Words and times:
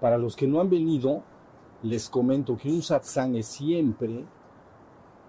Para 0.00 0.18
los 0.18 0.34
que 0.34 0.48
no 0.48 0.60
han 0.60 0.68
venido, 0.68 1.22
les 1.84 2.10
comento 2.10 2.56
que 2.56 2.68
un 2.68 2.82
satsang 2.82 3.36
es 3.36 3.46
siempre 3.46 4.24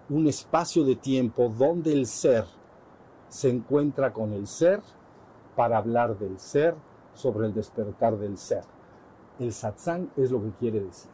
un 0.09 0.27
espacio 0.27 0.83
de 0.83 0.95
tiempo 0.95 1.47
donde 1.49 1.93
el 1.93 2.07
ser 2.07 2.45
se 3.29 3.49
encuentra 3.51 4.11
con 4.11 4.33
el 4.33 4.47
ser 4.47 4.81
para 5.55 5.77
hablar 5.77 6.17
del 6.17 6.39
ser 6.39 6.73
sobre 7.13 7.45
el 7.45 7.53
despertar 7.53 8.17
del 8.17 8.39
ser. 8.39 8.63
El 9.37 9.53
satsang 9.53 10.09
es 10.17 10.31
lo 10.31 10.41
que 10.41 10.53
quiere 10.53 10.79
decir. 10.79 11.11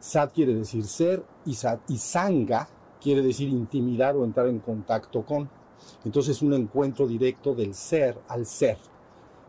Sat 0.00 0.32
quiere 0.32 0.54
decir 0.54 0.86
ser 0.86 1.22
y 1.44 1.54
sanga 1.98 2.66
quiere 3.02 3.22
decir 3.22 3.48
intimidar 3.48 4.16
o 4.16 4.24
entrar 4.24 4.46
en 4.46 4.60
contacto 4.60 5.22
con. 5.22 5.48
Entonces 6.04 6.42
un 6.42 6.54
encuentro 6.54 7.06
directo 7.06 7.54
del 7.54 7.74
ser 7.74 8.18
al 8.28 8.46
ser. 8.46 8.78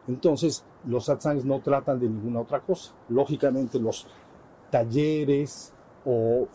Entonces 0.07 0.65
los 0.85 1.05
satsangs 1.05 1.45
no 1.45 1.61
tratan 1.61 1.99
de 1.99 2.09
ninguna 2.09 2.41
otra 2.41 2.61
cosa. 2.61 2.93
Lógicamente 3.09 3.79
los 3.79 4.07
talleres 4.69 5.73
o 6.05 6.47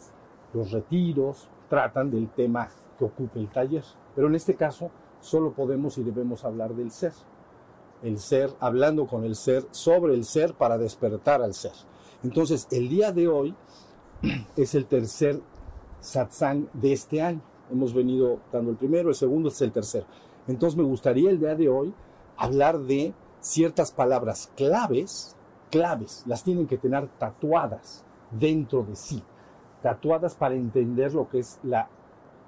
los 0.53 0.71
retiros 0.71 1.49
tratan 1.69 2.11
del 2.11 2.29
tema 2.31 2.69
que 2.99 3.05
ocupe 3.05 3.39
el 3.39 3.49
taller. 3.49 3.85
Pero 4.15 4.29
en 4.29 4.35
este 4.35 4.55
caso 4.55 4.91
solo 5.21 5.53
podemos 5.53 5.99
y 5.99 6.03
debemos 6.03 6.45
hablar 6.45 6.75
del 6.75 6.91
ser. 6.91 7.13
El 8.03 8.19
ser, 8.19 8.51
hablando 8.61 9.07
con 9.07 9.25
el 9.25 9.35
ser, 9.35 9.67
sobre 9.73 10.15
el 10.15 10.25
ser 10.25 10.55
para 10.55 10.79
despertar 10.79 11.43
al 11.43 11.55
ser. 11.55 11.73
Entonces, 12.23 12.69
el 12.71 12.89
día 12.89 13.11
de 13.11 13.27
hoy 13.27 13.55
es 14.57 14.75
el 14.77 14.87
tercer 14.87 15.41
satsang 16.01 16.69
de 16.73 16.93
este 16.93 17.23
año. 17.23 17.41
Hemos 17.71 17.93
venido 17.93 18.41
dando 18.53 18.71
el 18.71 18.77
primero, 18.77 19.11
el 19.11 19.15
segundo 19.15 19.49
es 19.49 19.61
el 19.61 19.73
tercero. 19.73 20.07
Entonces, 20.47 20.77
me 20.77 20.85
gustaría 20.85 21.31
el 21.31 21.39
día 21.39 21.55
de 21.55 21.69
hoy 21.69 21.93
hablar 22.37 22.79
de 22.79 23.13
ciertas 23.41 23.93
palabras 23.93 24.51
claves, 24.57 25.37
claves, 25.71 26.23
las 26.27 26.43
tienen 26.43 26.67
que 26.67 26.79
tener 26.79 27.09
tatuadas 27.19 28.05
dentro 28.31 28.83
de 28.83 28.97
sí, 28.97 29.23
tatuadas 29.83 30.35
para 30.35 30.55
entender 30.55 31.15
lo 31.15 31.29
que 31.29 31.41
es 31.41 31.59
la 31.63 31.89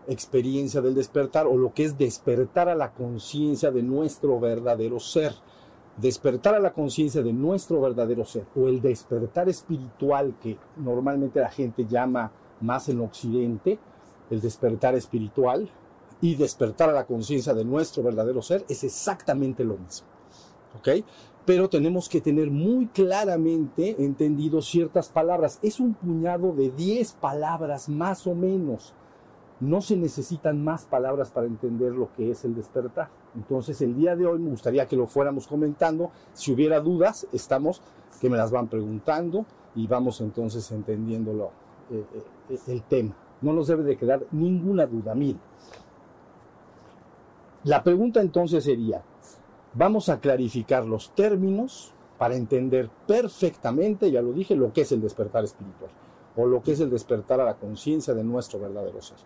experiencia 0.09 0.81
del 0.81 0.95
despertar 0.95 1.47
o 1.47 1.57
lo 1.57 1.73
que 1.73 1.85
es 1.85 1.99
despertar 1.99 2.69
a 2.69 2.75
la 2.75 2.93
conciencia 2.93 3.71
de 3.71 3.83
nuestro 3.83 4.41
verdadero 4.41 4.99
ser. 4.99 5.35
Despertar 5.97 6.55
a 6.55 6.61
la 6.61 6.73
conciencia 6.73 7.23
de 7.23 7.33
nuestro 7.33 7.81
verdadero 7.81 8.25
ser 8.25 8.47
o 8.57 8.69
el 8.69 8.81
despertar 8.81 9.49
espiritual 9.49 10.35
que 10.41 10.57
normalmente 10.77 11.41
la 11.41 11.51
gente 11.51 11.85
llama 11.85 12.33
más 12.61 12.89
en 12.89 13.01
Occidente, 13.01 13.79
el 14.31 14.41
despertar 14.41 14.95
espiritual 14.95 15.69
y 16.21 16.35
despertar 16.35 16.91
a 16.91 16.93
la 16.93 17.07
conciencia 17.07 17.55
de 17.55 17.65
nuestro 17.65 18.03
verdadero 18.03 18.43
ser 18.43 18.65
es 18.69 18.85
exactamente 18.85 19.65
lo 19.65 19.77
mismo. 19.77 20.07
¿Ok? 20.79 21.05
Pero 21.47 21.69
tenemos 21.69 22.09
que 22.09 22.21
tener 22.21 22.51
muy 22.51 22.87
claramente 22.89 23.97
entendido 23.99 24.63
ciertas 24.63 25.09
palabras. 25.09 25.59
Es 25.63 25.81
un 25.81 25.95
puñado 25.95 26.53
de 26.53 26.71
10 26.71 27.13
palabras 27.15 27.89
más 27.89 28.27
o 28.27 28.35
menos 28.35 28.95
no 29.61 29.83
se 29.83 29.97
necesitan 29.97 30.65
más 30.65 30.87
palabras 30.87 31.31
para 31.31 31.47
entender 31.47 31.93
lo 31.93 32.13
que 32.15 32.31
es 32.31 32.45
el 32.45 32.55
despertar. 32.55 33.11
Entonces 33.37 33.81
el 33.83 33.95
día 33.95 34.17
de 34.17 34.27
hoy 34.27 34.39
me 34.39 34.51
gustaría 34.51 34.87
que 34.87 34.97
lo 34.97 35.07
fuéramos 35.07 35.47
comentando. 35.47 36.11
Si 36.33 36.53
hubiera 36.53 36.81
dudas, 36.81 37.27
estamos, 37.33 37.83
que 38.21 38.31
me 38.31 38.39
las 38.39 38.51
van 38.51 38.69
preguntando 38.69 39.45
y 39.75 39.87
vamos 39.87 40.21
entonces 40.21 40.71
entendiendo 40.73 41.53
eh, 41.91 42.05
eh, 42.15 42.23
el 42.69 42.83
tema. 42.83 43.17
No 43.41 43.53
nos 43.53 43.69
debe 43.69 43.83
de 43.83 43.97
quedar 43.97 44.27
ninguna 44.33 44.87
duda. 44.87 45.15
Mire, 45.15 45.39
la 47.65 47.83
pregunta 47.83 48.21
entonces 48.21 48.65
sería, 48.65 49.03
vamos 49.75 50.09
a 50.09 50.21
clarificar 50.21 50.85
los 50.85 51.15
términos 51.15 51.95
para 52.19 52.37
entender 52.37 52.91
perfectamente, 53.07 54.11
ya 54.11 54.23
lo 54.23 54.33
dije, 54.33 54.55
lo 54.55 54.73
que 54.73 54.83
es 54.83 54.93
el 54.93 55.01
despertar 55.01 55.45
espiritual 55.45 55.91
o 56.37 56.47
lo 56.47 56.63
que 56.63 56.73
es 56.73 56.81
el 56.81 56.91
despertar 56.91 57.41
a 57.41 57.45
la 57.45 57.55
conciencia 57.55 58.15
de 58.15 58.25
nuestro 58.25 58.61
verdadero 58.61 59.01
ser. 59.03 59.19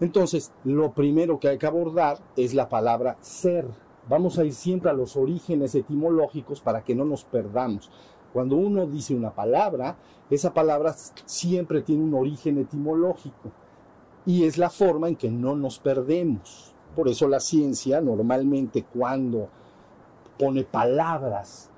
Entonces, 0.00 0.52
lo 0.64 0.92
primero 0.92 1.38
que 1.38 1.48
hay 1.48 1.58
que 1.58 1.66
abordar 1.66 2.18
es 2.36 2.54
la 2.54 2.68
palabra 2.68 3.16
ser. 3.20 3.66
Vamos 4.08 4.38
a 4.38 4.44
ir 4.44 4.54
siempre 4.54 4.90
a 4.90 4.94
los 4.94 5.16
orígenes 5.16 5.74
etimológicos 5.74 6.60
para 6.60 6.82
que 6.82 6.94
no 6.94 7.04
nos 7.04 7.24
perdamos. 7.24 7.90
Cuando 8.32 8.56
uno 8.56 8.86
dice 8.86 9.14
una 9.14 9.30
palabra, 9.30 9.96
esa 10.30 10.54
palabra 10.54 10.94
siempre 11.24 11.82
tiene 11.82 12.04
un 12.04 12.14
origen 12.14 12.58
etimológico 12.58 13.50
y 14.24 14.44
es 14.44 14.58
la 14.58 14.70
forma 14.70 15.08
en 15.08 15.16
que 15.16 15.30
no 15.30 15.56
nos 15.56 15.78
perdemos. 15.78 16.74
Por 16.94 17.08
eso 17.08 17.28
la 17.28 17.40
ciencia 17.40 18.00
normalmente 18.00 18.84
cuando 18.84 19.48
pone 20.38 20.64
palabras 20.64 21.70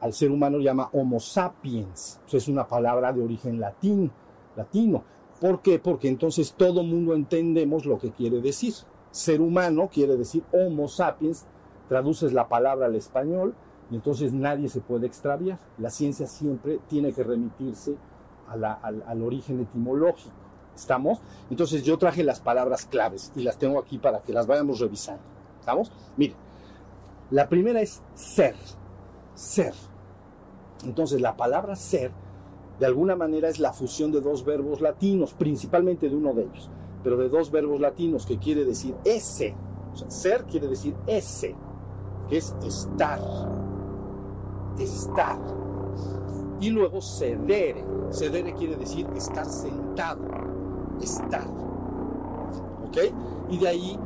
al 0.00 0.12
ser 0.12 0.30
humano 0.30 0.58
llama 0.58 0.90
Homo 0.92 1.20
sapiens. 1.20 2.20
es 2.30 2.48
una 2.48 2.66
palabra 2.66 3.12
de 3.12 3.22
origen 3.22 3.60
latín, 3.60 4.10
latino. 4.54 5.02
¿Por 5.40 5.62
qué? 5.62 5.78
Porque 5.78 6.08
entonces 6.08 6.54
todo 6.54 6.82
mundo 6.82 7.14
entendemos 7.14 7.86
lo 7.86 7.98
que 7.98 8.10
quiere 8.10 8.40
decir. 8.40 8.74
Ser 9.10 9.40
humano 9.40 9.88
quiere 9.90 10.16
decir 10.16 10.42
Homo 10.52 10.88
sapiens, 10.88 11.46
traduces 11.88 12.32
la 12.32 12.48
palabra 12.48 12.86
al 12.86 12.96
español 12.96 13.54
y 13.90 13.94
entonces 13.94 14.32
nadie 14.32 14.68
se 14.68 14.80
puede 14.80 15.06
extraviar. 15.06 15.58
La 15.78 15.90
ciencia 15.90 16.26
siempre 16.26 16.80
tiene 16.88 17.12
que 17.12 17.22
remitirse 17.22 17.96
al, 18.48 18.64
al 18.64 19.22
origen 19.22 19.60
etimológico. 19.60 20.34
¿Estamos? 20.74 21.20
Entonces 21.50 21.82
yo 21.84 21.96
traje 21.96 22.22
las 22.22 22.40
palabras 22.40 22.84
claves 22.86 23.32
y 23.34 23.42
las 23.42 23.58
tengo 23.58 23.78
aquí 23.78 23.98
para 23.98 24.20
que 24.20 24.32
las 24.32 24.46
vayamos 24.46 24.80
revisando. 24.80 25.22
¿Estamos? 25.58 25.90
Mire, 26.16 26.34
la 27.30 27.48
primera 27.48 27.80
es 27.80 28.02
ser. 28.14 28.56
Ser. 29.34 29.72
Entonces 30.84 31.20
la 31.20 31.36
palabra 31.36 31.76
ser 31.76 32.12
de 32.78 32.86
alguna 32.86 33.16
manera 33.16 33.48
es 33.48 33.58
la 33.58 33.72
fusión 33.72 34.12
de 34.12 34.20
dos 34.20 34.44
verbos 34.44 34.80
latinos, 34.80 35.32
principalmente 35.32 36.08
de 36.08 36.16
uno 36.16 36.34
de 36.34 36.42
ellos, 36.42 36.70
pero 37.02 37.16
de 37.16 37.28
dos 37.28 37.50
verbos 37.50 37.80
latinos 37.80 38.26
que 38.26 38.38
quiere 38.38 38.64
decir 38.64 38.94
ese. 39.04 39.54
O 39.92 39.96
sea, 39.96 40.10
ser 40.10 40.44
quiere 40.44 40.68
decir 40.68 40.94
ese, 41.06 41.54
que 42.28 42.36
es 42.36 42.54
estar. 42.62 43.18
Estar. 44.78 45.38
Y 46.60 46.70
luego 46.70 47.00
cedere. 47.00 47.84
Cedere 48.10 48.54
quiere 48.54 48.76
decir 48.76 49.06
estar 49.16 49.46
sentado. 49.46 50.22
Estar. 51.00 51.46
¿Ok? 52.86 52.98
Y 53.50 53.58
de 53.58 53.68
ahí 53.68 53.98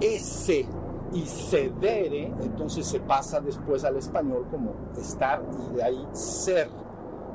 ese 0.00 0.66
y 1.12 1.22
cedere, 1.22 2.26
entonces 2.42 2.86
se 2.86 3.00
pasa 3.00 3.40
después 3.40 3.84
al 3.84 3.96
español 3.96 4.46
como 4.50 4.74
estar 4.98 5.42
y 5.70 5.76
de 5.76 5.82
ahí 5.82 6.06
ser. 6.12 6.68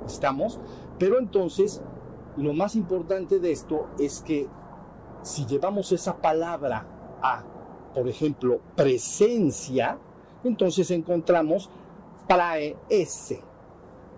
¿Estamos? 0.06 0.60
Pero 1.00 1.18
entonces, 1.18 1.82
lo 2.38 2.54
más 2.54 2.76
importante 2.76 3.40
de 3.40 3.52
esto 3.52 3.88
es 3.98 4.22
que 4.22 4.48
si 5.22 5.46
llevamos 5.46 5.92
esa 5.92 6.18
palabra 6.18 6.86
a, 7.22 7.44
por 7.96 8.08
ejemplo, 8.08 8.60
presencia, 8.76 9.98
entonces 10.44 10.92
encontramos 10.92 11.70
prae 12.28 12.78
ese, 12.90 13.42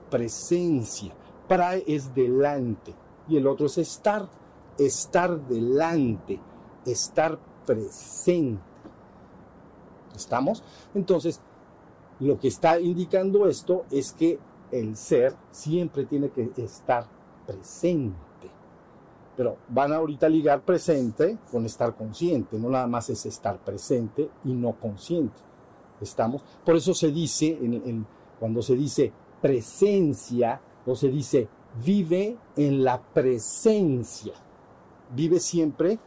presencia. 0.10 1.14
Prae 1.48 1.84
es 1.88 2.14
delante 2.14 2.94
y 3.28 3.38
el 3.38 3.48
otro 3.48 3.68
es 3.68 3.78
estar, 3.78 4.28
estar 4.78 5.40
delante, 5.48 6.40
estar 6.86 7.38
presente. 7.66 8.62
¿Estamos? 10.16 10.64
Entonces, 10.94 11.42
lo 12.20 12.40
que 12.40 12.48
está 12.48 12.80
indicando 12.80 13.48
esto 13.48 13.86
es 13.92 14.14
que 14.14 14.40
el 14.72 14.96
ser 14.96 15.36
siempre 15.52 16.06
tiene 16.06 16.30
que 16.30 16.52
estar 16.58 17.08
presente. 17.46 18.16
Pero 19.36 19.58
van 19.68 19.92
ahorita 19.92 20.28
a 20.28 20.30
ligar 20.30 20.62
presente 20.62 21.38
con 21.52 21.66
estar 21.66 21.96
consciente, 21.96 22.58
no 22.58 22.70
nada 22.70 22.88
más 22.88 23.10
es 23.10 23.26
estar 23.26 23.58
presente 23.60 24.30
y 24.46 24.54
no 24.54 24.74
consciente. 24.74 25.45
¿Estamos? 26.02 26.44
Por 26.66 26.76
eso 26.76 26.94
se 26.94 27.12
dice, 27.12 27.58
cuando 28.40 28.62
se 28.62 28.76
dice 28.76 29.12
presencia, 29.42 30.62
o 30.86 30.96
se 30.96 31.10
dice 31.10 31.48
vive 31.84 32.38
en 32.56 32.84
la 32.84 33.02
presencia, 33.02 34.34
vive 35.14 35.40
siempre 35.40 36.00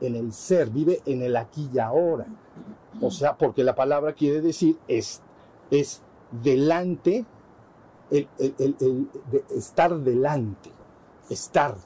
en 0.00 0.14
el 0.14 0.32
ser, 0.32 0.70
vive 0.70 1.00
en 1.06 1.22
el 1.22 1.36
aquí 1.36 1.68
y 1.72 1.78
ahora. 1.78 2.26
O 3.00 3.10
sea, 3.10 3.36
porque 3.36 3.64
la 3.64 3.74
palabra 3.74 4.12
quiere 4.12 4.40
decir 4.40 4.78
es, 4.88 5.22
es 5.70 6.02
delante 6.30 7.24
el, 8.10 8.28
estar 9.50 9.98
delante, 9.98 10.70
estar. 11.28 11.76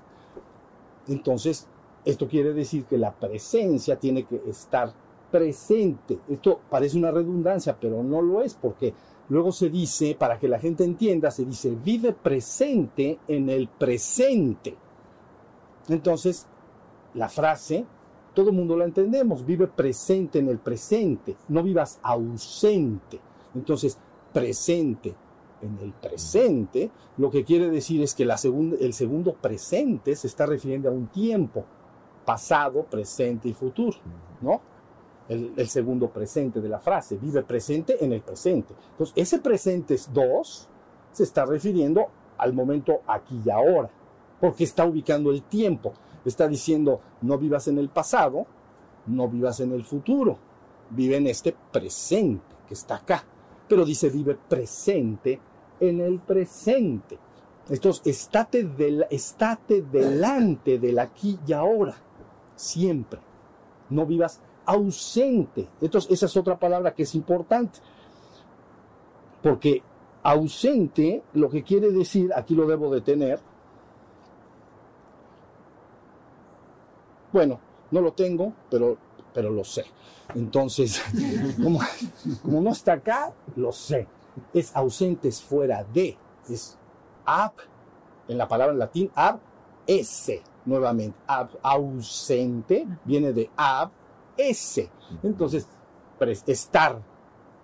Entonces, 1.08 1.66
esto 2.04 2.28
quiere 2.28 2.52
decir 2.52 2.84
que 2.84 2.98
la 2.98 3.12
presencia 3.12 3.98
tiene 3.98 4.24
que 4.24 4.40
estar 4.48 4.92
presente. 5.30 6.18
Esto 6.28 6.60
parece 6.68 6.98
una 6.98 7.10
redundancia, 7.10 7.76
pero 7.80 8.02
no 8.02 8.22
lo 8.22 8.42
es, 8.42 8.54
porque 8.54 8.94
luego 9.28 9.52
se 9.52 9.70
dice, 9.70 10.16
para 10.18 10.38
que 10.38 10.48
la 10.48 10.58
gente 10.58 10.84
entienda, 10.84 11.30
se 11.30 11.44
dice, 11.44 11.76
vive 11.84 12.12
presente 12.12 13.18
en 13.28 13.48
el 13.48 13.68
presente. 13.68 14.76
Entonces, 15.88 16.46
la 17.14 17.28
frase 17.28 17.86
todo 18.34 18.50
el 18.50 18.56
mundo 18.56 18.76
la 18.76 18.84
entendemos. 18.84 19.44
Vive 19.44 19.66
presente 19.66 20.38
en 20.38 20.48
el 20.48 20.58
presente, 20.58 21.36
no 21.48 21.62
vivas 21.62 21.98
ausente. 22.02 23.20
Entonces, 23.54 23.98
presente 24.32 25.14
en 25.62 25.78
el 25.78 25.92
presente, 25.92 26.90
lo 27.18 27.30
que 27.30 27.44
quiere 27.44 27.68
decir 27.70 28.02
es 28.02 28.14
que 28.14 28.24
la 28.24 28.36
el 28.80 28.92
segundo 28.94 29.34
presente 29.34 30.16
se 30.16 30.26
está 30.26 30.46
refiriendo 30.46 30.88
a 30.88 30.92
un 30.92 31.08
tiempo, 31.08 31.64
pasado, 32.24 32.84
presente 32.84 33.48
y 33.48 33.52
futuro, 33.52 33.98
¿no? 34.40 34.60
El, 35.30 35.68
segundo 35.68 36.10
presente 36.10 36.60
de 36.60 36.68
la 36.68 36.80
frase, 36.80 37.16
vive 37.16 37.44
presente 37.44 38.04
en 38.04 38.12
el 38.12 38.20
presente. 38.20 38.74
Entonces, 38.90 39.14
ese 39.16 39.38
presente 39.38 39.94
es 39.94 40.12
dos, 40.12 40.68
se 41.12 41.22
está 41.22 41.46
refiriendo 41.46 42.08
al 42.36 42.52
momento 42.52 43.02
aquí 43.06 43.40
y 43.44 43.48
ahora, 43.48 43.88
porque 44.40 44.64
está 44.64 44.84
ubicando 44.84 45.30
el 45.30 45.44
tiempo. 45.44 45.92
Está 46.24 46.48
diciendo, 46.48 47.00
no 47.22 47.38
vivas 47.38 47.68
en 47.68 47.78
el 47.78 47.90
pasado, 47.90 48.44
no 49.06 49.28
vivas 49.28 49.60
en 49.60 49.72
el 49.72 49.84
futuro, 49.84 50.36
vive 50.90 51.18
en 51.18 51.28
este 51.28 51.54
presente 51.70 52.56
que 52.66 52.74
está 52.74 52.96
acá. 52.96 53.24
Pero 53.68 53.84
dice, 53.84 54.10
vive 54.10 54.36
presente 54.48 55.40
en 55.78 56.00
el 56.00 56.18
presente. 56.18 57.18
Entonces, 57.68 58.04
estate, 58.04 58.64
del, 58.64 59.06
estate 59.10 59.82
delante 59.82 60.80
del 60.80 60.98
aquí 60.98 61.38
y 61.46 61.52
ahora, 61.52 61.94
siempre. 62.56 63.20
No 63.90 64.06
vivas 64.06 64.40
ausente. 64.66 65.68
Entonces, 65.80 66.10
esa 66.10 66.26
es 66.26 66.36
otra 66.36 66.58
palabra 66.58 66.94
que 66.94 67.04
es 67.04 67.14
importante. 67.14 67.80
Porque 69.42 69.82
ausente 70.22 71.22
lo 71.34 71.48
que 71.48 71.62
quiere 71.62 71.90
decir, 71.90 72.30
aquí 72.34 72.54
lo 72.54 72.66
debo 72.66 72.92
de 72.92 73.00
tener, 73.00 73.40
bueno, 77.32 77.60
no 77.90 78.00
lo 78.00 78.12
tengo, 78.12 78.52
pero, 78.70 78.96
pero 79.32 79.50
lo 79.50 79.64
sé. 79.64 79.84
Entonces, 80.34 81.02
como, 81.62 81.80
no 82.44 82.70
está 82.70 82.94
acá, 82.94 83.32
lo 83.56 83.72
sé. 83.72 84.06
Es 84.52 84.74
ausente, 84.76 85.28
es 85.28 85.42
fuera 85.42 85.84
de. 85.84 86.16
Es 86.48 86.78
ab, 87.24 87.52
en 88.28 88.38
la 88.38 88.46
palabra 88.46 88.72
en 88.72 88.78
latín, 88.78 89.10
ab, 89.14 89.40
ese, 89.86 90.42
nuevamente. 90.64 91.18
Ab, 91.26 91.50
ausente 91.62 92.86
viene 93.04 93.32
de 93.32 93.50
ab, 93.56 93.90
ese. 94.48 94.90
Entonces, 95.22 95.68
estar, 96.46 97.00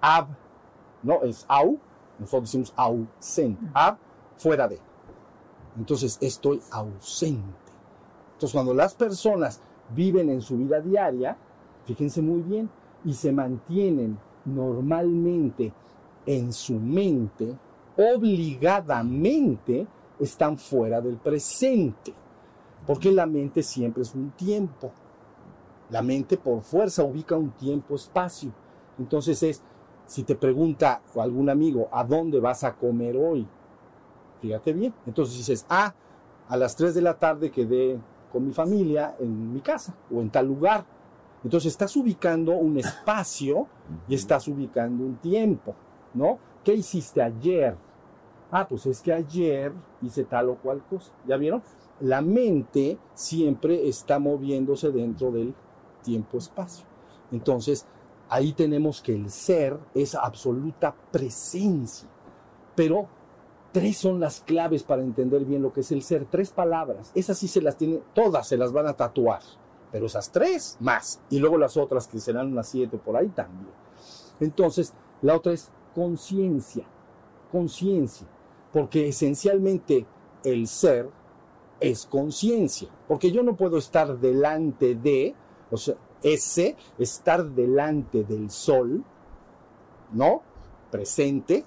ab, 0.00 0.28
no, 1.02 1.22
es 1.22 1.44
au, 1.48 1.78
nosotros 2.18 2.50
decimos 2.50 2.72
ausente, 2.76 3.60
ab, 3.74 3.98
fuera 4.36 4.68
de. 4.68 4.80
Entonces, 5.76 6.18
estoy 6.20 6.60
ausente. 6.70 7.72
Entonces, 8.32 8.52
cuando 8.52 8.74
las 8.74 8.94
personas 8.94 9.60
viven 9.94 10.30
en 10.30 10.40
su 10.40 10.56
vida 10.56 10.80
diaria, 10.80 11.36
fíjense 11.84 12.22
muy 12.22 12.42
bien, 12.42 12.68
y 13.04 13.12
se 13.14 13.32
mantienen 13.32 14.18
normalmente 14.44 15.72
en 16.24 16.52
su 16.52 16.74
mente, 16.74 17.56
obligadamente 17.96 19.86
están 20.18 20.58
fuera 20.58 21.00
del 21.00 21.16
presente. 21.16 22.12
Porque 22.86 23.10
la 23.10 23.26
mente 23.26 23.62
siempre 23.62 24.02
es 24.02 24.14
un 24.14 24.30
tiempo. 24.32 24.92
La 25.90 26.02
mente 26.02 26.36
por 26.36 26.62
fuerza 26.62 27.04
ubica 27.04 27.36
un 27.36 27.50
tiempo-espacio. 27.50 28.52
Entonces 28.98 29.42
es, 29.42 29.62
si 30.06 30.24
te 30.24 30.34
pregunta 30.34 31.02
algún 31.16 31.48
amigo, 31.48 31.88
¿a 31.92 32.04
dónde 32.04 32.40
vas 32.40 32.64
a 32.64 32.74
comer 32.74 33.16
hoy? 33.16 33.46
Fíjate 34.40 34.72
bien. 34.72 34.94
Entonces 35.06 35.36
dices, 35.36 35.66
ah, 35.68 35.94
a 36.48 36.56
las 36.56 36.76
3 36.76 36.94
de 36.94 37.02
la 37.02 37.18
tarde 37.18 37.50
quedé 37.50 37.98
con 38.32 38.46
mi 38.46 38.52
familia 38.52 39.16
en 39.18 39.52
mi 39.52 39.60
casa 39.60 39.94
o 40.12 40.20
en 40.20 40.30
tal 40.30 40.46
lugar. 40.46 40.84
Entonces 41.44 41.72
estás 41.72 41.96
ubicando 41.96 42.52
un 42.52 42.78
espacio 42.78 43.66
y 44.08 44.14
estás 44.14 44.48
ubicando 44.48 45.04
un 45.04 45.16
tiempo, 45.16 45.74
¿no? 46.14 46.38
¿Qué 46.64 46.74
hiciste 46.74 47.22
ayer? 47.22 47.76
Ah, 48.50 48.66
pues 48.68 48.86
es 48.86 49.00
que 49.00 49.12
ayer 49.12 49.72
hice 50.02 50.24
tal 50.24 50.48
o 50.48 50.56
cual 50.56 50.82
cosa. 50.88 51.12
¿Ya 51.26 51.36
vieron? 51.36 51.62
La 52.00 52.20
mente 52.20 52.98
siempre 53.14 53.88
está 53.88 54.18
moviéndose 54.18 54.90
dentro 54.90 55.30
del 55.30 55.54
tiempo-espacio. 56.06 56.86
Entonces, 57.30 57.86
ahí 58.28 58.52
tenemos 58.52 59.02
que 59.02 59.14
el 59.14 59.30
ser 59.30 59.78
es 59.94 60.14
absoluta 60.14 60.94
presencia. 61.10 62.08
Pero 62.74 63.08
Tres 63.76 63.98
son 63.98 64.20
las 64.20 64.40
claves 64.40 64.84
para 64.84 65.02
entender 65.02 65.44
bien 65.44 65.60
lo 65.60 65.70
que 65.70 65.80
es 65.80 65.92
el 65.92 66.02
ser. 66.02 66.24
Tres 66.24 66.48
palabras. 66.48 67.12
Esas 67.14 67.36
sí 67.36 67.46
se 67.46 67.60
las 67.60 67.76
tienen, 67.76 68.02
todas 68.14 68.48
se 68.48 68.56
las 68.56 68.72
van 68.72 68.86
a 68.86 68.94
tatuar. 68.94 69.42
Pero 69.92 70.06
esas 70.06 70.32
tres 70.32 70.78
más. 70.80 71.20
Y 71.28 71.40
luego 71.40 71.58
las 71.58 71.76
otras 71.76 72.08
que 72.08 72.18
serán 72.18 72.52
unas 72.52 72.68
siete 72.68 72.96
por 72.96 73.18
ahí 73.18 73.28
también. 73.28 73.68
Entonces, 74.40 74.94
la 75.20 75.36
otra 75.36 75.52
es 75.52 75.70
conciencia. 75.94 76.86
Conciencia. 77.52 78.26
Porque 78.72 79.08
esencialmente 79.08 80.06
el 80.42 80.68
ser 80.68 81.10
es 81.78 82.06
conciencia. 82.06 82.88
Porque 83.06 83.30
yo 83.30 83.42
no 83.42 83.56
puedo 83.56 83.76
estar 83.76 84.18
delante 84.18 84.94
de, 84.94 85.34
o 85.70 85.76
sea, 85.76 85.94
ese, 86.22 86.76
estar 86.98 87.44
delante 87.44 88.24
del 88.24 88.50
sol, 88.50 89.04
¿no? 90.12 90.42
Presente, 90.90 91.64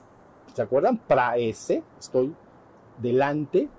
¿Se 0.53 0.63
acuerdan? 0.63 0.97
Praese, 0.97 1.83
estoy 1.99 2.33
delante, 3.01 3.69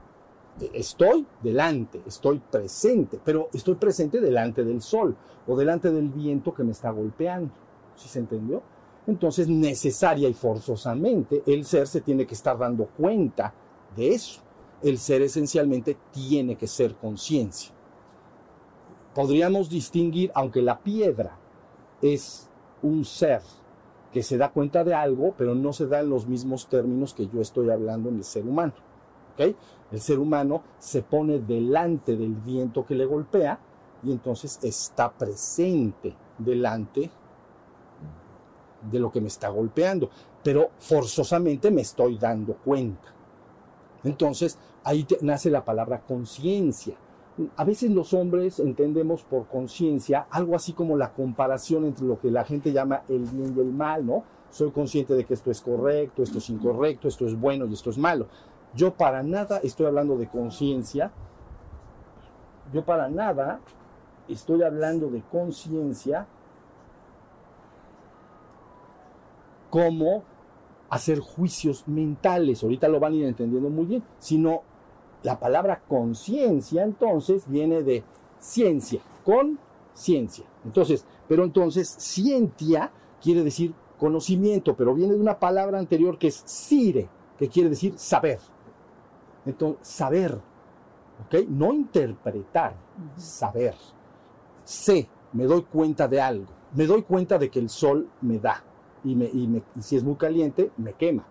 estoy 0.72 1.26
delante, 1.42 2.00
estoy 2.06 2.38
presente, 2.38 3.20
pero 3.22 3.48
estoy 3.52 3.74
presente 3.74 4.20
delante 4.20 4.64
del 4.64 4.80
sol 4.80 5.16
o 5.46 5.56
delante 5.56 5.90
del 5.90 6.08
viento 6.08 6.54
que 6.54 6.64
me 6.64 6.72
está 6.72 6.90
golpeando. 6.90 7.52
¿Sí 7.96 8.08
se 8.08 8.20
entendió? 8.20 8.62
Entonces, 9.06 9.48
necesaria 9.48 10.28
y 10.28 10.34
forzosamente, 10.34 11.42
el 11.46 11.64
ser 11.64 11.86
se 11.86 12.00
tiene 12.00 12.26
que 12.26 12.34
estar 12.34 12.56
dando 12.56 12.86
cuenta 12.86 13.52
de 13.96 14.14
eso. 14.14 14.40
El 14.82 14.98
ser 14.98 15.22
esencialmente 15.22 15.96
tiene 16.12 16.56
que 16.56 16.66
ser 16.66 16.94
conciencia. 16.94 17.72
Podríamos 19.14 19.68
distinguir, 19.68 20.30
aunque 20.34 20.62
la 20.62 20.78
piedra 20.78 21.36
es 22.00 22.48
un 22.82 23.04
ser 23.04 23.42
que 24.12 24.22
se 24.22 24.36
da 24.36 24.50
cuenta 24.50 24.84
de 24.84 24.94
algo, 24.94 25.34
pero 25.36 25.54
no 25.54 25.72
se 25.72 25.86
da 25.86 26.00
en 26.00 26.10
los 26.10 26.26
mismos 26.26 26.68
términos 26.68 27.14
que 27.14 27.28
yo 27.28 27.40
estoy 27.40 27.70
hablando 27.70 28.08
en 28.08 28.16
el 28.16 28.24
ser 28.24 28.44
humano. 28.44 28.72
¿okay? 29.34 29.56
El 29.90 30.00
ser 30.00 30.18
humano 30.18 30.62
se 30.78 31.02
pone 31.02 31.38
delante 31.38 32.16
del 32.16 32.34
viento 32.34 32.84
que 32.84 32.94
le 32.94 33.04
golpea 33.04 33.58
y 34.02 34.12
entonces 34.12 34.58
está 34.62 35.10
presente 35.12 36.14
delante 36.38 37.10
de 38.90 38.98
lo 38.98 39.12
que 39.12 39.20
me 39.20 39.28
está 39.28 39.48
golpeando, 39.48 40.08
pero 40.42 40.70
forzosamente 40.78 41.70
me 41.70 41.82
estoy 41.82 42.16
dando 42.16 42.54
cuenta. 42.54 43.14
Entonces 44.04 44.58
ahí 44.84 45.06
nace 45.20 45.50
la 45.50 45.64
palabra 45.64 46.00
conciencia 46.00 46.96
a 47.56 47.64
veces 47.64 47.90
los 47.90 48.12
hombres 48.12 48.58
entendemos 48.60 49.22
por 49.22 49.46
conciencia 49.46 50.26
algo 50.30 50.56
así 50.56 50.72
como 50.72 50.96
la 50.96 51.12
comparación 51.12 51.84
entre 51.84 52.06
lo 52.06 52.20
que 52.20 52.30
la 52.30 52.44
gente 52.44 52.72
llama 52.72 53.02
el 53.08 53.24
bien 53.24 53.54
y 53.56 53.60
el 53.60 53.72
mal, 53.72 54.06
¿no? 54.06 54.24
Soy 54.50 54.70
consciente 54.70 55.14
de 55.14 55.24
que 55.24 55.34
esto 55.34 55.50
es 55.50 55.60
correcto, 55.60 56.22
esto 56.22 56.38
es 56.38 56.50
incorrecto, 56.50 57.08
esto 57.08 57.26
es 57.26 57.38
bueno 57.38 57.66
y 57.66 57.72
esto 57.72 57.90
es 57.90 57.98
malo. 57.98 58.26
Yo 58.74 58.94
para 58.94 59.22
nada 59.22 59.58
estoy 59.62 59.86
hablando 59.86 60.16
de 60.16 60.28
conciencia. 60.28 61.12
Yo 62.72 62.84
para 62.84 63.08
nada 63.08 63.60
estoy 64.28 64.62
hablando 64.62 65.08
de 65.08 65.22
conciencia 65.22 66.26
como 69.70 70.24
hacer 70.88 71.20
juicios 71.20 71.86
mentales. 71.86 72.62
Ahorita 72.62 72.88
lo 72.88 73.00
van 73.00 73.12
a 73.12 73.16
ir 73.16 73.24
entendiendo 73.24 73.70
muy 73.70 73.86
bien, 73.86 74.02
sino 74.18 74.62
la 75.22 75.38
palabra 75.38 75.82
conciencia 75.86 76.82
entonces 76.82 77.44
viene 77.46 77.82
de 77.82 78.02
ciencia, 78.38 79.00
con 79.24 79.58
ciencia. 79.94 80.44
Entonces, 80.64 81.04
pero 81.28 81.44
entonces 81.44 81.88
ciencia 81.88 82.90
quiere 83.20 83.44
decir 83.44 83.74
conocimiento, 83.98 84.74
pero 84.74 84.94
viene 84.94 85.14
de 85.14 85.20
una 85.20 85.38
palabra 85.38 85.78
anterior 85.78 86.18
que 86.18 86.28
es 86.28 86.42
sire, 86.46 87.08
que 87.38 87.48
quiere 87.48 87.68
decir 87.68 87.94
saber. 87.98 88.38
Entonces, 89.44 89.86
saber, 89.86 90.38
¿ok? 91.26 91.48
No 91.48 91.72
interpretar, 91.72 92.74
saber. 93.16 93.74
Sé, 94.64 95.08
me 95.32 95.44
doy 95.44 95.62
cuenta 95.62 96.08
de 96.08 96.20
algo, 96.20 96.46
me 96.74 96.86
doy 96.86 97.02
cuenta 97.02 97.38
de 97.38 97.50
que 97.50 97.58
el 97.58 97.68
sol 97.68 98.08
me 98.22 98.38
da 98.38 98.62
y, 99.04 99.14
me, 99.14 99.26
y 99.26 99.62
si 99.80 99.96
es 99.96 100.02
muy 100.02 100.16
caliente, 100.16 100.70
me 100.76 100.94
quema. 100.94 101.26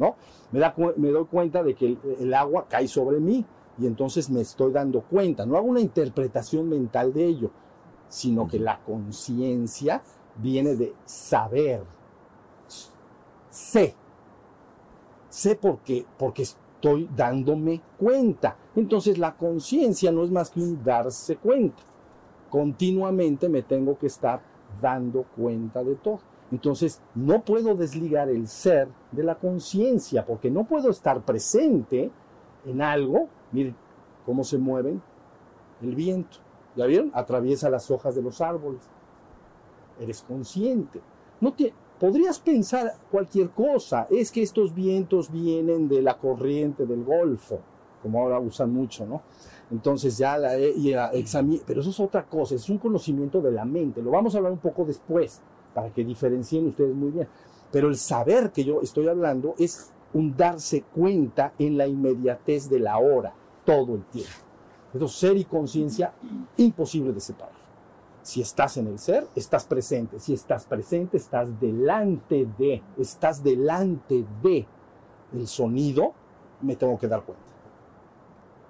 ¿No? 0.00 0.16
Me, 0.50 0.58
da, 0.58 0.74
me 0.96 1.10
doy 1.10 1.26
cuenta 1.26 1.62
de 1.62 1.74
que 1.74 1.96
el, 2.18 2.34
agua 2.34 2.66
cae 2.68 2.88
sobre 2.88 3.20
mí 3.20 3.44
y 3.78 3.86
entonces 3.86 4.30
me 4.30 4.40
estoy 4.40 4.72
dando 4.72 5.02
cuenta. 5.02 5.46
No 5.46 5.56
hago 5.56 5.66
una 5.66 5.80
interpretación 5.80 6.68
mental 6.68 7.12
de 7.12 7.26
ello, 7.26 7.50
sino 8.08 8.48
que 8.48 8.58
la 8.58 8.80
conciencia 8.80 10.02
viene 10.36 10.74
de 10.74 10.94
saber. 11.04 11.84
Sé. 13.50 13.94
Sé 15.28 15.54
porque, 15.54 16.06
porque 16.18 16.42
estoy 16.42 17.08
dándome 17.14 17.82
cuenta. 17.98 18.56
Entonces 18.74 19.18
la 19.18 19.36
conciencia 19.36 20.10
no 20.10 20.24
es 20.24 20.30
más 20.30 20.50
que 20.50 20.60
un 20.60 20.82
darse 20.82 21.36
cuenta. 21.36 21.82
continuamente 22.48 23.48
me 23.48 23.62
tengo 23.62 23.96
que 23.96 24.08
estar 24.08 24.40
dando 24.80 25.24
cuenta 25.36 25.84
de 25.84 25.94
todo. 25.94 26.29
Entonces, 26.50 27.00
no 27.14 27.42
puedo 27.42 27.74
desligar 27.74 28.28
el 28.28 28.48
ser 28.48 28.88
de 29.12 29.22
la 29.22 29.36
conciencia, 29.36 30.26
porque 30.26 30.50
no 30.50 30.64
puedo 30.64 30.90
estar 30.90 31.24
presente 31.24 32.10
en 32.66 32.82
algo. 32.82 33.28
Miren 33.52 33.76
cómo 34.26 34.44
se 34.44 34.58
mueven 34.58 35.00
el 35.82 35.94
viento. 35.94 36.38
¿Ya 36.76 36.86
vieron? 36.86 37.10
Atraviesa 37.14 37.70
las 37.70 37.90
hojas 37.90 38.14
de 38.14 38.22
los 38.22 38.40
árboles. 38.40 38.80
Eres 40.00 40.22
consciente. 40.22 41.00
No 41.40 41.52
te, 41.52 41.72
podrías 42.00 42.40
pensar 42.40 42.94
cualquier 43.10 43.50
cosa. 43.50 44.08
Es 44.10 44.32
que 44.32 44.42
estos 44.42 44.74
vientos 44.74 45.30
vienen 45.30 45.88
de 45.88 46.02
la 46.02 46.18
corriente 46.18 46.86
del 46.86 47.04
Golfo, 47.04 47.60
como 48.02 48.20
ahora 48.20 48.40
usan 48.40 48.72
mucho, 48.72 49.06
¿no? 49.06 49.22
Entonces 49.70 50.18
ya 50.18 50.36
la, 50.36 50.50
pero 51.64 51.80
eso 51.80 51.90
es 51.90 52.00
otra 52.00 52.24
cosa, 52.24 52.56
es 52.56 52.68
un 52.68 52.78
conocimiento 52.78 53.40
de 53.40 53.52
la 53.52 53.64
mente. 53.64 54.02
Lo 54.02 54.10
vamos 54.10 54.34
a 54.34 54.38
hablar 54.38 54.52
un 54.52 54.58
poco 54.58 54.84
después, 54.84 55.40
para 55.74 55.90
que 55.90 56.04
diferencien 56.04 56.68
ustedes 56.68 56.94
muy 56.94 57.10
bien. 57.10 57.28
Pero 57.70 57.88
el 57.88 57.96
saber 57.96 58.50
que 58.50 58.64
yo 58.64 58.80
estoy 58.80 59.08
hablando 59.08 59.54
es 59.58 59.92
un 60.12 60.36
darse 60.36 60.82
cuenta 60.82 61.52
en 61.58 61.78
la 61.78 61.86
inmediatez 61.86 62.68
de 62.68 62.80
la 62.80 62.98
hora, 62.98 63.32
todo 63.64 63.94
el 63.94 64.04
tiempo. 64.06 64.32
Entonces, 64.92 65.18
ser 65.18 65.36
y 65.36 65.44
conciencia, 65.44 66.12
imposible 66.56 67.12
de 67.12 67.20
separar. 67.20 67.60
Si 68.22 68.42
estás 68.42 68.76
en 68.76 68.88
el 68.88 68.98
ser, 68.98 69.26
estás 69.34 69.64
presente. 69.64 70.18
Si 70.18 70.34
estás 70.34 70.66
presente, 70.66 71.16
estás 71.16 71.58
delante 71.60 72.46
de, 72.58 72.82
estás 72.98 73.42
delante 73.42 74.24
de 74.42 74.66
el 75.32 75.46
sonido, 75.46 76.12
me 76.60 76.76
tengo 76.76 76.98
que 76.98 77.08
dar 77.08 77.22
cuenta. 77.22 77.44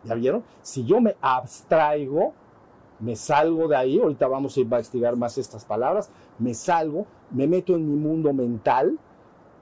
¿Ya 0.04 0.14
vieron? 0.14 0.44
Si 0.62 0.84
yo 0.84 1.00
me 1.00 1.16
abstraigo, 1.20 2.34
me 3.00 3.16
salgo 3.16 3.66
de 3.66 3.76
ahí, 3.76 3.98
ahorita 3.98 4.26
vamos 4.28 4.56
a 4.56 4.60
investigar 4.60 5.16
más 5.16 5.38
estas 5.38 5.64
palabras, 5.64 6.10
me 6.38 6.54
salgo, 6.54 7.06
me 7.30 7.46
meto 7.46 7.74
en 7.74 7.88
mi 7.88 7.96
mundo 7.96 8.32
mental, 8.32 8.98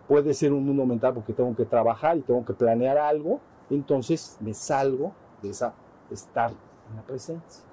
puede 0.06 0.34
ser 0.34 0.52
un 0.52 0.64
mundo 0.64 0.86
mental 0.86 1.14
porque 1.14 1.32
tengo 1.32 1.54
que 1.54 1.64
trabajar 1.64 2.16
y 2.16 2.22
tengo 2.22 2.44
que 2.44 2.54
planear 2.54 2.98
algo, 2.98 3.40
entonces 3.70 4.36
me 4.40 4.54
salgo 4.54 5.12
de 5.42 5.50
esa 5.50 5.74
estar 6.10 6.50
en 6.50 6.96
la 6.96 7.02
presencia. 7.02 7.64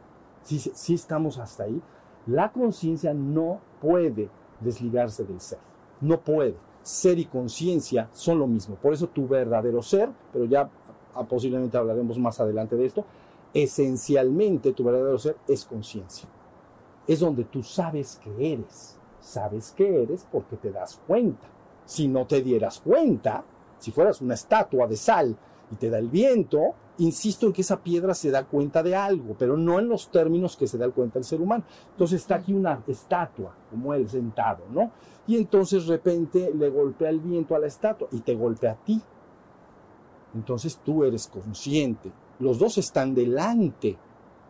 Si, 0.43 0.93
estamos 0.93 1.39
hasta 1.39 1.63
ahí, 1.63 1.81
la 2.27 2.51
conciencia 2.51 3.13
no 3.13 3.60
puede 3.81 4.29
desligarse 4.60 5.24
del 5.24 5.41
ser, 5.41 5.60
no 6.01 6.19
puede. 6.19 6.55
Ser 6.84 7.17
y 7.17 7.25
conciencia 7.25 8.10
son 8.12 8.38
lo 8.38 8.45
mismo, 8.45 8.75
por 8.75 8.93
eso 8.93 9.07
tu 9.07 9.27
verdadero 9.27 9.81
ser, 9.81 10.10
pero 10.31 10.45
ya 10.45 10.69
ah, 11.15 11.24
posiblemente 11.24 11.75
hablaremos 11.77 12.19
más 12.19 12.39
adelante 12.39 12.75
de 12.75 12.86
esto, 12.86 13.05
esencialmente 13.55 14.74
tu 14.74 14.83
verdadero 14.83 15.17
ser 15.17 15.38
es 15.47 15.63
conciencia. 15.63 16.27
Es 17.07 17.21
donde 17.21 17.45
tú 17.45 17.63
sabes 17.63 18.19
que 18.21 18.53
eres. 18.53 19.00
Sabes 19.21 19.71
que 19.71 20.03
eres 20.03 20.27
porque 20.29 20.57
te 20.57 20.71
das 20.71 21.00
cuenta. 21.07 21.47
Si 21.85 22.09
no 22.09 22.27
te 22.27 22.41
dieras 22.41 22.81
cuenta, 22.81 23.45
si 23.79 23.91
fueras 23.91 24.21
una 24.21 24.33
estatua 24.33 24.88
de 24.88 24.97
sal 24.97 25.38
y 25.71 25.75
te 25.77 25.89
da 25.89 26.00
el 26.00 26.09
viento, 26.09 26.74
insisto 26.97 27.47
en 27.47 27.53
que 27.53 27.62
esa 27.62 27.81
piedra 27.81 28.13
se 28.13 28.29
da 28.29 28.43
cuenta 28.43 28.83
de 28.83 28.93
algo, 28.93 29.35
pero 29.39 29.55
no 29.55 29.79
en 29.79 29.88
los 29.88 30.09
términos 30.09 30.57
que 30.57 30.67
se 30.67 30.77
da 30.77 30.89
cuenta 30.89 31.17
el 31.19 31.25
ser 31.25 31.39
humano. 31.39 31.63
Entonces 31.91 32.21
está 32.21 32.35
aquí 32.35 32.53
una 32.53 32.83
estatua, 32.88 33.55
como 33.71 33.93
él 33.93 34.09
sentado, 34.09 34.65
¿no? 34.69 34.91
Y 35.27 35.38
entonces 35.38 35.88
de 35.88 35.93
repente 35.93 36.51
le 36.53 36.69
golpea 36.69 37.09
el 37.09 37.21
viento 37.21 37.55
a 37.55 37.59
la 37.59 37.67
estatua 37.67 38.09
y 38.12 38.19
te 38.19 38.35
golpea 38.35 38.71
a 38.71 38.83
ti. 38.83 39.01
Entonces 40.33 40.77
tú 40.83 41.05
eres 41.05 41.27
consciente. 41.27 42.12
Los 42.39 42.60
dos 42.60 42.77
están 42.77 43.15
delante 43.15 43.98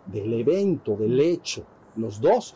del 0.05 0.33
evento, 0.33 0.95
del 0.95 1.19
hecho. 1.19 1.63
Los 1.95 2.19
dos, 2.19 2.55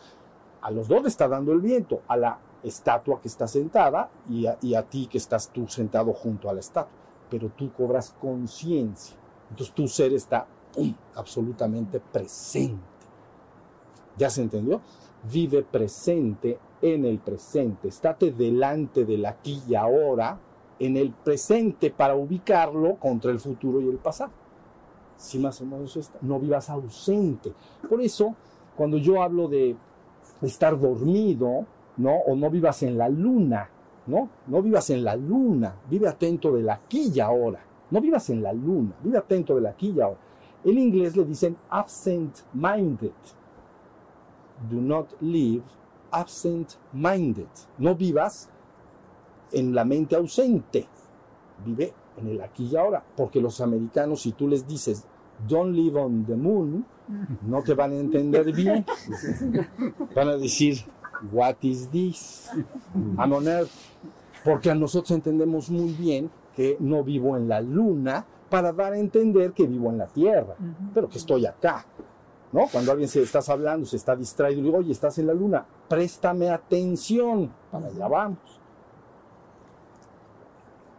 a 0.60 0.70
los 0.70 0.88
dos 0.88 1.02
le 1.02 1.08
está 1.08 1.28
dando 1.28 1.52
el 1.52 1.60
viento, 1.60 2.02
a 2.08 2.16
la 2.16 2.38
estatua 2.62 3.20
que 3.20 3.28
está 3.28 3.46
sentada 3.46 4.10
y 4.28 4.46
a, 4.46 4.82
ti 4.82 5.06
que 5.06 5.18
estás 5.18 5.50
tú 5.50 5.66
sentado 5.68 6.12
junto 6.12 6.48
a 6.50 6.54
la 6.54 6.60
estatua. 6.60 6.98
Pero 7.30 7.50
tú 7.50 7.72
cobras 7.72 8.14
conciencia. 8.20 9.16
Entonces 9.50 9.74
tu 9.74 9.86
ser 9.88 10.12
está 10.12 10.46
absolutamente 11.14 12.00
presente. 12.00 12.82
¿Ya 14.16 14.30
se 14.30 14.42
entendió? 14.42 14.80
Vive 15.30 15.62
presente 15.62 16.58
en 16.82 17.04
el 17.04 17.18
presente. 17.20 17.88
Estate 17.88 18.32
delante 18.32 19.04
del 19.04 19.24
aquí 19.26 19.62
y 19.68 19.74
ahora, 19.74 20.40
en 20.78 20.96
el 20.96 21.12
presente 21.12 21.90
para 21.90 22.14
ubicarlo 22.16 22.96
contra 22.96 23.30
el 23.30 23.38
futuro 23.38 23.80
y 23.80 23.88
el 23.88 23.98
pasado. 23.98 24.32
Si 25.20 25.38
más 25.38 25.60
o 25.60 25.66
menos 25.66 25.96
está. 25.96 26.18
No 26.22 26.40
vivas 26.40 26.70
ausente. 26.70 27.52
Por 27.88 28.00
eso, 28.00 28.34
cuando 28.76 28.96
yo 28.96 29.22
hablo 29.22 29.48
de 29.48 29.76
estar 30.40 30.78
dormido, 30.78 31.66
¿no? 31.98 32.16
O 32.26 32.34
no 32.34 32.48
vivas 32.48 32.82
en 32.82 32.96
la 32.96 33.08
luna, 33.08 33.68
¿no? 34.06 34.30
No 34.46 34.62
vivas 34.62 34.88
en 34.90 35.04
la 35.04 35.14
luna. 35.14 35.74
Vive 35.90 36.08
atento 36.08 36.52
del 36.52 36.70
aquí 36.70 37.12
y 37.14 37.20
ahora. 37.20 37.60
No 37.90 38.00
vivas 38.00 38.30
en 38.30 38.42
la 38.42 38.52
luna, 38.52 38.94
vive 39.02 39.18
atento 39.18 39.56
del 39.56 39.66
aquí 39.66 39.92
y 39.94 40.00
ahora. 40.00 40.20
En 40.64 40.78
inglés 40.78 41.16
le 41.16 41.24
dicen 41.24 41.56
absent-minded. 41.68 43.12
Do 44.70 44.76
not 44.80 45.20
live 45.20 45.64
absent-minded. 46.10 47.48
No 47.78 47.94
vivas 47.94 48.48
en 49.52 49.74
la 49.74 49.84
mente 49.84 50.14
ausente. 50.16 50.86
Vive 51.64 51.92
en 52.16 52.28
el 52.28 52.40
aquí 52.40 52.68
y 52.70 52.76
ahora. 52.76 53.04
Porque 53.16 53.40
los 53.40 53.60
americanos, 53.60 54.22
si 54.22 54.32
tú 54.32 54.48
les 54.48 54.66
dices, 54.66 55.04
don't 55.48 55.74
live 55.74 55.98
on 56.00 56.24
the 56.26 56.36
moon, 56.36 56.84
no 57.42 57.62
te 57.62 57.74
van 57.74 57.92
a 57.92 57.96
entender 57.96 58.52
bien. 58.52 58.84
Van 60.14 60.28
a 60.28 60.36
decir, 60.36 60.84
what 61.32 61.56
is 61.62 61.88
this? 61.90 62.50
I'm 63.18 63.32
on 63.32 63.48
earth. 63.48 63.70
Porque 64.44 64.70
a 64.70 64.74
nosotros 64.74 65.10
entendemos 65.10 65.70
muy 65.70 65.92
bien 65.92 66.30
que 66.54 66.76
no 66.80 67.04
vivo 67.04 67.36
en 67.36 67.48
la 67.48 67.60
luna 67.60 68.24
para 68.48 68.72
dar 68.72 68.92
a 68.92 68.98
entender 68.98 69.52
que 69.52 69.66
vivo 69.66 69.90
en 69.90 69.98
la 69.98 70.06
tierra, 70.06 70.56
pero 70.92 71.08
que 71.08 71.18
estoy 71.18 71.46
acá. 71.46 71.86
¿No? 72.52 72.66
Cuando 72.66 72.90
alguien 72.90 73.08
se 73.08 73.22
estás 73.22 73.48
hablando, 73.48 73.86
se 73.86 73.94
está 73.96 74.16
distraído, 74.16 74.60
y 74.60 74.64
digo, 74.64 74.78
oye, 74.78 74.90
estás 74.90 75.18
en 75.18 75.28
la 75.28 75.34
luna, 75.34 75.64
préstame 75.88 76.50
atención, 76.50 77.52
para 77.70 77.86
allá 77.86 78.08
vamos. 78.08 78.59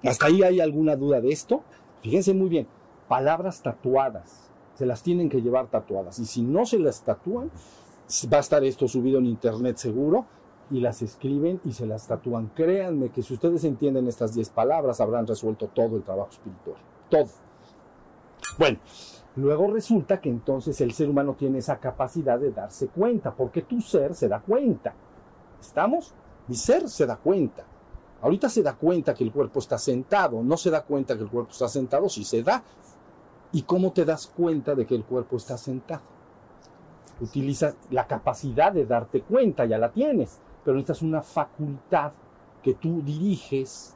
¿Hasta 0.04 0.28
ahí 0.28 0.44
hay 0.44 0.60
alguna 0.60 0.96
duda 0.96 1.22
de 1.22 1.32
esto? 1.32 1.64
Fíjense 2.02 2.34
muy 2.34 2.50
bien, 2.50 2.68
palabras 3.08 3.62
tatuadas, 3.62 4.50
se 4.76 4.86
las 4.86 5.04
tienen 5.04 5.30
que 5.30 5.42
llevar 5.42 5.68
tatuadas, 5.68 6.18
y 6.20 6.26
si 6.26 6.42
no 6.42 6.66
se 6.66 6.80
las 6.80 7.04
tatúan, 7.04 7.52
va 8.32 8.38
a 8.38 8.40
estar 8.40 8.64
esto 8.64 8.88
subido 8.88 9.20
en 9.20 9.28
internet 9.28 9.78
seguro, 9.78 10.26
y 10.72 10.80
las 10.80 11.02
escriben 11.02 11.60
y 11.66 11.74
se 11.74 11.86
las 11.86 12.08
tatúan. 12.08 12.48
Créanme 12.56 13.10
que 13.10 13.22
si 13.22 13.34
ustedes 13.34 13.64
entienden 13.66 14.08
estas 14.08 14.34
10 14.34 14.50
palabras, 14.52 15.02
habrán 15.02 15.28
resuelto 15.28 15.68
todo 15.68 15.98
el 15.98 16.04
trabajo 16.04 16.30
espiritual. 16.32 16.78
Todo. 17.10 17.28
Bueno, 18.58 18.80
luego 19.36 19.72
resulta 19.72 20.22
que 20.22 20.30
entonces 20.30 20.80
el 20.82 20.94
ser 20.94 21.10
humano 21.10 21.36
tiene 21.38 21.58
esa 21.58 21.78
capacidad 21.78 22.40
de 22.40 22.52
darse 22.52 22.88
cuenta, 22.88 23.36
porque 23.36 23.64
tu 23.64 23.82
ser 23.82 24.16
se 24.16 24.30
da 24.30 24.40
cuenta. 24.40 24.94
¿Estamos? 25.60 26.14
Mi 26.48 26.56
ser 26.56 26.88
se 26.90 27.06
da 27.06 27.18
cuenta. 27.18 27.66
Ahorita 28.22 28.50
se 28.50 28.62
da 28.62 28.74
cuenta 28.74 29.14
que 29.14 29.24
el 29.24 29.32
cuerpo 29.32 29.60
está 29.60 29.78
sentado, 29.78 30.44
no 30.44 30.58
se 30.58 30.70
da 30.70 30.84
cuenta 30.84 31.16
que 31.16 31.24
el 31.24 31.30
cuerpo 31.30 31.52
está 31.52 31.68
sentado, 31.68 32.08
sí 32.08 32.24
se 32.24 32.44
da. 32.44 32.64
¿Y 33.52 33.64
cómo 33.64 33.92
te 33.92 34.06
das 34.06 34.28
cuenta 34.28 34.76
de 34.76 34.86
que 34.86 34.96
el 34.96 35.04
cuerpo 35.04 35.38
está 35.38 35.58
sentado? 35.58 36.02
Utilizas 37.20 37.76
la 37.90 38.08
capacidad 38.08 38.72
de 38.72 38.86
darte 38.86 39.22
cuenta, 39.22 39.66
ya 39.66 39.78
la 39.78 39.92
tienes 39.92 40.40
pero 40.64 40.76
necesitas 40.76 41.02
una 41.02 41.22
facultad 41.22 42.12
que 42.62 42.76
tú 42.76 43.02
diriges 43.02 43.96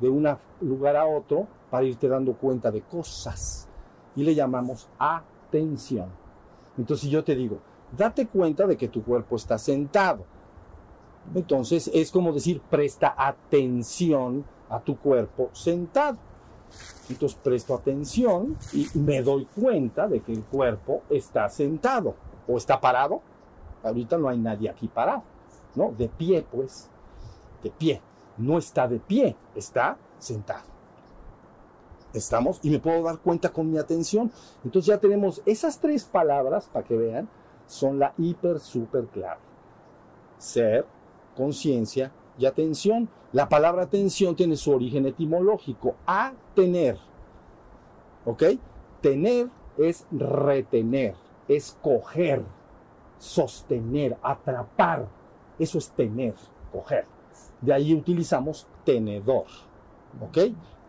de 0.00 0.08
un 0.08 0.28
lugar 0.60 0.96
a 0.96 1.06
otro 1.06 1.46
para 1.70 1.84
irte 1.84 2.08
dando 2.08 2.34
cuenta 2.34 2.70
de 2.70 2.82
cosas. 2.82 3.68
Y 4.14 4.24
le 4.24 4.34
llamamos 4.34 4.88
atención. 4.98 6.08
Entonces, 6.78 7.04
si 7.04 7.10
yo 7.10 7.22
te 7.22 7.34
digo, 7.34 7.58
date 7.96 8.26
cuenta 8.26 8.66
de 8.66 8.76
que 8.76 8.88
tu 8.88 9.02
cuerpo 9.02 9.36
está 9.36 9.58
sentado. 9.58 10.24
Entonces, 11.34 11.90
es 11.92 12.10
como 12.10 12.32
decir, 12.32 12.60
presta 12.70 13.14
atención 13.16 14.44
a 14.68 14.80
tu 14.80 14.96
cuerpo 14.96 15.50
sentado. 15.52 16.18
Entonces, 17.08 17.38
presto 17.42 17.74
atención 17.74 18.56
y 18.72 18.88
me 18.94 19.22
doy 19.22 19.46
cuenta 19.54 20.08
de 20.08 20.20
que 20.20 20.32
el 20.32 20.42
cuerpo 20.42 21.02
está 21.10 21.48
sentado 21.48 22.14
o 22.48 22.56
está 22.56 22.80
parado. 22.80 23.20
Ahorita 23.82 24.18
no 24.18 24.28
hay 24.28 24.38
nadie 24.38 24.68
aquí 24.68 24.88
parado. 24.88 25.22
¿no? 25.76 25.92
De 25.92 26.08
pie, 26.08 26.44
pues, 26.50 26.88
de 27.62 27.70
pie. 27.70 28.02
No 28.36 28.58
está 28.58 28.88
de 28.88 28.98
pie, 28.98 29.36
está 29.54 29.96
sentado. 30.18 30.64
¿Estamos? 32.12 32.58
Y 32.62 32.70
me 32.70 32.78
puedo 32.78 33.02
dar 33.02 33.18
cuenta 33.18 33.50
con 33.50 33.70
mi 33.70 33.78
atención. 33.78 34.32
Entonces 34.64 34.86
ya 34.86 34.98
tenemos 34.98 35.42
esas 35.46 35.78
tres 35.78 36.04
palabras, 36.04 36.68
para 36.72 36.84
que 36.84 36.96
vean, 36.96 37.28
son 37.66 37.98
la 37.98 38.14
hiper, 38.16 38.58
super 38.58 39.04
clave. 39.06 39.40
Ser, 40.38 40.86
conciencia 41.36 42.10
y 42.38 42.46
atención. 42.46 43.08
La 43.32 43.48
palabra 43.48 43.82
atención 43.84 44.34
tiene 44.34 44.56
su 44.56 44.72
origen 44.72 45.06
etimológico. 45.06 45.94
A 46.06 46.32
tener. 46.54 46.98
¿Ok? 48.24 48.42
Tener 49.00 49.48
es 49.78 50.06
retener, 50.10 51.14
es 51.46 51.76
coger. 51.82 52.42
sostener, 53.18 54.16
atrapar. 54.22 55.08
Eso 55.58 55.78
es 55.78 55.90
tener, 55.90 56.34
coger. 56.72 57.06
De 57.60 57.72
ahí 57.72 57.94
utilizamos 57.94 58.66
tenedor, 58.84 59.46
¿ok? 60.20 60.38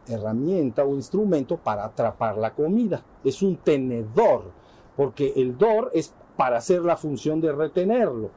Herramienta 0.08 0.84
o 0.84 0.96
instrumento 0.96 1.58
para 1.58 1.86
atrapar 1.86 2.38
la 2.38 2.54
comida. 2.54 3.04
Es 3.24 3.42
un 3.42 3.58
tenedor, 3.58 4.52
porque 4.96 5.34
el 5.36 5.58
dor 5.58 5.92
es 5.94 6.14
para 6.36 6.58
hacer 6.58 6.82
la 6.82 6.98
función 6.98 7.40
de 7.42 7.52
retenerlo. 7.52 8.30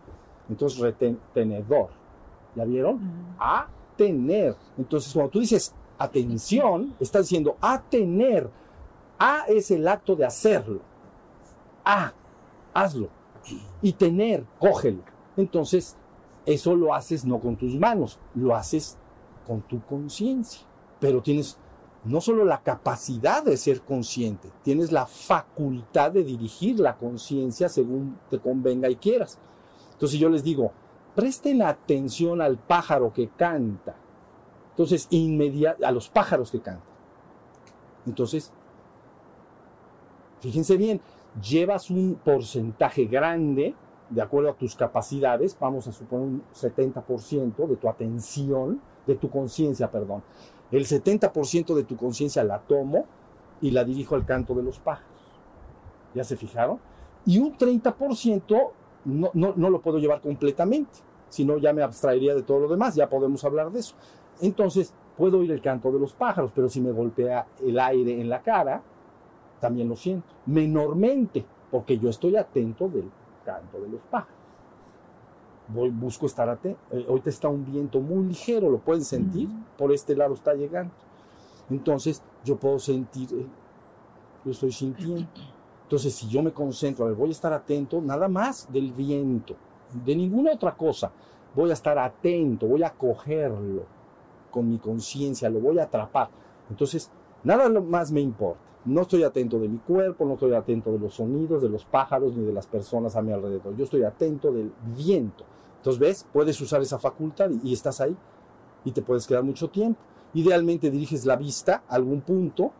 Entonces, 0.49 0.79
retenedor. 0.79 1.91
¿Ya 2.55 2.65
vieron? 2.65 3.01
A 3.39 3.69
tener. 3.97 4.57
Entonces, 4.77 5.13
cuando 5.13 5.31
tú 5.31 5.41
dices 5.41 5.75
atención, 5.99 6.95
estás 6.99 7.27
diciendo 7.27 7.57
a 7.61 7.81
tener. 7.81 8.51
A 9.19 9.45
es 9.49 9.71
el 9.71 9.87
acto 9.87 10.17
de 10.17 10.25
hacerlo. 10.25 10.81
A, 11.85 12.13
hazlo. 12.73 13.09
Y 13.83 13.93
tener, 13.93 14.45
cógelo. 14.59 15.03
Entonces, 15.37 15.97
eso 16.47 16.75
lo 16.75 16.95
haces 16.95 17.25
no 17.25 17.39
con 17.39 17.57
tus 17.57 17.75
manos, 17.75 18.19
lo 18.35 18.55
haces 18.55 18.97
con 19.47 19.61
tu 19.63 19.83
conciencia. 19.85 20.67
Pero 20.99 21.23
tienes 21.23 21.59
no 22.05 22.21
solo 22.21 22.45
la 22.45 22.63
capacidad 22.63 23.45
de 23.45 23.57
ser 23.57 23.83
consciente, 23.83 24.51
tienes 24.63 24.91
la 24.91 25.07
facultad 25.07 26.13
de 26.13 26.25
dirigir 26.25 26.81
la 26.81 26.97
conciencia 26.97 27.69
según 27.69 28.19
te 28.31 28.39
convenga 28.39 28.89
y 28.89 28.97
quieras. 28.97 29.39
Entonces 29.93 30.19
yo 30.19 30.31
les 30.31 30.43
digo, 30.43 30.73
presten 31.15 31.63
atención 31.63 32.41
al 32.41 32.59
pájaro 32.59 33.13
que 33.13 33.29
canta. 33.29 33.97
Entonces, 34.71 35.07
inmediatamente, 35.11 35.87
a 35.87 35.93
los 35.93 36.09
pájaros 36.09 36.51
que 36.51 36.61
cantan. 36.61 36.89
Entonces, 38.07 38.53
fíjense 40.41 40.77
bien, 40.77 41.01
llevas 41.43 41.91
un 41.91 42.19
porcentaje 42.25 43.05
grande, 43.05 43.75
de 44.09 44.23
acuerdo 44.23 44.51
a 44.51 44.55
tus 44.55 44.75
capacidades, 44.75 45.57
vamos 45.61 45.87
a 45.87 45.93
suponer 45.93 46.27
un 46.27 46.43
70% 46.55 47.69
de 47.69 47.77
tu 47.77 47.89
atención, 47.89 48.81
de 49.07 49.15
tu 49.15 49.31
conciencia, 49.31 49.91
perdón. 49.91 50.23
El 50.71 50.85
70% 50.85 51.75
de 51.75 51.85
tu 51.85 51.97
conciencia 51.97 52.43
la 52.43 52.61
tomo 52.61 53.07
y 53.61 53.71
la 53.71 53.85
dirijo 53.85 54.15
al 54.15 54.25
canto 54.25 54.55
de 54.55 54.63
los 54.63 54.79
pájaros. 54.79 55.11
¿Ya 56.15 56.25
se 56.25 56.37
fijaron? 56.37 56.81
Y 57.27 57.39
un 57.39 57.57
30% 57.57 58.71
no, 59.05 59.31
no, 59.35 59.55
no 59.57 59.71
lo 59.71 59.81
puedo 59.81 59.99
llevar 59.99 60.21
completamente, 60.21 60.99
sino 61.29 61.59
ya 61.59 61.73
me 61.73 61.83
abstraería 61.83 62.35
de 62.35 62.43
todo 62.43 62.61
lo 62.61 62.69
demás, 62.69 62.95
ya 62.95 63.09
podemos 63.09 63.45
hablar 63.45 63.71
de 63.71 63.81
eso. 63.81 63.95
Entonces, 64.41 64.95
puedo 65.17 65.39
oír 65.39 65.51
el 65.53 65.61
canto 65.61 65.93
de 65.93 65.99
los 65.99 66.13
pájaros, 66.13 66.51
pero 66.55 66.69
si 66.69 66.81
me 66.81 66.93
golpea 66.93 67.47
el 67.63 67.79
aire 67.79 68.21
en 68.21 68.29
la 68.29 68.43
cara, 68.43 68.83
también 69.61 69.89
lo 69.89 69.97
siento. 69.97 70.27
Menormente, 70.47 71.45
porque 71.71 71.99
yo 71.99 72.09
estoy 72.09 72.37
atento 72.37 72.89
del 72.89 73.11
canto 73.45 73.81
de 73.81 73.89
los 73.89 74.01
pájaros. 74.11 74.41
Voy, 75.69 75.91
busco 75.91 76.27
estar 76.27 76.49
atento. 76.49 76.81
Eh, 76.91 77.05
ahorita 77.09 77.31
está 77.31 77.49
un 77.49 77.65
viento 77.65 78.01
muy 78.01 78.27
ligero, 78.27 78.71
lo 78.71 78.79
pueden 78.79 79.05
sentir, 79.05 79.49
por 79.77 79.93
este 79.93 80.17
lado 80.17 80.35
está 80.35 80.55
llegando. 80.55 80.93
Entonces, 81.69 82.23
yo 82.45 82.57
puedo 82.57 82.79
sentir, 82.79 83.29
eh, 83.33 83.47
yo 84.45 84.51
estoy 84.51 84.73
sintiendo. 84.73 85.29
Entonces, 85.91 86.15
si 86.15 86.29
yo 86.29 86.41
me 86.41 86.53
concentro, 86.53 87.13
voy 87.17 87.31
a 87.31 87.33
estar 87.33 87.53
atento 87.53 88.01
nada 88.01 88.29
más 88.29 88.73
del 88.73 88.93
viento, 88.93 89.57
de 90.05 90.15
ninguna 90.15 90.53
otra 90.53 90.77
cosa. 90.77 91.11
Voy 91.53 91.69
a 91.71 91.73
estar 91.73 91.99
atento, 91.99 92.69
voy 92.69 92.85
a 92.85 92.91
cogerlo 92.91 93.87
con 94.53 94.71
mi 94.71 94.79
conciencia, 94.79 95.51
lo 95.51 95.59
voy 95.59 95.81
a 95.81 95.83
atrapar. 95.83 96.29
Entonces, 96.71 97.11
nada 97.43 97.69
más 97.81 98.13
me 98.13 98.21
importa. 98.21 98.61
No 98.85 99.01
estoy 99.01 99.25
atento 99.25 99.59
de 99.59 99.69
mi 99.69 99.79
cuerpo, 99.79 100.25
no 100.25 100.35
estoy 100.35 100.55
atento 100.55 100.93
de 100.93 101.01
los 101.01 101.15
sonidos, 101.15 101.61
de 101.61 101.69
los 101.69 101.85
pájaros, 101.85 102.37
ni 102.37 102.45
de 102.45 102.53
las 102.53 102.69
personas 102.69 103.17
a 103.17 103.23
mi 103.23 103.33
alrededor. 103.33 103.77
Yo 103.77 103.83
estoy 103.83 104.05
atento 104.05 104.53
del 104.53 104.73
viento. 104.97 105.45
Entonces, 105.79 105.99
¿ves? 105.99 106.25
Puedes 106.33 106.61
usar 106.61 106.81
esa 106.83 107.01
facultad 107.01 107.51
y, 107.65 107.73
estás 107.73 108.01
ahí 108.01 108.17
y 108.85 108.93
te 108.93 109.03
puedes 109.03 109.27
quedar 109.27 109.43
mucho 109.43 109.69
tiempo. 109.69 109.99
Idealmente 110.35 110.89
diriges 110.89 111.27
la 111.27 111.35
vista 111.35 111.83
a 111.89 111.97
algún 111.97 112.21
punto 112.21 112.71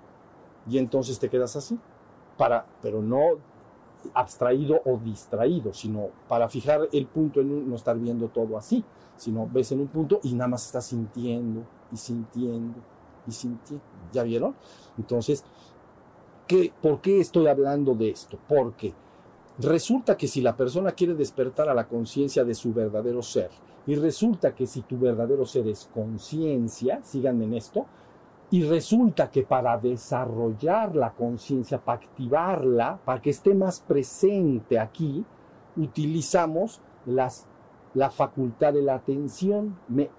y 0.69 0.79
entonces 0.79 1.19
te 1.19 1.29
quedas 1.29 1.57
así. 1.57 1.77
Para, 2.41 2.65
pero 2.81 3.03
no 3.03 3.37
abstraído 4.15 4.81
o 4.87 4.97
distraído, 4.97 5.75
sino 5.75 6.09
para 6.27 6.49
fijar 6.49 6.89
el 6.91 7.07
punto 7.07 7.43
en 7.43 7.69
no 7.69 7.77
estar 7.77 7.99
viendo 7.99 8.29
todo 8.29 8.57
así, 8.57 8.83
sino 9.19 9.47
ves 9.53 9.73
en 9.73 9.81
un 9.81 9.89
punto 9.89 10.21
y 10.23 10.33
nada 10.33 10.49
más 10.49 10.65
estás 10.65 10.87
sintiendo 10.87 11.65
y 11.93 11.99
sintiendo 11.99 12.79
y 13.27 13.33
sintiendo. 13.33 13.85
¿Ya 14.11 14.23
vieron? 14.23 14.55
Entonces, 14.97 15.45
¿qué, 16.47 16.73
¿por 16.81 17.03
qué 17.03 17.21
estoy 17.21 17.47
hablando 17.47 17.95
de 17.95 18.09
esto? 18.09 18.39
Porque 18.49 18.95
resulta 19.59 20.17
que 20.17 20.27
si 20.27 20.41
la 20.41 20.57
persona 20.57 20.93
quiere 20.93 21.13
despertar 21.13 21.69
a 21.69 21.75
la 21.75 21.89
conciencia 21.89 22.43
de 22.43 22.55
su 22.55 22.73
verdadero 22.73 23.21
ser, 23.21 23.51
y 23.87 23.97
resulta 23.97 24.55
que 24.55 24.67
si 24.67 24.81
tu 24.81 24.99
verdadero 24.99 25.45
ser 25.45 25.69
es 25.69 25.91
conciencia, 25.93 27.01
síganme 27.03 27.45
en 27.45 27.55
esto, 27.55 27.85
y 28.51 28.65
resulta 28.65 29.31
que 29.31 29.43
para 29.43 29.79
desarrollar 29.79 30.97
la 30.97 31.13
conciencia, 31.13 31.79
para 31.79 32.01
activarla, 32.01 32.99
para 33.05 33.23
que 33.23 33.31
esté 33.31 33.55
más 33.55 33.81
presente 33.81 34.79
aquí, 34.79 35.25
utilizamos 35.77 36.81
la 37.07 38.11
facultad 38.11 38.73
de 38.73 38.83
la 38.83 38.97
atención. 38.97 39.79
Me 39.89 40.11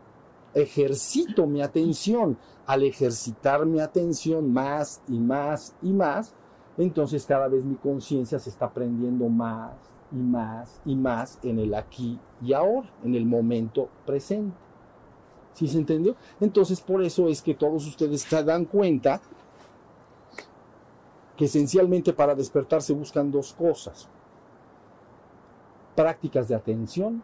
ejercito 0.54 1.46
mi 1.46 1.62
atención. 1.62 2.38
Al 2.66 2.84
ejercitar 2.84 3.66
mi 3.66 3.82
atención 3.82 4.54
más 4.54 5.02
y 5.10 5.20
más 5.20 5.76
y 5.82 5.92
más, 5.92 6.34
entonces 6.78 7.26
cada 7.26 7.50
vez 7.50 7.66
mi 7.66 7.76
conciencia 7.76 8.40
se 8.40 8.50
está 8.50 8.70
prendiendo 8.70 9.28
más 9.28 9.74
y 10.12 10.16
más 10.16 10.82
y 10.86 10.96
más 10.96 11.38
en 11.44 11.60
el 11.60 11.74
aquí 11.74 12.18
y 12.42 12.54
ahora, 12.54 12.90
en 13.04 13.16
el 13.16 13.26
momento 13.26 13.90
presente. 14.06 14.71
¿Sí 15.54 15.68
se 15.68 15.78
entendió? 15.78 16.16
Entonces, 16.40 16.82
por 16.82 17.04
eso 17.04 17.28
es 17.28 17.42
que 17.42 17.54
todos 17.54 17.86
ustedes 17.86 18.22
se 18.22 18.44
dan 18.44 18.66
cuenta 18.66 19.22
que 21.36 21.46
esencialmente 21.46 22.14
para 22.14 22.36
despertar 22.36 22.82
se 22.82 22.94
buscan 22.94 23.32
dos 23.32 23.54
cosas. 23.54 24.08
Prácticas 25.96 26.48
de 26.48 26.56
atención 26.56 27.22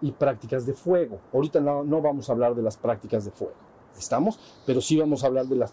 y 0.00 0.12
prácticas 0.12 0.66
de 0.66 0.74
fuego. 0.74 1.18
Ahorita 1.32 1.60
no, 1.60 2.02
vamos 2.02 2.28
a 2.28 2.32
hablar 2.32 2.54
de 2.54 2.62
las 2.62 2.76
prácticas 2.76 3.24
de 3.24 3.30
fuego, 3.30 3.54
¿estamos? 3.96 4.38
Pero 4.66 4.80
sí 4.80 4.98
vamos 4.98 5.24
a 5.24 5.28
hablar 5.28 5.46
de, 5.46 5.66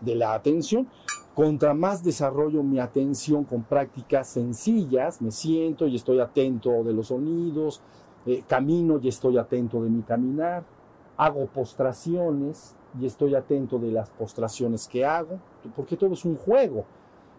de 0.00 0.14
la 0.14 0.34
atención. 0.34 0.88
Contra 1.34 1.72
más 1.72 2.04
desarrollo 2.04 2.62
mi 2.62 2.78
atención 2.78 3.44
con 3.44 3.62
prácticas 3.62 4.28
sencillas, 4.28 5.22
me 5.22 5.30
siento 5.30 5.86
y 5.86 5.96
estoy 5.96 6.20
atento 6.20 6.84
de 6.84 6.92
los 6.92 7.08
sonidos, 7.08 7.80
eh, 8.26 8.44
camino 8.46 9.00
y 9.02 9.08
estoy 9.08 9.38
atento 9.38 9.82
de 9.82 9.88
mi 9.88 10.02
caminar, 10.02 10.62
hago 11.24 11.46
postraciones 11.46 12.74
y 12.98 13.06
estoy 13.06 13.34
atento 13.34 13.78
de 13.78 13.92
las 13.92 14.10
postraciones 14.10 14.88
que 14.88 15.04
hago, 15.04 15.38
porque 15.76 15.96
todo 15.96 16.14
es 16.14 16.24
un 16.24 16.36
juego. 16.36 16.84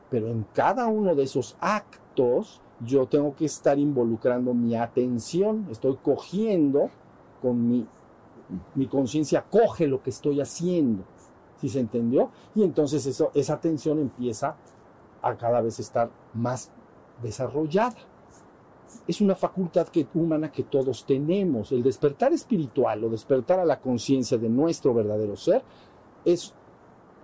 Pero 0.09 0.27
en 0.27 0.45
cada 0.53 0.87
uno 0.87 1.15
de 1.15 1.23
esos 1.23 1.57
actos 1.59 2.61
yo 2.79 3.07
tengo 3.07 3.35
que 3.35 3.45
estar 3.45 3.77
involucrando 3.77 4.53
mi 4.53 4.75
atención, 4.75 5.67
estoy 5.69 5.97
cogiendo 5.97 6.89
con 7.41 7.67
mi, 7.67 7.85
mi 8.75 8.87
conciencia, 8.87 9.43
coge 9.49 9.87
lo 9.87 10.01
que 10.01 10.11
estoy 10.11 10.39
haciendo. 10.39 11.03
¿Sí 11.57 11.69
se 11.69 11.79
entendió? 11.79 12.29
Y 12.55 12.63
entonces 12.63 13.05
eso, 13.05 13.31
esa 13.33 13.53
atención 13.53 13.99
empieza 13.99 14.55
a 15.21 15.35
cada 15.35 15.61
vez 15.61 15.79
estar 15.79 16.09
más 16.33 16.71
desarrollada 17.21 17.95
es 19.07 19.21
una 19.21 19.35
facultad 19.35 19.87
que, 19.87 20.07
humana 20.13 20.51
que 20.51 20.63
todos 20.63 21.05
tenemos. 21.05 21.71
El 21.71 21.83
despertar 21.83 22.33
espiritual 22.33 23.03
o 23.03 23.09
despertar 23.09 23.59
a 23.59 23.65
la 23.65 23.79
conciencia 23.79 24.37
de 24.37 24.49
nuestro 24.49 24.93
verdadero 24.93 25.35
ser 25.35 25.63
es 26.25 26.53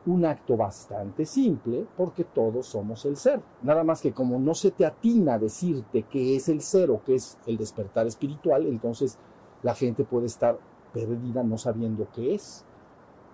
un 0.06 0.26
acto 0.26 0.56
bastante 0.58 1.26
simple 1.26 1.86
porque 1.96 2.24
todos 2.24 2.68
somos 2.68 3.06
el 3.06 3.18
ser. 3.18 3.42
Nada 3.62 3.84
más 3.84 4.02
que 4.02 4.14
como 4.14 4.40
no 4.40 4.54
se 4.54 4.72
te 4.72 4.86
atina 4.86 5.38
decirte 5.38 6.04
qué 6.04 6.36
es 6.36 6.50
el 6.50 6.62
ser 6.62 6.90
o 6.92 7.04
qué 7.04 7.16
es 7.16 7.38
el 7.46 7.58
despertar 7.58 8.08
espiritual, 8.08 8.66
entonces 8.66 9.18
la 9.62 9.76
gente 9.76 10.04
puede 10.04 10.28
estar 10.28 10.58
perdida 10.94 11.44
no 11.44 11.58
sabiendo 11.58 12.08
qué 12.14 12.36
es. 12.36 12.66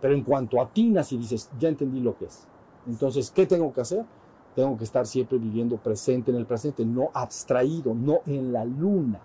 Pero 0.02 0.14
en 0.14 0.24
cuanto 0.24 0.62
atinas 0.62 1.12
y 1.12 1.18
dices, 1.18 1.50
ya 1.58 1.70
entendí 1.70 2.00
lo 2.00 2.18
que 2.18 2.26
es, 2.26 2.48
entonces, 2.88 3.32
¿qué 3.32 3.46
tengo 3.46 3.74
que 3.74 3.82
hacer? 3.82 4.06
Tengo 4.56 4.78
que 4.78 4.86
estar 4.86 5.06
siempre 5.06 5.38
viviendo 5.38 5.78
presente 5.78 6.32
en 6.32 6.38
el 6.38 6.46
presente, 6.46 6.86
no 6.86 7.10
abstraído, 7.14 7.94
no 7.94 8.22
en 8.26 8.54
la 8.54 8.64
luna, 8.64 9.20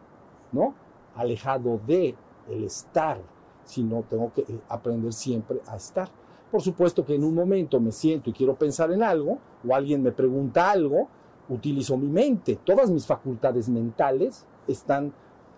¿no? 0.53 0.75
Alejado 1.15 1.81
de 1.87 2.17
el 2.49 2.65
estar, 2.65 3.21
sino 3.65 4.03
tengo 4.03 4.33
que 4.35 4.43
eh, 4.43 4.61
aprender 4.69 5.13
siempre 5.13 5.61
a 5.69 5.77
estar. 5.77 6.09
Por 6.51 6.61
supuesto 6.61 7.05
que 7.05 7.15
en 7.15 7.23
un 7.23 7.35
momento 7.35 7.79
me 7.79 7.93
siento 7.93 8.31
y 8.31 8.33
quiero 8.33 8.57
pensar 8.57 8.91
en 8.91 9.05
algo, 9.05 9.39
o 9.67 9.75
alguien 9.75 10.03
me 10.03 10.11
pregunta 10.11 10.71
algo, 10.71 11.09
utilizo 11.49 11.97
mi 11.97 12.09
mente. 12.09 12.59
Todas 12.65 12.91
mis 12.91 13.07
facultades 13.07 13.69
mentales 13.69 14.47
están 14.67 15.13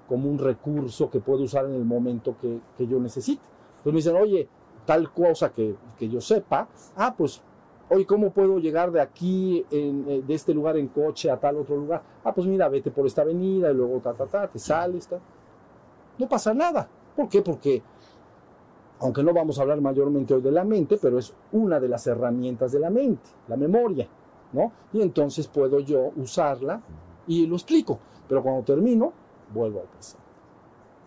como 0.06 0.28
un 0.28 0.38
recurso 0.38 1.10
que 1.10 1.20
puedo 1.20 1.44
usar 1.44 1.64
en 1.64 1.74
el 1.74 1.84
momento 1.84 2.36
que, 2.38 2.60
que 2.76 2.86
yo 2.86 3.00
necesite. 3.00 3.42
Entonces 3.78 3.92
me 3.92 3.98
dicen, 3.98 4.16
oye, 4.16 4.48
tal 4.84 5.10
cosa 5.12 5.50
que, 5.52 5.76
que 5.98 6.08
yo 6.08 6.20
sepa, 6.20 6.68
ah, 6.96 7.14
pues 7.16 7.42
oye, 7.92 8.06
¿cómo 8.06 8.30
puedo 8.30 8.58
llegar 8.58 8.90
de 8.90 9.00
aquí, 9.00 9.64
eh, 9.70 10.22
de 10.26 10.34
este 10.34 10.54
lugar 10.54 10.76
en 10.76 10.88
coche 10.88 11.30
a 11.30 11.38
tal 11.38 11.56
otro 11.56 11.76
lugar? 11.76 12.02
Ah, 12.24 12.32
pues 12.32 12.46
mira, 12.46 12.68
vete 12.68 12.90
por 12.90 13.06
esta 13.06 13.22
avenida 13.22 13.70
y 13.70 13.74
luego 13.74 14.00
ta, 14.00 14.14
ta, 14.14 14.26
ta, 14.26 14.48
te 14.48 14.58
sales, 14.58 15.06
ta. 15.06 15.18
No 16.18 16.28
pasa 16.28 16.54
nada. 16.54 16.88
¿Por 17.14 17.28
qué? 17.28 17.42
Porque, 17.42 17.82
aunque 19.00 19.22
no 19.22 19.34
vamos 19.34 19.58
a 19.58 19.62
hablar 19.62 19.80
mayormente 19.80 20.32
hoy 20.34 20.40
de 20.40 20.50
la 20.50 20.64
mente, 20.64 20.98
pero 21.00 21.18
es 21.18 21.34
una 21.52 21.78
de 21.78 21.88
las 21.88 22.06
herramientas 22.06 22.72
de 22.72 22.80
la 22.80 22.90
mente, 22.90 23.28
la 23.48 23.56
memoria, 23.56 24.08
¿no? 24.52 24.72
Y 24.92 25.02
entonces 25.02 25.46
puedo 25.48 25.80
yo 25.80 26.12
usarla 26.16 26.80
y 27.26 27.46
lo 27.46 27.56
explico. 27.56 27.98
Pero 28.26 28.42
cuando 28.42 28.62
termino, 28.62 29.12
vuelvo 29.52 29.80
al 29.80 29.86
pasado. 29.86 30.22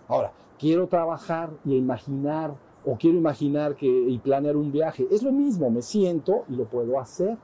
Ahora, 0.07 0.31
quiero 0.59 0.87
trabajar 0.87 1.49
y 1.65 1.75
imaginar, 1.75 2.53
o 2.85 2.95
quiero 2.97 3.17
imaginar 3.17 3.75
que, 3.75 3.87
y 3.87 4.17
planear 4.19 4.55
un 4.55 4.71
viaje. 4.71 5.07
Es 5.09 5.23
lo 5.23 5.31
mismo, 5.31 5.69
me 5.69 5.81
siento 5.81 6.45
y 6.49 6.55
lo 6.55 6.65
puedo 6.65 6.99
hacer. 6.99 7.37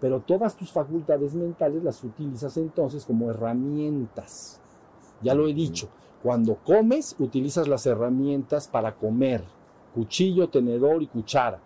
Pero 0.00 0.20
todas 0.20 0.56
tus 0.56 0.70
facultades 0.70 1.34
mentales 1.34 1.82
las 1.82 2.04
utilizas 2.04 2.56
entonces 2.56 3.04
como 3.04 3.30
herramientas. 3.30 4.60
Ya 5.22 5.34
lo 5.34 5.48
he 5.48 5.54
dicho, 5.54 5.88
cuando 6.22 6.56
comes 6.56 7.16
utilizas 7.18 7.66
las 7.66 7.86
herramientas 7.86 8.68
para 8.68 8.94
comer. 8.94 9.42
Cuchillo, 9.94 10.48
tenedor 10.48 11.02
y 11.02 11.08
cuchara. 11.08 11.60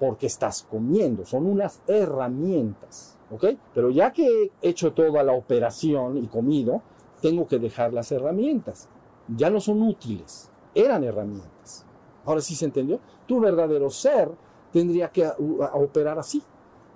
Porque 0.00 0.26
estás 0.26 0.66
comiendo, 0.68 1.24
son 1.26 1.46
unas 1.46 1.82
herramientas. 1.86 3.18
¿Ok? 3.30 3.44
Pero 3.74 3.90
ya 3.90 4.12
que 4.12 4.50
he 4.60 4.68
hecho 4.68 4.92
toda 4.92 5.22
la 5.22 5.32
operación 5.32 6.16
y 6.16 6.26
comido, 6.26 6.82
tengo 7.20 7.46
que 7.46 7.58
dejar 7.60 7.92
las 7.92 8.10
herramientas. 8.10 8.88
Ya 9.28 9.50
no 9.50 9.60
son 9.60 9.82
útiles, 9.82 10.50
eran 10.74 11.04
herramientas. 11.04 11.86
Ahora 12.30 12.42
sí 12.42 12.54
se 12.54 12.64
entendió. 12.64 13.00
Tu 13.26 13.40
verdadero 13.40 13.90
ser 13.90 14.30
tendría 14.72 15.08
que 15.08 15.28
operar 15.72 16.16
así. 16.16 16.40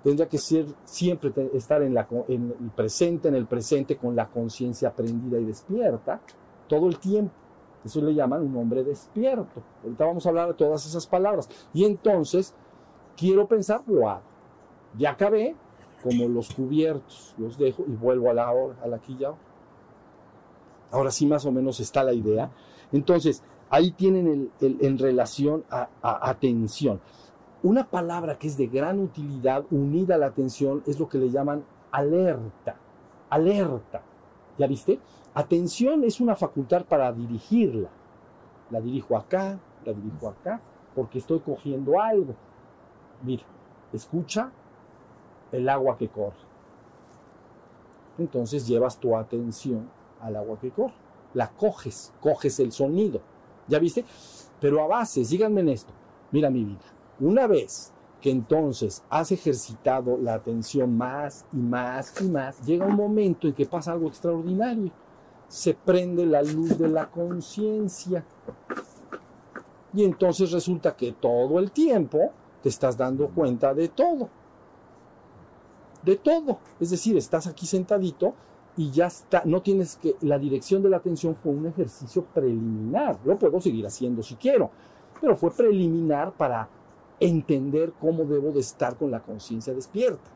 Tendría 0.01 0.29
que 0.29 0.37
ser 0.37 0.65
siempre 0.85 1.33
estar 1.53 1.81
en, 1.81 1.93
la, 1.93 2.07
el 2.29 2.71
presente, 2.73 3.27
en 3.27 3.35
el 3.35 3.45
presente, 3.45 3.97
con 3.97 4.15
la 4.15 4.29
conciencia 4.29 4.87
aprendida 4.87 5.37
y 5.37 5.43
despierta, 5.43 6.21
todo 6.69 6.87
el 6.87 6.99
tiempo. 6.99 7.33
Eso 7.83 7.99
le 7.99 8.13
llaman 8.13 8.43
un 8.43 8.55
hombre 8.55 8.85
despierto. 8.85 9.61
Ahorita 9.83 10.05
vamos 10.05 10.25
a 10.25 10.29
hablar 10.29 10.47
de 10.47 10.53
todas 10.53 10.85
esas 10.85 11.05
palabras. 11.05 11.49
Y 11.73 11.83
entonces, 11.83 12.55
quiero 13.17 13.45
pensar, 13.45 13.81
lo. 13.85 14.21
Ya 14.97 15.11
acabé, 15.11 15.53
como 16.01 16.29
los 16.29 16.53
cubiertos, 16.53 17.35
los 17.37 17.57
dejo 17.57 17.83
y 17.85 17.91
vuelvo 17.91 18.29
a 18.29 18.33
la 18.33 18.49
hora, 18.53 18.77
a 18.81 18.87
la 18.87 18.99
ya. 18.99 19.35
Ahora 20.91 21.11
sí 21.11 21.25
más 21.25 21.45
o 21.45 21.51
menos 21.51 21.81
está 21.81 22.05
la 22.05 22.13
idea. 22.13 22.51
Entonces, 22.93 23.43
ahí 23.69 23.91
tienen 23.91 24.51
el, 24.61 24.77
en 24.81 24.97
relación 24.97 25.63
a, 25.69 25.89
a, 26.01 26.29
atención. 26.29 26.99
Una 27.63 27.89
palabra 27.89 28.37
que 28.37 28.47
es 28.47 28.57
de 28.57 28.67
gran 28.67 28.99
utilidad 28.99 29.65
unida 29.71 30.15
a 30.15 30.17
la 30.17 30.27
atención 30.27 30.83
es 30.85 30.99
lo 30.99 31.09
que 31.09 31.17
le 31.17 31.29
llaman 31.29 31.63
alerta. 31.91 32.75
Alerta. 33.29 34.01
¿Ya 34.57 34.67
viste? 34.67 34.99
Atención 35.33 36.03
es 36.03 36.21
una 36.21 36.35
facultad 36.35 36.85
para 36.85 37.11
dirigirla. 37.11 37.89
La 38.69 38.81
dirijo 38.81 39.17
acá, 39.17 39.59
la 39.83 39.93
dirijo 39.93 40.29
acá, 40.29 40.61
porque 40.95 41.19
estoy 41.19 41.39
cogiendo 41.39 41.99
algo. 42.01 42.35
Mira, 43.23 43.43
escucha 43.91 44.51
el 45.51 45.67
agua 45.69 45.97
que 45.97 46.07
corre. 46.07 46.45
Entonces 48.17 48.65
llevas 48.67 48.97
tu 48.97 49.15
atención 49.17 49.89
al 50.21 50.35
agua 50.35 50.57
que 50.59 50.71
corre. 50.71 50.93
La 51.33 51.49
coges, 51.49 52.13
coges 52.21 52.59
el 52.59 52.71
sonido. 52.71 53.21
¿Ya 53.67 53.79
viste? 53.79 54.05
Pero 54.59 54.81
a 54.81 54.87
base, 54.87 55.25
síganme 55.25 55.61
en 55.61 55.69
esto. 55.69 55.93
Mira 56.31 56.49
mi 56.49 56.63
vida. 56.63 56.85
Una 57.19 57.47
vez 57.47 57.91
que 58.21 58.31
entonces 58.31 59.03
has 59.09 59.31
ejercitado 59.31 60.17
la 60.17 60.35
atención 60.35 60.97
más 60.97 61.45
y 61.53 61.57
más 61.57 62.21
y 62.21 62.25
más, 62.25 62.65
llega 62.65 62.85
un 62.85 62.95
momento 62.95 63.47
en 63.47 63.53
que 63.53 63.65
pasa 63.65 63.91
algo 63.91 64.07
extraordinario. 64.07 64.91
Se 65.47 65.73
prende 65.73 66.25
la 66.25 66.41
luz 66.41 66.77
de 66.77 66.89
la 66.89 67.09
conciencia. 67.09 68.25
Y 69.93 70.03
entonces 70.03 70.51
resulta 70.51 70.95
que 70.95 71.13
todo 71.13 71.59
el 71.59 71.71
tiempo 71.71 72.31
te 72.61 72.69
estás 72.69 72.97
dando 72.97 73.29
cuenta 73.29 73.73
de 73.73 73.89
todo 73.89 74.29
de 76.05 76.15
todo. 76.15 76.59
Es 76.79 76.91
decir, 76.91 77.17
estás 77.17 77.47
aquí 77.47 77.65
sentadito 77.65 78.35
y 78.77 78.91
ya 78.91 79.07
está, 79.07 79.43
no 79.45 79.61
tienes 79.61 79.97
que, 79.97 80.15
la 80.21 80.37
dirección 80.37 80.83
de 80.83 80.89
la 80.89 80.97
atención 80.97 81.35
fue 81.35 81.53
un 81.53 81.67
ejercicio 81.67 82.25
preliminar. 82.33 83.17
Lo 83.23 83.37
puedo 83.37 83.61
seguir 83.61 83.85
haciendo 83.85 84.21
si 84.21 84.35
quiero, 84.35 84.69
pero 85.21 85.35
fue 85.35 85.51
preliminar 85.51 86.33
para 86.33 86.67
entender 87.19 87.93
cómo 87.99 88.25
debo 88.25 88.51
de 88.51 88.59
estar 88.59 88.97
con 88.97 89.11
la 89.11 89.21
conciencia 89.21 89.73
despierta. 89.73 90.29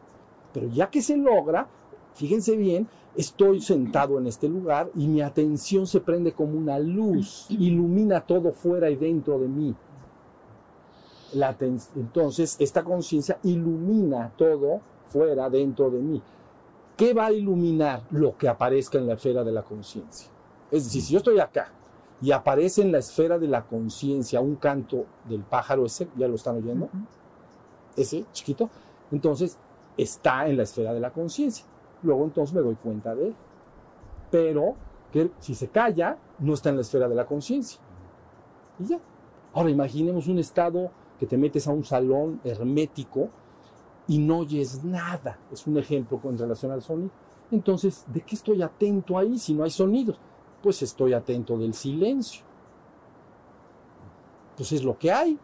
Pero 0.54 0.67
ya 0.67 0.89
que 0.89 1.02
se 1.02 1.17
logra, 1.17 1.67
fíjense 2.13 2.56
bien, 2.56 2.88
estoy 3.15 3.62
sentado 3.62 4.17
en 4.17 4.28
este 4.28 4.47
lugar 4.47 4.89
y 4.95 5.08
mi 5.08 5.21
atención 5.21 5.86
se 5.86 5.99
prende 5.99 6.32
como 6.32 6.58
una 6.58 6.80
luz, 6.80 7.47
ilumina 7.49 8.21
todo 8.21 8.54
fuera 8.54 8.89
y 8.89 8.95
dentro 8.95 9.38
de 9.39 9.47
mí. 9.47 9.75
Entonces, 11.95 12.56
esta 12.60 12.84
conciencia 12.84 13.38
ilumina 13.43 14.32
todo 14.36 14.82
fuera, 15.08 15.49
dentro 15.49 15.89
de 15.89 15.99
mí. 15.99 16.21
¿Qué 16.99 17.13
va 17.13 17.27
a 17.27 17.31
iluminar 17.31 18.03
lo 18.12 18.38
que 18.38 18.49
aparezca 18.49 18.97
en 18.97 19.07
la 19.07 19.13
esfera 19.13 19.45
de 19.45 19.53
la 19.53 19.63
conciencia? 19.63 20.29
Es 20.69 20.83
decir, 20.83 21.01
si 21.01 21.13
yo 21.13 21.19
estoy 21.19 21.39
acá 21.39 21.71
y 22.21 22.33
aparece 22.33 22.81
en 22.81 22.91
la 22.91 22.97
esfera 22.97 23.39
de 23.39 23.47
la 23.47 23.65
conciencia 23.65 24.41
un 24.41 24.57
canto 24.57 25.05
del 25.23 25.43
pájaro 25.43 25.85
ese, 25.85 26.09
¿ya 26.17 26.27
lo 26.27 26.35
están 26.35 26.57
oyendo? 26.57 26.89
Ese 27.95 28.25
chiquito. 28.33 28.69
Entonces, 29.13 29.57
está 29.95 30.49
en 30.49 30.57
la 30.57 30.63
esfera 30.63 30.93
de 30.93 30.99
la 30.99 31.12
conciencia. 31.12 31.65
Luego 32.03 32.25
entonces 32.25 32.53
me 32.53 32.59
doy 32.59 32.75
cuenta 32.75 33.15
de 33.15 33.27
él. 33.27 33.35
Pero 34.29 34.75
que 35.13 35.31
si 35.39 35.55
se 35.55 35.69
calla, 35.69 36.17
no 36.39 36.53
está 36.53 36.67
en 36.67 36.75
la 36.75 36.81
esfera 36.81 37.07
de 37.07 37.15
la 37.15 37.25
conciencia. 37.25 37.79
Y 38.77 38.88
ya. 38.88 38.99
Ahora 39.53 39.69
imaginemos 39.69 40.27
un 40.27 40.39
estado 40.39 40.91
que 41.17 41.25
te 41.25 41.38
metes 41.38 41.65
a 41.65 41.71
un 41.71 41.85
salón 41.85 42.41
hermético 42.43 43.29
y 44.10 44.17
no 44.17 44.39
oyes 44.39 44.84
nada. 44.84 45.39
Es 45.52 45.65
un 45.67 45.78
ejemplo 45.78 46.19
con 46.19 46.36
relación 46.36 46.72
al 46.72 46.82
sonido. 46.82 47.12
Entonces, 47.52 48.04
¿de 48.08 48.22
qué 48.22 48.36
estoy 48.36 48.62
atento 48.62 49.17
ahí 49.17 49.38
si 49.38 49.54
no 49.54 49.63
hay 49.63 49.69
sonidos? 49.69 50.19
Pues 50.63 50.82
estoy 50.82 51.13
atento 51.13 51.58
del 51.58 51.76
silencio. 51.76 52.43
Pues 54.58 54.72
es 54.72 54.84
lo 54.84 54.98
que 54.98 55.12
hay. 55.12 55.39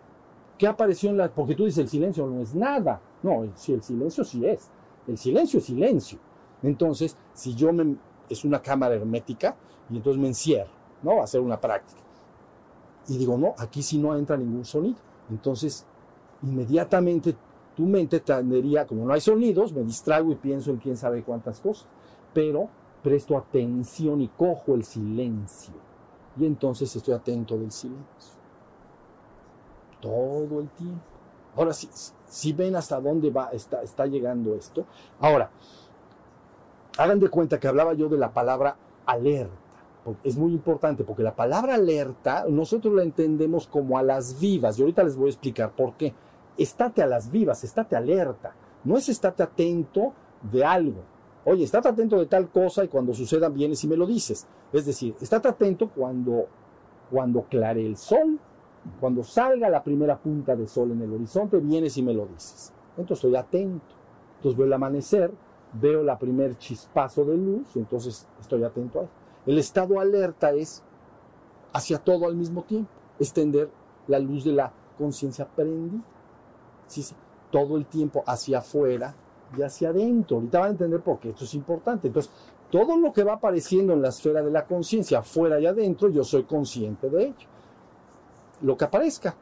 ¿Qué 0.57 0.67
apareció 0.67 1.11
en 1.11 1.17
la.? 1.17 1.31
Porque 1.31 1.53
tú 1.53 1.65
dices 1.65 1.77
el 1.77 1.89
silencio 1.89 2.25
no 2.25 2.41
es 2.41 2.55
nada. 2.55 2.99
No, 3.21 3.47
si 3.53 3.71
el 3.71 3.83
silencio 3.83 4.23
sí 4.23 4.43
es. 4.45 4.71
El 5.07 5.17
silencio 5.19 5.59
es 5.59 5.65
silencio. 5.65 6.17
Entonces, 6.63 7.15
si 7.33 7.53
yo 7.53 7.71
me. 7.71 7.95
Es 8.27 8.43
una 8.43 8.59
cámara 8.63 8.95
hermética 8.95 9.55
y 9.91 9.97
entonces 9.97 10.19
me 10.19 10.27
encierro, 10.27 10.71
¿no? 11.03 11.21
A 11.21 11.25
hacer 11.25 11.39
una 11.39 11.61
práctica. 11.61 12.01
Y 13.07 13.19
digo, 13.19 13.37
no, 13.37 13.53
aquí 13.59 13.83
sí 13.83 13.99
no 13.99 14.17
entra 14.17 14.35
ningún 14.35 14.65
sonido. 14.65 14.97
Entonces, 15.29 15.85
inmediatamente 16.41 17.35
tu 17.75 17.83
mente 17.83 18.19
tendería, 18.21 18.87
como 18.87 19.05
no 19.05 19.13
hay 19.13 19.21
sonidos, 19.21 19.73
me 19.73 19.83
distraigo 19.83 20.31
y 20.31 20.35
pienso 20.35 20.71
en 20.71 20.77
quién 20.77 20.97
sabe 20.97 21.23
cuántas 21.23 21.59
cosas, 21.59 21.87
pero 22.33 22.69
presto 23.03 23.37
atención 23.37 24.21
y 24.21 24.29
cojo 24.29 24.75
el 24.75 24.83
silencio. 24.83 25.73
Y 26.37 26.45
entonces 26.45 26.93
estoy 26.95 27.13
atento 27.13 27.57
del 27.57 27.71
silencio. 27.71 28.35
Todo 30.01 30.59
el 30.61 30.69
tiempo. 30.69 31.01
Ahora, 31.55 31.73
si, 31.73 31.89
si 32.27 32.53
ven 32.53 32.75
hasta 32.75 32.99
dónde 32.99 33.29
va, 33.29 33.49
está, 33.51 33.81
está 33.81 34.05
llegando 34.05 34.55
esto. 34.55 34.85
Ahora, 35.19 35.49
hagan 36.97 37.19
de 37.19 37.29
cuenta 37.29 37.59
que 37.59 37.67
hablaba 37.67 37.93
yo 37.93 38.09
de 38.09 38.17
la 38.17 38.33
palabra 38.33 38.77
alerta. 39.05 39.53
Es 40.23 40.37
muy 40.37 40.51
importante 40.51 41.03
porque 41.03 41.23
la 41.23 41.35
palabra 41.35 41.75
alerta 41.75 42.45
nosotros 42.47 42.93
la 42.93 43.03
entendemos 43.03 43.67
como 43.67 43.97
a 43.97 44.03
las 44.03 44.39
vivas. 44.39 44.77
Y 44.77 44.81
ahorita 44.81 45.03
les 45.03 45.15
voy 45.15 45.27
a 45.27 45.31
explicar 45.31 45.71
por 45.71 45.93
qué 45.93 46.13
estate 46.57 47.01
a 47.01 47.07
las 47.07 47.31
vivas, 47.31 47.63
estate 47.63 47.95
alerta. 47.95 48.55
No 48.83 48.97
es 48.97 49.09
estate 49.09 49.43
atento 49.43 50.13
de 50.41 50.63
algo. 50.63 51.01
Oye, 51.45 51.63
estate 51.63 51.89
atento 51.89 52.17
de 52.19 52.25
tal 52.25 52.49
cosa 52.49 52.83
y 52.83 52.87
cuando 52.87 53.13
suceda 53.13 53.49
vienes 53.49 53.83
y 53.83 53.87
me 53.87 53.97
lo 53.97 54.05
dices. 54.05 54.47
Es 54.73 54.85
decir, 54.85 55.15
estate 55.21 55.47
atento 55.47 55.89
cuando, 55.89 56.47
cuando 57.11 57.43
clare 57.43 57.85
el 57.85 57.97
sol, 57.97 58.39
cuando 58.99 59.23
salga 59.23 59.69
la 59.69 59.83
primera 59.83 60.17
punta 60.17 60.55
de 60.55 60.67
sol 60.67 60.91
en 60.91 61.01
el 61.01 61.13
horizonte, 61.13 61.57
vienes 61.57 61.97
y 61.97 62.03
me 62.03 62.13
lo 62.13 62.25
dices. 62.25 62.73
Entonces 62.97 63.17
estoy 63.17 63.35
atento. 63.35 63.95
Entonces 64.37 64.57
veo 64.57 64.67
el 64.67 64.73
amanecer, 64.73 65.31
veo 65.73 66.03
la 66.03 66.17
primer 66.17 66.57
chispazo 66.57 67.25
de 67.25 67.37
luz 67.37 67.75
y 67.75 67.79
entonces 67.79 68.27
estoy 68.39 68.63
atento 68.63 68.99
a 68.99 69.03
él. 69.03 69.09
El 69.45 69.59
estado 69.59 69.99
alerta 69.99 70.51
es 70.51 70.83
hacia 71.73 71.99
todo 71.99 72.25
al 72.25 72.35
mismo 72.35 72.63
tiempo, 72.63 72.89
extender 73.19 73.69
la 74.07 74.19
luz 74.19 74.43
de 74.43 74.53
la 74.53 74.71
conciencia 74.97 75.45
prendida. 75.45 76.03
Todo 77.51 77.77
el 77.77 77.85
tiempo 77.85 78.23
hacia 78.25 78.59
afuera 78.59 79.15
y 79.57 79.61
hacia 79.61 79.89
adentro. 79.89 80.37
Ahorita 80.37 80.59
van 80.59 80.67
a 80.67 80.71
entender 80.71 81.01
por 81.01 81.19
qué 81.19 81.29
esto 81.29 81.45
es 81.45 81.53
importante. 81.53 82.07
Entonces, 82.07 82.31
todo 82.71 82.97
lo 82.97 83.13
que 83.13 83.23
va 83.23 83.33
apareciendo 83.33 83.93
en 83.93 84.01
la 84.01 84.09
esfera 84.09 84.41
de 84.41 84.51
la 84.51 84.65
conciencia, 84.65 85.19
afuera 85.19 85.59
y 85.59 85.65
adentro, 85.65 86.09
yo 86.09 86.23
soy 86.23 86.43
consciente 86.43 87.09
de 87.09 87.27
ello. 87.27 87.47
Lo 88.61 88.75
que 88.75 88.85
aparezca, 88.85 89.35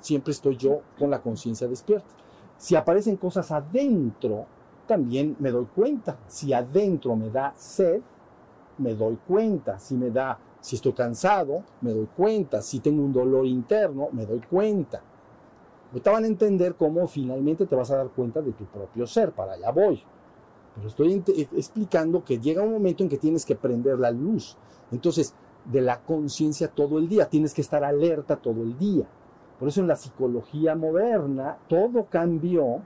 siempre 0.00 0.32
estoy 0.32 0.56
yo 0.56 0.80
con 0.98 1.10
la 1.10 1.20
conciencia 1.20 1.66
despierta. 1.66 2.08
Si 2.56 2.76
aparecen 2.76 3.16
cosas 3.16 3.50
adentro, 3.50 4.46
también 4.86 5.36
me 5.38 5.50
doy 5.50 5.66
cuenta. 5.74 6.18
Si 6.26 6.52
adentro 6.52 7.16
me 7.16 7.30
da 7.30 7.52
sed, 7.56 8.00
me 8.78 8.94
doy 8.94 9.18
cuenta. 9.26 9.78
Si 9.78 9.94
me 9.94 10.10
da, 10.10 10.38
si 10.60 10.76
estoy 10.76 10.92
cansado, 10.92 11.64
me 11.80 11.92
doy 11.92 12.08
cuenta. 12.16 12.62
Si 12.62 12.80
tengo 12.80 13.02
un 13.02 13.12
dolor 13.12 13.46
interno, 13.46 14.08
me 14.12 14.26
doy 14.26 14.40
cuenta. 14.40 15.02
Ahorita 15.90 16.12
van 16.12 16.24
a 16.24 16.28
entender 16.28 16.76
cómo 16.76 17.06
finalmente 17.08 17.66
te 17.66 17.74
vas 17.74 17.90
a 17.90 17.96
dar 17.96 18.08
cuenta 18.10 18.40
de 18.40 18.52
tu 18.52 18.64
propio 18.64 19.06
ser, 19.06 19.32
para 19.32 19.52
allá 19.52 19.70
voy. 19.70 20.02
Pero 20.76 20.86
estoy 20.86 21.22
explicando 21.56 22.24
que 22.24 22.38
llega 22.38 22.62
un 22.62 22.72
momento 22.72 23.02
en 23.02 23.08
que 23.08 23.18
tienes 23.18 23.44
que 23.44 23.56
prender 23.56 23.98
la 23.98 24.12
luz. 24.12 24.56
Entonces, 24.92 25.34
de 25.64 25.80
la 25.80 26.00
conciencia 26.02 26.68
todo 26.68 26.98
el 26.98 27.08
día, 27.08 27.28
tienes 27.28 27.54
que 27.54 27.60
estar 27.60 27.82
alerta 27.82 28.36
todo 28.36 28.62
el 28.62 28.78
día. 28.78 29.06
Por 29.58 29.68
eso 29.68 29.80
en 29.80 29.88
la 29.88 29.96
psicología 29.96 30.74
moderna 30.74 31.58
todo 31.68 32.06
cambió, 32.08 32.82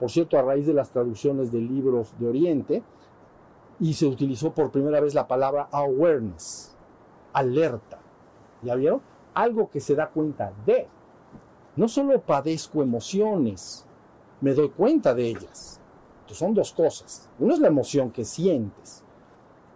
por 0.00 0.10
cierto, 0.10 0.36
a 0.36 0.42
raíz 0.42 0.66
de 0.66 0.74
las 0.74 0.90
traducciones 0.90 1.52
de 1.52 1.60
libros 1.60 2.14
de 2.18 2.28
Oriente, 2.28 2.82
y 3.80 3.94
se 3.94 4.06
utilizó 4.06 4.52
por 4.52 4.70
primera 4.70 5.00
vez 5.00 5.14
la 5.14 5.26
palabra 5.26 5.68
awareness, 5.72 6.76
alerta. 7.32 8.00
¿Ya 8.62 8.74
vieron? 8.74 9.00
Algo 9.34 9.70
que 9.70 9.80
se 9.80 9.94
da 9.94 10.10
cuenta 10.10 10.52
de. 10.66 10.88
No 11.76 11.88
solo 11.88 12.20
padezco 12.20 12.82
emociones, 12.82 13.84
me 14.40 14.54
doy 14.54 14.68
cuenta 14.68 15.14
de 15.14 15.28
ellas. 15.28 15.80
Entonces 16.20 16.38
son 16.38 16.54
dos 16.54 16.72
cosas. 16.72 17.28
Una 17.38 17.54
es 17.54 17.60
la 17.60 17.68
emoción 17.68 18.10
que 18.10 18.24
sientes. 18.24 19.02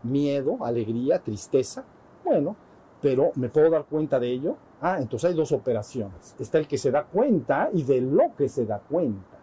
Miedo, 0.02 0.64
alegría, 0.64 1.18
tristeza. 1.18 1.84
Bueno, 2.24 2.54
pero 3.02 3.32
¿me 3.34 3.48
puedo 3.48 3.70
dar 3.70 3.84
cuenta 3.84 4.20
de 4.20 4.30
ello? 4.30 4.56
Ah, 4.80 4.98
entonces 5.00 5.30
hay 5.30 5.36
dos 5.36 5.50
operaciones. 5.50 6.36
Está 6.38 6.58
el 6.58 6.68
que 6.68 6.78
se 6.78 6.90
da 6.90 7.04
cuenta 7.04 7.68
y 7.72 7.82
de 7.82 8.00
lo 8.00 8.34
que 8.36 8.48
se 8.48 8.64
da 8.64 8.78
cuenta. 8.78 9.38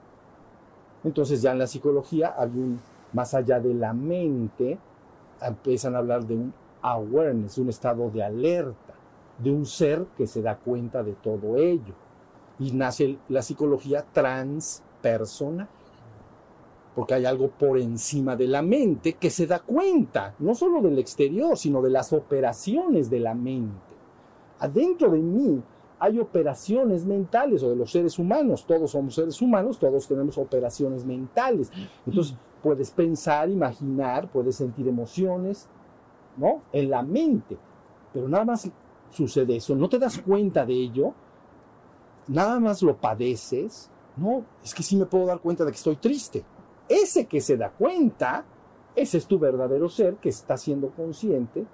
Entonces 1.04 1.42
ya 1.42 1.52
en 1.52 1.60
la 1.60 1.68
psicología 1.68 2.36
más 3.14 3.34
allá 3.34 3.60
de 3.60 3.74
la 3.74 3.94
mente, 3.94 4.78
empiezan 5.42 5.96
a 5.96 6.00
hablar 6.00 6.26
de 6.26 6.36
un 6.36 6.54
awareness, 6.82 7.58
un 7.58 7.70
estado 7.70 8.10
de 8.10 8.24
alerta, 8.24 8.94
de 9.38 9.52
un 9.52 9.66
ser 9.66 10.06
que 10.18 10.26
se 10.26 10.42
da 10.42 10.58
cuenta 10.58 11.04
de 11.04 11.14
todo 11.14 11.58
ello. 11.58 11.94
Y 12.60 12.72
nace 12.72 13.18
la 13.30 13.42
psicología 13.42 14.06
transpersonal, 14.14 15.68
porque 16.96 17.14
hay 17.14 17.26
algo 17.26 17.50
por 17.50 17.78
encima 17.78 18.36
de 18.36 18.48
la 18.48 18.62
mente 18.62 19.14
que 19.14 19.30
se 19.30 19.46
da 19.46 19.60
cuenta, 19.60 20.36
no 20.40 20.56
solo 20.56 20.82
del 20.82 20.98
exterior, 21.00 21.58
sino 21.58 21.82
de 21.82 21.90
las 21.90 22.14
operaciones 22.14 23.10
de 23.10 23.20
la 23.20 23.34
mente 23.34 23.96
adentro 24.60 25.12
de 25.12 25.20
mí 25.20 25.62
hay 25.98 26.20
operaciones 26.20 27.06
mentales 27.06 27.64
o 27.64 27.70
de 27.70 27.76
los 27.76 27.92
seres 27.92 28.20
humanos. 28.20 28.66
Todos 28.66 28.92
somos 28.92 29.16
seres 29.16 29.42
humanos, 29.42 29.80
todos 29.80 30.08
tenemos 30.08 30.38
operaciones 30.38 31.06
mentales. 31.06 31.72
Entonces 32.06 32.36
puedes 32.62 32.92
pensar, 32.92 33.50
imaginar, 33.50 34.30
puedes 34.30 34.58
sentir 34.58 34.88
emociones, 34.88 35.70
¿no? 36.38 36.64
En 36.74 36.90
la 36.90 37.02
mente. 37.02 37.58
Pero 38.14 38.28
nada 38.28 38.44
más 38.44 38.70
sucede 39.10 39.56
eso. 39.56 39.76
No 39.76 39.88
te 39.88 39.98
das 39.98 40.20
cuenta 40.20 40.66
de 40.66 40.74
ello. 40.74 41.14
Nada 42.28 42.60
más 42.60 42.82
lo 42.82 42.98
padeces. 42.98 43.90
No, 44.18 44.46
es 44.64 44.74
que 44.74 44.84
sí 44.84 44.96
me 44.96 45.06
puedo 45.06 45.26
dar 45.26 45.40
cuenta 45.40 45.66
de 45.66 45.72
que 45.72 45.78
estoy 45.78 45.98
triste. 45.98 46.44
Ese 46.88 47.26
que 47.26 47.42
se 47.42 47.58
da 47.58 47.70
cuenta, 47.70 48.46
ese 48.96 49.18
es 49.18 49.28
tu 49.28 49.40
verdadero 49.40 49.90
ser 49.90 50.16
que 50.16 50.30
está 50.30 50.58
siendo 50.58 50.90
consciente 50.92 51.66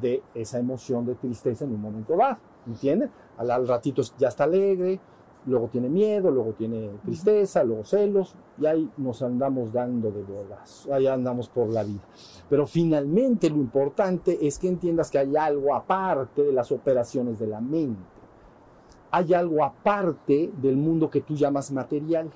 de 0.00 0.22
esa 0.34 0.58
emoción 0.58 1.06
de 1.06 1.14
tristeza 1.14 1.64
en 1.64 1.72
un 1.72 1.80
momento 1.80 2.16
dado, 2.16 2.38
¿entienden? 2.66 3.10
Al, 3.38 3.66
ratito 3.66 4.02
ya 4.18 4.28
está 4.28 4.44
alegre, 4.44 5.00
luego 5.46 5.68
tiene 5.68 5.88
miedo, 5.88 6.30
luego 6.30 6.52
tiene 6.52 6.90
tristeza, 7.04 7.64
luego 7.64 7.84
celos, 7.84 8.34
y 8.58 8.66
ahí 8.66 8.90
nos 8.98 9.22
andamos 9.22 9.72
dando 9.72 10.10
de 10.10 10.22
bolas, 10.22 10.88
ahí 10.92 11.06
andamos 11.06 11.48
por 11.48 11.68
la 11.68 11.84
vida. 11.84 12.02
Pero 12.48 12.66
finalmente 12.66 13.48
lo 13.48 13.56
importante 13.56 14.46
es 14.46 14.58
que 14.58 14.68
entiendas 14.68 15.10
que 15.10 15.18
hay 15.18 15.36
algo 15.36 15.74
aparte 15.74 16.42
de 16.42 16.52
las 16.52 16.70
operaciones 16.70 17.38
de 17.38 17.46
la 17.46 17.60
mente. 17.60 18.17
Hay 19.10 19.32
algo 19.32 19.64
aparte 19.64 20.50
del 20.60 20.76
mundo 20.76 21.10
que 21.10 21.20
tú 21.20 21.34
llamas 21.34 21.70
material. 21.70 22.30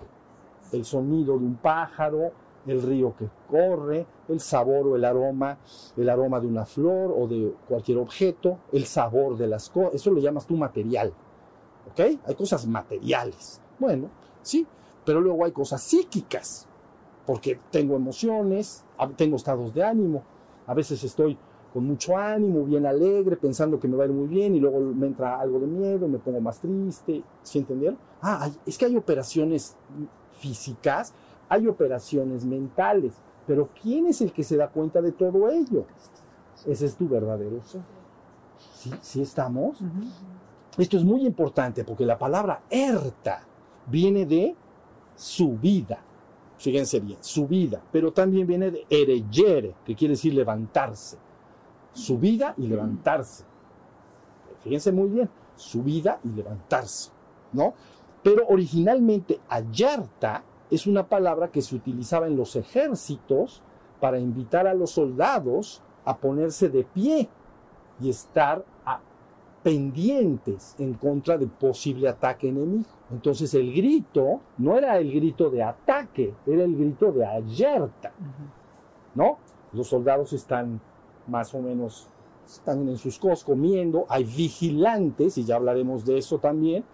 El 0.72 0.85
sonido 0.85 1.38
de 1.38 1.44
un 1.44 1.56
pájaro, 1.56 2.32
el 2.66 2.82
río 2.82 3.14
que 3.16 3.28
corre, 3.48 4.06
el 4.28 4.40
sabor 4.40 4.87
o 4.87 4.96
el 4.96 5.04
aroma, 5.04 5.58
el 5.96 6.08
aroma 6.08 6.40
de 6.40 6.46
una 6.46 6.64
flor 6.64 7.14
o 7.16 7.26
de 7.26 7.54
cualquier 7.68 7.98
objeto, 7.98 8.58
el 8.72 8.85
sabor 8.85 9.37
de 9.37 9.48
las 9.48 9.68
cosas, 9.68 9.94
eso 9.94 10.11
lo 10.11 10.20
llamas 10.20 10.46
tú 10.46 10.56
material. 10.56 11.12
¿Ok? 11.90 12.00
Hay 12.26 12.35
cosas 12.35 12.66
materiales. 12.66 13.61
Bueno, 13.78 14.08
sí, 14.40 14.66
pero 15.04 15.20
luego 15.20 15.44
hay 15.44 15.52
cosas 15.52 15.82
psíquicas, 15.82 16.68
porque 17.26 17.58
tengo 17.70 17.96
emociones, 17.96 18.85
tengo 19.16 19.37
estados 19.37 19.74
de 19.74 19.82
ánimo, 19.82 20.22
a 20.66 20.74
veces 20.74 21.02
estoy 21.02 21.37
con 21.72 21.87
mucho 21.87 22.16
ánimo, 22.16 22.64
bien 22.64 22.87
alegre, 22.87 23.37
pensando 23.37 23.80
que 23.80 23.88
me 23.88 23.96
va 23.96 24.04
a 24.04 24.06
ir 24.06 24.12
muy 24.12 24.26
bien 24.26 24.54
y 24.54 24.61
luego 24.61 24.80
me 24.80 25.06
entra 25.06 25.40
algo 25.40 25.58
de 25.58 25.66
miedo, 25.66 26.06
me 26.08 26.18
pongo 26.18 26.40
más 26.40 26.61
triste, 26.61 27.22
¿sí 27.42 27.58
entendieron? 27.58 27.98
Ah, 28.20 28.50
es 28.66 28.76
que 28.76 28.85
hay 28.85 28.96
operaciones 28.96 29.76
físicas 30.38 31.14
hay 31.52 31.66
operaciones 31.66 32.46
mentales, 32.46 33.12
pero 33.46 33.68
¿quién 33.82 34.06
es 34.06 34.22
el 34.22 34.32
que 34.32 34.42
se 34.42 34.56
da 34.56 34.68
cuenta 34.68 35.02
de 35.02 35.12
todo 35.12 35.50
ello? 35.50 35.85
Ese 36.64 36.87
es 36.87 36.96
tu 36.96 37.06
verdadero 37.06 37.62
ser. 37.62 37.82
¿Sí, 38.72 38.90
¿Sí 39.02 39.20
estamos? 39.20 39.78
Esto 40.78 40.96
es 40.96 41.04
muy 41.04 41.26
importante 41.26 41.85
porque 41.85 42.06
la 42.06 42.18
palabra 42.18 42.62
erta 42.70 43.44
viene 43.87 44.24
de 44.24 44.56
su 45.14 45.58
vida. 45.58 45.98
Fíjense 46.56 47.00
bien, 47.00 47.18
su 47.20 47.46
vida, 47.46 47.82
pero 47.92 48.14
también 48.14 48.46
viene 48.46 48.70
de 48.70 48.87
ereyere, 48.88 49.74
que 49.85 49.94
quiere 49.94 50.12
decir 50.12 50.32
levantarse. 50.32 51.18
Su 51.92 52.18
vida 52.18 52.55
y 52.57 52.66
levantarse. 52.66 53.44
Fíjense 54.61 54.92
muy 54.92 55.09
bien, 55.09 55.28
su 55.57 55.83
vida 55.83 56.20
y 56.24 56.28
levantarse, 56.28 57.11
¿no? 57.52 57.74
Pero 58.22 58.46
originalmente 58.48 59.40
ayarta 59.48 60.44
es 60.70 60.87
una 60.87 61.09
palabra 61.09 61.50
que 61.50 61.61
se 61.61 61.76
utilizaba 61.76 62.26
en 62.26 62.37
los 62.37 62.57
ejércitos 62.57 63.62
para 64.00 64.18
invitar 64.18 64.66
a 64.66 64.74
los 64.74 64.92
soldados 64.92 65.83
a 66.05 66.16
ponerse 66.16 66.68
de 66.68 66.85
pie 66.85 67.28
y 68.00 68.09
estar 68.09 68.64
pendientes 69.62 70.74
en 70.78 70.94
contra 70.94 71.38
de 71.38 71.46
posible 71.46 72.09
ataque 72.09 72.48
enemigo. 72.48 72.88
Entonces 73.11 73.55
el 73.55 73.72
grito 73.72 74.40
no 74.59 74.76
era 74.76 74.98
el 74.98 75.12
grito 75.12 75.50
de 75.50 75.62
ataque, 75.62 76.35
era 76.46 76.64
el 76.64 76.74
grito 76.76 77.12
de 77.12 77.24
alerta. 77.24 78.12
¿No? 79.14 79.38
Los 79.72 79.88
soldados 79.88 80.33
están 80.33 80.81
más 81.26 81.54
o 81.54 81.61
menos 81.61 82.08
están 82.46 82.88
en 82.88 82.96
sus 82.96 83.18
cosas 83.18 83.44
comiendo, 83.44 84.04
hay 84.08 84.24
vigilantes 84.24 85.38
y 85.38 85.44
ya 85.44 85.56
hablaremos 85.56 86.04
de 86.04 86.18
eso 86.18 86.38
también. 86.38 86.85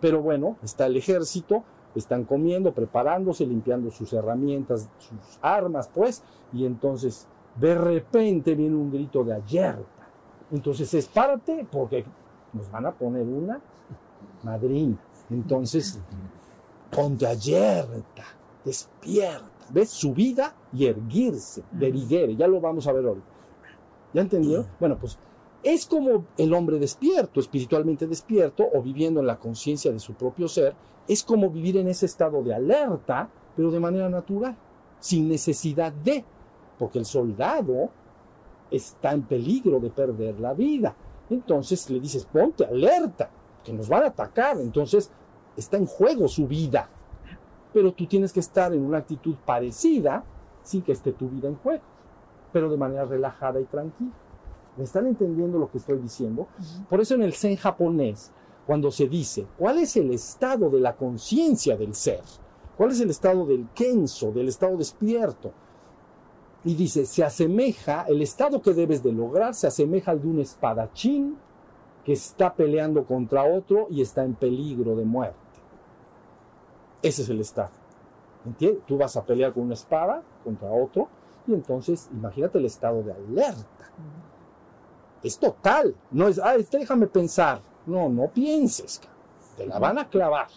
Pero 0.00 0.22
bueno, 0.22 0.56
está 0.62 0.86
el 0.86 0.96
ejército 0.96 1.64
están 1.94 2.24
comiendo, 2.24 2.72
preparándose, 2.72 3.46
limpiando 3.46 3.90
sus 3.90 4.12
herramientas, 4.12 4.88
sus 4.98 5.38
armas, 5.42 5.90
pues, 5.92 6.22
y 6.52 6.64
entonces 6.64 7.26
de 7.56 7.74
repente 7.74 8.54
viene 8.54 8.76
un 8.76 8.90
grito 8.90 9.24
de 9.24 9.34
alerta. 9.34 10.08
Entonces 10.50 10.92
es 10.94 11.06
parte 11.06 11.66
porque 11.70 12.04
nos 12.52 12.70
van 12.70 12.86
a 12.86 12.92
poner 12.92 13.26
una 13.26 13.60
madrina. 14.42 14.96
Entonces, 15.30 16.00
ponte 16.90 17.26
alerta, 17.26 18.24
despierta. 18.64 19.48
¿Ves? 19.72 19.90
Su 19.90 20.12
vida 20.12 20.56
y 20.72 20.86
erguirse, 20.86 21.62
deriguere. 21.70 22.34
Ya 22.34 22.48
lo 22.48 22.60
vamos 22.60 22.88
a 22.88 22.92
ver 22.92 23.06
hoy. 23.06 23.22
¿Ya 24.12 24.22
entendió? 24.22 24.66
Bueno, 24.78 24.98
pues 24.98 25.18
es 25.62 25.86
como 25.86 26.24
el 26.36 26.54
hombre 26.54 26.78
despierto, 26.78 27.40
espiritualmente 27.40 28.06
despierto 28.06 28.66
o 28.72 28.82
viviendo 28.82 29.20
en 29.20 29.26
la 29.26 29.38
conciencia 29.38 29.92
de 29.92 30.00
su 30.00 30.14
propio 30.14 30.48
ser, 30.48 30.74
es 31.06 31.22
como 31.22 31.50
vivir 31.50 31.76
en 31.76 31.88
ese 31.88 32.06
estado 32.06 32.42
de 32.42 32.54
alerta, 32.54 33.28
pero 33.56 33.70
de 33.70 33.80
manera 33.80 34.08
natural, 34.08 34.56
sin 34.98 35.28
necesidad 35.28 35.92
de, 35.92 36.24
porque 36.78 36.98
el 36.98 37.04
soldado 37.04 37.90
está 38.70 39.12
en 39.12 39.22
peligro 39.22 39.80
de 39.80 39.90
perder 39.90 40.40
la 40.40 40.54
vida. 40.54 40.94
Entonces 41.28 41.88
le 41.90 42.00
dices, 42.00 42.24
ponte 42.24 42.64
alerta, 42.64 43.30
que 43.64 43.72
nos 43.72 43.88
van 43.88 44.04
a 44.04 44.08
atacar. 44.08 44.58
Entonces 44.60 45.10
está 45.56 45.76
en 45.76 45.86
juego 45.86 46.28
su 46.28 46.46
vida. 46.46 46.88
Pero 47.72 47.92
tú 47.92 48.06
tienes 48.06 48.32
que 48.32 48.40
estar 48.40 48.72
en 48.72 48.84
una 48.84 48.98
actitud 48.98 49.36
parecida 49.44 50.24
sin 50.62 50.82
que 50.82 50.92
esté 50.92 51.12
tu 51.12 51.28
vida 51.28 51.48
en 51.48 51.56
juego, 51.56 51.82
pero 52.52 52.70
de 52.70 52.76
manera 52.76 53.04
relajada 53.04 53.60
y 53.60 53.64
tranquila. 53.64 54.12
¿Me 54.76 54.84
están 54.84 55.06
entendiendo 55.06 55.58
lo 55.58 55.70
que 55.70 55.78
estoy 55.78 55.98
diciendo? 55.98 56.48
Por 56.88 57.00
eso 57.00 57.14
en 57.14 57.22
el 57.22 57.34
Zen 57.34 57.56
japonés 57.56 58.32
cuando 58.66 58.90
se 58.90 59.08
dice 59.08 59.46
cuál 59.58 59.78
es 59.78 59.96
el 59.96 60.12
estado 60.12 60.70
de 60.70 60.80
la 60.80 60.96
conciencia 60.96 61.76
del 61.76 61.94
ser, 61.94 62.22
cuál 62.76 62.92
es 62.92 63.00
el 63.00 63.10
estado 63.10 63.44
del 63.46 63.68
kenso, 63.74 64.32
del 64.32 64.48
estado 64.48 64.76
despierto. 64.76 65.52
Y 66.62 66.74
dice, 66.74 67.06
se 67.06 67.24
asemeja, 67.24 68.04
el 68.06 68.20
estado 68.20 68.60
que 68.60 68.74
debes 68.74 69.02
de 69.02 69.12
lograr 69.12 69.54
se 69.54 69.66
asemeja 69.66 70.10
al 70.10 70.20
de 70.20 70.28
un 70.28 70.40
espadachín 70.40 71.36
que 72.04 72.12
está 72.12 72.54
peleando 72.54 73.04
contra 73.04 73.44
otro 73.44 73.86
y 73.90 74.02
está 74.02 74.24
en 74.24 74.34
peligro 74.34 74.94
de 74.94 75.04
muerte. 75.04 75.36
Ese 77.02 77.22
es 77.22 77.28
el 77.30 77.40
estado. 77.40 77.72
¿Entiendes? 78.44 78.84
Tú 78.86 78.98
vas 78.98 79.16
a 79.16 79.24
pelear 79.24 79.52
con 79.52 79.64
una 79.64 79.74
espada 79.74 80.22
contra 80.44 80.70
otro 80.70 81.08
y 81.46 81.54
entonces 81.54 82.08
imagínate 82.12 82.58
el 82.58 82.66
estado 82.66 83.02
de 83.02 83.12
alerta. 83.12 83.90
Es 85.22 85.38
total. 85.38 85.94
No 86.10 86.28
es, 86.28 86.38
ah, 86.38 86.54
este, 86.54 86.78
déjame 86.78 87.06
pensar. 87.06 87.60
No, 87.86 88.08
no 88.08 88.28
pienses. 88.28 89.00
Te 89.56 89.66
la 89.66 89.78
van 89.78 89.98
a 89.98 90.08
clavar. 90.08 90.48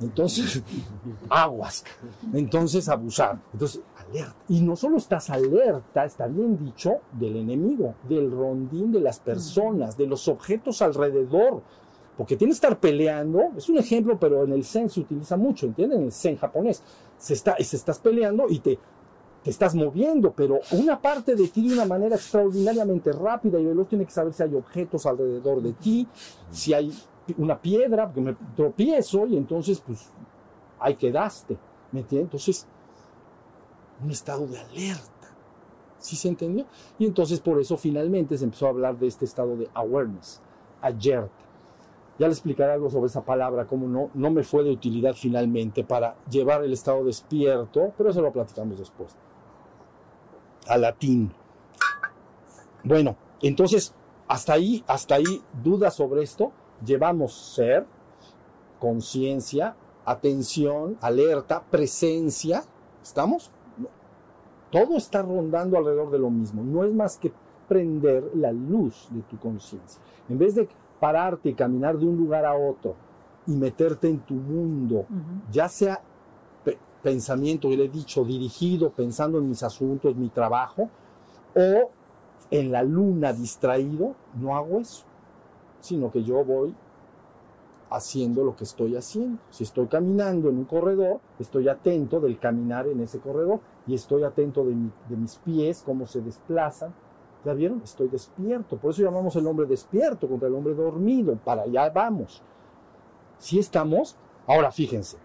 Entonces, 0.00 0.62
aguas. 1.28 1.84
Entonces, 2.32 2.88
abusar. 2.88 3.38
Entonces, 3.52 3.82
alerta. 3.96 4.36
Y 4.48 4.60
no 4.60 4.76
solo 4.76 4.98
estás 4.98 5.30
alerta, 5.30 6.04
está 6.04 6.26
bien 6.26 6.62
dicho, 6.62 6.98
del 7.12 7.36
enemigo, 7.36 7.94
del 8.08 8.30
rondín 8.30 8.92
de 8.92 9.00
las 9.00 9.18
personas, 9.18 9.96
de 9.96 10.06
los 10.06 10.28
objetos 10.28 10.82
alrededor. 10.82 11.62
Porque 12.16 12.36
tienes 12.36 12.60
que 12.60 12.66
estar 12.66 12.78
peleando, 12.78 13.52
es 13.56 13.68
un 13.70 13.78
ejemplo, 13.78 14.18
pero 14.20 14.44
en 14.44 14.52
el 14.52 14.64
Zen 14.64 14.90
se 14.90 15.00
utiliza 15.00 15.36
mucho, 15.36 15.66
¿entienden? 15.66 16.00
En 16.00 16.04
el 16.06 16.12
Zen 16.12 16.36
japonés. 16.36 16.82
Se, 17.16 17.32
está, 17.32 17.56
se 17.56 17.76
estás 17.76 17.98
peleando 17.98 18.46
y 18.48 18.58
te, 18.58 18.78
te 19.42 19.50
estás 19.50 19.74
moviendo, 19.74 20.32
pero 20.32 20.60
una 20.70 21.00
parte 21.00 21.34
de 21.34 21.48
ti 21.48 21.66
de 21.68 21.74
una 21.74 21.84
manera 21.84 22.14
extraordinariamente 22.14 23.10
rápida 23.12 23.58
y 23.58 23.64
veloz 23.64 23.88
tiene 23.88 24.04
que 24.04 24.12
saber 24.12 24.32
si 24.32 24.42
hay 24.42 24.54
objetos 24.54 25.04
alrededor 25.04 25.60
de 25.60 25.72
ti, 25.72 26.06
si 26.50 26.72
hay 26.72 26.92
una 27.38 27.60
piedra, 27.60 28.06
porque 28.06 28.20
me 28.20 28.36
tropiezo 28.54 29.26
y 29.26 29.36
entonces 29.36 29.80
pues 29.80 30.10
ahí 30.78 30.94
quedaste, 30.94 31.56
¿me 31.90 32.00
entiendes? 32.00 32.26
Entonces, 32.26 32.66
un 34.02 34.10
estado 34.10 34.46
de 34.46 34.58
alerta, 34.58 35.34
¿sí 35.98 36.14
se 36.14 36.28
entendió? 36.28 36.66
Y 36.98 37.06
entonces 37.06 37.40
por 37.40 37.60
eso 37.60 37.76
finalmente 37.76 38.38
se 38.38 38.44
empezó 38.44 38.66
a 38.66 38.70
hablar 38.70 38.96
de 38.98 39.08
este 39.08 39.24
estado 39.24 39.56
de 39.56 39.68
awareness, 39.74 40.40
alerta. 40.80 41.30
Ya 42.18 42.28
le 42.28 42.34
explicaré 42.34 42.72
algo 42.72 42.90
sobre 42.90 43.06
esa 43.06 43.24
palabra, 43.24 43.66
cómo 43.66 43.88
no, 43.88 44.10
no 44.14 44.30
me 44.30 44.44
fue 44.44 44.62
de 44.62 44.70
utilidad 44.70 45.14
finalmente 45.14 45.82
para 45.82 46.14
llevar 46.30 46.62
el 46.62 46.72
estado 46.72 47.02
despierto, 47.02 47.92
pero 47.96 48.10
eso 48.10 48.20
lo 48.20 48.30
platicamos 48.30 48.78
después. 48.78 49.16
A 50.68 50.78
latín. 50.78 51.32
Bueno, 52.84 53.16
entonces, 53.40 53.94
hasta 54.28 54.54
ahí, 54.54 54.84
hasta 54.86 55.16
ahí, 55.16 55.42
dudas 55.62 55.94
sobre 55.94 56.22
esto. 56.22 56.52
Llevamos 56.84 57.32
ser, 57.32 57.86
conciencia, 58.78 59.76
atención, 60.04 60.96
alerta, 61.00 61.62
presencia. 61.70 62.64
¿Estamos? 63.02 63.50
Todo 64.70 64.96
está 64.96 65.22
rondando 65.22 65.76
alrededor 65.76 66.10
de 66.10 66.18
lo 66.18 66.30
mismo. 66.30 66.62
No 66.62 66.84
es 66.84 66.92
más 66.92 67.18
que 67.18 67.32
prender 67.68 68.30
la 68.34 68.52
luz 68.52 69.08
de 69.10 69.22
tu 69.22 69.38
conciencia. 69.38 70.00
En 70.28 70.38
vez 70.38 70.54
de 70.54 70.68
pararte 70.98 71.50
y 71.50 71.54
caminar 71.54 71.98
de 71.98 72.06
un 72.06 72.16
lugar 72.16 72.44
a 72.44 72.54
otro 72.54 72.94
y 73.46 73.52
meterte 73.52 74.08
en 74.08 74.20
tu 74.20 74.34
mundo, 74.34 75.06
uh 75.08 75.14
-huh. 75.14 75.50
ya 75.50 75.68
sea 75.68 76.00
pensamiento, 77.02 77.68
yo 77.68 77.76
le 77.76 77.84
he 77.84 77.88
dicho, 77.88 78.24
dirigido, 78.24 78.90
pensando 78.90 79.38
en 79.38 79.48
mis 79.48 79.62
asuntos, 79.62 80.16
mi 80.16 80.28
trabajo, 80.28 80.88
o 81.54 81.90
en 82.50 82.72
la 82.72 82.82
luna 82.82 83.32
distraído, 83.32 84.14
no 84.34 84.56
hago 84.56 84.80
eso, 84.80 85.04
sino 85.80 86.10
que 86.10 86.22
yo 86.22 86.44
voy 86.44 86.74
haciendo 87.90 88.44
lo 88.44 88.56
que 88.56 88.64
estoy 88.64 88.96
haciendo. 88.96 89.38
Si 89.50 89.64
estoy 89.64 89.86
caminando 89.86 90.48
en 90.48 90.58
un 90.58 90.64
corredor, 90.64 91.20
estoy 91.38 91.68
atento 91.68 92.20
del 92.20 92.38
caminar 92.38 92.86
en 92.86 93.00
ese 93.00 93.18
corredor 93.18 93.60
y 93.86 93.94
estoy 93.94 94.22
atento 94.24 94.64
de, 94.64 94.74
mi, 94.74 94.90
de 95.08 95.16
mis 95.16 95.36
pies, 95.36 95.82
cómo 95.84 96.06
se 96.06 96.20
desplazan, 96.20 96.94
¿Ya 97.44 97.54
vieron? 97.54 97.80
Estoy 97.82 98.08
despierto. 98.08 98.76
Por 98.76 98.92
eso 98.92 99.02
llamamos 99.02 99.34
el 99.36 99.46
hombre 99.46 99.66
despierto 99.66 100.28
contra 100.28 100.48
el 100.48 100.54
hombre 100.54 100.74
dormido. 100.74 101.36
Para 101.36 101.62
allá 101.62 101.90
vamos. 101.90 102.42
Si 103.38 103.58
estamos, 103.58 104.16
ahora 104.46 104.70
fíjense. 104.70 105.18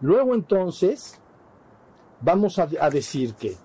Luego 0.00 0.34
entonces, 0.34 1.20
vamos 2.20 2.58
a, 2.58 2.68
a 2.80 2.90
decir 2.90 3.34
que 3.34 3.56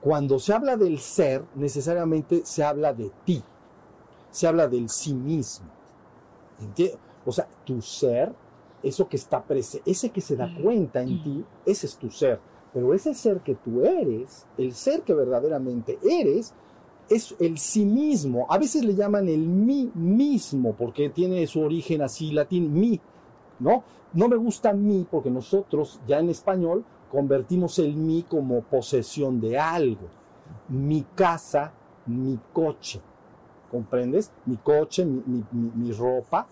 cuando 0.00 0.38
se 0.38 0.52
habla 0.52 0.76
del 0.76 0.98
ser, 0.98 1.44
necesariamente 1.54 2.42
se 2.44 2.62
habla 2.64 2.92
de 2.92 3.10
ti. 3.24 3.42
Se 4.30 4.46
habla 4.46 4.68
del 4.68 4.88
sí 4.88 5.14
mismo. 5.14 5.66
¿Entiendes? 6.60 6.98
O 7.24 7.32
sea, 7.32 7.48
tu 7.64 7.82
ser, 7.82 8.32
eso 8.82 9.08
que 9.08 9.16
está 9.16 9.42
presente, 9.42 9.90
ese 9.90 10.10
que 10.10 10.20
se 10.20 10.36
da 10.36 10.48
cuenta 10.62 11.02
en 11.02 11.22
ti, 11.22 11.44
ese 11.64 11.86
es 11.86 11.96
tu 11.96 12.10
ser 12.10 12.40
pero 12.76 12.92
ese 12.92 13.14
ser 13.14 13.40
que 13.40 13.54
tú 13.54 13.86
eres, 13.86 14.44
el 14.58 14.74
ser 14.74 15.00
que 15.00 15.14
verdaderamente 15.14 15.98
eres, 16.02 16.52
es 17.08 17.34
el 17.40 17.56
sí 17.56 17.86
mismo. 17.86 18.46
A 18.50 18.58
veces 18.58 18.84
le 18.84 18.94
llaman 18.94 19.30
el 19.30 19.48
mí 19.48 19.90
mismo, 19.94 20.74
porque 20.74 21.08
tiene 21.08 21.46
su 21.46 21.62
origen 21.62 22.02
así 22.02 22.32
latín, 22.32 22.78
mí, 22.78 23.00
¿no? 23.58 23.84
No 24.12 24.28
me 24.28 24.36
gusta 24.36 24.72
mí 24.72 25.06
porque 25.10 25.30
nosotros 25.30 26.00
ya 26.06 26.18
en 26.18 26.30
español 26.30 26.84
convertimos 27.10 27.78
el 27.78 27.94
mí 27.94 28.24
como 28.28 28.62
posesión 28.62 29.40
de 29.40 29.58
algo. 29.58 30.08
Mi 30.68 31.02
casa, 31.14 31.72
mi 32.06 32.38
coche, 32.52 33.00
¿comprendes? 33.70 34.32
Mi 34.46 34.56
coche, 34.56 35.04
mi, 35.04 35.92
ropa, 35.92 36.46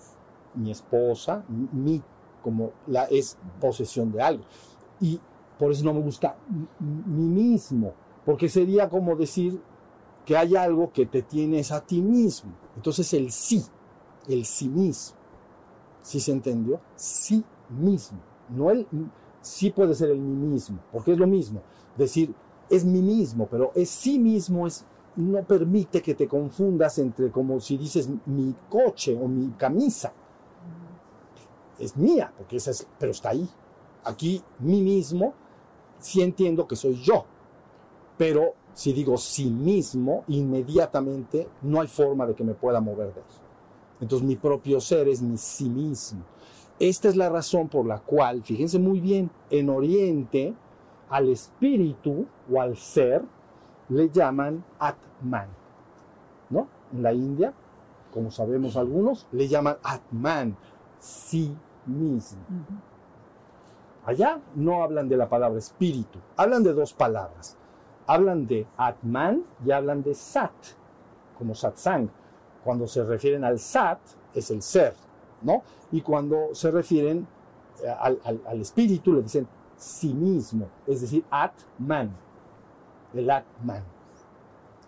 mi 0.54 0.70
esposa, 0.70 1.44
mi, 1.48 2.02
como 2.42 2.72
la 2.86 3.04
es 3.04 3.38
posesión 3.60 4.12
de 4.12 4.22
algo. 4.22 4.44
Y 5.00 5.20
por 5.58 5.72
eso 5.72 5.84
no 5.84 5.94
me 5.94 6.00
gusta 6.00 6.36
mí 6.80 7.28
mismo, 7.28 7.92
porque 8.24 8.48
sería 8.48 8.88
como 8.88 9.16
decir 9.16 9.60
que 10.24 10.36
hay 10.36 10.56
algo 10.56 10.92
que 10.92 11.06
te 11.06 11.22
tienes 11.22 11.70
a 11.72 11.80
ti 11.80 12.00
mismo. 12.00 12.52
Entonces 12.76 13.12
el 13.14 13.30
sí, 13.30 13.64
el 14.28 14.44
sí 14.44 14.68
mismo. 14.68 15.23
¿Sí 16.04 16.20
se 16.20 16.32
entendió? 16.32 16.80
Sí 16.94 17.42
mismo. 17.70 18.20
No 18.50 18.70
el 18.70 18.86
sí 19.40 19.70
puede 19.70 19.94
ser 19.94 20.10
el 20.10 20.20
mí 20.20 20.46
mismo, 20.46 20.78
porque 20.92 21.12
es 21.12 21.18
lo 21.18 21.26
mismo. 21.26 21.62
Decir 21.96 22.34
es 22.68 22.84
mí 22.84 23.00
mismo, 23.00 23.46
pero 23.50 23.72
es 23.74 23.88
sí 23.88 24.18
mismo 24.18 24.66
es 24.66 24.84
no 25.16 25.42
permite 25.44 26.02
que 26.02 26.14
te 26.14 26.28
confundas 26.28 26.98
entre 26.98 27.30
como 27.30 27.58
si 27.58 27.78
dices 27.78 28.10
mi 28.26 28.54
coche 28.68 29.18
o 29.18 29.26
mi 29.26 29.48
camisa. 29.52 30.12
Es 31.78 31.96
mía, 31.96 32.32
porque 32.36 32.56
esa 32.56 32.70
es, 32.70 32.86
pero 32.98 33.12
está 33.12 33.30
ahí. 33.30 33.48
Aquí 34.04 34.42
mí 34.58 34.82
mismo 34.82 35.32
sí 35.98 36.20
entiendo 36.20 36.68
que 36.68 36.76
soy 36.76 36.96
yo, 36.96 37.24
pero 38.18 38.54
si 38.74 38.92
digo 38.92 39.16
sí 39.16 39.50
mismo, 39.50 40.24
inmediatamente 40.28 41.48
no 41.62 41.80
hay 41.80 41.88
forma 41.88 42.26
de 42.26 42.34
que 42.34 42.44
me 42.44 42.54
pueda 42.54 42.80
mover 42.80 43.14
de 43.14 43.20
él. 43.20 43.43
Entonces 44.00 44.26
mi 44.26 44.36
propio 44.36 44.80
ser 44.80 45.08
es 45.08 45.22
mi 45.22 45.36
sí 45.36 45.68
mismo. 45.68 46.22
Esta 46.78 47.08
es 47.08 47.16
la 47.16 47.28
razón 47.28 47.68
por 47.68 47.86
la 47.86 48.00
cual, 48.00 48.42
fíjense 48.42 48.78
muy 48.78 49.00
bien, 49.00 49.30
en 49.50 49.70
Oriente 49.70 50.54
al 51.08 51.28
espíritu 51.28 52.26
o 52.52 52.60
al 52.60 52.76
ser 52.76 53.22
le 53.88 54.10
llaman 54.10 54.64
Atman, 54.78 55.48
¿no? 56.50 56.66
En 56.92 57.02
la 57.02 57.12
India, 57.12 57.52
como 58.12 58.30
sabemos 58.30 58.76
algunos, 58.76 59.26
le 59.32 59.46
llaman 59.46 59.76
Atman, 59.82 60.56
sí 60.98 61.54
mismo. 61.86 62.40
Allá 64.06 64.40
no 64.54 64.82
hablan 64.82 65.08
de 65.08 65.16
la 65.16 65.28
palabra 65.28 65.58
espíritu, 65.58 66.18
hablan 66.36 66.62
de 66.62 66.72
dos 66.72 66.92
palabras. 66.92 67.56
Hablan 68.06 68.46
de 68.46 68.66
Atman 68.76 69.44
y 69.64 69.70
hablan 69.70 70.02
de 70.02 70.14
Sat, 70.14 70.52
como 71.38 71.54
Satsang. 71.54 72.10
Cuando 72.64 72.86
se 72.86 73.04
refieren 73.04 73.44
al 73.44 73.58
Sat, 73.58 73.98
es 74.34 74.50
el 74.50 74.62
ser, 74.62 74.94
¿no? 75.42 75.62
Y 75.92 76.00
cuando 76.00 76.48
se 76.54 76.70
refieren 76.70 77.26
al, 78.00 78.18
al, 78.24 78.40
al 78.46 78.60
espíritu, 78.60 79.12
le 79.12 79.22
dicen 79.22 79.46
sí 79.76 80.14
mismo, 80.14 80.68
es 80.86 81.02
decir, 81.02 81.24
Atman, 81.30 82.10
el 83.12 83.30
Atman, 83.30 83.82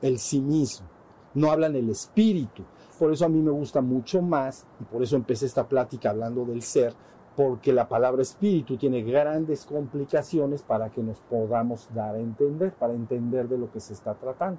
el 0.01 0.19
sí 0.19 0.41
mismo. 0.41 0.87
No 1.35 1.51
hablan 1.51 1.77
el 1.77 1.91
espíritu. 1.91 2.63
Por 2.99 3.13
eso 3.13 3.27
a 3.27 3.29
mí 3.29 3.41
me 3.41 3.51
gusta 3.51 3.83
mucho 3.83 4.23
más, 4.23 4.67
y 4.81 4.85
por 4.85 5.03
eso 5.03 5.17
empecé 5.17 5.47
esta 5.47 5.69
plática 5.69 6.11
hablando 6.11 6.47
del 6.47 6.63
ser, 6.63 6.95
porque 7.37 7.73
la 7.75 7.87
palabra 7.87 8.23
espíritu 8.23 8.79
tiene 8.79 9.03
grandes 9.03 9.67
complicaciones 9.67 10.63
para 10.63 10.89
que 10.89 11.03
nos 11.03 11.19
podamos 11.21 11.89
dar 11.95 12.15
a 12.15 12.19
entender, 12.19 12.73
para 12.73 12.95
entender 12.95 13.47
de 13.49 13.59
lo 13.59 13.71
que 13.71 13.81
se 13.81 13.93
está 13.93 14.15
tratando. 14.15 14.59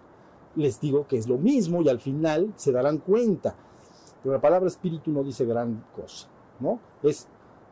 Les 0.55 0.79
digo 0.79 1.07
que 1.07 1.17
es 1.17 1.27
lo 1.27 1.37
mismo 1.37 1.81
y 1.81 1.89
al 1.89 1.99
final 1.99 2.53
se 2.55 2.71
darán 2.71 2.97
cuenta, 2.99 3.55
pero 4.21 4.33
la 4.33 4.41
palabra 4.41 4.67
espíritu 4.67 5.11
no 5.11 5.23
dice 5.23 5.45
gran 5.45 5.85
cosa, 5.95 6.27
¿no? 6.59 6.79
Es, 7.03 7.27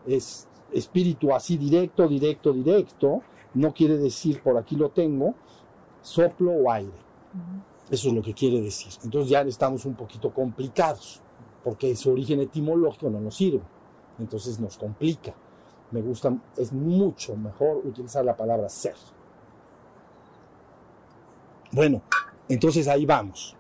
es 0.05 0.47
espíritu 0.71 1.33
así 1.33 1.57
directo, 1.57 2.07
directo, 2.07 2.53
directo, 2.53 3.21
no 3.55 3.73
quiere 3.73 3.97
decir, 3.97 4.41
por 4.41 4.57
aquí 4.57 4.75
lo 4.75 4.89
tengo, 4.89 5.33
soplo 6.01 6.51
o 6.51 6.71
aire. 6.71 7.05
Eso 7.89 8.09
es 8.09 8.13
lo 8.13 8.21
que 8.21 8.33
quiere 8.33 8.61
decir. 8.61 8.93
Entonces 9.03 9.29
ya 9.29 9.41
estamos 9.41 9.85
un 9.85 9.95
poquito 9.95 10.33
complicados, 10.33 11.21
porque 11.63 11.95
su 11.95 12.11
origen 12.11 12.41
etimológico 12.41 13.09
no 13.09 13.19
nos 13.19 13.35
sirve 13.35 13.61
entonces 14.19 14.59
nos 14.59 14.77
complica. 14.77 15.33
Me 15.91 16.01
gusta, 16.01 16.35
es 16.57 16.73
mucho 16.73 17.35
mejor 17.35 17.77
utilizar 17.85 18.25
la 18.25 18.35
palabra 18.35 18.69
ser. 18.69 18.95
Bueno, 21.71 22.01
entonces 22.49 22.87
ahí 22.87 23.05
vamos. 23.05 23.55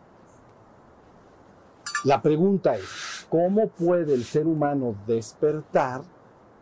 La 2.03 2.21
pregunta 2.21 2.75
es, 2.75 3.25
¿cómo 3.29 3.67
puede 3.67 4.13
el 4.13 4.23
ser 4.23 4.45
humano 4.45 4.95
despertar 5.07 6.03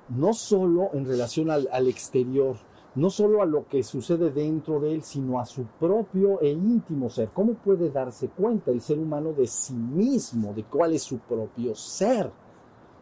no 0.10 0.34
solo 0.34 0.90
en 0.94 1.06
relación 1.06 1.50
al, 1.50 1.68
al 1.72 1.88
exterior, 1.88 2.58
no 2.96 3.10
solo 3.10 3.42
a 3.42 3.46
lo 3.46 3.68
que 3.68 3.84
sucede 3.84 4.30
dentro 4.30 4.80
de 4.80 4.94
él, 4.94 5.04
sino 5.04 5.40
a 5.40 5.46
su 5.46 5.64
propio 5.80 6.40
e 6.42 6.50
íntimo 6.50 7.10
ser. 7.10 7.30
¿Cómo 7.30 7.54
puede 7.56 7.90
darse 7.90 8.30
cuenta 8.30 8.72
el 8.72 8.82
ser 8.82 9.00
humano 9.00 9.34
de 9.34 9.48
sí 9.48 9.74
mismo, 9.74 10.54
de 10.54 10.64
cuál 10.64 10.94
es 10.94 11.04
su 11.04 11.18
propio 11.18 11.74
ser? 11.74 12.32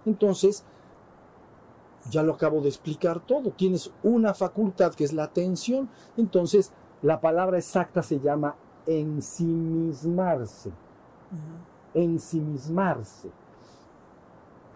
Entonces, 0.05 0.63
ya 2.09 2.24
lo 2.24 2.34
acabo 2.34 2.61
de 2.61 2.69
explicar 2.69 3.19
todo. 3.26 3.51
Tienes 3.51 3.91
una 4.03 4.34
facultad 4.34 4.93
que 4.93 5.03
es 5.03 5.13
la 5.13 5.26
atención. 5.26 5.89
Entonces, 6.17 6.72
la 7.01 7.19
palabra 7.19 7.57
exacta 7.57 8.01
se 8.01 8.19
llama 8.19 8.55
ensimismarse. 8.86 10.71
Ensimismarse. 11.93 13.29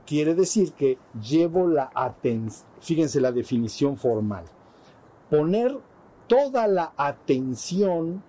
Quiere 0.05 0.35
decir 0.35 0.73
que 0.73 0.97
llevo 1.19 1.67
la 1.67 1.91
atención. 1.93 2.67
Fíjense 2.79 3.19
la 3.19 3.31
definición 3.31 3.97
formal 3.97 4.45
poner 5.29 5.77
toda 6.27 6.67
la 6.67 6.93
atención, 6.97 8.23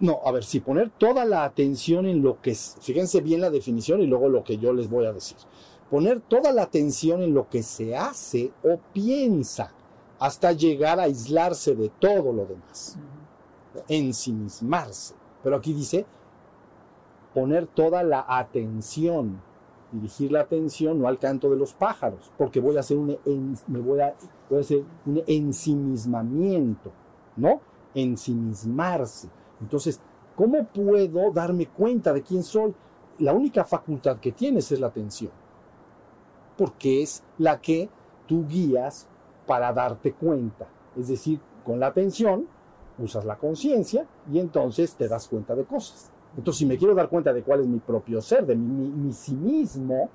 no, 0.00 0.20
a 0.24 0.32
ver, 0.32 0.44
sí, 0.44 0.60
poner 0.60 0.90
toda 0.90 1.24
la 1.24 1.44
atención 1.44 2.06
en 2.06 2.22
lo 2.22 2.40
que, 2.40 2.54
fíjense 2.54 3.20
bien 3.20 3.40
la 3.40 3.50
definición 3.50 4.00
y 4.00 4.06
luego 4.06 4.28
lo 4.28 4.44
que 4.44 4.58
yo 4.58 4.72
les 4.72 4.90
voy 4.90 5.06
a 5.06 5.12
decir, 5.12 5.36
poner 5.90 6.20
toda 6.20 6.52
la 6.52 6.62
atención 6.62 7.22
en 7.22 7.34
lo 7.34 7.48
que 7.48 7.62
se 7.62 7.96
hace 7.96 8.52
o 8.64 8.78
piensa 8.92 9.72
hasta 10.22 10.52
llegar 10.52 11.00
a 11.00 11.04
aislarse 11.04 11.74
de 11.74 11.88
todo 11.88 12.32
lo 12.32 12.46
demás, 12.46 12.96
ensimismarse. 13.88 15.16
Pero 15.42 15.56
aquí 15.56 15.72
dice 15.72 16.06
poner 17.34 17.66
toda 17.66 18.04
la 18.04 18.24
atención 18.28 19.42
dirigir 19.90 20.30
la 20.30 20.42
atención 20.42 21.00
no 21.00 21.08
al 21.08 21.18
canto 21.18 21.50
de 21.50 21.56
los 21.56 21.74
pájaros, 21.74 22.30
porque 22.38 22.60
voy 22.60 22.76
a 22.76 22.80
hacer 22.80 22.96
un, 22.96 23.18
me 23.66 23.80
voy 23.80 23.98
a, 23.98 24.14
voy 24.48 24.58
a 24.58 24.60
hacer 24.60 24.84
un 25.04 25.22
ensimismamiento, 25.26 26.92
¿no? 27.36 27.60
Ensimismarse. 27.92 29.28
Entonces, 29.60 30.00
¿cómo 30.36 30.64
puedo 30.68 31.32
darme 31.32 31.66
cuenta 31.66 32.12
de 32.12 32.22
quién 32.22 32.44
soy? 32.44 32.72
La 33.18 33.32
única 33.32 33.64
facultad 33.64 34.18
que 34.18 34.30
tienes 34.30 34.70
es 34.70 34.78
la 34.78 34.86
atención, 34.86 35.32
porque 36.56 37.02
es 37.02 37.24
la 37.38 37.60
que 37.60 37.90
tú 38.28 38.46
guías 38.46 39.08
para 39.52 39.70
darte 39.70 40.14
cuenta. 40.14 40.66
Es 40.96 41.08
decir, 41.08 41.38
con 41.62 41.78
la 41.78 41.88
atención 41.88 42.46
usas 42.96 43.26
la 43.26 43.36
conciencia 43.36 44.06
y 44.32 44.38
entonces 44.38 44.94
te 44.94 45.06
das 45.08 45.28
cuenta 45.28 45.54
de 45.54 45.64
cosas. 45.64 46.10
Entonces, 46.38 46.60
si 46.60 46.64
me 46.64 46.78
quiero 46.78 46.94
dar 46.94 47.10
cuenta 47.10 47.34
de 47.34 47.42
cuál 47.42 47.60
es 47.60 47.66
mi 47.66 47.78
propio 47.78 48.22
ser, 48.22 48.46
de 48.46 48.56
mi, 48.56 48.88
mi, 48.88 49.12
sí 49.12 49.34
mismo, 49.34 50.08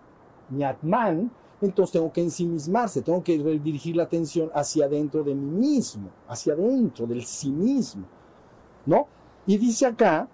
mi 0.50 0.64
Atman, 0.64 1.30
entonces 1.62 1.94
tengo 1.94 2.12
que 2.12 2.22
ensimismarse, 2.22 3.04
tengo 3.04 3.24
que 3.24 3.38
dirigir 3.38 3.96
la 3.96 4.06
atención 4.06 4.50
hacia 4.56 4.86
adentro 4.86 5.24
de 5.24 5.36
mí 5.36 5.52
mismo, 5.52 6.10
hacia 6.28 6.54
adentro 6.54 7.06
del 7.06 7.24
sí 7.24 7.52
mismo, 7.52 8.08
¿no? 8.88 9.06
Y 9.46 9.60
dice 9.60 9.86
acá, 9.86 10.28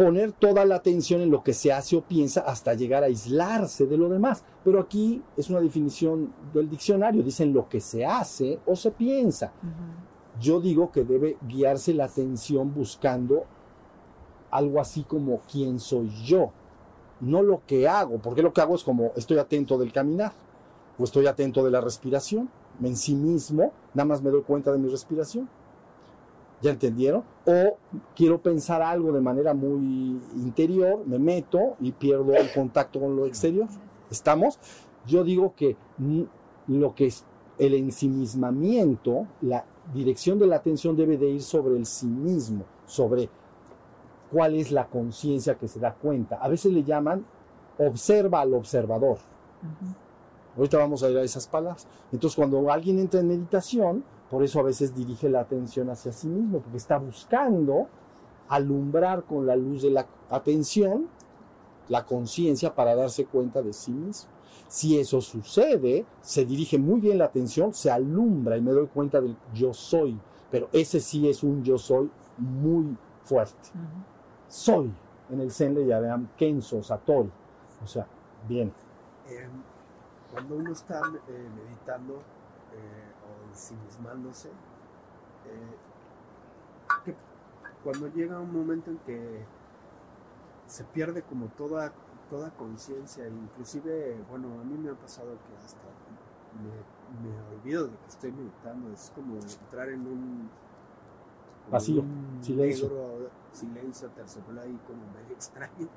poner 0.00 0.32
toda 0.32 0.64
la 0.64 0.76
atención 0.76 1.20
en 1.20 1.30
lo 1.30 1.42
que 1.42 1.52
se 1.52 1.74
hace 1.74 1.94
o 1.94 2.00
piensa 2.00 2.40
hasta 2.40 2.72
llegar 2.72 3.02
a 3.02 3.06
aislarse 3.06 3.86
de 3.86 3.98
lo 3.98 4.08
demás. 4.08 4.42
Pero 4.64 4.80
aquí 4.80 5.22
es 5.36 5.50
una 5.50 5.60
definición 5.60 6.32
del 6.54 6.70
diccionario, 6.70 7.22
dicen 7.22 7.52
lo 7.52 7.68
que 7.68 7.82
se 7.82 8.06
hace 8.06 8.58
o 8.64 8.74
se 8.76 8.92
piensa. 8.92 9.52
Yo 10.40 10.58
digo 10.58 10.90
que 10.90 11.04
debe 11.04 11.36
guiarse 11.46 11.92
la 11.92 12.06
atención 12.06 12.72
buscando 12.72 13.44
algo 14.50 14.80
así 14.80 15.02
como 15.02 15.40
quién 15.52 15.78
soy 15.78 16.08
yo, 16.24 16.50
no 17.20 17.42
lo 17.42 17.60
que 17.66 17.86
hago, 17.86 18.20
porque 18.22 18.40
lo 18.40 18.54
que 18.54 18.62
hago 18.62 18.76
es 18.76 18.82
como 18.82 19.12
estoy 19.16 19.36
atento 19.36 19.76
del 19.76 19.92
caminar 19.92 20.32
o 20.98 21.04
estoy 21.04 21.26
atento 21.26 21.62
de 21.62 21.72
la 21.72 21.82
respiración, 21.82 22.48
en 22.82 22.96
sí 22.96 23.14
mismo 23.14 23.74
nada 23.92 24.06
más 24.06 24.22
me 24.22 24.30
doy 24.30 24.44
cuenta 24.44 24.72
de 24.72 24.78
mi 24.78 24.88
respiración. 24.88 25.46
¿Ya 26.62 26.70
entendieron? 26.70 27.24
O 27.46 27.78
quiero 28.14 28.40
pensar 28.40 28.82
algo 28.82 29.12
de 29.12 29.20
manera 29.20 29.54
muy 29.54 30.20
interior, 30.36 31.02
me 31.06 31.18
meto 31.18 31.76
y 31.80 31.92
pierdo 31.92 32.34
el 32.34 32.52
contacto 32.52 33.00
con 33.00 33.16
lo 33.16 33.26
exterior. 33.26 33.66
¿Estamos? 34.10 34.58
Yo 35.06 35.24
digo 35.24 35.54
que 35.56 35.76
lo 36.66 36.94
que 36.94 37.06
es 37.06 37.24
el 37.58 37.74
ensimismamiento, 37.74 39.26
la 39.40 39.64
dirección 39.94 40.38
de 40.38 40.46
la 40.46 40.56
atención 40.56 40.96
debe 40.96 41.16
de 41.16 41.30
ir 41.30 41.42
sobre 41.42 41.76
el 41.76 41.86
sí 41.86 42.06
mismo, 42.06 42.64
sobre 42.86 43.30
cuál 44.30 44.54
es 44.54 44.70
la 44.70 44.86
conciencia 44.86 45.56
que 45.56 45.68
se 45.68 45.80
da 45.80 45.94
cuenta. 45.94 46.36
A 46.36 46.48
veces 46.48 46.72
le 46.72 46.84
llaman 46.84 47.24
observa 47.78 48.40
al 48.40 48.54
observador. 48.54 49.18
Ahorita 50.56 50.78
vamos 50.78 51.02
a 51.02 51.10
ir 51.10 51.16
a 51.16 51.22
esas 51.22 51.46
palabras. 51.46 51.86
Entonces, 52.12 52.36
cuando 52.36 52.70
alguien 52.70 52.98
entra 52.98 53.20
en 53.20 53.28
meditación, 53.28 54.04
por 54.30 54.42
eso 54.42 54.60
a 54.60 54.62
veces 54.62 54.94
dirige 54.94 55.28
la 55.28 55.40
atención 55.40 55.90
hacia 55.90 56.12
sí 56.12 56.28
mismo, 56.28 56.60
porque 56.60 56.76
está 56.76 56.98
buscando 56.98 57.88
alumbrar 58.48 59.24
con 59.24 59.46
la 59.46 59.56
luz 59.56 59.82
de 59.82 59.90
la 59.90 60.06
atención 60.30 61.08
la 61.88 62.06
conciencia 62.06 62.74
para 62.74 62.94
darse 62.94 63.26
cuenta 63.26 63.62
de 63.62 63.72
sí 63.72 63.90
mismo. 63.90 64.30
Si 64.68 64.98
eso 64.98 65.20
sucede, 65.20 66.06
se 66.20 66.44
dirige 66.44 66.78
muy 66.78 67.00
bien 67.00 67.18
la 67.18 67.24
atención, 67.24 67.74
se 67.74 67.90
alumbra 67.90 68.56
y 68.56 68.60
me 68.60 68.70
doy 68.70 68.86
cuenta 68.86 69.20
del 69.20 69.36
yo 69.52 69.74
soy, 69.74 70.16
pero 70.50 70.68
ese 70.72 71.00
sí 71.00 71.28
es 71.28 71.42
un 71.42 71.64
yo 71.64 71.76
soy 71.76 72.08
muy 72.38 72.96
fuerte 73.24 73.70
soy. 74.50 74.92
En 75.30 75.40
el 75.40 75.50
Zen 75.50 75.74
le 75.74 75.86
llaman 75.86 76.28
Kenso, 76.36 76.82
Satori. 76.82 77.30
O 77.82 77.86
sea, 77.86 78.06
bien. 78.48 78.72
Em, 79.28 79.50
cuando 80.32 80.56
uno 80.56 80.72
está 80.72 81.00
eh, 81.28 81.48
meditando 81.54 82.18
ensimismándose, 83.60 84.48
eh, 84.48 85.76
cuando 87.84 88.08
llega 88.08 88.40
un 88.40 88.52
momento 88.52 88.90
en 88.90 88.98
que 88.98 89.44
se 90.66 90.84
pierde 90.84 91.22
como 91.22 91.46
toda, 91.48 91.92
toda 92.28 92.50
conciencia, 92.50 93.26
inclusive, 93.28 94.22
bueno, 94.30 94.48
a 94.60 94.64
mí 94.64 94.76
me 94.78 94.90
ha 94.90 94.94
pasado 94.94 95.36
que 95.46 95.56
hasta 95.64 95.80
me, 96.56 97.28
me 97.28 97.56
olvido 97.56 97.88
de 97.88 97.96
que 97.96 98.06
estoy 98.08 98.32
meditando, 98.32 98.92
es 98.92 99.12
como 99.14 99.36
entrar 99.36 99.88
en 99.88 100.06
un 100.06 100.50
vacío, 101.70 102.04
silencio. 102.40 102.88
Negro, 102.88 103.30
silencio, 103.52 104.08
terciopelo 104.10 104.60
ahí 104.62 104.78
como 104.86 105.00
medio 105.12 105.34
extraño. 105.34 105.88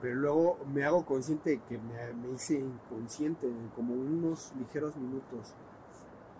Pero 0.00 0.14
luego 0.14 0.58
me 0.72 0.82
hago 0.84 1.04
consciente 1.04 1.50
de 1.50 1.58
que 1.60 1.76
me, 1.76 2.14
me 2.14 2.30
hice 2.32 2.58
inconsciente 2.58 3.46
en 3.46 3.68
como 3.76 3.92
unos 3.92 4.52
ligeros 4.58 4.96
minutos. 4.96 5.54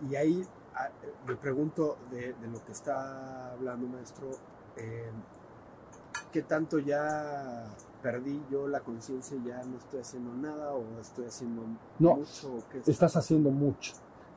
Y 0.08 0.14
ahí 0.16 0.46
ah, 0.74 0.88
me 1.26 1.36
pregunto 1.36 1.96
de, 2.10 2.32
de, 2.34 2.48
lo 2.48 2.64
que 2.64 2.72
está 2.72 3.52
hablando 3.52 3.86
maestro, 3.86 4.30
eh, 4.76 5.10
¿qué 6.32 6.42
tanto 6.42 6.78
ya 6.78 7.66
perdí 8.02 8.42
yo 8.50 8.68
la 8.68 8.80
conciencia 8.80 9.36
y 9.36 9.48
ya 9.48 9.62
no 9.64 9.76
estoy 9.76 10.00
haciendo 10.00 10.32
nada 10.34 10.72
o 10.72 10.84
estoy 11.00 11.26
haciendo 11.26 11.62
no, 11.98 12.16
mucho? 12.16 12.64
¿Qué 12.70 12.90
estás 12.90 13.16
haciendo 13.16 13.50
mucho. 13.50 13.94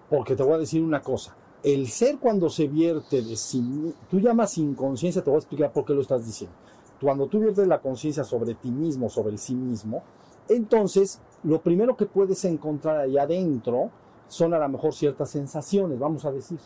Porque 0.10 0.36
te 0.36 0.44
voy 0.44 0.54
a 0.54 0.58
decir 0.58 0.84
una 0.84 1.02
cosa 1.02 1.36
el 1.64 1.88
ser 1.88 2.20
cuando 2.20 2.50
se 2.50 2.68
vierte 2.68 3.22
de 3.22 3.36
sí, 3.38 3.96
tú 4.10 4.20
llamas 4.20 4.58
inconsciencia, 4.58 5.24
te 5.24 5.30
voy 5.30 5.38
a 5.38 5.40
explicar 5.40 5.72
por 5.72 5.86
qué 5.86 5.94
lo 5.94 6.02
estás 6.02 6.26
diciendo. 6.26 6.56
Cuando 7.02 7.28
tú 7.28 7.40
viertes 7.40 7.68
la 7.68 7.80
conciencia 7.80 8.24
sobre 8.24 8.54
ti 8.56 8.70
mismo, 8.70 9.10
sobre 9.10 9.32
el 9.32 9.40
sí 9.40 9.56
mismo, 9.56 10.04
entonces 10.50 11.22
lo 11.44 11.62
primero 11.62 11.96
que 11.96 12.06
puedes 12.06 12.44
encontrar 12.46 12.98
ahí 12.98 13.18
adentro 13.18 13.92
son 14.34 14.56
a 14.56 14.58
lo 14.58 14.68
mejor 14.68 14.94
ciertas 14.94 15.30
sensaciones, 15.30 16.00
vamos 16.00 16.26
a 16.26 16.32
decir, 16.32 16.58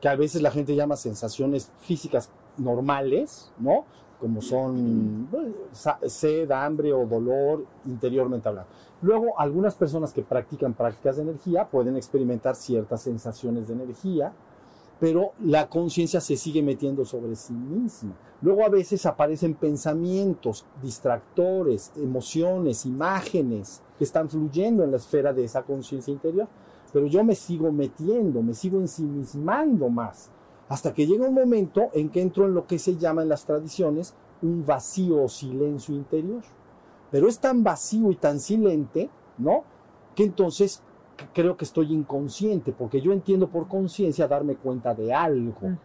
que 0.00 0.08
a 0.08 0.14
veces 0.14 0.40
la 0.40 0.52
gente 0.52 0.76
llama 0.76 0.94
sensaciones 0.94 1.72
físicas 1.80 2.30
normales, 2.56 3.50
¿no? 3.58 3.84
Como 4.20 4.40
son 4.40 5.28
sed, 6.06 6.48
hambre 6.52 6.92
o 6.92 7.04
dolor 7.04 7.64
interiormente 7.86 8.48
hablando. 8.48 8.70
Luego, 9.00 9.36
algunas 9.36 9.74
personas 9.74 10.12
que 10.12 10.22
practican 10.22 10.74
prácticas 10.74 11.16
de 11.16 11.22
energía 11.22 11.68
pueden 11.68 11.96
experimentar 11.96 12.54
ciertas 12.54 13.02
sensaciones 13.02 13.66
de 13.66 13.74
energía, 13.74 14.32
pero 15.00 15.32
la 15.40 15.68
conciencia 15.68 16.20
se 16.20 16.36
sigue 16.36 16.62
metiendo 16.62 17.04
sobre 17.04 17.34
sí 17.34 17.52
misma. 17.52 18.12
Luego 18.42 18.64
a 18.64 18.68
veces 18.68 19.04
aparecen 19.06 19.54
pensamientos, 19.54 20.64
distractores, 20.80 21.90
emociones, 21.96 22.86
imágenes 22.86 23.82
que 23.98 24.04
están 24.04 24.30
fluyendo 24.30 24.84
en 24.84 24.92
la 24.92 24.98
esfera 24.98 25.32
de 25.32 25.42
esa 25.42 25.62
conciencia 25.64 26.12
interior, 26.12 26.46
pero 26.92 27.06
yo 27.06 27.24
me 27.24 27.34
sigo 27.34 27.72
metiendo, 27.72 28.42
me 28.42 28.54
sigo 28.54 28.78
ensimismando 28.78 29.88
más, 29.88 30.30
hasta 30.68 30.92
que 30.92 31.06
llega 31.06 31.28
un 31.28 31.34
momento 31.34 31.88
en 31.92 32.08
que 32.08 32.20
entro 32.20 32.46
en 32.46 32.54
lo 32.54 32.66
que 32.66 32.78
se 32.78 32.96
llama 32.96 33.22
en 33.22 33.28
las 33.28 33.44
tradiciones 33.44 34.14
un 34.42 34.64
vacío 34.64 35.22
o 35.22 35.28
silencio 35.28 35.94
interior 35.94 36.42
pero 37.12 37.28
es 37.28 37.38
tan 37.38 37.62
vacío 37.62 38.10
y 38.10 38.16
tan 38.16 38.40
silente, 38.40 39.10
¿no? 39.36 39.64
Que 40.16 40.24
entonces 40.24 40.82
creo 41.34 41.58
que 41.58 41.66
estoy 41.66 41.92
inconsciente, 41.92 42.72
porque 42.72 43.02
yo 43.02 43.12
entiendo 43.12 43.48
por 43.48 43.68
conciencia 43.68 44.26
darme 44.26 44.56
cuenta 44.56 44.94
de 44.94 45.12
algo. 45.12 45.76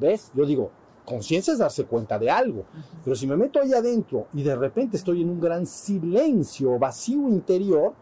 ¿Ves? 0.00 0.32
Yo 0.34 0.44
digo, 0.44 0.72
conciencia 1.04 1.52
es 1.52 1.60
darse 1.60 1.84
cuenta 1.84 2.18
de 2.18 2.28
algo. 2.28 2.64
Pero 3.04 3.14
si 3.14 3.28
me 3.28 3.36
meto 3.36 3.60
ahí 3.60 3.72
adentro 3.72 4.26
y 4.34 4.42
de 4.42 4.56
repente 4.56 4.96
estoy 4.96 5.22
en 5.22 5.30
un 5.30 5.40
gran 5.40 5.66
silencio, 5.66 6.76
vacío 6.80 7.28
interior, 7.28 7.94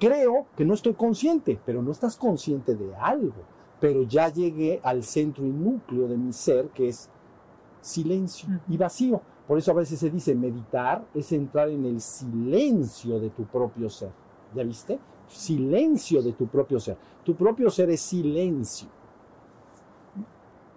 creo 0.00 0.46
que 0.56 0.64
no 0.64 0.74
estoy 0.74 0.94
consciente, 0.94 1.60
pero 1.64 1.82
no 1.82 1.92
estás 1.92 2.16
consciente 2.16 2.74
de 2.74 2.96
algo. 2.96 3.44
Pero 3.78 4.02
ya 4.02 4.28
llegué 4.28 4.80
al 4.82 5.04
centro 5.04 5.46
y 5.46 5.50
núcleo 5.50 6.08
de 6.08 6.16
mi 6.16 6.32
ser, 6.32 6.68
que 6.70 6.88
es 6.88 7.08
silencio 7.80 8.48
y 8.68 8.76
vacío. 8.76 9.20
Por 9.46 9.58
eso 9.58 9.70
a 9.70 9.74
veces 9.74 9.98
se 9.98 10.10
dice 10.10 10.34
meditar 10.34 11.04
es 11.14 11.32
entrar 11.32 11.68
en 11.68 11.84
el 11.84 12.00
silencio 12.00 13.20
de 13.20 13.30
tu 13.30 13.44
propio 13.44 13.88
ser. 13.88 14.10
¿Ya 14.54 14.62
viste? 14.62 14.98
Silencio 15.28 16.22
de 16.22 16.32
tu 16.32 16.46
propio 16.46 16.80
ser. 16.80 16.96
Tu 17.24 17.34
propio 17.34 17.70
ser 17.70 17.90
es 17.90 18.00
silencio. 18.00 18.88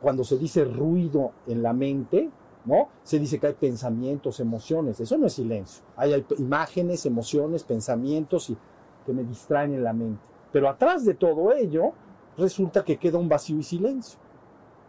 Cuando 0.02 0.24
se 0.24 0.38
dice 0.38 0.66
ruido 0.66 1.32
en 1.48 1.64
la 1.64 1.74
mente, 1.74 2.30
¿no? 2.66 2.90
Se 3.04 3.20
dice 3.20 3.40
que 3.40 3.48
hay 3.48 3.54
pensamientos, 3.54 4.40
emociones. 4.40 5.00
Eso 5.00 5.18
no 5.18 5.28
es 5.28 5.34
silencio. 5.34 5.84
Hay, 5.96 6.14
hay 6.14 6.26
imágenes, 6.38 7.06
emociones, 7.06 7.64
pensamientos 7.64 8.50
y, 8.50 8.58
que 9.04 9.14
me 9.14 9.24
distraen 9.24 9.74
en 9.74 9.84
la 9.84 9.94
mente. 9.94 10.22
Pero 10.52 10.70
atrás 10.70 11.06
de 11.06 11.14
todo 11.14 11.52
ello, 11.52 11.92
resulta 12.38 12.84
que 12.84 12.98
queda 12.98 13.18
un 13.18 13.30
vacío 13.30 13.58
y 13.58 13.64
silencio. 13.64 14.20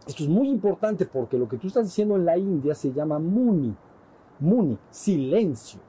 Esto 0.07 0.23
es 0.23 0.29
muy 0.29 0.49
importante 0.49 1.05
porque 1.05 1.37
lo 1.37 1.47
que 1.47 1.57
tú 1.57 1.67
estás 1.67 1.85
diciendo 1.85 2.15
en 2.15 2.25
la 2.25 2.37
India 2.37 2.75
se 2.75 2.93
llama 2.93 3.17
muni. 3.17 3.75
Muni, 4.39 4.77
silencio. 4.89 5.79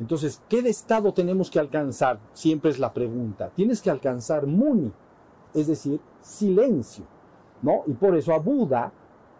Entonces, 0.00 0.40
¿qué 0.48 0.60
estado 0.60 1.12
tenemos 1.12 1.50
que 1.50 1.58
alcanzar? 1.58 2.18
Siempre 2.32 2.70
es 2.70 2.78
la 2.78 2.92
pregunta. 2.92 3.50
Tienes 3.54 3.82
que 3.82 3.90
alcanzar 3.90 4.46
muni, 4.46 4.92
es 5.52 5.66
decir, 5.66 6.00
silencio. 6.20 7.04
¿no? 7.62 7.82
Y 7.86 7.92
por 7.92 8.16
eso 8.16 8.32
a 8.32 8.38
Buda 8.38 8.92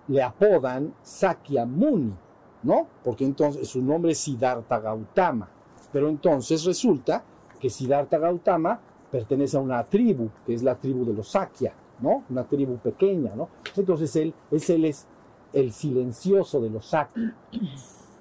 le 0.08 0.22
apodan 0.22 0.94
Sakyamuni, 1.02 2.14
¿no? 2.62 2.86
Porque 3.04 3.24
entonces 3.24 3.68
su 3.68 3.82
nombre 3.82 4.12
es 4.12 4.18
Siddhartha 4.18 4.80
Gautama. 4.80 5.48
Pero 5.92 6.08
entonces 6.08 6.64
resulta 6.64 7.22
que 7.58 7.70
Siddhartha 7.70 8.18
Gautama 8.18 8.80
pertenece 9.10 9.56
a 9.56 9.60
una 9.60 9.82
tribu, 9.84 10.30
que 10.46 10.54
es 10.54 10.62
la 10.62 10.76
tribu 10.76 11.04
de 11.04 11.12
los 11.12 11.28
Sakya, 11.28 11.72
¿no? 12.00 12.24
Una 12.30 12.44
tribu 12.44 12.76
pequeña, 12.78 13.34
¿no? 13.34 13.48
Entonces 13.76 14.14
él, 14.16 14.34
es, 14.50 15.06
el 15.52 15.72
silencioso 15.72 16.60
de 16.60 16.70
los 16.70 16.86
Sakya, 16.86 17.34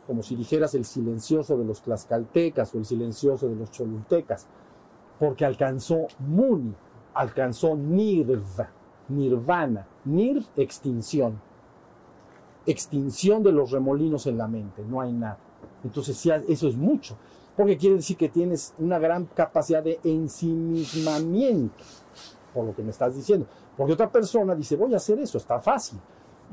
como 0.05 0.23
si 0.23 0.35
dijeras 0.35 0.73
el 0.75 0.85
silencioso 0.85 1.57
de 1.57 1.65
los 1.65 1.81
tlaxcaltecas 1.81 2.73
o 2.73 2.77
el 2.77 2.85
silencioso 2.85 3.47
de 3.49 3.55
los 3.55 3.71
cholultecas, 3.71 4.47
porque 5.19 5.45
alcanzó 5.45 6.07
Muni, 6.19 6.73
alcanzó 7.13 7.75
Nirva, 7.75 8.69
Nirvana, 9.09 9.87
Nir, 10.05 10.43
extinción, 10.55 11.41
extinción 12.65 13.43
de 13.43 13.51
los 13.51 13.71
remolinos 13.71 14.27
en 14.27 14.37
la 14.37 14.47
mente, 14.47 14.83
no 14.87 15.01
hay 15.01 15.11
nada. 15.11 15.39
Entonces 15.83 16.25
eso 16.47 16.67
es 16.67 16.77
mucho, 16.77 17.17
porque 17.57 17.75
quiere 17.75 17.95
decir 17.95 18.15
que 18.15 18.29
tienes 18.29 18.73
una 18.77 18.99
gran 18.99 19.25
capacidad 19.25 19.83
de 19.83 19.99
ensimismamiento, 20.03 21.83
por 22.53 22.65
lo 22.65 22.75
que 22.75 22.83
me 22.83 22.91
estás 22.91 23.15
diciendo. 23.15 23.47
Porque 23.75 23.93
otra 23.93 24.11
persona 24.11 24.53
dice, 24.53 24.75
voy 24.75 24.93
a 24.93 24.97
hacer 24.97 25.17
eso, 25.19 25.39
está 25.39 25.59
fácil. 25.59 25.99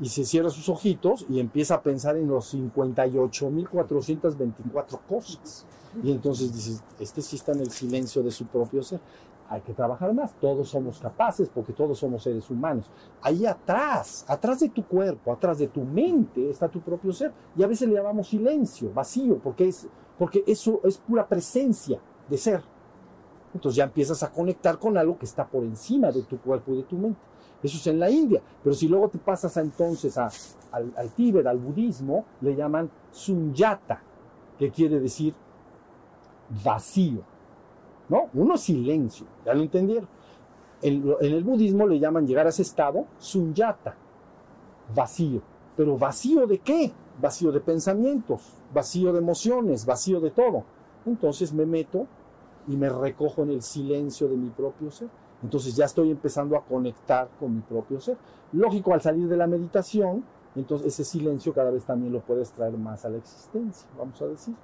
Y 0.01 0.09
se 0.09 0.25
cierra 0.25 0.49
sus 0.49 0.67
ojitos 0.67 1.27
y 1.29 1.39
empieza 1.39 1.75
a 1.75 1.83
pensar 1.83 2.17
en 2.17 2.27
los 2.27 2.55
58.424 2.55 4.99
cosas. 5.07 5.67
Y 6.03 6.11
entonces 6.11 6.51
dices, 6.51 6.81
este 6.99 7.21
sí 7.21 7.35
está 7.35 7.51
en 7.51 7.59
el 7.61 7.69
silencio 7.69 8.23
de 8.23 8.31
su 8.31 8.47
propio 8.47 8.81
ser. 8.81 8.99
Hay 9.47 9.61
que 9.61 9.73
trabajar 9.73 10.11
más. 10.13 10.33
Todos 10.41 10.69
somos 10.69 10.99
capaces 10.99 11.49
porque 11.53 11.71
todos 11.71 11.99
somos 11.99 12.23
seres 12.23 12.49
humanos. 12.49 12.89
Ahí 13.21 13.45
atrás, 13.45 14.25
atrás 14.27 14.59
de 14.59 14.69
tu 14.69 14.83
cuerpo, 14.85 15.31
atrás 15.31 15.59
de 15.59 15.67
tu 15.67 15.83
mente 15.83 16.49
está 16.49 16.67
tu 16.67 16.81
propio 16.81 17.13
ser. 17.13 17.31
Y 17.55 17.61
a 17.63 17.67
veces 17.67 17.87
le 17.87 17.93
llamamos 17.93 18.27
silencio, 18.27 18.91
vacío, 18.91 19.37
porque, 19.37 19.67
es, 19.67 19.87
porque 20.17 20.43
eso 20.47 20.81
es 20.83 20.97
pura 20.97 21.27
presencia 21.27 21.99
de 22.29 22.37
ser. 22.37 22.61
Entonces 23.53 23.77
ya 23.77 23.85
empiezas 23.85 24.21
a 24.23 24.31
conectar 24.31 24.77
con 24.77 24.97
algo 24.97 25.17
que 25.17 25.25
está 25.25 25.47
por 25.47 25.63
encima 25.63 26.11
de 26.11 26.23
tu 26.23 26.37
cuerpo 26.39 26.73
y 26.73 26.77
de 26.77 26.83
tu 26.83 26.97
mente. 26.97 27.19
Eso 27.63 27.77
es 27.77 27.87
en 27.87 27.99
la 27.99 28.09
India. 28.09 28.41
Pero 28.63 28.75
si 28.75 28.87
luego 28.87 29.09
te 29.09 29.17
pasas 29.17 29.55
entonces 29.57 30.17
al, 30.17 30.31
al 30.95 31.09
Tíbet, 31.11 31.45
al 31.47 31.57
budismo, 31.57 32.25
le 32.41 32.55
llaman 32.55 32.89
sunyata, 33.11 34.01
que 34.59 34.71
quiere 34.71 34.99
decir 34.99 35.33
vacío. 36.63 37.21
¿No? 38.07 38.29
Uno 38.35 38.55
silencio, 38.57 39.25
ya 39.45 39.53
lo 39.53 39.63
entendieron. 39.63 40.07
En, 40.81 41.15
en 41.21 41.33
el 41.33 41.43
budismo 41.43 41.87
le 41.87 41.97
llaman 41.97 42.27
llegar 42.27 42.45
a 42.45 42.49
ese 42.49 42.61
estado 42.61 43.05
sunyata, 43.17 43.95
vacío. 44.93 45.41
Pero 45.75 45.97
vacío 45.97 46.45
de 46.45 46.59
qué? 46.59 46.91
Vacío 47.19 47.51
de 47.51 47.61
pensamientos, 47.61 48.41
vacío 48.75 49.13
de 49.13 49.19
emociones, 49.19 49.85
vacío 49.85 50.19
de 50.19 50.29
todo. 50.29 50.65
Entonces 51.05 51.53
me 51.53 51.65
meto 51.65 52.05
y 52.67 52.75
me 52.75 52.89
recojo 52.89 53.43
en 53.43 53.51
el 53.51 53.61
silencio 53.63 54.27
de 54.27 54.35
mi 54.35 54.49
propio 54.49 54.91
ser. 54.91 55.07
Entonces 55.41 55.75
ya 55.75 55.85
estoy 55.85 56.11
empezando 56.11 56.57
a 56.57 56.63
conectar 56.63 57.29
con 57.39 57.55
mi 57.55 57.61
propio 57.61 57.99
ser. 57.99 58.17
Lógico, 58.51 58.93
al 58.93 59.01
salir 59.01 59.27
de 59.27 59.37
la 59.37 59.47
meditación, 59.47 60.25
entonces 60.55 60.87
ese 60.87 61.03
silencio 61.03 61.53
cada 61.53 61.71
vez 61.71 61.85
también 61.85 62.13
lo 62.13 62.19
puedes 62.19 62.51
traer 62.51 62.77
más 62.77 63.05
a 63.05 63.09
la 63.09 63.17
existencia, 63.17 63.87
vamos 63.97 64.21
a 64.21 64.27
decir. 64.27 64.55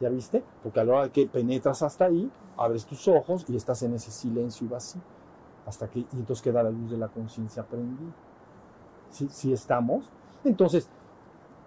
¿Ya 0.00 0.08
viste? 0.08 0.42
Porque 0.62 0.80
a 0.80 0.84
la 0.84 0.94
hora 0.94 1.08
que 1.12 1.26
penetras 1.26 1.82
hasta 1.82 2.06
ahí, 2.06 2.30
abres 2.56 2.86
tus 2.86 3.06
ojos 3.08 3.44
y 3.48 3.56
estás 3.56 3.82
en 3.82 3.94
ese 3.94 4.10
silencio 4.10 4.66
y 4.66 4.70
vacío. 4.70 5.02
Hasta 5.66 5.88
que, 5.88 6.00
y 6.00 6.06
entonces 6.12 6.42
queda 6.42 6.62
la 6.62 6.70
luz 6.70 6.90
de 6.90 6.96
la 6.96 7.08
conciencia 7.08 7.62
prendida. 7.62 8.12
¿Sí? 9.10 9.28
¿Sí 9.30 9.52
estamos? 9.52 10.10
Entonces, 10.42 10.88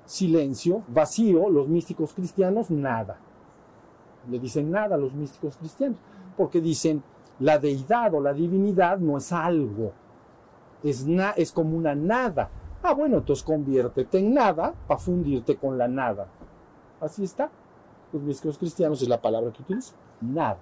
silencio, 0.05 0.83
vacío, 0.87 1.49
los 1.49 1.67
místicos 1.67 2.13
cristianos, 2.13 2.69
nada. 2.71 3.17
Le 4.29 4.39
dicen 4.39 4.71
nada 4.71 4.95
a 4.95 4.97
los 4.97 5.13
místicos 5.13 5.57
cristianos, 5.57 5.97
porque 6.37 6.61
dicen, 6.61 7.03
la 7.39 7.59
deidad 7.59 8.13
o 8.13 8.21
la 8.21 8.33
divinidad 8.33 8.97
no 8.99 9.17
es 9.17 9.31
algo, 9.31 9.93
es, 10.83 11.05
na, 11.05 11.31
es 11.31 11.51
como 11.51 11.77
una 11.77 11.95
nada. 11.95 12.49
Ah, 12.81 12.93
bueno, 12.93 13.17
entonces 13.17 13.43
conviértete 13.43 14.19
en 14.19 14.33
nada 14.33 14.73
para 14.87 14.99
fundirte 14.99 15.55
con 15.55 15.77
la 15.77 15.87
nada. 15.87 16.27
Así 16.99 17.23
está. 17.23 17.49
Los 18.11 18.21
místicos 18.21 18.57
cristianos 18.57 19.01
es 19.01 19.07
la 19.07 19.21
palabra 19.21 19.51
que 19.51 19.61
utilizan. 19.61 19.95
Nada. 20.21 20.59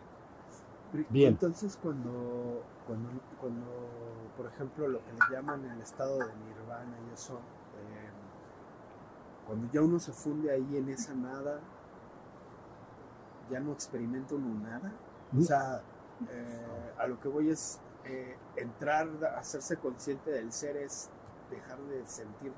Bien. 1.09 1.29
Entonces, 1.29 1.77
cuando, 1.81 2.63
cuando, 2.85 3.09
cuando, 3.39 3.65
por 4.37 4.45
ejemplo, 4.47 4.87
lo 4.87 4.99
que 4.99 5.11
le 5.11 5.35
llaman 5.35 5.65
el 5.65 5.81
estado 5.81 6.17
de 6.17 6.25
nirvana 6.25 6.97
y 7.09 7.13
eso, 7.13 7.39
cuando 9.51 9.69
ya 9.73 9.81
uno 9.81 9.99
se 9.99 10.13
funde 10.13 10.49
ahí 10.49 10.77
en 10.77 10.87
esa 10.87 11.13
nada, 11.13 11.59
ya 13.49 13.59
no 13.59 13.73
experimenta 13.73 14.33
uno 14.33 14.57
nada. 14.61 14.93
O 15.37 15.41
sea, 15.41 15.81
eh, 16.29 16.93
a 16.97 17.05
lo 17.05 17.19
que 17.19 17.27
voy 17.27 17.49
es 17.49 17.81
eh, 18.05 18.37
entrar, 18.55 19.09
hacerse 19.37 19.75
consciente 19.75 20.31
del 20.31 20.53
ser 20.53 20.77
es 20.77 21.09
dejar 21.49 21.77
de 21.79 22.05
sentir 22.05 22.53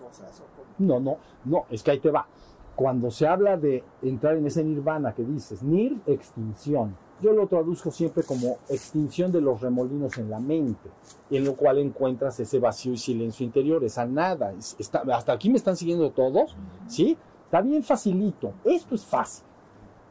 cosas. 0.00 0.40
¿o? 0.40 0.44
No, 0.78 1.00
no, 1.00 1.18
no, 1.44 1.66
es 1.70 1.82
que 1.82 1.90
ahí 1.90 1.98
te 1.98 2.12
va. 2.12 2.28
Cuando 2.76 3.10
se 3.10 3.26
habla 3.26 3.56
de 3.56 3.82
entrar 4.02 4.36
en 4.36 4.46
ese 4.46 4.62
nirvana 4.62 5.12
que 5.14 5.24
dices, 5.24 5.64
nir, 5.64 6.00
extinción. 6.06 6.96
Yo 7.20 7.32
lo 7.32 7.48
traduzco 7.48 7.90
siempre 7.90 8.22
como 8.22 8.58
extinción 8.68 9.32
de 9.32 9.40
los 9.40 9.60
remolinos 9.60 10.16
en 10.18 10.30
la 10.30 10.38
mente, 10.38 10.88
en 11.30 11.44
lo 11.44 11.54
cual 11.56 11.78
encuentras 11.78 12.38
ese 12.38 12.60
vacío 12.60 12.92
y 12.92 12.98
silencio 12.98 13.44
interior, 13.44 13.82
esa 13.82 14.06
nada. 14.06 14.52
Está, 14.78 15.02
hasta 15.12 15.32
aquí 15.32 15.50
me 15.50 15.56
están 15.56 15.76
siguiendo 15.76 16.10
todos, 16.10 16.56
¿sí? 16.86 17.18
Está 17.44 17.60
bien 17.60 17.82
facilito. 17.82 18.52
Esto 18.64 18.94
es 18.94 19.04
fácil. 19.04 19.44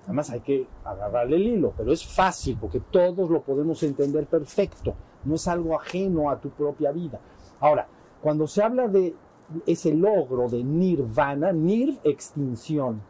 Además 0.06 0.30
hay 0.30 0.42
que 0.42 0.68
agarrarle 0.84 1.38
el 1.38 1.48
hilo, 1.48 1.74
pero 1.78 1.94
es 1.94 2.06
fácil 2.06 2.58
porque 2.60 2.80
todos 2.80 3.30
lo 3.30 3.42
podemos 3.42 3.82
entender 3.84 4.26
perfecto. 4.26 4.94
No 5.24 5.36
es 5.36 5.48
algo 5.48 5.80
ajeno 5.80 6.30
a 6.30 6.40
tu 6.40 6.50
propia 6.50 6.92
vida. 6.92 7.20
Ahora, 7.60 7.88
cuando 8.22 8.48
se 8.48 8.64
habla 8.64 8.88
de 8.88 9.14
ese 9.66 9.94
logro 9.94 10.50
de 10.50 10.64
nirvana, 10.64 11.52
nir, 11.52 12.00
extinción. 12.04 13.02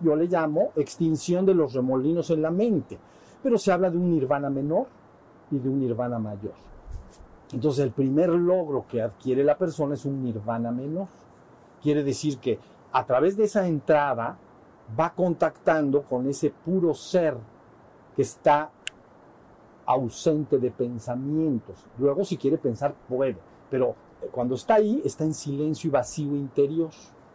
Yo 0.00 0.16
le 0.16 0.26
llamo 0.26 0.72
extinción 0.76 1.46
de 1.46 1.54
los 1.54 1.72
remolinos 1.72 2.30
en 2.30 2.42
la 2.42 2.50
mente, 2.50 2.98
pero 3.44 3.58
se 3.58 3.70
habla 3.70 3.90
de 3.90 3.98
un 3.98 4.10
nirvana 4.10 4.48
menor 4.48 4.86
y 5.50 5.58
de 5.58 5.68
un 5.68 5.78
nirvana 5.78 6.18
mayor. 6.18 6.54
Entonces 7.52 7.84
el 7.84 7.90
primer 7.90 8.30
logro 8.30 8.86
que 8.88 9.02
adquiere 9.02 9.44
la 9.44 9.58
persona 9.58 9.94
es 9.94 10.06
un 10.06 10.24
nirvana 10.24 10.72
menor. 10.72 11.08
Quiere 11.82 12.02
decir 12.02 12.38
que 12.38 12.58
a 12.90 13.04
través 13.04 13.36
de 13.36 13.44
esa 13.44 13.68
entrada 13.68 14.38
va 14.98 15.12
contactando 15.12 16.04
con 16.04 16.26
ese 16.26 16.50
puro 16.50 16.94
ser 16.94 17.36
que 18.16 18.22
está 18.22 18.70
ausente 19.84 20.58
de 20.58 20.70
pensamientos. 20.70 21.76
Luego 21.98 22.24
si 22.24 22.38
quiere 22.38 22.56
pensar 22.56 22.94
puede, 23.06 23.36
pero 23.70 23.94
cuando 24.32 24.54
está 24.54 24.76
ahí 24.76 25.02
está 25.04 25.24
en 25.24 25.34
silencio 25.34 25.88
y 25.88 25.90
vacío 25.90 26.34
interior. 26.34 26.88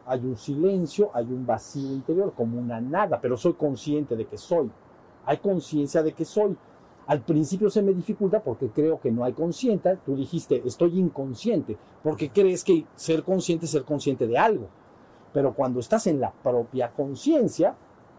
Hay 0.08 0.26
un 0.26 0.38
silencio, 0.38 1.12
hay 1.14 1.26
un 1.26 1.46
vacío 1.46 1.92
interior, 1.94 2.34
como 2.36 2.58
una 2.58 2.82
nada, 2.82 3.22
pero 3.22 3.38
soy 3.38 3.54
consciente 3.54 4.16
de 4.16 4.26
que 4.26 4.40
soy. 4.40 4.72
Hay 5.30 5.38
conciencia 5.38 6.02
de 6.02 6.14
que 6.14 6.26
soy. 6.26 6.58
Al 7.06 7.22
principio 7.22 7.70
se 7.70 7.84
me 7.84 7.94
dificulta 7.94 8.42
porque 8.42 8.70
creo 8.70 9.00
que 9.00 9.12
no 9.12 9.24
hay 9.24 9.34
consciente. 9.34 10.00
Tú 10.04 10.16
dijiste, 10.16 10.60
estoy 10.66 10.98
inconsciente, 10.98 11.78
porque 12.02 12.32
crees 12.32 12.64
que 12.64 12.88
ser 12.96 13.22
consciente 13.24 13.66
es 13.66 13.72
ser 13.72 13.84
consciente 13.84 14.26
de 14.26 14.40
algo. 14.40 14.70
Pero 15.32 15.54
cuando 15.54 15.82
estás 15.82 16.08
en 16.08 16.20
la 16.20 16.32
propia 16.32 16.92
conciencia, 16.92 17.76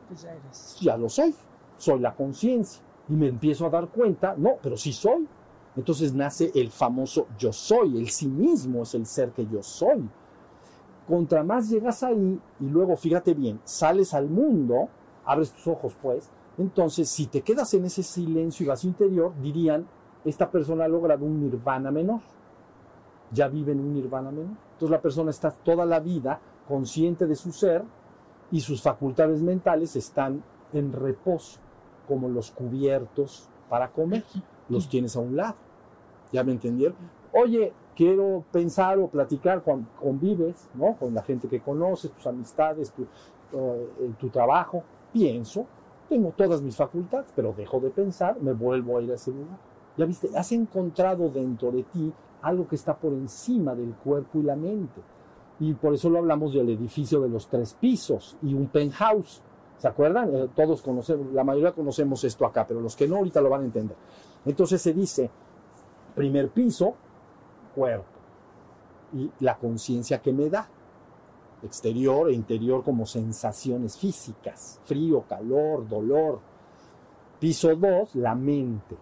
Pues 0.06 0.22
ya 0.22 0.30
eres. 0.30 0.76
ya 0.80 0.96
lo 0.96 1.08
soy, 1.08 1.34
soy 1.78 1.98
la 1.98 2.14
conciencia. 2.14 2.80
Y 3.08 3.14
me 3.14 3.26
empiezo 3.26 3.66
a 3.66 3.70
dar 3.70 3.88
cuenta, 3.88 4.36
no, 4.38 4.58
pero 4.62 4.76
sí 4.76 4.92
soy. 4.92 5.26
Entonces 5.74 6.14
nace 6.14 6.52
el 6.54 6.70
famoso 6.70 7.26
yo 7.36 7.52
soy, 7.52 7.98
el 7.98 8.08
sí 8.10 8.28
mismo 8.28 8.84
es 8.84 8.94
el 8.94 9.04
ser 9.06 9.32
que 9.32 9.44
yo 9.48 9.64
soy. 9.64 10.08
Contra 11.08 11.42
más 11.42 11.68
llegas 11.70 12.04
ahí 12.04 12.40
y 12.60 12.66
luego, 12.66 12.96
fíjate 12.96 13.34
bien, 13.34 13.60
sales 13.64 14.14
al 14.14 14.28
mundo, 14.30 14.88
abres 15.24 15.50
tus 15.50 15.66
ojos 15.66 15.96
pues, 16.00 16.30
entonces 16.58 17.08
si 17.08 17.26
te 17.26 17.42
quedas 17.42 17.72
en 17.74 17.84
ese 17.84 18.02
silencio 18.02 18.64
y 18.64 18.68
vacío 18.68 18.90
interior, 18.90 19.32
dirían, 19.40 19.86
esta 20.24 20.50
persona 20.50 20.84
ha 20.84 20.88
logrado 20.88 21.24
un 21.24 21.40
nirvana 21.40 21.90
menor. 21.90 22.20
Ya 23.32 23.48
vive 23.48 23.72
en 23.72 23.80
un 23.80 23.94
nirvana 23.94 24.30
menor. 24.30 24.56
Entonces 24.72 24.90
la 24.90 25.00
persona 25.00 25.30
está 25.30 25.50
toda 25.50 25.86
la 25.86 26.00
vida 26.00 26.40
consciente 26.68 27.26
de 27.26 27.36
su 27.36 27.52
ser 27.52 27.82
y 28.50 28.60
sus 28.60 28.82
facultades 28.82 29.40
mentales 29.42 29.96
están 29.96 30.42
en 30.72 30.92
reposo, 30.92 31.58
como 32.06 32.28
los 32.28 32.50
cubiertos 32.50 33.48
para 33.68 33.90
comer. 33.90 34.24
Los 34.68 34.88
tienes 34.88 35.16
a 35.16 35.20
un 35.20 35.36
lado. 35.36 35.56
¿Ya 36.32 36.44
me 36.44 36.52
entendieron? 36.52 36.96
Oye, 37.32 37.72
quiero 37.96 38.44
pensar 38.52 38.98
o 38.98 39.08
platicar 39.08 39.62
cuando 39.62 39.88
convives, 40.00 40.68
¿no? 40.74 40.94
Con 40.94 41.14
la 41.14 41.22
gente 41.22 41.48
que 41.48 41.60
conoces, 41.60 42.10
tus 42.12 42.26
amistades, 42.26 42.92
tu, 42.92 43.02
eh, 43.52 44.12
tu 44.18 44.28
trabajo. 44.28 44.82
Pienso, 45.12 45.66
tengo 46.10 46.34
todas 46.36 46.60
mis 46.60 46.76
facultades, 46.76 47.32
pero 47.36 47.54
dejo 47.56 47.78
de 47.78 47.88
pensar, 47.90 48.36
me 48.40 48.52
vuelvo 48.52 48.98
a 48.98 49.02
ir 49.02 49.12
a 49.12 49.14
ese 49.14 49.30
lugar. 49.30 49.58
Ya 49.96 50.04
viste, 50.04 50.28
has 50.36 50.50
encontrado 50.50 51.30
dentro 51.30 51.70
de 51.70 51.84
ti 51.84 52.12
algo 52.42 52.66
que 52.66 52.74
está 52.74 52.96
por 52.96 53.12
encima 53.12 53.76
del 53.76 53.94
cuerpo 53.94 54.40
y 54.40 54.42
la 54.42 54.56
mente. 54.56 55.00
Y 55.60 55.72
por 55.74 55.94
eso 55.94 56.10
lo 56.10 56.18
hablamos 56.18 56.52
del 56.52 56.68
edificio 56.68 57.20
de 57.20 57.28
los 57.28 57.48
tres 57.48 57.74
pisos 57.74 58.36
y 58.42 58.54
un 58.54 58.66
penthouse. 58.66 59.40
¿Se 59.78 59.86
acuerdan? 59.86 60.34
Eh, 60.34 60.48
todos 60.54 60.82
conocemos, 60.82 61.32
la 61.32 61.44
mayoría 61.44 61.72
conocemos 61.72 62.24
esto 62.24 62.44
acá, 62.44 62.66
pero 62.66 62.80
los 62.80 62.96
que 62.96 63.06
no 63.06 63.16
ahorita 63.16 63.40
lo 63.40 63.48
van 63.48 63.62
a 63.62 63.66
entender. 63.66 63.96
Entonces 64.44 64.82
se 64.82 64.92
dice, 64.92 65.30
primer 66.16 66.48
piso, 66.48 66.94
cuerpo. 67.74 68.04
Y 69.12 69.30
la 69.40 69.56
conciencia 69.56 70.20
que 70.20 70.32
me 70.32 70.50
da, 70.50 70.68
exterior 71.62 72.28
e 72.30 72.34
interior 72.34 72.82
como 72.82 73.06
sensaciones 73.06 73.96
físicas, 73.98 74.80
frío, 74.84 75.24
calor, 75.28 75.88
dolor. 75.88 76.40
Piso 77.38 77.74
2, 77.74 78.16
la 78.16 78.34
mente. 78.34 78.96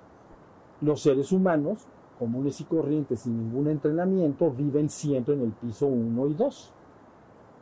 Los 0.80 1.02
seres 1.02 1.32
humanos, 1.32 1.80
comunes 2.18 2.60
y 2.60 2.64
corrientes, 2.64 3.20
sin 3.20 3.36
ningún 3.36 3.68
entrenamiento, 3.68 4.50
viven 4.50 4.88
siempre 4.88 5.34
en 5.34 5.42
el 5.42 5.52
piso 5.52 5.86
1 5.86 6.26
y 6.28 6.34
2. 6.34 6.72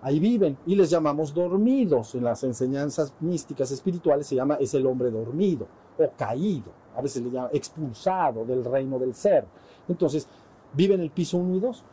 Ahí 0.02 0.20
viven 0.20 0.58
y 0.66 0.74
les 0.74 0.90
llamamos 0.90 1.32
dormidos. 1.32 2.14
En 2.14 2.24
las 2.24 2.44
enseñanzas 2.44 3.14
místicas 3.20 3.70
espirituales 3.70 4.26
se 4.26 4.36
llama 4.36 4.56
es 4.60 4.74
el 4.74 4.86
hombre 4.86 5.10
dormido 5.10 5.66
o 5.98 6.10
caído. 6.16 6.70
A 6.94 7.00
veces 7.00 7.22
le 7.22 7.30
llama 7.30 7.48
expulsado 7.52 8.44
del 8.44 8.64
reino 8.64 8.98
del 8.98 9.14
ser. 9.14 9.46
Entonces, 9.88 10.28
vive 10.74 10.94
en 10.94 11.00
el 11.00 11.10
piso 11.10 11.38
1 11.38 11.56
y 11.56 11.60
2. 11.60 11.84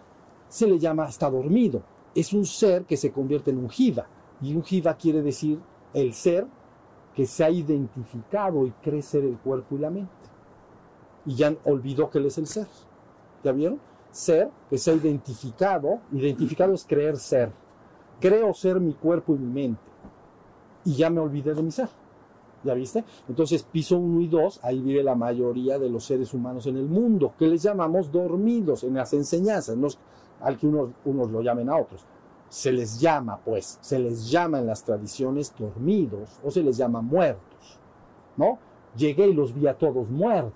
Se 0.49 0.67
le 0.67 0.77
llama 0.77 1.07
está 1.07 1.29
dormido. 1.29 1.81
Es 2.16 2.34
un 2.34 2.45
ser 2.45 2.86
que 2.86 2.97
se 2.97 3.11
convierte 3.11 3.51
en 3.51 3.57
un 3.57 3.70
jiva. 3.70 4.07
Y 4.41 4.55
un 4.55 4.64
jiva 4.64 4.95
quiere 4.95 5.22
decir 5.22 5.59
el 5.93 6.14
ser 6.14 6.47
que 7.16 7.26
se 7.26 7.43
ha 7.43 7.49
identificado 7.49 8.66
y 8.66 8.72
cree 8.82 9.01
ser 9.01 9.24
el 9.24 9.38
cuerpo 9.38 9.76
y 9.76 9.80
la 9.80 9.89
mente. 9.89 10.11
Y 11.26 11.36
ya 11.36 11.55
olvidó 11.66 12.09
que 12.09 12.18
él 12.18 12.26
es 12.26 12.38
el 12.38 12.47
ser. 12.47 12.68
¿Ya 13.43 13.51
vieron? 13.51 13.80
Ser 14.11 14.49
que 14.70 14.78
se 14.78 14.91
ha 14.91 14.95
identificado. 14.95 15.99
Identificado 16.11 16.74
es 16.74 16.86
creer 16.86 17.18
ser. 17.18 17.51
Creo 18.20 18.53
ser 18.53 18.80
mi 18.80 18.93
cuerpo 18.93 19.36
y 19.36 19.39
mi 19.39 19.51
mente. 19.51 19.82
Y 20.86 20.95
ya 20.95 21.09
me 21.09 21.20
olvidé 21.20 21.53
de 21.53 21.64
mi 21.64 21.72
ser. 21.72 21.89
¿Ya 22.64 22.74
viste? 22.74 23.03
Entonces, 23.28 23.64
piso 23.64 23.97
1 23.97 24.22
y 24.22 24.28
2, 24.28 24.61
ahí 24.64 24.80
vive 24.80 25.03
la 25.03 25.16
mayoría 25.16 25.78
de 25.78 25.89
los 25.89 26.05
seres 26.05 26.34
humanos 26.34 26.66
en 26.66 26.78
el 26.78 26.88
mundo, 26.88 27.34
que 27.38 27.47
les 27.47 27.61
llamamos 27.61 28.11
dormidos 28.11 28.86
en 28.86 28.93
las 28.93 29.14
enseñanzas, 29.14 29.76
al 30.43 30.57
que 30.57 30.67
unos, 30.67 30.89
unos 31.05 31.31
lo 31.31 31.41
llamen 31.41 31.69
a 31.69 31.77
otros. 31.77 32.05
Se 32.49 32.71
les 32.71 32.99
llama, 32.99 33.39
pues, 33.43 33.79
se 33.81 33.97
les 33.97 34.29
llama 34.29 34.59
en 34.59 34.67
las 34.67 34.83
tradiciones 34.83 35.53
dormidos 35.57 36.39
o 36.43 36.51
se 36.51 36.61
les 36.61 36.77
llama 36.77 37.01
muertos, 37.01 37.79
¿no? 38.37 38.59
Llegué 38.95 39.27
y 39.27 39.33
los 39.33 39.53
vi 39.53 39.67
a 39.67 39.77
todos 39.77 40.07
muertos. 40.09 40.53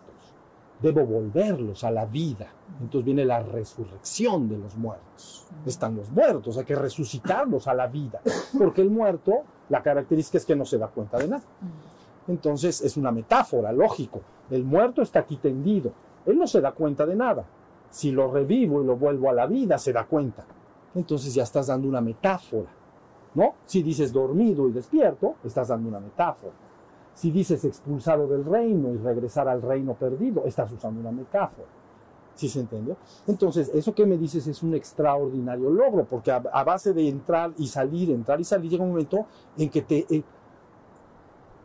Debo 0.79 1.05
volverlos 1.05 1.83
a 1.83 1.89
la 1.89 2.05
vida. 2.05 2.53
Entonces 2.79 3.03
viene 3.03 3.25
la 3.25 3.41
resurrección 3.41 4.47
de 4.47 4.59
los 4.59 4.77
muertos. 4.77 5.47
Están 5.65 5.95
los 5.95 6.11
muertos, 6.11 6.57
hay 6.57 6.65
que 6.65 6.75
resucitarlos 6.75 7.67
a 7.67 7.73
la 7.73 7.87
vida. 7.87 8.21
Porque 8.55 8.81
el 8.81 8.91
muerto, 8.91 9.43
la 9.69 9.81
característica 9.81 10.37
es 10.37 10.45
que 10.45 10.55
no 10.55 10.65
se 10.65 10.77
da 10.77 10.87
cuenta 10.87 11.17
de 11.17 11.29
nada. 11.29 11.43
Entonces 12.27 12.81
es 12.81 12.95
una 12.95 13.11
metáfora, 13.11 13.71
lógico. 13.71 14.21
El 14.51 14.63
muerto 14.65 15.01
está 15.01 15.19
aquí 15.19 15.37
tendido. 15.37 15.93
Él 16.27 16.37
no 16.37 16.45
se 16.45 16.61
da 16.61 16.73
cuenta 16.73 17.07
de 17.07 17.15
nada. 17.15 17.43
Si 17.97 18.11
lo 18.11 18.31
revivo 18.31 18.83
y 18.83 18.85
lo 18.85 18.95
vuelvo 18.95 19.27
a 19.27 19.33
la 19.33 19.47
vida, 19.47 19.79
se 19.79 19.91
da 19.91 20.05
cuenta. 20.05 20.45
Entonces 20.93 21.33
ya 21.33 21.41
estás 21.41 21.65
dando 21.65 21.87
una 21.87 21.99
metáfora. 21.99 22.69
¿No? 23.33 23.55
Si 23.65 23.81
dices 23.81 24.13
dormido 24.13 24.69
y 24.69 24.71
despierto, 24.71 25.37
estás 25.43 25.69
dando 25.69 25.89
una 25.89 25.99
metáfora. 25.99 26.53
Si 27.15 27.31
dices 27.31 27.65
expulsado 27.65 28.27
del 28.27 28.45
reino 28.45 28.93
y 28.93 28.97
regresar 28.97 29.47
al 29.47 29.63
reino 29.63 29.95
perdido, 29.95 30.45
estás 30.45 30.71
usando 30.71 30.99
una 30.99 31.11
metáfora. 31.11 31.67
¿Sí 32.35 32.47
se 32.47 32.59
entendió? 32.59 32.97
Entonces, 33.25 33.71
eso 33.73 33.95
que 33.95 34.05
me 34.05 34.15
dices 34.15 34.45
es 34.45 34.61
un 34.61 34.75
extraordinario 34.75 35.71
logro, 35.71 36.05
porque 36.05 36.29
a, 36.29 36.63
base 36.63 36.93
de 36.93 37.09
entrar 37.09 37.51
y 37.57 37.65
salir, 37.65 38.11
entrar 38.11 38.39
y 38.39 38.43
salir, 38.43 38.69
llega 38.69 38.83
un 38.83 38.91
momento 38.91 39.25
en 39.57 39.71
que 39.71 39.81
te, 39.81 40.05
eh, 40.07 40.23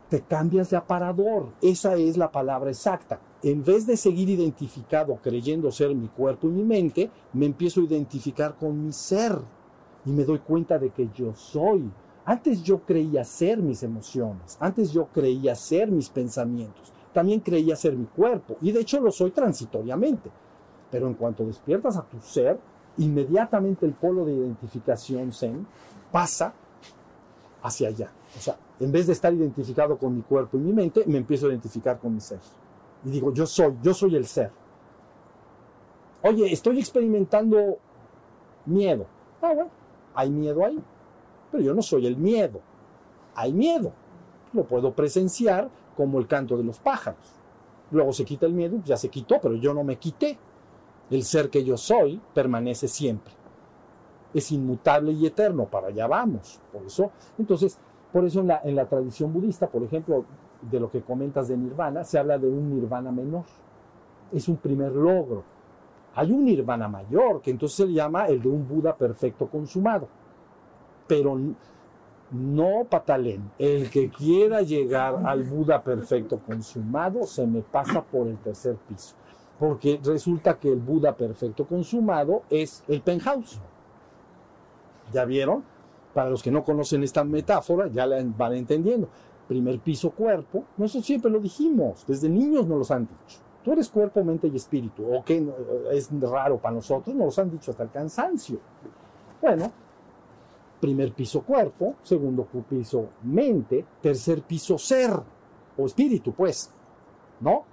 te 0.09 0.21
cambias 0.21 0.71
de 0.71 0.77
aparador. 0.77 1.49
Esa 1.61 1.93
es 1.93 2.17
la 2.17 2.31
palabra 2.31 2.71
exacta. 2.71 3.19
En 3.43 3.61
vez 3.61 3.85
de 3.85 3.97
seguir 3.97 4.29
identificado 4.29 5.17
creyendo 5.21 5.69
ser 5.69 5.93
mi 5.93 6.07
cuerpo 6.07 6.47
y 6.47 6.51
mi 6.51 6.63
mente, 6.63 7.11
me 7.33 7.45
empiezo 7.45 7.81
a 7.81 7.83
identificar 7.83 8.55
con 8.55 8.85
mi 8.85 8.93
ser 8.93 9.37
y 10.05 10.11
me 10.11 10.23
doy 10.23 10.39
cuenta 10.39 10.79
de 10.79 10.91
que 10.91 11.09
yo 11.13 11.33
soy. 11.35 11.91
Antes 12.23 12.63
yo 12.63 12.79
creía 12.79 13.25
ser 13.25 13.57
mis 13.57 13.83
emociones, 13.83 14.55
antes 14.61 14.93
yo 14.93 15.07
creía 15.07 15.55
ser 15.55 15.91
mis 15.91 16.07
pensamientos, 16.07 16.93
también 17.11 17.41
creía 17.41 17.75
ser 17.75 17.97
mi 17.97 18.05
cuerpo 18.05 18.55
y 18.61 18.71
de 18.71 18.79
hecho 18.79 19.01
lo 19.01 19.11
soy 19.11 19.31
transitoriamente. 19.31 20.31
Pero 20.89 21.07
en 21.07 21.15
cuanto 21.15 21.45
despiertas 21.45 21.97
a 21.97 22.03
tu 22.03 22.21
ser, 22.21 22.57
inmediatamente 22.97 23.85
el 23.85 23.91
polo 23.91 24.23
de 24.23 24.35
identificación 24.35 25.33
Zen 25.33 25.67
pasa 26.13 26.53
hacia 27.61 27.89
allá. 27.89 28.09
O 28.37 28.39
sea, 28.39 28.55
en 28.79 28.89
vez 28.89 29.07
de 29.07 29.13
estar 29.13 29.33
identificado 29.33 29.97
con 29.97 30.15
mi 30.15 30.21
cuerpo 30.21 30.57
y 30.57 30.61
mi 30.61 30.71
mente, 30.71 31.03
me 31.07 31.17
empiezo 31.17 31.47
a 31.47 31.49
identificar 31.49 31.99
con 31.99 32.13
mi 32.13 32.21
ser. 32.21 32.39
Y 33.05 33.09
digo, 33.09 33.33
yo 33.33 33.45
soy, 33.45 33.75
yo 33.81 33.93
soy 33.93 34.15
el 34.15 34.25
ser. 34.25 34.51
Oye, 36.23 36.51
estoy 36.51 36.79
experimentando 36.79 37.77
miedo. 38.65 39.05
Ah, 39.41 39.53
bueno, 39.53 39.69
hay 40.15 40.29
miedo 40.29 40.65
ahí. 40.65 40.81
Pero 41.51 41.63
yo 41.63 41.73
no 41.73 41.81
soy 41.81 42.07
el 42.07 42.17
miedo. 42.17 42.61
Hay 43.35 43.51
miedo. 43.51 43.91
Lo 44.53 44.63
puedo 44.63 44.93
presenciar 44.93 45.69
como 45.97 46.19
el 46.19 46.27
canto 46.27 46.57
de 46.57 46.63
los 46.63 46.79
pájaros. 46.79 47.19
Luego 47.91 48.13
se 48.13 48.25
quita 48.25 48.45
el 48.45 48.53
miedo, 48.53 48.79
ya 48.85 48.97
se 48.97 49.09
quitó, 49.09 49.39
pero 49.41 49.55
yo 49.55 49.73
no 49.73 49.83
me 49.83 49.97
quité. 49.97 50.37
El 51.09 51.23
ser 51.23 51.49
que 51.49 51.63
yo 51.63 51.77
soy 51.77 52.21
permanece 52.33 52.87
siempre. 52.87 53.33
Es 54.33 54.51
inmutable 54.51 55.11
y 55.11 55.25
eterno, 55.25 55.65
para 55.65 55.87
allá 55.87 56.07
vamos. 56.07 56.59
Por 56.71 56.83
eso, 56.85 57.11
entonces, 57.37 57.77
por 58.11 58.25
eso 58.25 58.39
en 58.39 58.47
la, 58.47 58.61
en 58.63 58.75
la 58.75 58.87
tradición 58.87 59.31
budista, 59.31 59.67
por 59.67 59.83
ejemplo, 59.83 60.25
de 60.69 60.79
lo 60.79 60.89
que 60.89 61.01
comentas 61.01 61.47
de 61.47 61.57
nirvana, 61.57 62.03
se 62.03 62.17
habla 62.17 62.37
de 62.37 62.47
un 62.47 62.69
nirvana 62.75 63.11
menor. 63.11 63.43
Es 64.31 64.47
un 64.47 64.57
primer 64.57 64.91
logro. 64.91 65.43
Hay 66.15 66.31
un 66.31 66.45
nirvana 66.45 66.87
mayor, 66.87 67.41
que 67.41 67.51
entonces 67.51 67.87
se 67.87 67.91
llama 67.91 68.27
el 68.27 68.41
de 68.41 68.49
un 68.49 68.67
Buda 68.67 68.95
perfecto 68.95 69.47
consumado. 69.47 70.07
Pero 71.07 71.37
no 72.31 72.85
patalén. 72.89 73.51
El 73.57 73.89
que 73.89 74.09
quiera 74.09 74.61
llegar 74.61 75.21
al 75.25 75.43
Buda 75.43 75.83
perfecto 75.83 76.39
consumado 76.39 77.23
se 77.23 77.45
me 77.45 77.61
pasa 77.61 78.03
por 78.03 78.27
el 78.27 78.37
tercer 78.37 78.75
piso. 78.87 79.15
Porque 79.59 79.99
resulta 80.03 80.59
que 80.59 80.71
el 80.71 80.79
Buda 80.79 81.15
perfecto 81.15 81.65
consumado 81.65 82.43
es 82.49 82.83
el 82.87 83.01
penthouse. 83.01 83.59
¿Ya 85.11 85.25
vieron? 85.25 85.63
Para 86.13 86.29
los 86.29 86.43
que 86.43 86.51
no 86.51 86.63
conocen 86.63 87.03
esta 87.03 87.23
metáfora, 87.23 87.87
ya 87.87 88.05
la 88.05 88.23
van 88.37 88.53
entendiendo. 88.53 89.09
Primer 89.47 89.79
piso, 89.79 90.11
cuerpo. 90.11 90.63
Nosotros 90.77 91.05
siempre 91.05 91.31
lo 91.31 91.39
dijimos, 91.39 92.05
desde 92.07 92.29
niños 92.29 92.65
nos 92.67 92.77
los 92.77 92.91
han 92.91 93.07
dicho. 93.07 93.39
Tú 93.63 93.71
eres 93.71 93.89
cuerpo, 93.89 94.23
mente 94.23 94.47
y 94.47 94.55
espíritu. 94.55 95.05
O 95.13 95.23
que 95.23 95.45
es 95.91 96.09
raro 96.21 96.57
para 96.57 96.75
nosotros, 96.75 97.15
nos 97.15 97.25
los 97.25 97.39
han 97.39 97.49
dicho 97.49 97.71
hasta 97.71 97.83
el 97.83 97.91
cansancio. 97.91 98.59
Bueno, 99.41 99.71
primer 100.79 101.13
piso, 101.13 101.41
cuerpo. 101.41 101.95
Segundo 102.03 102.45
piso, 102.69 103.09
mente. 103.23 103.85
Tercer 104.01 104.41
piso, 104.41 104.77
ser. 104.77 105.11
O 105.77 105.85
espíritu, 105.85 106.33
pues. 106.33 106.71
¿No? 107.39 107.63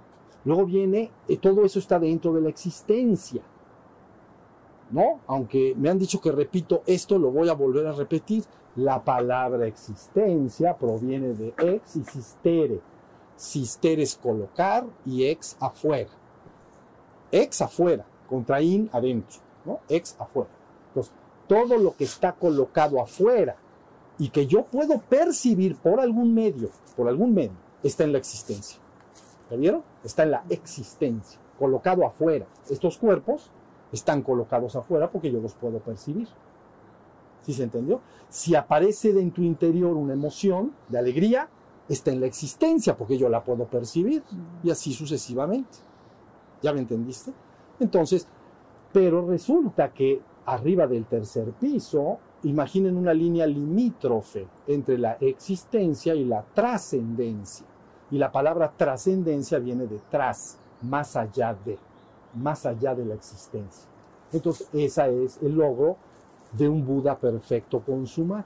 Luego 0.45 0.65
viene, 0.65 1.11
eh, 1.27 1.37
todo 1.37 1.63
eso 1.65 1.79
está 1.79 1.99
dentro 1.99 2.33
de 2.33 2.41
la 2.41 2.49
existencia. 2.49 3.41
¿No? 4.91 5.21
Aunque 5.27 5.73
me 5.77 5.89
han 5.89 5.97
dicho 5.97 6.19
que 6.19 6.31
repito 6.31 6.83
esto, 6.85 7.17
lo 7.17 7.31
voy 7.31 7.49
a 7.49 7.53
volver 7.53 7.87
a 7.87 7.93
repetir. 7.93 8.43
La 8.75 9.03
palabra 9.03 9.67
existencia 9.67 10.77
proviene 10.77 11.33
de 11.33 11.53
ex 11.57 11.95
y 11.95 12.03
sistere. 12.03 12.79
Sistere 13.35 14.03
es 14.03 14.15
colocar 14.15 14.85
y 15.05 15.25
ex 15.25 15.55
afuera. 15.59 16.09
Ex 17.31 17.61
afuera, 17.61 18.05
contra 18.29 18.61
in 18.61 18.89
adentro, 18.91 19.39
¿no? 19.65 19.79
Ex 19.87 20.15
afuera. 20.19 20.49
Entonces, 20.89 21.13
todo 21.47 21.77
lo 21.77 21.95
que 21.95 22.03
está 22.03 22.33
colocado 22.33 23.01
afuera 23.01 23.55
y 24.17 24.29
que 24.29 24.45
yo 24.45 24.63
puedo 24.65 24.99
percibir 24.99 25.75
por 25.77 25.99
algún 25.99 26.33
medio, 26.33 26.69
por 26.95 27.07
algún 27.07 27.33
medio, 27.33 27.55
está 27.83 28.03
en 28.03 28.11
la 28.11 28.19
existencia. 28.19 28.79
¿Ya 29.49 29.57
vieron? 29.57 29.83
Está 30.03 30.23
en 30.23 30.31
la 30.31 30.43
existencia, 30.49 31.39
colocado 31.57 32.05
afuera. 32.05 32.45
Estos 32.69 32.97
cuerpos 32.97 33.49
están 33.91 34.21
colocados 34.21 34.75
afuera 34.75 35.09
porque 35.09 35.31
yo 35.31 35.39
los 35.41 35.53
puedo 35.53 35.79
percibir. 35.79 36.27
¿Sí 37.41 37.53
se 37.53 37.63
entendió? 37.63 38.01
Si 38.29 38.55
aparece 38.55 39.09
en 39.09 39.31
tu 39.31 39.41
interior 39.41 39.97
una 39.97 40.13
emoción 40.13 40.73
de 40.89 40.99
alegría, 40.99 41.49
está 41.89 42.11
en 42.11 42.21
la 42.21 42.27
existencia 42.27 42.95
porque 42.95 43.17
yo 43.17 43.29
la 43.29 43.43
puedo 43.43 43.65
percibir 43.65 44.23
y 44.63 44.69
así 44.69 44.93
sucesivamente. 44.93 45.79
¿Ya 46.61 46.71
me 46.73 46.79
entendiste? 46.79 47.33
Entonces, 47.79 48.27
pero 48.93 49.25
resulta 49.25 49.91
que 49.91 50.21
arriba 50.45 50.87
del 50.87 51.05
tercer 51.05 51.51
piso, 51.53 52.19
imaginen 52.43 52.97
una 52.97 53.13
línea 53.13 53.45
limítrofe 53.45 54.47
entre 54.67 54.97
la 54.97 55.13
existencia 55.19 56.13
y 56.15 56.25
la 56.25 56.43
trascendencia. 56.53 57.65
Y 58.09 58.17
la 58.17 58.31
palabra 58.31 58.73
trascendencia 58.75 59.59
viene 59.59 59.87
de 59.87 59.99
tras, 60.09 60.57
más 60.81 61.15
allá 61.15 61.55
de, 61.65 61.77
más 62.35 62.65
allá 62.65 62.95
de 62.95 63.05
la 63.05 63.15
existencia. 63.15 63.89
Entonces, 64.31 64.67
ese 64.73 65.25
es 65.25 65.39
el 65.41 65.55
logro 65.55 65.97
de 66.53 66.67
un 66.67 66.85
Buda 66.85 67.17
perfecto 67.17 67.81
consumado. 67.81 68.45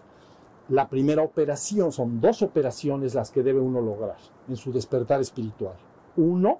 La 0.70 0.88
primera 0.88 1.22
operación, 1.22 1.92
son 1.92 2.20
dos 2.20 2.42
operaciones 2.42 3.14
las 3.14 3.30
que 3.30 3.44
debe 3.44 3.60
uno 3.60 3.82
lograr 3.82 4.18
en 4.48 4.56
su 4.56 4.72
despertar 4.72 5.22
espiritual. 5.22 5.76
Uno, 6.18 6.60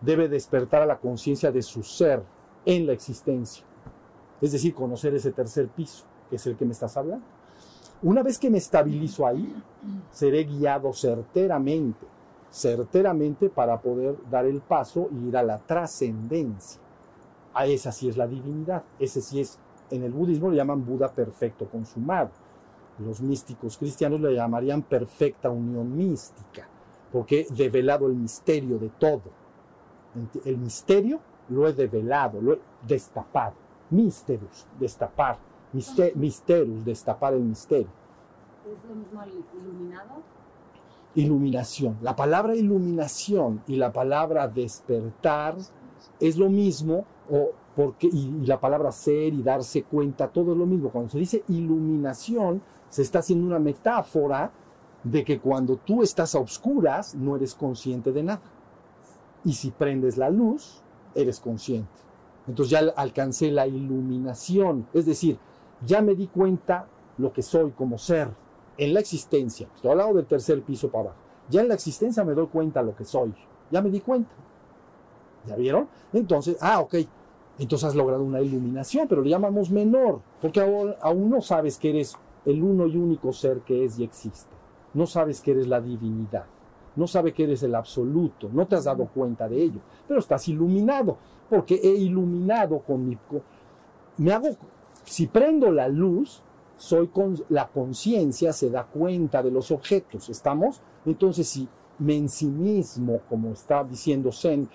debe 0.00 0.28
despertar 0.28 0.82
a 0.82 0.86
la 0.86 0.98
conciencia 0.98 1.52
de 1.52 1.62
su 1.62 1.82
ser 1.82 2.22
en 2.64 2.86
la 2.86 2.92
existencia. 2.92 3.64
Es 4.40 4.52
decir, 4.52 4.74
conocer 4.74 5.14
ese 5.14 5.32
tercer 5.32 5.68
piso, 5.68 6.04
que 6.30 6.36
es 6.36 6.46
el 6.46 6.56
que 6.56 6.64
me 6.64 6.72
estás 6.72 6.96
hablando. 6.96 7.24
Una 8.02 8.22
vez 8.22 8.38
que 8.38 8.50
me 8.50 8.58
estabilizo 8.58 9.26
ahí, 9.26 9.54
seré 10.10 10.44
guiado 10.44 10.92
certeramente, 10.92 12.06
certeramente 12.54 13.50
para 13.50 13.80
poder 13.80 14.16
dar 14.30 14.46
el 14.46 14.60
paso 14.60 15.08
y 15.10 15.26
ir 15.26 15.36
a 15.36 15.42
la 15.42 15.58
trascendencia. 15.58 16.80
A 17.52 17.66
esa 17.66 17.90
sí 17.90 18.08
es 18.08 18.16
la 18.16 18.28
divinidad, 18.28 18.84
ese 19.00 19.20
sí 19.20 19.40
es, 19.40 19.58
en 19.90 20.04
el 20.04 20.12
budismo 20.12 20.50
le 20.50 20.56
llaman 20.56 20.86
Buda 20.86 21.08
perfecto 21.08 21.68
consumado. 21.68 22.30
Los 23.00 23.20
místicos 23.20 23.76
cristianos 23.76 24.20
le 24.20 24.34
llamarían 24.34 24.82
perfecta 24.82 25.50
unión 25.50 25.96
mística, 25.96 26.68
porque 27.10 27.40
he 27.50 27.54
develado 27.54 28.06
el 28.06 28.14
misterio 28.14 28.78
de 28.78 28.88
todo. 28.90 29.22
El 30.44 30.58
misterio 30.58 31.18
lo 31.48 31.66
he 31.66 31.72
develado, 31.72 32.40
lo 32.40 32.52
he 32.52 32.60
destapado. 32.86 33.54
Misterus, 33.90 34.64
destapar. 34.78 35.38
Mister, 35.72 36.14
misterus, 36.14 36.84
destapar 36.84 37.34
el 37.34 37.42
misterio. 37.42 37.90
¿Es 38.64 38.88
lo 38.88 38.94
mismo 38.94 39.20
iluminado? 39.60 40.22
Iluminación. 41.14 41.96
La 42.02 42.16
palabra 42.16 42.56
iluminación 42.56 43.62
y 43.66 43.76
la 43.76 43.92
palabra 43.92 44.48
despertar 44.48 45.56
es 46.18 46.36
lo 46.36 46.48
mismo, 46.48 47.04
o 47.30 47.50
porque, 47.76 48.08
y, 48.08 48.40
y 48.42 48.46
la 48.46 48.58
palabra 48.60 48.90
ser 48.92 49.32
y 49.32 49.42
darse 49.42 49.82
cuenta, 49.84 50.28
todo 50.28 50.52
es 50.52 50.58
lo 50.58 50.66
mismo. 50.66 50.90
Cuando 50.90 51.10
se 51.10 51.18
dice 51.18 51.44
iluminación, 51.48 52.62
se 52.88 53.02
está 53.02 53.20
haciendo 53.20 53.46
una 53.46 53.58
metáfora 53.58 54.52
de 55.02 55.24
que 55.24 55.38
cuando 55.38 55.76
tú 55.76 56.02
estás 56.02 56.34
a 56.34 56.40
oscuras, 56.40 57.14
no 57.14 57.36
eres 57.36 57.54
consciente 57.54 58.12
de 58.12 58.22
nada. 58.22 58.42
Y 59.44 59.52
si 59.52 59.70
prendes 59.70 60.16
la 60.16 60.30
luz, 60.30 60.82
eres 61.14 61.40
consciente. 61.40 61.90
Entonces 62.46 62.70
ya 62.70 62.92
alcancé 62.96 63.50
la 63.50 63.66
iluminación, 63.66 64.86
es 64.92 65.06
decir, 65.06 65.38
ya 65.84 66.02
me 66.02 66.14
di 66.14 66.26
cuenta 66.26 66.86
lo 67.18 67.32
que 67.32 67.42
soy 67.42 67.70
como 67.72 67.98
ser 67.98 68.28
en 68.76 68.94
la 68.94 69.00
existencia. 69.00 69.68
Estoy 69.74 69.98
al 69.98 70.14
del 70.14 70.26
tercer 70.26 70.62
piso 70.62 70.88
para 70.88 71.10
abajo. 71.10 71.18
Ya 71.48 71.60
en 71.60 71.68
la 71.68 71.74
existencia 71.74 72.24
me 72.24 72.34
doy 72.34 72.46
cuenta 72.46 72.82
lo 72.82 72.94
que 72.94 73.04
soy. 73.04 73.34
Ya 73.70 73.82
me 73.82 73.90
di 73.90 74.00
cuenta. 74.00 74.30
¿Ya 75.46 75.56
vieron? 75.56 75.88
Entonces, 76.12 76.56
ah, 76.60 76.80
ok. 76.80 76.94
Entonces 77.58 77.88
has 77.88 77.94
logrado 77.94 78.22
una 78.22 78.40
iluminación, 78.40 79.06
pero 79.06 79.22
le 79.22 79.30
llamamos 79.30 79.70
menor, 79.70 80.20
porque 80.40 80.60
aún, 80.60 80.94
aún 81.00 81.30
no 81.30 81.40
sabes 81.40 81.78
que 81.78 81.90
eres 81.90 82.16
el 82.44 82.62
uno 82.62 82.86
y 82.86 82.96
único 82.96 83.32
ser 83.32 83.60
que 83.60 83.84
es 83.84 83.98
y 83.98 84.04
existe. 84.04 84.52
No 84.92 85.06
sabes 85.06 85.40
que 85.40 85.52
eres 85.52 85.66
la 85.66 85.80
divinidad. 85.80 86.46
No 86.96 87.06
sabes 87.06 87.34
que 87.34 87.44
eres 87.44 87.62
el 87.62 87.74
absoluto. 87.74 88.48
No 88.52 88.66
te 88.66 88.76
has 88.76 88.84
dado 88.84 89.06
cuenta 89.06 89.48
de 89.48 89.62
ello. 89.62 89.80
Pero 90.06 90.20
estás 90.20 90.48
iluminado, 90.48 91.16
porque 91.48 91.74
he 91.82 91.94
iluminado 91.94 92.78
con 92.80 93.08
mi... 93.08 93.18
Me 94.18 94.32
hago... 94.32 94.50
Si 95.04 95.26
prendo 95.26 95.70
la 95.70 95.88
luz, 95.88 96.42
soy 96.76 97.08
con 97.08 97.36
la 97.48 97.68
conciencia 97.68 98.52
se 98.52 98.70
da 98.70 98.84
cuenta 98.84 99.42
de 99.42 99.50
los 99.50 99.70
objetos. 99.70 100.28
¿Estamos? 100.28 100.80
Entonces, 101.06 101.48
si 101.48 101.68
me 101.98 102.16
en 102.16 102.28
sí 102.28 102.46
mismo, 102.46 103.20
como 103.28 103.50
está 103.50 103.84
diciendo 103.84 104.32
Zen, 104.32 104.68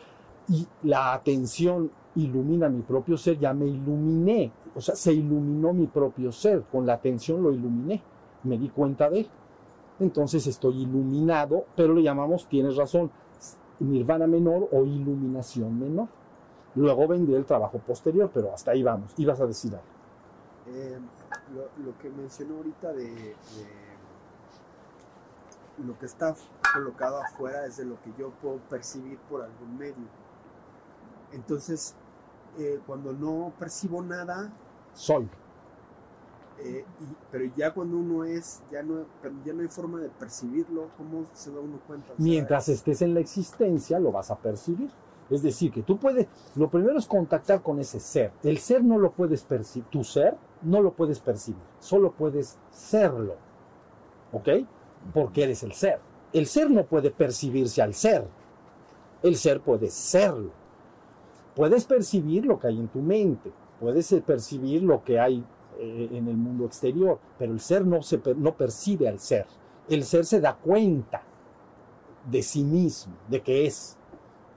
y 0.48 0.68
la 0.84 1.14
atención 1.14 1.92
ilumina 2.16 2.70
mi 2.70 2.82
propio 2.82 3.18
ser, 3.18 3.38
ya 3.38 3.54
me 3.54 3.66
iluminé. 3.68 4.52
O 4.76 4.82
sea, 4.82 4.96
se 4.96 5.14
iluminó 5.14 5.74
mi 5.74 5.88
propio 5.88 6.32
ser. 6.32 6.64
Con 6.64 6.86
la 6.86 6.94
atención 6.94 7.44
lo 7.44 7.52
iluminé. 7.52 8.02
Me 8.44 8.58
di 8.58 8.70
cuenta 8.70 9.10
de 9.10 9.22
él. 9.22 9.28
Entonces 10.00 10.48
estoy 10.48 10.84
iluminado, 10.84 11.66
pero 11.76 11.94
le 11.94 12.02
llamamos, 12.02 12.48
tienes 12.48 12.78
razón, 12.78 13.12
nirvana 13.80 14.28
menor 14.28 14.70
o 14.72 14.86
iluminación 14.86 15.78
menor. 15.78 16.08
Luego 16.76 17.08
vendría 17.08 17.38
el 17.38 17.46
trabajo 17.46 17.80
posterior, 17.80 18.32
pero 18.34 18.54
hasta 18.54 18.72
ahí 18.72 18.82
vamos. 18.82 19.14
Ibas 19.18 19.42
a 19.42 19.46
decir 19.46 19.74
algo. 19.74 19.86
Eh, 20.68 20.98
lo, 21.54 21.84
lo, 21.84 21.98
que 22.00 22.10
mencionó 22.10 22.58
ahorita 22.58 22.94
de, 22.94 23.06
de, 23.06 23.36
lo 25.86 25.98
que 25.98 26.06
está 26.06 26.36
colocado 26.74 27.22
afuera 27.22 27.66
es 27.66 27.78
de 27.78 27.86
lo 27.86 28.02
que 28.02 28.12
yo 28.18 28.32
puedo 28.42 28.58
percibir 28.70 29.18
por 29.30 29.42
algún 29.44 29.78
medio. 29.78 30.08
Entonces, 31.32 31.96
eh, 32.58 32.80
cuando 32.86 33.14
no 33.14 33.54
percibo 33.60 34.02
nada, 34.02 34.52
soy. 34.94 35.30
Eh, 36.60 36.84
y, 37.00 37.06
pero 37.32 37.46
ya 37.56 37.74
cuando 37.74 37.98
uno 37.98 38.26
es, 38.26 38.62
ya 38.72 38.84
no, 38.84 39.06
ya 39.46 39.54
no 39.54 39.62
hay 39.62 39.68
forma 39.68 40.00
de 40.00 40.10
percibirlo, 40.10 40.90
¿cómo 40.98 41.26
se 41.34 41.52
da 41.52 41.60
uno 41.60 41.80
cuenta? 41.88 42.14
Mientras 42.18 42.68
estés 42.70 43.02
en 43.02 43.14
la 43.14 43.22
existencia, 43.22 44.00
lo 44.00 44.12
vas 44.12 44.32
a 44.32 44.38
percibir. 44.38 44.92
Es 45.30 45.44
decir, 45.44 45.72
que 45.72 45.84
tú 45.84 45.98
puedes, 46.00 46.28
lo 46.56 46.70
primero 46.70 46.98
es 46.98 47.06
contactar 47.06 47.62
con 47.62 47.80
ese 47.80 48.00
ser. 48.00 48.32
El 48.42 48.58
ser 48.58 48.84
no 48.84 48.98
lo 48.98 49.12
puedes 49.12 49.44
percibir, 49.44 49.88
tu 49.90 50.04
ser 50.04 50.36
no 50.62 50.82
lo 50.82 50.94
puedes 50.94 51.20
percibir, 51.20 51.62
solo 51.80 52.12
puedes 52.12 52.58
serlo. 52.72 53.36
¿Ok? 54.32 54.50
Porque 55.14 55.44
eres 55.44 55.64
el 55.64 55.74
ser. 55.74 56.00
El 56.34 56.46
ser 56.46 56.70
no 56.70 56.86
puede 56.86 57.12
percibirse 57.12 57.82
al 57.82 57.94
ser. 57.94 58.28
El 59.24 59.36
ser 59.36 59.62
puede 59.62 59.90
serlo. 59.90 60.52
Puedes 61.56 61.86
percibir 61.86 62.46
lo 62.46 62.60
que 62.60 62.68
hay 62.68 62.80
en 62.80 62.88
tu 62.88 63.00
mente, 63.00 63.52
puedes 63.80 64.14
percibir 64.26 64.84
lo 64.84 65.04
que 65.04 65.20
hay 65.20 65.44
eh, 65.78 66.10
en 66.12 66.28
el 66.28 66.38
mundo 66.38 66.66
exterior, 66.66 67.20
pero 67.38 67.52
el 67.52 67.60
ser 67.60 67.86
no, 67.86 68.02
se, 68.02 68.22
no 68.38 68.56
percibe 68.56 69.10
al 69.10 69.20
ser. 69.20 69.46
El 69.90 70.04
ser 70.04 70.26
se 70.26 70.40
da 70.40 70.56
cuenta 70.56 71.24
de 72.30 72.44
sí 72.44 72.64
mismo, 72.64 73.14
de 73.28 73.42
que 73.42 73.66
es, 73.66 73.98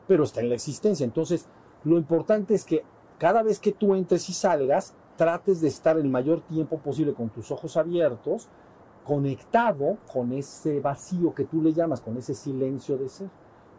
pero 0.07 0.25
está 0.25 0.41
en 0.41 0.51
la 0.51 0.55
existencia. 0.55 1.05
Entonces, 1.05 1.49
lo 1.85 1.97
importante 1.97 2.55
es 2.55 2.65
que 2.65 2.85
cada 3.19 3.43
vez 3.43 3.59
que 3.59 3.73
tú 3.73 3.95
entres 3.95 4.29
y 4.29 4.33
salgas, 4.33 4.95
trates 5.17 5.61
de 5.61 5.69
estar 5.69 5.99
el 5.99 6.09
mayor 6.09 6.41
tiempo 6.43 6.79
posible 6.79 7.15
con 7.15 7.29
tus 7.31 7.51
ojos 7.51 7.77
abiertos, 7.77 8.49
conectado 9.05 9.99
con 10.13 10.33
ese 10.33 10.81
vacío 10.81 11.35
que 11.35 11.45
tú 11.45 11.63
le 11.63 11.73
llamas, 11.73 12.01
con 12.01 12.17
ese 12.17 12.35
silencio 12.35 12.97
de 12.97 13.09
ser. 13.09 13.29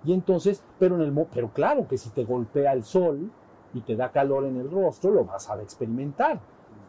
Y 0.06 0.14
entonces, 0.14 0.64
pero 0.80 0.96
en 0.96 1.02
el 1.02 1.28
pero 1.34 1.52
claro 1.54 1.88
que 1.88 1.98
si 1.98 2.10
te 2.10 2.26
golpea 2.26 2.74
el 2.74 2.84
sol 2.84 3.32
y 3.74 3.82
te 3.82 3.96
da 3.96 4.12
calor 4.12 4.46
en 4.46 4.58
el 4.58 4.70
rostro, 4.70 5.12
lo 5.12 5.26
vas 5.26 5.50
a 5.50 5.62
experimentar. 5.62 6.40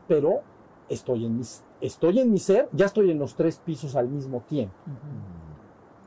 Pero 0.08 0.40
estoy 0.88 1.24
en 1.24 1.38
mi, 1.38 1.44
estoy 1.80 2.20
en 2.20 2.32
mi 2.32 2.38
ser, 2.38 2.68
ya 2.72 2.86
estoy 2.86 3.10
en 3.10 3.18
los 3.18 3.34
tres 3.36 3.58
pisos 3.58 3.94
al 3.94 4.08
mismo 4.08 4.40
tiempo. 4.40 4.74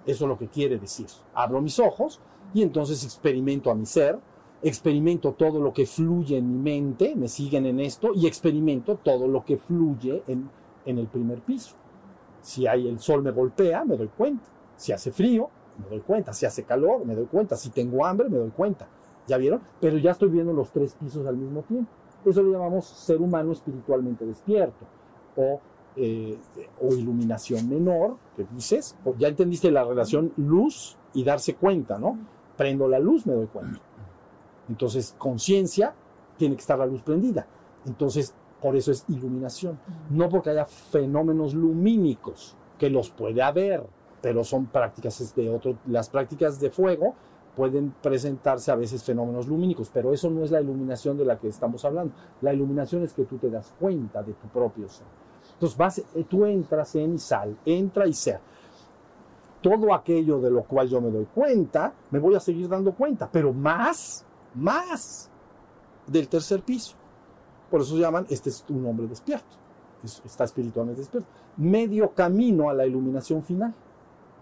Eso 0.05 0.25
es 0.25 0.29
lo 0.29 0.37
que 0.37 0.47
quiere 0.47 0.77
decir. 0.77 1.07
Abro 1.33 1.61
mis 1.61 1.79
ojos 1.79 2.19
y 2.53 2.61
entonces 2.61 3.03
experimento 3.03 3.71
a 3.71 3.75
mi 3.75 3.85
ser, 3.85 4.19
experimento 4.61 5.33
todo 5.33 5.61
lo 5.61 5.73
que 5.73 5.85
fluye 5.85 6.37
en 6.37 6.51
mi 6.51 6.57
mente, 6.57 7.15
me 7.15 7.27
siguen 7.27 7.65
en 7.65 7.79
esto, 7.79 8.11
y 8.13 8.27
experimento 8.27 8.95
todo 8.95 9.27
lo 9.27 9.45
que 9.45 9.57
fluye 9.57 10.23
en, 10.27 10.49
en 10.85 10.97
el 10.97 11.07
primer 11.07 11.41
piso. 11.41 11.75
Si 12.41 12.65
hay 12.65 12.87
el 12.87 12.99
sol 12.99 13.21
me 13.21 13.31
golpea, 13.31 13.83
me 13.83 13.97
doy 13.97 14.09
cuenta. 14.15 14.45
Si 14.75 14.91
hace 14.91 15.11
frío, 15.11 15.49
me 15.77 15.89
doy 15.89 15.99
cuenta. 15.99 16.33
Si 16.33 16.45
hace 16.45 16.63
calor, 16.63 17.05
me 17.05 17.15
doy 17.15 17.25
cuenta. 17.25 17.55
Si 17.55 17.69
tengo 17.69 18.05
hambre, 18.05 18.29
me 18.29 18.37
doy 18.37 18.51
cuenta. 18.51 18.87
¿Ya 19.27 19.37
vieron? 19.37 19.61
Pero 19.81 19.97
ya 19.97 20.11
estoy 20.11 20.29
viendo 20.29 20.53
los 20.53 20.71
tres 20.71 20.95
pisos 20.95 21.27
al 21.27 21.35
mismo 21.35 21.63
tiempo. 21.63 21.91
Eso 22.25 22.41
lo 22.41 22.51
llamamos 22.51 22.85
ser 22.85 23.21
humano 23.21 23.51
espiritualmente 23.51 24.25
despierto. 24.25 24.85
O, 25.35 25.59
eh, 25.97 26.37
o 26.81 26.93
iluminación 26.93 27.67
menor, 27.67 28.15
que 28.35 28.45
dices. 28.55 28.95
Ya 29.17 29.27
entendiste 29.27 29.69
la 29.69 29.83
relación 29.83 30.31
luz 30.37 30.97
y 31.13 31.23
darse 31.23 31.55
cuenta, 31.55 31.99
¿no? 31.99 32.17
Prendo 32.55 32.87
la 32.87 32.99
luz, 32.99 33.25
me 33.27 33.33
doy 33.33 33.47
cuenta. 33.47 33.81
Entonces, 34.69 35.15
conciencia, 35.17 35.93
tiene 36.37 36.55
que 36.55 36.61
estar 36.61 36.77
la 36.77 36.85
luz 36.85 37.01
prendida. 37.01 37.47
Entonces, 37.85 38.33
por 38.61 38.75
eso 38.75 38.91
es 38.91 39.05
iluminación. 39.07 39.79
No 40.09 40.29
porque 40.29 40.49
haya 40.51 40.65
fenómenos 40.65 41.53
lumínicos, 41.53 42.55
que 42.77 42.89
los 42.89 43.09
puede 43.09 43.41
haber, 43.41 43.83
pero 44.21 44.43
son 44.43 44.67
prácticas 44.67 45.35
de 45.35 45.49
otro. 45.49 45.77
Las 45.87 46.09
prácticas 46.09 46.59
de 46.59 46.69
fuego 46.69 47.15
pueden 47.55 47.93
presentarse 48.01 48.71
a 48.71 48.75
veces 48.75 49.03
fenómenos 49.03 49.47
lumínicos, 49.47 49.89
pero 49.91 50.13
eso 50.13 50.29
no 50.29 50.43
es 50.43 50.51
la 50.51 50.61
iluminación 50.61 51.17
de 51.17 51.25
la 51.25 51.39
que 51.39 51.47
estamos 51.47 51.83
hablando. 51.85 52.13
La 52.41 52.53
iluminación 52.53 53.03
es 53.03 53.13
que 53.13 53.23
tú 53.23 53.37
te 53.37 53.49
das 53.49 53.73
cuenta 53.79 54.21
de 54.21 54.33
tu 54.33 54.47
propio 54.47 54.87
ser. 54.87 55.07
Entonces, 55.53 55.77
vas, 55.77 55.97
eh, 55.97 56.25
tú 56.29 56.45
entras 56.45 56.95
en 56.95 57.15
y 57.15 57.17
sal, 57.17 57.57
entra 57.65 58.05
y 58.05 58.13
ser. 58.13 58.39
Todo 59.59 59.91
aquello 59.91 60.39
de 60.39 60.51
lo 60.51 60.63
cual 60.63 60.87
yo 60.87 61.01
me 61.01 61.09
doy 61.09 61.25
cuenta, 61.33 61.93
me 62.11 62.19
voy 62.19 62.35
a 62.35 62.39
seguir 62.39 62.69
dando 62.69 62.93
cuenta, 62.93 63.27
pero 63.31 63.51
más, 63.51 64.23
más 64.55 65.29
del 66.07 66.27
tercer 66.27 66.61
piso. 66.63 66.95
Por 67.69 67.81
eso 67.81 67.97
llaman, 67.97 68.25
este 68.29 68.49
es 68.49 68.63
un 68.69 68.85
hombre 68.85 69.07
despierto, 69.07 69.55
es- 70.03 70.21
está 70.25 70.45
espiritualmente 70.45 71.01
despierto. 71.01 71.29
Medio 71.57 72.11
camino 72.13 72.69
a 72.69 72.73
la 72.73 72.85
iluminación 72.85 73.43
final, 73.43 73.73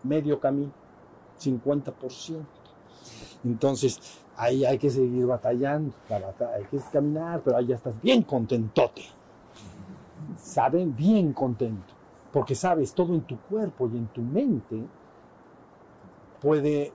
medio 0.03 0.39
camino, 0.39 0.71
50%. 1.39 2.45
Entonces, 3.43 3.99
ahí 4.37 4.63
hay 4.65 4.77
que 4.77 4.89
seguir 4.89 5.25
batallando, 5.25 5.93
la 6.09 6.19
bata- 6.19 6.51
hay 6.53 6.65
que 6.65 6.79
caminar, 6.91 7.41
pero 7.43 7.57
ahí 7.57 7.67
ya 7.67 7.75
estás 7.75 7.99
bien 8.01 8.21
contentote. 8.23 9.03
¿Saben? 10.37 10.95
Bien 10.95 11.33
contento. 11.33 11.93
Porque 12.31 12.53
sabes, 12.55 12.93
todo 12.93 13.13
en 13.13 13.21
tu 13.21 13.37
cuerpo 13.39 13.87
y 13.87 13.97
en 13.97 14.07
tu 14.07 14.21
mente 14.21 14.83
puede 16.41 16.91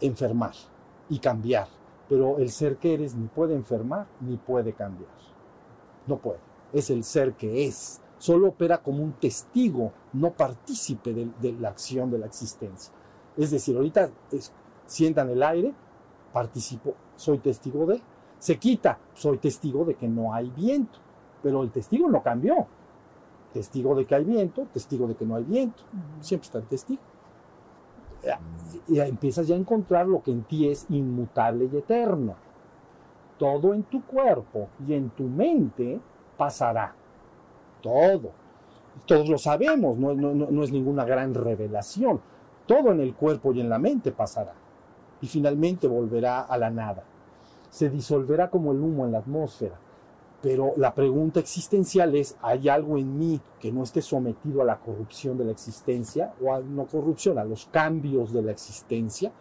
enfermar 0.00 0.52
y 1.08 1.18
cambiar. 1.18 1.68
Pero 2.08 2.38
el 2.38 2.50
ser 2.50 2.76
que 2.76 2.94
eres 2.94 3.14
ni 3.14 3.26
puede 3.28 3.54
enfermar 3.54 4.06
ni 4.20 4.36
puede 4.36 4.72
cambiar. 4.72 5.10
No 6.06 6.18
puede. 6.18 6.38
Es 6.72 6.90
el 6.90 7.02
ser 7.04 7.34
que 7.34 7.66
es. 7.66 8.00
Solo 8.18 8.48
opera 8.48 8.78
como 8.78 9.02
un 9.02 9.12
testigo, 9.12 9.92
no 10.12 10.32
partícipe 10.32 11.12
de, 11.14 11.30
de 11.40 11.52
la 11.52 11.68
acción 11.70 12.10
de 12.10 12.18
la 12.18 12.26
existencia. 12.26 12.92
Es 13.36 13.50
decir, 13.50 13.76
ahorita 13.76 14.10
es- 14.32 14.52
sientan 14.86 15.30
el 15.30 15.42
aire, 15.42 15.74
participo, 16.32 16.94
soy 17.16 17.38
testigo 17.38 17.86
de. 17.86 18.02
Se 18.38 18.58
quita, 18.58 18.98
soy 19.14 19.38
testigo 19.38 19.84
de 19.84 19.94
que 19.94 20.08
no 20.08 20.34
hay 20.34 20.50
viento. 20.50 20.98
Pero 21.42 21.62
el 21.62 21.70
testigo 21.70 22.08
no 22.08 22.22
cambió. 22.22 22.66
Testigo 23.52 23.94
de 23.94 24.04
que 24.04 24.14
hay 24.14 24.24
viento, 24.24 24.66
testigo 24.72 25.06
de 25.06 25.14
que 25.14 25.24
no 25.24 25.36
hay 25.36 25.44
viento. 25.44 25.82
Siempre 26.20 26.46
está 26.46 26.58
el 26.58 26.64
testigo. 26.66 27.00
Y 28.88 28.98
empiezas 29.00 29.46
ya 29.46 29.54
a 29.54 29.58
encontrar 29.58 30.06
lo 30.06 30.22
que 30.22 30.30
en 30.30 30.42
ti 30.44 30.68
es 30.68 30.86
inmutable 30.90 31.68
y 31.72 31.76
eterno. 31.76 32.34
Todo 33.38 33.74
en 33.74 33.82
tu 33.84 34.04
cuerpo 34.04 34.68
y 34.86 34.94
en 34.94 35.10
tu 35.10 35.24
mente 35.24 36.00
pasará. 36.36 36.94
Todo. 37.82 38.30
Todos 39.06 39.28
lo 39.28 39.38
sabemos, 39.38 39.98
no, 39.98 40.14
no- 40.14 40.34
no- 40.34 40.62
es 40.62 40.70
ninguna 40.72 41.04
gran 41.04 41.34
revelación. 41.34 42.20
Todo 42.66 42.92
en 42.92 43.00
el 43.00 43.14
cuerpo 43.14 43.52
y 43.52 43.60
en 43.60 43.68
la 43.68 43.78
mente 43.78 44.12
pasará. 44.12 44.52
Y 45.20 45.26
finalmente 45.26 45.86
volverá 45.88 46.40
a 46.42 46.56
la 46.58 46.70
nada. 46.70 47.02
Se 47.70 47.90
disolverá 47.90 48.50
como 48.50 48.72
el 48.72 48.80
humo 48.80 49.04
en 49.04 49.12
la 49.12 49.18
atmósfera. 49.18 49.76
Pero 50.44 50.74
la 50.76 50.94
pregunta 50.94 51.40
existencial 51.40 52.14
es, 52.14 52.36
¿hay 52.42 52.68
algo 52.68 52.98
en 52.98 53.18
mí 53.18 53.40
que 53.58 53.72
no 53.72 53.82
esté 53.82 54.02
sometido 54.02 54.60
a 54.60 54.66
la 54.66 54.78
corrupción 54.78 55.38
de 55.38 55.46
la 55.46 55.52
existencia? 55.52 56.34
O 56.42 56.52
a 56.52 56.60
no 56.60 56.84
corrupción, 56.84 57.38
a 57.38 57.44
los 57.44 57.64
cambios 57.64 58.30
de 58.30 58.42
la 58.42 58.50
existencia. 58.50 59.32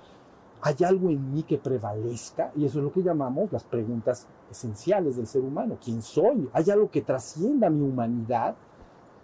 ¿Hay 0.62 0.76
algo 0.86 1.10
en 1.10 1.34
mí 1.34 1.44
que 1.44 1.58
prevalezca? 1.58 2.54
Y 2.56 2.64
eso 2.64 2.78
es 2.78 2.86
lo 2.86 2.94
que 2.94 3.04
llamamos 3.04 3.52
las 3.52 3.66
preguntas 3.66 4.30
esenciales 4.50 5.18
del 5.18 5.28
ser 5.28 5.42
humano. 5.42 5.78
¿Quién 5.84 6.02
soy? 6.02 6.50
¿Hay 6.54 6.70
algo 6.72 6.90
que 6.90 7.02
trascienda 7.02 7.70
mi 7.70 7.82
humanidad? 7.82 8.56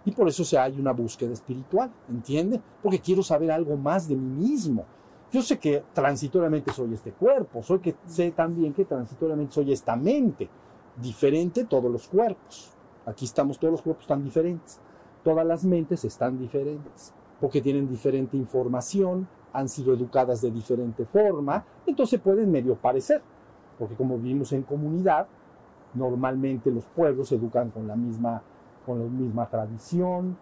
Y 0.04 0.12
por 0.12 0.28
eso 0.28 0.44
se 0.44 0.58
hay 0.58 0.78
una 0.78 0.92
búsqueda 0.92 1.32
espiritual, 1.32 1.90
¿entiende? 2.10 2.60
Porque 2.84 3.00
quiero 3.00 3.24
saber 3.24 3.52
algo 3.52 3.78
más 3.78 4.10
de 4.10 4.18
mí 4.18 4.50
mismo. 4.50 4.84
Yo 5.32 5.42
sé 5.42 5.58
que 5.58 5.82
transitoriamente 5.94 6.74
soy 6.74 6.94
este 6.94 7.14
cuerpo, 7.14 7.64
soy 7.64 7.80
que, 7.80 7.96
sé 8.06 8.32
también 8.32 8.74
que 8.74 8.84
transitoriamente 8.84 9.54
soy 9.54 9.72
esta 9.72 9.96
mente, 9.96 10.50
diferente 11.02 11.66
todos 11.66 11.92
los 11.92 12.08
cuerpos. 12.08 12.72
Aquí 13.06 13.26
estamos, 13.26 13.58
todos 13.58 13.72
los 13.72 13.82
cuerpos 13.82 14.04
están 14.04 14.24
diferentes. 14.24 14.80
Todas 15.24 15.46
las 15.46 15.66
mentes 15.66 16.06
están 16.06 16.38
diferentes, 16.38 17.14
porque 17.42 17.62
tienen 17.62 17.90
diferente 17.90 18.38
información, 18.38 19.28
han 19.52 19.68
sido 19.68 19.94
educadas 19.94 20.42
de 20.42 20.52
diferente 20.52 21.06
forma, 21.06 21.66
entonces 21.86 22.22
pueden 22.22 22.52
medio 22.52 22.76
parecer, 22.76 23.22
porque 23.78 23.96
como 23.96 24.18
vivimos 24.18 24.54
en 24.54 24.64
comunidad, 24.64 25.28
normalmente 25.94 26.72
los 26.72 26.86
pueblos 26.86 27.30
se 27.30 27.36
educan 27.36 27.70
con 27.72 27.88
la 27.88 27.96
misma, 27.96 28.42
con 28.86 29.00
la 29.00 29.06
misma 29.06 29.50
tradición, 29.50 30.38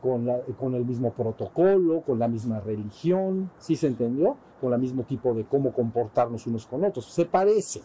con, 0.00 0.26
con 0.58 0.74
el 0.74 0.84
mismo 0.84 1.12
protocolo, 1.12 2.00
con 2.02 2.18
la 2.18 2.28
misma 2.28 2.60
religión, 2.60 3.50
¿sí 3.58 3.76
se 3.76 3.88
entendió? 3.88 4.36
Con 4.60 4.72
el 4.72 4.80
mismo 4.80 5.04
tipo 5.04 5.34
de 5.34 5.44
cómo 5.44 5.72
comportarnos 5.72 6.46
unos 6.46 6.66
con 6.66 6.84
otros. 6.84 7.04
Se 7.06 7.26
parece, 7.26 7.80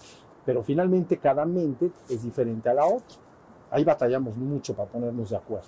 pero 0.46 0.64
finalmente 0.64 1.18
cada 1.18 1.46
mente 1.46 1.92
es 2.10 2.24
diferente 2.24 2.70
a 2.70 2.74
la 2.74 2.86
otra. 2.86 3.18
Ahí 3.72 3.84
batallamos 3.84 4.38
mucho 4.38 4.74
para 4.76 4.90
ponernos 4.90 5.30
de 5.32 5.38
acuerdo. 5.38 5.68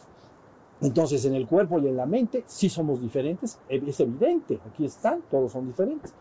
Entonces, 0.81 1.23
en 1.25 1.33
el 1.35 1.47
cuerpo 1.47 1.79
y 1.79 1.87
en 1.87 1.95
la 1.97 2.05
mente 2.05 2.43
sí 2.45 2.69
somos 2.69 3.01
diferentes, 3.01 3.59
es 3.69 3.99
evidente, 3.99 4.59
aquí 4.69 4.85
están, 4.85 5.21
todos 5.31 5.51
son 5.53 5.67
diferentes. 5.67 6.13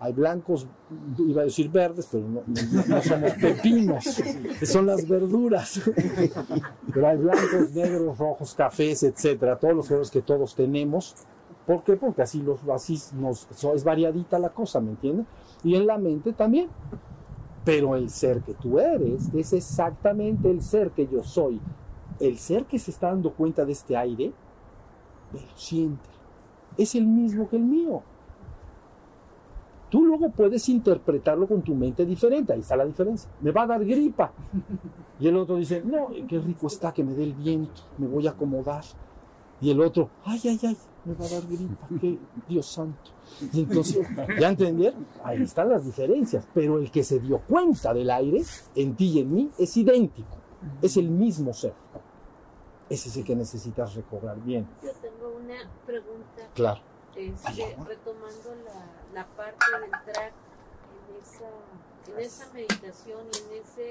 Hay 0.00 0.12
blancos, 0.12 0.66
iba 1.18 1.42
a 1.42 1.44
decir 1.44 1.70
verdes, 1.70 2.08
pero 2.10 2.24
no, 2.28 2.42
no- 2.46 2.84
no 2.96 3.02
somos 3.02 3.30
pepinos, 3.34 4.04
son 4.64 4.86
las 4.86 5.08
verduras. 5.08 5.80
Pero 6.92 7.08
hay 7.08 7.16
blancos, 7.16 7.70
negros, 7.72 8.18
rojos, 8.18 8.54
cafés, 8.54 9.04
etcétera, 9.04 9.56
todos 9.58 9.74
los 9.74 9.86
colores 9.88 10.10
que 10.10 10.20
todos 10.20 10.54
tenemos. 10.54 11.14
¿Por 11.64 11.82
qué? 11.84 11.96
Porque 11.96 12.20
así, 12.22 12.42
los, 12.42 12.60
así 12.68 13.00
nos, 13.14 13.46
es 13.74 13.84
variadita 13.84 14.38
la 14.38 14.50
cosa, 14.50 14.80
¿me 14.80 14.90
entiendes? 14.90 15.26
Y 15.62 15.76
en 15.76 15.86
la 15.86 15.96
mente 15.96 16.32
también. 16.34 16.68
Pero 17.64 17.96
el 17.96 18.10
ser 18.10 18.42
que 18.42 18.54
tú 18.54 18.78
eres 18.78 19.32
es 19.34 19.52
exactamente 19.52 20.50
el 20.50 20.60
ser 20.62 20.90
que 20.90 21.06
yo 21.06 21.22
soy. 21.22 21.60
El 22.20 22.38
ser 22.38 22.64
que 22.66 22.78
se 22.78 22.90
está 22.90 23.08
dando 23.08 23.32
cuenta 23.32 23.64
de 23.64 23.72
este 23.72 23.96
aire, 23.96 24.32
me 25.32 25.40
lo 25.40 25.56
siente. 25.56 26.10
Es 26.76 26.94
el 26.94 27.06
mismo 27.06 27.48
que 27.48 27.56
el 27.56 27.62
mío. 27.62 28.02
Tú 29.88 30.04
luego 30.04 30.28
puedes 30.30 30.68
interpretarlo 30.68 31.46
con 31.46 31.62
tu 31.62 31.74
mente 31.74 32.04
diferente. 32.04 32.52
Ahí 32.52 32.60
está 32.60 32.76
la 32.76 32.84
diferencia. 32.84 33.30
Me 33.40 33.52
va 33.52 33.62
a 33.62 33.66
dar 33.66 33.84
gripa. 33.84 34.32
Y 35.20 35.28
el 35.28 35.36
otro 35.36 35.54
dice, 35.56 35.80
no, 35.84 36.08
qué 36.26 36.40
rico 36.40 36.66
está 36.66 36.92
que 36.92 37.04
me 37.04 37.14
dé 37.14 37.22
el 37.22 37.34
viento, 37.34 37.82
me 37.98 38.08
voy 38.08 38.26
a 38.26 38.30
acomodar. 38.30 38.82
Y 39.60 39.70
el 39.70 39.80
otro, 39.80 40.10
ay, 40.24 40.40
ay, 40.44 40.58
ay, 40.64 40.76
me 41.04 41.14
va 41.14 41.24
a 41.24 41.28
dar 41.28 41.46
gripa, 41.46 41.88
qué 42.00 42.18
Dios 42.48 42.66
santo. 42.66 43.13
Y 43.52 43.60
entonces, 43.62 44.06
¿ya 44.38 44.48
entendieron? 44.48 45.06
Ahí 45.22 45.42
están 45.42 45.68
las 45.70 45.84
diferencias. 45.84 46.46
Pero 46.54 46.78
el 46.78 46.90
que 46.90 47.02
se 47.04 47.18
dio 47.20 47.40
cuenta 47.40 47.92
del 47.94 48.10
aire, 48.10 48.42
en 48.74 48.94
ti 48.96 49.12
y 49.12 49.20
en 49.20 49.34
mí, 49.34 49.50
es 49.58 49.76
idéntico. 49.76 50.36
Es 50.80 50.96
el 50.96 51.10
mismo 51.10 51.52
ser. 51.52 51.74
Ese 52.88 53.08
es 53.08 53.16
el 53.16 53.24
que 53.24 53.34
necesitas 53.34 53.94
recobrar 53.94 54.38
bien. 54.42 54.66
Yo 54.82 54.92
tengo 55.00 55.36
una 55.36 55.56
pregunta, 55.86 56.48
Claro. 56.54 56.80
este, 57.16 57.76
retomando 57.86 58.54
la, 58.64 58.86
la 59.14 59.26
parte 59.36 59.64
de 59.78 59.84
entrar 59.86 60.32
en 61.08 61.22
esa, 61.22 62.12
en 62.12 62.20
esa 62.24 62.52
meditación 62.52 63.20
y 63.32 63.54
en 63.54 63.62
ese, 63.62 63.90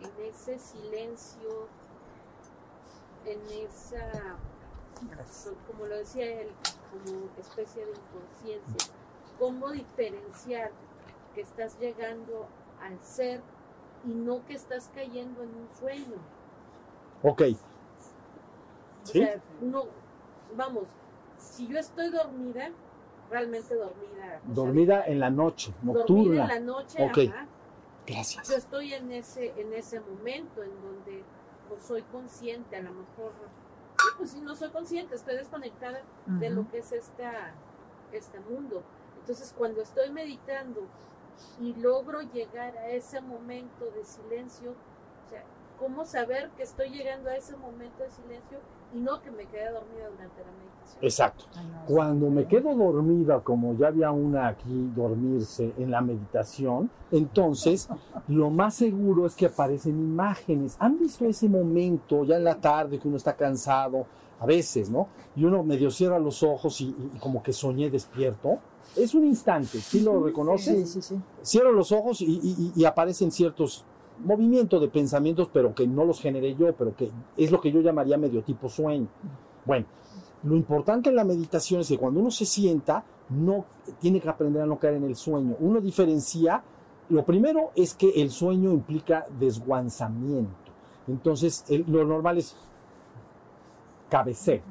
en 0.00 0.30
ese 0.30 0.58
silencio, 0.58 1.68
en 3.26 3.40
esa, 3.66 4.36
como 5.66 5.86
lo 5.86 5.96
decía 5.96 6.40
él, 6.42 6.48
como 7.04 7.28
especie 7.40 7.84
de 7.84 7.92
inconsciencia. 7.92 8.94
¿Cómo 9.38 9.70
diferenciar 9.70 10.70
que 11.34 11.40
estás 11.40 11.78
llegando 11.78 12.46
al 12.80 13.02
ser 13.02 13.40
y 14.04 14.08
no 14.14 14.44
que 14.46 14.54
estás 14.54 14.90
cayendo 14.94 15.42
en 15.42 15.48
un 15.48 15.68
sueño? 15.78 16.16
Ok. 17.22 17.42
O 19.02 19.06
¿Sí? 19.06 19.18
sea, 19.20 19.40
no, 19.60 19.84
vamos, 20.56 20.84
si 21.38 21.66
yo 21.66 21.78
estoy 21.78 22.10
dormida, 22.10 22.70
realmente 23.30 23.74
dormida. 23.74 24.14
sea, 24.26 24.40
Dormida 24.44 25.04
en 25.06 25.20
la 25.20 25.30
noche, 25.30 25.72
dormida 25.82 25.98
nocturna. 26.00 26.42
en 26.42 26.48
la 26.48 26.60
noche, 26.60 27.04
Ok. 27.04 27.18
ajá, 27.32 27.46
Gracias. 28.06 28.48
yo 28.48 28.56
estoy 28.56 28.94
en 28.94 29.10
ese, 29.12 29.52
en 29.60 29.72
ese 29.72 30.00
momento 30.00 30.62
en 30.62 30.70
donde 30.82 31.22
pues, 31.68 31.82
soy 31.82 32.02
consciente, 32.02 32.76
a 32.76 32.82
lo 32.82 32.90
mejor, 32.92 33.32
pues 34.16 34.30
si 34.30 34.40
no 34.40 34.54
soy 34.54 34.70
consciente, 34.70 35.14
estoy 35.14 35.36
desconectada 35.36 36.02
de 36.26 36.50
lo 36.50 36.68
que 36.68 36.78
es 36.78 36.92
esta, 36.92 37.54
este 38.12 38.40
mundo. 38.40 38.82
Entonces, 39.20 39.54
cuando 39.56 39.82
estoy 39.82 40.10
meditando 40.10 40.86
y 41.60 41.74
logro 41.74 42.20
llegar 42.20 42.76
a 42.76 42.88
ese 42.88 43.20
momento 43.20 43.90
de 43.90 44.04
silencio, 44.04 44.72
o 45.26 45.28
sea, 45.30 45.44
¿cómo 45.78 46.04
saber 46.04 46.50
que 46.50 46.62
estoy 46.62 46.90
llegando 46.90 47.30
a 47.30 47.36
ese 47.36 47.56
momento 47.56 48.02
de 48.02 48.10
silencio 48.10 48.58
y 48.94 48.98
no 48.98 49.20
que 49.20 49.30
me 49.30 49.44
quede 49.46 49.70
dormida 49.72 50.08
durante 50.10 50.40
la 50.40 50.50
meditación? 50.52 50.98
Exacto. 51.02 51.44
Cuando 51.86 52.30
me 52.30 52.46
quedo 52.46 52.74
dormida, 52.74 53.40
como 53.40 53.74
ya 53.76 53.88
había 53.88 54.10
una 54.10 54.48
aquí 54.48 54.90
dormirse 54.96 55.72
en 55.76 55.90
la 55.90 56.00
meditación, 56.00 56.90
entonces 57.10 57.88
lo 58.28 58.50
más 58.50 58.74
seguro 58.74 59.26
es 59.26 59.34
que 59.34 59.46
aparecen 59.46 59.98
imágenes. 59.98 60.76
¿Han 60.78 60.98
visto 60.98 61.24
ese 61.26 61.48
momento 61.48 62.24
ya 62.24 62.36
en 62.36 62.44
la 62.44 62.54
tarde 62.60 62.98
que 62.98 63.08
uno 63.08 63.16
está 63.18 63.34
cansado? 63.36 64.06
A 64.40 64.46
veces, 64.46 64.90
¿no? 64.90 65.08
Y 65.36 65.44
uno 65.44 65.62
medio 65.62 65.90
cierra 65.90 66.18
los 66.18 66.42
ojos 66.42 66.80
y, 66.80 66.86
y 67.14 67.18
como 67.18 67.42
que 67.42 67.52
soñé 67.52 67.88
despierto. 67.90 68.56
Es 68.96 69.14
un 69.14 69.24
instante, 69.26 69.78
¿sí 69.78 70.00
lo 70.00 70.22
reconoces? 70.22 70.88
Sí, 70.90 71.00
sí, 71.00 71.02
sí. 71.16 71.20
Cierro 71.42 71.72
los 71.72 71.92
ojos 71.92 72.20
y, 72.20 72.26
y- 72.42 72.72
y 72.74 72.84
aparecen 72.84 73.30
ciertos 73.30 73.84
movimientos 74.18 74.80
de 74.80 74.88
pensamientos, 74.88 75.48
pero 75.52 75.74
que 75.74 75.86
no 75.86 76.04
los 76.04 76.20
generé 76.20 76.54
yo, 76.54 76.72
pero 76.74 76.94
que 76.94 77.10
es 77.36 77.50
lo 77.50 77.60
que 77.60 77.72
yo 77.72 77.80
llamaría 77.80 78.16
medio 78.16 78.42
tipo 78.42 78.68
sueño. 78.68 79.08
Bueno, 79.64 79.86
lo 80.44 80.56
importante 80.56 81.10
en 81.10 81.16
la 81.16 81.24
meditación 81.24 81.80
es 81.80 81.88
que 81.88 81.98
cuando 81.98 82.20
uno 82.20 82.30
se 82.30 82.44
sienta, 82.44 83.04
no 83.30 83.64
tiene 83.98 84.20
que 84.20 84.28
aprender 84.28 84.62
a 84.62 84.66
no 84.66 84.78
caer 84.78 84.94
en 84.94 85.04
el 85.04 85.16
sueño. 85.16 85.56
Uno 85.60 85.80
diferencia, 85.80 86.62
lo 87.08 87.24
primero 87.24 87.70
es 87.74 87.94
que 87.94 88.10
el 88.10 88.30
sueño 88.30 88.70
implica 88.70 89.24
desguanzamiento. 89.38 90.52
Entonces, 91.08 91.64
lo 91.86 92.04
normal 92.04 92.38
es 92.38 92.56
cabeceo, 94.10 94.62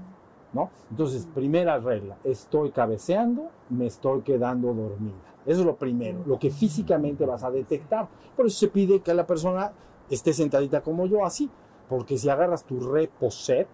¿no? 0.54 0.70
Entonces, 0.90 1.28
primera 1.34 1.80
regla, 1.80 2.18
estoy 2.24 2.72
cabeceando, 2.72 3.50
me 3.70 3.88
estoy 3.88 4.22
quedando 4.22 4.74
dormida. 4.74 5.33
Eso 5.46 5.60
es 5.62 5.66
lo 5.66 5.76
primero, 5.76 6.24
lo 6.26 6.40
que 6.40 6.50
físicamente 6.50 7.26
vas 7.26 7.44
a 7.44 7.52
detectar. 7.52 8.08
Por 8.36 8.48
eso 8.48 8.60
se 8.60 8.68
pide 8.70 9.02
que 9.02 9.14
la 9.14 9.28
persona 9.28 9.72
esté 10.10 10.34
sentadita 10.34 10.82
como 10.82 11.06
yo, 11.06 11.26
así. 11.26 11.50
Porque 11.90 12.18
si 12.18 12.30
agarras 12.30 12.64
tu 12.64 12.80
reposet, 12.80 13.68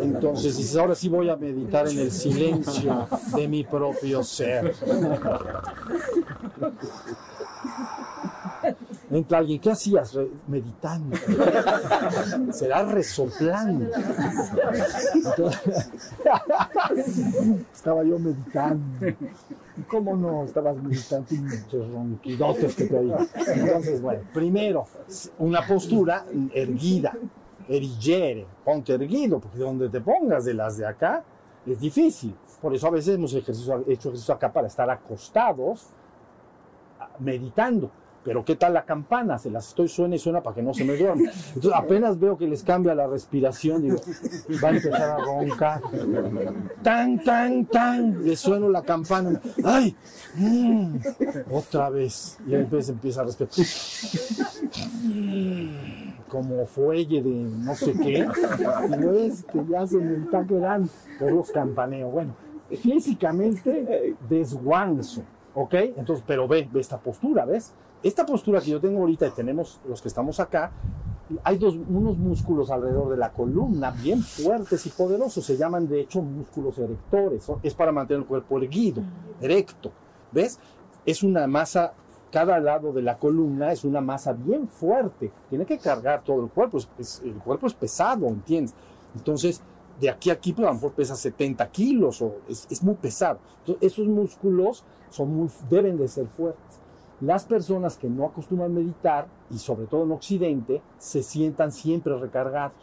entonces 0.00 0.56
dices, 0.56 0.76
ahora 0.76 0.94
sí 0.94 1.08
voy 1.08 1.28
a 1.28 1.36
meditar 1.36 1.88
en 1.88 1.98
el 1.98 2.10
silencio 2.10 3.06
de 3.34 3.48
mi 3.48 3.64
propio 3.64 4.22
ser. 4.22 4.74
Entra 9.14 9.38
alguien, 9.38 9.60
¿qué 9.60 9.70
hacías? 9.70 10.18
Meditando. 10.48 11.16
Será 12.50 12.82
resoplando. 12.82 13.88
Entonces, 15.14 15.90
Estaba 17.72 18.02
yo 18.02 18.18
meditando. 18.18 19.06
¿Cómo 19.86 20.16
no? 20.16 20.42
Estabas 20.42 20.76
meditando 20.82 21.28
pinches 21.28 21.92
ronquidotes 21.92 22.74
que 22.74 22.86
te 22.86 22.98
oí. 22.98 23.12
Entonces, 23.46 24.02
bueno, 24.02 24.22
primero, 24.34 24.84
una 25.38 25.64
postura 25.64 26.26
erguida, 26.52 27.16
erigere, 27.68 28.44
ponte 28.64 28.94
erguido, 28.94 29.38
porque 29.38 29.58
donde 29.58 29.90
te 29.90 30.00
pongas 30.00 30.44
de 30.44 30.54
las 30.54 30.76
de 30.76 30.88
acá 30.88 31.22
es 31.64 31.78
difícil. 31.78 32.34
Por 32.60 32.74
eso 32.74 32.88
a 32.88 32.90
veces 32.90 33.14
hemos 33.14 33.32
hecho 33.32 33.52
ejercicio 33.86 34.34
acá 34.34 34.52
para 34.52 34.66
estar 34.66 34.90
acostados, 34.90 35.86
meditando. 37.20 37.92
Pero 38.24 38.44
¿qué 38.44 38.56
tal 38.56 38.72
la 38.72 38.84
campana? 38.84 39.38
Se 39.38 39.50
las 39.50 39.68
estoy 39.68 39.88
suena 39.88 40.16
y 40.16 40.18
suena 40.18 40.42
para 40.42 40.56
que 40.56 40.62
no 40.62 40.72
se 40.72 40.84
me 40.84 40.96
duerma. 40.96 41.30
Entonces 41.48 41.72
apenas 41.74 42.18
veo 42.18 42.38
que 42.38 42.46
les 42.46 42.62
cambia 42.64 42.94
la 42.94 43.06
respiración, 43.06 43.82
digo, 43.82 43.98
va 44.62 44.68
a 44.68 44.70
empezar 44.72 45.10
a 45.10 45.18
roncar. 45.18 45.82
Tan, 46.82 47.22
tan, 47.22 47.66
tan, 47.66 48.24
le 48.24 48.34
sueno 48.34 48.70
la 48.70 48.82
campana. 48.82 49.40
¡Ay! 49.62 49.94
mm, 50.36 50.96
otra 51.50 51.90
vez. 51.90 52.38
Y 52.46 52.54
entonces 52.54 52.90
empieza 52.90 53.20
a 53.20 53.24
respirar. 53.24 53.50
Como 56.28 56.66
fuelle 56.66 57.22
de 57.22 57.30
no 57.30 57.74
sé 57.74 57.92
qué. 57.92 58.26
Digo, 58.88 59.12
este 59.12 59.60
ya 59.68 59.86
se 59.86 59.98
me 59.98 60.24
está 60.24 60.44
quedando 60.46 60.88
por 61.18 61.30
los 61.30 61.50
campaneos. 61.50 62.10
Bueno, 62.10 62.34
físicamente 62.70 64.16
desguanzo. 64.28 65.22
¿Ok? 65.54 65.74
Entonces, 65.74 66.24
pero 66.26 66.48
ve, 66.48 66.68
ve 66.72 66.80
esta 66.80 66.98
postura, 66.98 67.44
¿ves? 67.44 67.72
Esta 68.04 68.24
postura 68.26 68.60
que 68.60 68.70
yo 68.70 68.80
tengo 68.80 69.00
ahorita 69.00 69.26
y 69.26 69.30
tenemos 69.30 69.80
los 69.88 70.00
que 70.02 70.08
estamos 70.08 70.38
acá, 70.38 70.70
hay 71.42 71.56
dos, 71.58 71.74
unos 71.74 72.18
músculos 72.18 72.70
alrededor 72.70 73.08
de 73.08 73.16
la 73.16 73.32
columna 73.32 73.90
bien 73.90 74.20
fuertes 74.22 74.84
y 74.86 74.90
poderosos. 74.90 75.44
Se 75.44 75.56
llaman, 75.56 75.88
de 75.88 76.00
hecho, 76.02 76.20
músculos 76.20 76.78
erectores. 76.78 77.46
Es 77.62 77.74
para 77.74 77.92
mantener 77.92 78.20
el 78.22 78.28
cuerpo 78.28 78.58
erguido, 78.58 79.02
erecto. 79.40 79.90
¿Ves? 80.32 80.58
Es 81.06 81.22
una 81.22 81.46
masa, 81.46 81.94
cada 82.30 82.60
lado 82.60 82.92
de 82.92 83.00
la 83.00 83.18
columna 83.18 83.72
es 83.72 83.84
una 83.84 84.02
masa 84.02 84.34
bien 84.34 84.68
fuerte. 84.68 85.32
Tiene 85.48 85.64
que 85.64 85.78
cargar 85.78 86.22
todo 86.22 86.44
el 86.44 86.50
cuerpo. 86.50 86.76
es- 86.78 86.88
es- 86.98 87.22
el 87.24 87.34
cuerpo 87.36 87.66
es 87.66 87.74
pesado, 87.74 88.26
¿entiendes? 88.26 88.74
Entonces, 89.16 89.62
de 89.98 90.10
aquí 90.10 90.28
a 90.28 90.34
aquí, 90.34 90.52
pues, 90.52 90.66
a 90.66 90.70
lo 90.70 90.74
mejor 90.74 90.92
pesa 90.92 91.16
70 91.16 91.66
kilos 91.70 92.20
o 92.20 92.34
es, 92.48 92.66
es 92.68 92.82
muy 92.82 92.96
pesado. 92.96 93.38
Entonces, 93.60 93.92
esos 93.92 94.06
músculos 94.08 94.84
son 95.08 95.34
muy, 95.34 95.48
deben 95.70 95.96
de 95.96 96.06
ser 96.08 96.26
fuertes. 96.26 96.73
Las 97.20 97.44
personas 97.44 97.96
que 97.96 98.08
no 98.08 98.26
acostumbran 98.26 98.70
a 98.70 98.74
meditar, 98.74 99.26
y 99.50 99.58
sobre 99.58 99.86
todo 99.86 100.04
en 100.04 100.12
Occidente, 100.12 100.82
se 100.98 101.22
sientan 101.22 101.72
siempre 101.72 102.18
recargados 102.18 102.74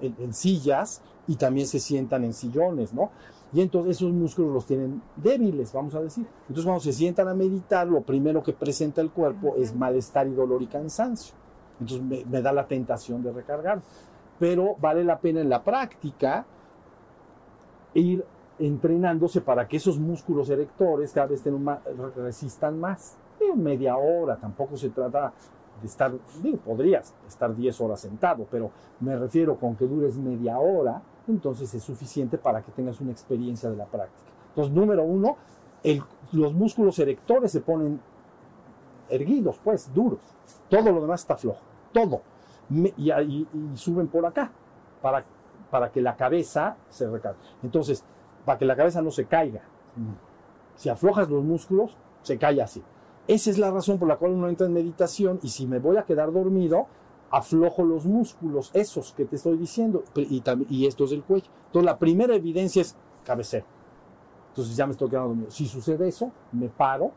en, 0.00 0.16
en 0.18 0.32
sillas 0.32 1.02
y 1.26 1.36
también 1.36 1.66
se 1.66 1.78
sientan 1.78 2.24
en 2.24 2.32
sillones, 2.32 2.94
¿no? 2.94 3.10
Y 3.52 3.60
entonces 3.60 3.96
esos 3.96 4.12
músculos 4.12 4.52
los 4.52 4.66
tienen 4.66 5.02
débiles, 5.16 5.72
vamos 5.72 5.94
a 5.94 6.00
decir. 6.00 6.26
Entonces 6.42 6.64
cuando 6.64 6.80
se 6.80 6.92
sientan 6.92 7.28
a 7.28 7.34
meditar, 7.34 7.86
lo 7.86 8.02
primero 8.02 8.42
que 8.42 8.52
presenta 8.52 9.00
el 9.00 9.10
cuerpo 9.10 9.54
es 9.56 9.74
malestar 9.74 10.26
y 10.26 10.32
dolor 10.32 10.62
y 10.62 10.66
cansancio. 10.66 11.34
Entonces 11.80 12.04
me, 12.06 12.24
me 12.24 12.42
da 12.42 12.52
la 12.52 12.66
tentación 12.66 13.22
de 13.22 13.32
recargar. 13.32 13.80
Pero 14.38 14.74
vale 14.78 15.04
la 15.04 15.18
pena 15.18 15.40
en 15.40 15.48
la 15.48 15.62
práctica 15.62 16.44
ir 17.94 18.24
entrenándose 18.58 19.40
para 19.40 19.66
que 19.68 19.76
esos 19.76 19.98
músculos 19.98 20.50
erectores 20.50 21.12
cada 21.12 21.26
vez 21.26 21.42
resistan 22.16 22.80
más. 22.80 23.16
Media 23.54 23.96
hora, 23.96 24.36
tampoco 24.36 24.76
se 24.76 24.90
trata 24.90 25.32
de 25.80 25.86
estar, 25.86 26.12
digo, 26.42 26.58
podrías 26.58 27.14
estar 27.26 27.54
10 27.54 27.80
horas 27.80 28.00
sentado, 28.00 28.46
pero 28.50 28.70
me 29.00 29.16
refiero 29.16 29.56
con 29.56 29.76
que 29.76 29.86
dures 29.86 30.16
media 30.16 30.58
hora, 30.58 31.00
entonces 31.28 31.72
es 31.74 31.82
suficiente 31.82 32.38
para 32.38 32.62
que 32.62 32.72
tengas 32.72 33.00
una 33.00 33.12
experiencia 33.12 33.70
de 33.70 33.76
la 33.76 33.86
práctica. 33.86 34.30
Entonces, 34.48 34.74
número 34.74 35.04
uno, 35.04 35.36
los 36.32 36.54
músculos 36.54 36.98
erectores 36.98 37.52
se 37.52 37.60
ponen 37.60 38.00
erguidos, 39.08 39.58
pues, 39.62 39.92
duros. 39.92 40.20
Todo 40.68 40.90
lo 40.92 41.00
demás 41.00 41.20
está 41.20 41.36
flojo, 41.36 41.60
todo. 41.92 42.22
Y 42.96 43.46
suben 43.74 44.08
por 44.08 44.26
acá, 44.26 44.50
para, 45.00 45.24
para 45.70 45.90
que 45.92 46.00
la 46.00 46.16
cabeza 46.16 46.76
se 46.88 47.08
recargue. 47.08 47.38
Entonces, 47.62 48.04
para 48.44 48.58
que 48.58 48.64
la 48.64 48.76
cabeza 48.76 49.02
no 49.02 49.10
se 49.10 49.26
caiga. 49.26 49.62
Si 50.74 50.88
aflojas 50.88 51.28
los 51.28 51.44
músculos, 51.44 51.96
se 52.22 52.38
cae 52.38 52.60
así. 52.60 52.82
Esa 53.28 53.50
es 53.50 53.58
la 53.58 53.70
razón 53.70 53.98
por 53.98 54.08
la 54.08 54.16
cual 54.16 54.32
uno 54.32 54.48
entra 54.48 54.66
en 54.66 54.72
meditación 54.72 55.40
y 55.42 55.48
si 55.48 55.66
me 55.66 55.78
voy 55.78 55.96
a 55.96 56.04
quedar 56.04 56.32
dormido, 56.32 56.86
aflojo 57.30 57.84
los 57.84 58.06
músculos, 58.06 58.70
esos 58.72 59.12
que 59.12 59.24
te 59.24 59.36
estoy 59.36 59.56
diciendo, 59.58 60.04
y, 60.14 60.42
y 60.70 60.86
estos 60.86 61.10
del 61.10 61.24
cuello. 61.24 61.48
Entonces, 61.66 61.86
la 61.86 61.98
primera 61.98 62.34
evidencia 62.36 62.82
es 62.82 62.96
cabeceo. 63.24 63.64
Entonces 64.50 64.76
ya 64.76 64.86
me 64.86 64.92
estoy 64.92 65.10
quedando 65.10 65.28
dormido. 65.30 65.50
Si 65.50 65.66
sucede 65.66 66.08
eso, 66.08 66.30
me 66.52 66.68
paro, 66.68 67.10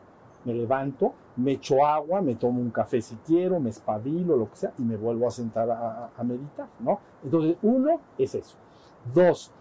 me 0.44 0.52
levanto, 0.52 1.14
me 1.36 1.52
echo 1.52 1.84
agua, 1.86 2.20
me 2.20 2.34
tomo 2.34 2.60
un 2.60 2.70
café 2.70 3.00
si 3.00 3.14
quiero, 3.26 3.60
me 3.60 3.70
espabilo, 3.70 4.36
lo 4.36 4.50
que 4.50 4.56
sea, 4.56 4.72
y 4.78 4.82
me 4.82 4.96
vuelvo 4.96 5.28
a 5.28 5.30
sentar 5.30 5.70
a- 5.70 6.10
a 6.16 6.24
meditar, 6.24 6.68
¿no? 6.80 6.98
Entonces, 7.22 7.56
uno 7.62 8.00
es 8.18 8.34
eso. 8.34 8.56
Dos, 9.14 9.52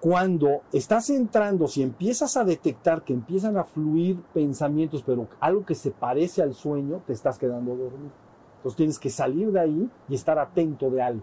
cuando 0.00 0.62
estás 0.72 1.10
entrando, 1.10 1.66
si 1.68 1.82
empiezas 1.82 2.36
a 2.36 2.44
detectar 2.44 3.02
que 3.02 3.12
empiezan 3.12 3.56
a 3.56 3.64
fluir 3.64 4.20
pensamientos, 4.34 5.02
pero 5.02 5.26
algo 5.40 5.64
que 5.64 5.74
se 5.74 5.90
parece 5.90 6.42
al 6.42 6.54
sueño, 6.54 7.02
te 7.06 7.12
estás 7.12 7.38
quedando 7.38 7.74
dormido. 7.74 8.12
Entonces 8.56 8.76
tienes 8.76 8.98
que 8.98 9.10
salir 9.10 9.52
de 9.52 9.60
ahí 9.60 9.90
y 10.08 10.14
estar 10.14 10.38
atento 10.38 10.90
de 10.90 11.02
algo. 11.02 11.22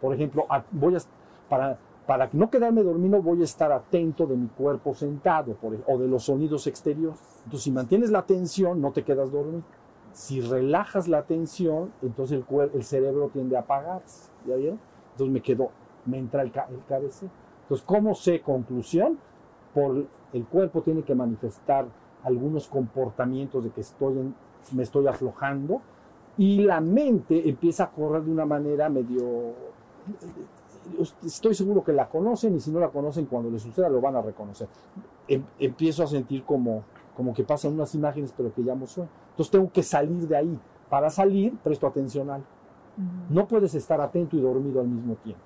Por 0.00 0.14
ejemplo, 0.14 0.46
voy 0.72 0.96
a, 0.96 0.98
para, 1.48 1.78
para 2.06 2.28
no 2.32 2.50
quedarme 2.50 2.82
dormido, 2.82 3.22
voy 3.22 3.42
a 3.42 3.44
estar 3.44 3.70
atento 3.70 4.26
de 4.26 4.36
mi 4.36 4.48
cuerpo 4.48 4.94
sentado 4.94 5.56
o 5.86 5.98
de 5.98 6.08
los 6.08 6.24
sonidos 6.24 6.66
exteriores. 6.66 7.20
Entonces, 7.44 7.62
si 7.62 7.70
mantienes 7.70 8.10
la 8.10 8.20
atención, 8.20 8.80
no 8.80 8.92
te 8.92 9.04
quedas 9.04 9.30
dormido. 9.30 9.62
Si 10.12 10.40
relajas 10.40 11.06
la 11.06 11.18
atención, 11.18 11.92
entonces 12.02 12.42
el, 12.74 12.84
cerebro 12.84 13.30
tiende 13.32 13.56
a 13.56 13.60
apagarse. 13.60 14.30
¿Ya 14.46 14.56
vieron? 14.56 14.80
Entonces 15.12 15.32
me 15.32 15.40
quedo, 15.40 15.70
me 16.06 16.18
entra 16.18 16.42
el, 16.42 16.50
ca-. 16.50 16.68
Entonces, 17.70 17.86
¿cómo 17.86 18.14
sé 18.16 18.40
conclusión? 18.40 19.16
Por 19.72 20.04
el 20.32 20.44
cuerpo 20.46 20.82
tiene 20.82 21.04
que 21.04 21.14
manifestar 21.14 21.86
algunos 22.24 22.66
comportamientos 22.66 23.62
de 23.62 23.70
que 23.70 23.82
estoy 23.82 24.18
en- 24.18 24.34
me 24.72 24.82
estoy 24.82 25.06
aflojando 25.06 25.80
y 26.36 26.62
la 26.62 26.80
mente 26.80 27.48
empieza 27.48 27.84
a 27.84 27.90
correr 27.90 28.24
de 28.24 28.32
una 28.32 28.44
manera 28.44 28.88
medio 28.88 29.54
estoy 31.24 31.54
seguro 31.54 31.84
que 31.84 31.92
la 31.92 32.08
conocen 32.08 32.56
y 32.56 32.60
si 32.60 32.72
no 32.72 32.80
la 32.80 32.88
conocen, 32.88 33.26
cuando 33.26 33.48
les 33.50 33.62
suceda 33.62 33.88
lo 33.88 34.00
van 34.00 34.16
a 34.16 34.22
reconocer. 34.22 34.66
Em- 35.28 35.44
empiezo 35.60 36.02
a 36.02 36.08
sentir 36.08 36.42
como, 36.42 36.82
como 37.16 37.32
que 37.32 37.44
pasan 37.44 37.74
unas 37.74 37.94
imágenes, 37.94 38.34
pero 38.36 38.52
que 38.52 38.62
llamo 38.62 38.88
sueño. 38.88 39.10
Entonces 39.30 39.52
tengo 39.52 39.70
que 39.70 39.84
salir 39.84 40.26
de 40.26 40.36
ahí. 40.36 40.58
Para 40.88 41.08
salir, 41.08 41.56
presto 41.62 41.86
atención 41.86 42.30
al. 42.30 42.42
No 43.28 43.46
puedes 43.46 43.74
estar 43.76 44.00
atento 44.00 44.36
y 44.36 44.40
dormido 44.40 44.80
al 44.80 44.88
mismo 44.88 45.14
tiempo. 45.14 45.44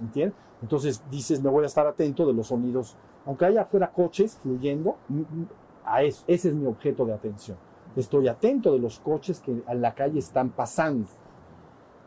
¿Entiendes? 0.00 0.36
Entonces 0.62 1.02
dices, 1.10 1.42
me 1.42 1.50
voy 1.50 1.64
a 1.64 1.66
estar 1.66 1.86
atento 1.86 2.26
de 2.26 2.32
los 2.32 2.48
sonidos. 2.48 2.96
Aunque 3.26 3.44
haya 3.46 3.62
afuera 3.62 3.90
coches 3.92 4.36
fluyendo, 4.42 4.96
mm, 5.08 5.20
mm, 5.20 5.46
a 5.84 6.02
eso, 6.02 6.24
ese 6.26 6.48
es 6.48 6.54
mi 6.54 6.66
objeto 6.66 7.04
de 7.06 7.12
atención. 7.12 7.56
Estoy 7.96 8.28
atento 8.28 8.72
de 8.72 8.78
los 8.78 8.98
coches 9.00 9.40
que 9.40 9.62
en 9.66 9.80
la 9.80 9.94
calle 9.94 10.18
están 10.18 10.50
pasando. 10.50 11.08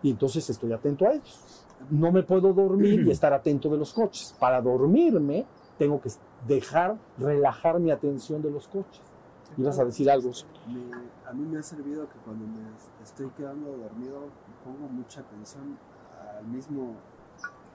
Y 0.03 0.11
entonces 0.11 0.49
estoy 0.49 0.71
atento 0.73 1.05
a 1.07 1.13
ellos. 1.13 1.65
No 1.89 2.11
me 2.11 2.23
puedo 2.23 2.53
dormir 2.53 3.01
y 3.07 3.11
estar 3.11 3.33
atento 3.33 3.69
de 3.69 3.77
los 3.77 3.93
coches. 3.93 4.35
Para 4.39 4.61
dormirme, 4.61 5.45
tengo 5.77 5.99
que 6.01 6.09
dejar, 6.47 6.97
relajar 7.17 7.79
mi 7.79 7.91
atención 7.91 8.41
de 8.41 8.51
los 8.51 8.67
coches. 8.67 9.01
Ibas 9.57 9.79
a 9.79 9.85
decir 9.85 10.09
algo. 10.09 10.31
Me- 10.67 11.29
a 11.29 11.33
mí 11.33 11.45
me 11.45 11.59
ha 11.59 11.63
servido 11.63 12.07
que 12.09 12.17
cuando 12.25 12.45
me 12.45 12.61
estoy 13.03 13.29
quedando 13.37 13.69
dormido 13.77 14.19
pongo 14.63 14.87
mucha 14.91 15.21
atención 15.21 15.77
al 16.37 16.45
mismo, 16.45 16.95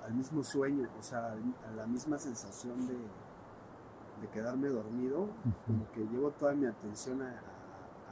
al 0.06 0.14
mismo 0.14 0.42
sueño, 0.44 0.88
o 0.98 1.02
sea, 1.02 1.32
a 1.34 1.76
la 1.76 1.86
misma 1.86 2.18
sensación 2.18 2.86
de, 2.86 2.94
de 2.94 4.28
quedarme 4.32 4.68
dormido, 4.68 5.28
como 5.66 5.90
que 5.92 6.00
llevo 6.00 6.30
toda 6.30 6.52
mi 6.52 6.66
atención 6.66 7.22
a, 7.22 7.40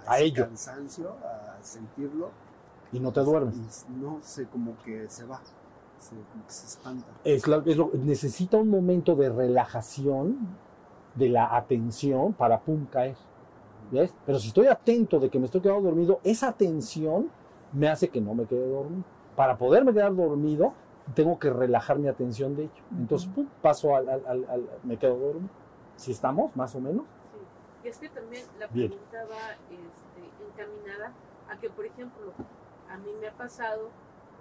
a, 0.06 0.12
A 0.12 0.16
ese 0.16 0.24
ello. 0.26 0.44
cansancio, 0.46 1.10
a 1.24 1.62
sentirlo. 1.62 2.30
Y 2.92 3.00
no 3.00 3.12
te 3.12 3.20
duermes. 3.20 3.86
Y 3.88 3.92
no 3.94 4.18
sé, 4.22 4.46
como 4.46 4.76
que 4.84 5.08
se 5.08 5.24
va, 5.24 5.40
se, 5.98 6.10
como 6.14 6.44
que 6.46 6.52
se 6.52 6.66
espanta. 6.66 7.06
Es 7.24 7.46
la- 7.48 7.62
es 7.64 7.76
lo- 7.76 7.90
necesita 7.94 8.56
un 8.56 8.68
momento 8.68 9.14
de 9.16 9.30
relajación 9.30 10.36
de 11.14 11.28
la 11.28 11.56
atención 11.56 12.32
para 12.32 12.60
pum 12.60 12.86
caer. 12.86 13.16
¿Ves? 13.90 14.14
Pero 14.26 14.38
si 14.38 14.48
estoy 14.48 14.66
atento 14.66 15.20
de 15.20 15.28
que 15.30 15.38
me 15.38 15.44
estoy 15.46 15.60
quedando 15.60 15.82
dormido, 15.82 16.18
esa 16.24 16.48
atención 16.48 17.30
me 17.72 17.88
hace 17.88 18.08
que 18.08 18.20
no 18.20 18.34
me 18.34 18.46
quede 18.46 18.68
dormido. 18.68 19.04
Para 19.36 19.56
poderme 19.58 19.92
quedar 19.92 20.14
dormido, 20.14 20.72
tengo 21.14 21.38
que 21.38 21.50
relajar 21.50 21.98
mi 21.98 22.08
atención 22.08 22.56
de 22.56 22.64
ello. 22.64 22.82
Entonces, 22.98 23.28
pum, 23.28 23.46
paso 23.60 23.94
al, 23.94 24.08
al- 24.08 24.26
al- 24.26 24.48
al- 24.50 24.68
me 24.84 24.96
quedo 24.96 25.16
dormido. 25.18 25.50
Si 25.96 26.12
estamos, 26.12 26.54
más 26.56 26.74
o 26.74 26.80
menos. 26.80 27.04
Sí. 27.32 27.38
Y 27.84 27.88
es 27.88 27.98
que 27.98 28.08
también 28.08 28.44
la 28.58 28.66
Bien. 28.68 28.88
pregunta 28.88 29.24
va 29.24 29.52
este, 29.70 30.44
encaminada 30.62 31.12
a 31.48 31.58
que, 31.58 31.68
por 31.70 31.84
ejemplo, 31.84 32.32
a 32.90 32.96
mí 32.96 33.10
me 33.20 33.28
ha 33.28 33.32
pasado 33.32 33.90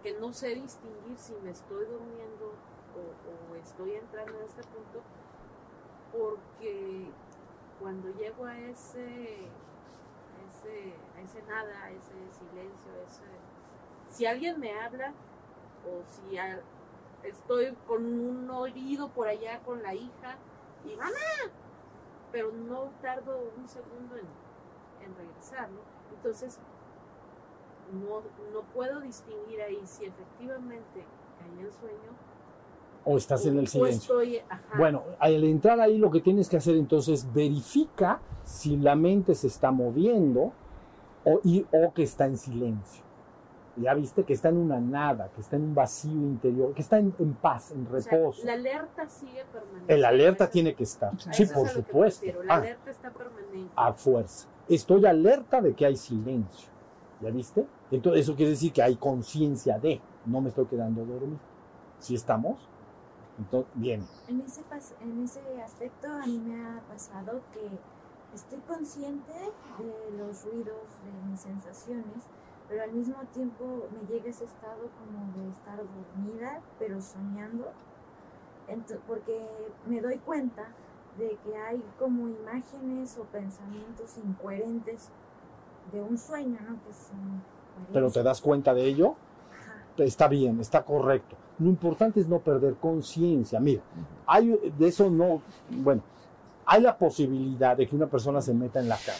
que 0.01 0.17
no 0.19 0.31
sé 0.31 0.55
distinguir 0.55 1.17
si 1.17 1.33
me 1.43 1.51
estoy 1.51 1.85
durmiendo 1.85 2.53
o, 2.95 3.51
o 3.51 3.55
estoy 3.55 3.93
entrando 3.93 4.37
en 4.39 4.45
este 4.45 4.61
punto, 4.63 5.01
porque 6.11 7.07
cuando 7.79 8.09
llego 8.15 8.45
a 8.45 8.57
ese, 8.59 9.01
a 9.01 10.49
ese, 10.49 10.93
a 11.17 11.21
ese 11.21 11.41
nada, 11.43 11.83
a 11.83 11.91
ese 11.91 12.13
silencio, 12.31 12.91
a 12.91 13.07
ese, 13.07 13.23
si 14.09 14.25
alguien 14.25 14.59
me 14.59 14.77
habla 14.79 15.13
o 15.85 16.01
si 16.03 16.37
a- 16.37 16.61
estoy 17.23 17.73
con 17.87 18.03
un 18.03 18.49
oído 18.49 19.09
por 19.09 19.27
allá 19.27 19.59
con 19.65 19.81
la 19.81 19.93
hija 19.93 20.37
y 20.85 20.95
mamá, 20.95 21.53
pero 22.31 22.51
no 22.51 22.89
tardo 23.01 23.39
un 23.57 23.67
segundo 23.67 24.15
en, 24.17 24.25
en 25.05 25.15
regresar, 25.15 25.69
¿no? 25.69 25.79
Entonces, 26.15 26.59
no, 27.93 28.21
no 28.53 28.61
puedo 28.73 29.01
distinguir 29.01 29.61
ahí 29.61 29.79
si 29.85 30.05
efectivamente 30.05 31.05
caí 31.39 31.65
en 31.65 31.71
sueño 31.71 32.11
O 33.05 33.17
estás 33.17 33.45
en 33.45 33.57
el 33.59 33.67
silencio. 33.67 34.21
estoy, 34.21 34.41
Bueno, 34.77 35.03
al 35.19 35.43
entrar 35.43 35.79
ahí 35.79 35.97
lo 35.97 36.09
que 36.09 36.21
tienes 36.21 36.49
que 36.49 36.57
hacer 36.57 36.75
entonces 36.75 37.31
verifica 37.33 38.19
si 38.43 38.77
la 38.77 38.95
mente 38.95 39.35
se 39.35 39.47
está 39.47 39.71
moviendo 39.71 40.53
o, 41.25 41.39
y, 41.43 41.65
o 41.71 41.93
que 41.93 42.03
está 42.03 42.25
en 42.25 42.37
silencio. 42.37 43.02
Ya 43.75 43.93
viste 43.95 44.23
que 44.23 44.33
está 44.33 44.49
en 44.49 44.57
una 44.57 44.79
nada, 44.79 45.29
que 45.33 45.41
está 45.41 45.55
en 45.55 45.63
un 45.63 45.73
vacío 45.75 46.11
interior, 46.11 46.73
que 46.75 46.81
está 46.83 46.99
en, 46.99 47.13
en 47.17 47.33
paz, 47.33 47.71
en 47.71 47.87
o 47.87 47.99
sea, 47.99 48.11
reposo. 48.11 48.45
la 48.45 48.53
alerta 48.53 49.09
sigue 49.09 49.43
permaneciendo. 49.45 49.93
El 49.93 50.05
alerta 50.05 50.49
tiene 50.49 50.75
que 50.75 50.83
estar. 50.83 51.11
Sí, 51.19 51.41
eso 51.43 51.53
por 51.55 51.65
es 51.67 51.73
supuesto. 51.73 52.25
La 52.43 52.53
Ah, 52.53 52.57
alerta 52.57 52.91
está 52.91 53.09
permanente. 53.11 53.71
a 53.75 53.93
fuerza. 53.93 54.47
Estoy 54.69 55.05
alerta 55.07 55.59
de 55.59 55.73
que 55.73 55.85
hay 55.87 55.95
silencio. 55.97 56.69
¿Ya 57.19 57.31
viste? 57.31 57.65
Entonces 57.89 58.21
eso 58.21 58.35
quiere 58.35 58.51
decir 58.51 58.71
que 58.73 58.83
hay 58.83 58.95
conciencia 58.95 59.79
de, 59.79 59.99
no 60.25 60.39
me 60.41 60.49
estoy 60.49 60.65
quedando 60.67 61.03
dormido. 61.05 61.39
¿Sí 61.99 62.13
estamos? 62.15 62.69
Entonces, 63.39 63.71
bien. 63.73 64.05
En 64.27 64.41
ese, 64.41 64.61
en 65.01 65.23
ese 65.23 65.39
aspecto 65.65 66.07
a 66.07 66.25
mí 66.27 66.37
me 66.37 66.63
ha 66.63 66.79
pasado 66.87 67.41
que 67.51 67.67
estoy 68.35 68.59
consciente 68.67 69.31
de 69.79 70.17
los 70.17 70.43
ruidos, 70.45 70.75
de 71.03 71.29
mis 71.31 71.39
sensaciones, 71.39 72.23
pero 72.67 72.83
al 72.83 72.91
mismo 72.91 73.15
tiempo 73.33 73.87
me 73.91 74.07
llega 74.13 74.29
ese 74.29 74.45
estado 74.45 74.89
como 74.99 75.43
de 75.43 75.51
estar 75.51 75.77
dormida, 75.77 76.61
pero 76.79 77.01
soñando, 77.01 77.71
porque 79.07 79.47
me 79.85 80.01
doy 80.01 80.17
cuenta 80.17 80.67
de 81.17 81.37
que 81.43 81.55
hay 81.55 81.83
como 81.99 82.27
imágenes 82.27 83.17
o 83.17 83.23
pensamientos 83.25 84.17
incoherentes 84.17 85.09
de 85.91 86.01
un 86.01 86.17
sueño, 86.17 86.57
¿no? 86.67 86.75
Que 86.83 86.93
son 86.93 87.43
Pero 87.91 88.09
te 88.09 88.23
das 88.23 88.41
cuenta 88.41 88.73
de 88.73 88.85
ello, 88.85 89.15
Ajá. 89.51 90.03
está 90.03 90.27
bien, 90.27 90.59
está 90.59 90.83
correcto. 90.83 91.35
Lo 91.59 91.69
importante 91.69 92.19
es 92.19 92.27
no 92.27 92.39
perder 92.39 92.75
conciencia. 92.75 93.59
Mira, 93.59 93.83
hay 94.25 94.57
de 94.77 94.87
eso 94.87 95.09
no, 95.09 95.41
bueno, 95.69 96.01
hay 96.65 96.81
la 96.81 96.97
posibilidad 96.97 97.77
de 97.77 97.87
que 97.87 97.95
una 97.95 98.07
persona 98.07 98.41
se 98.41 98.53
meta 98.53 98.79
en 98.79 98.89
la 98.89 98.97
cama 98.97 99.19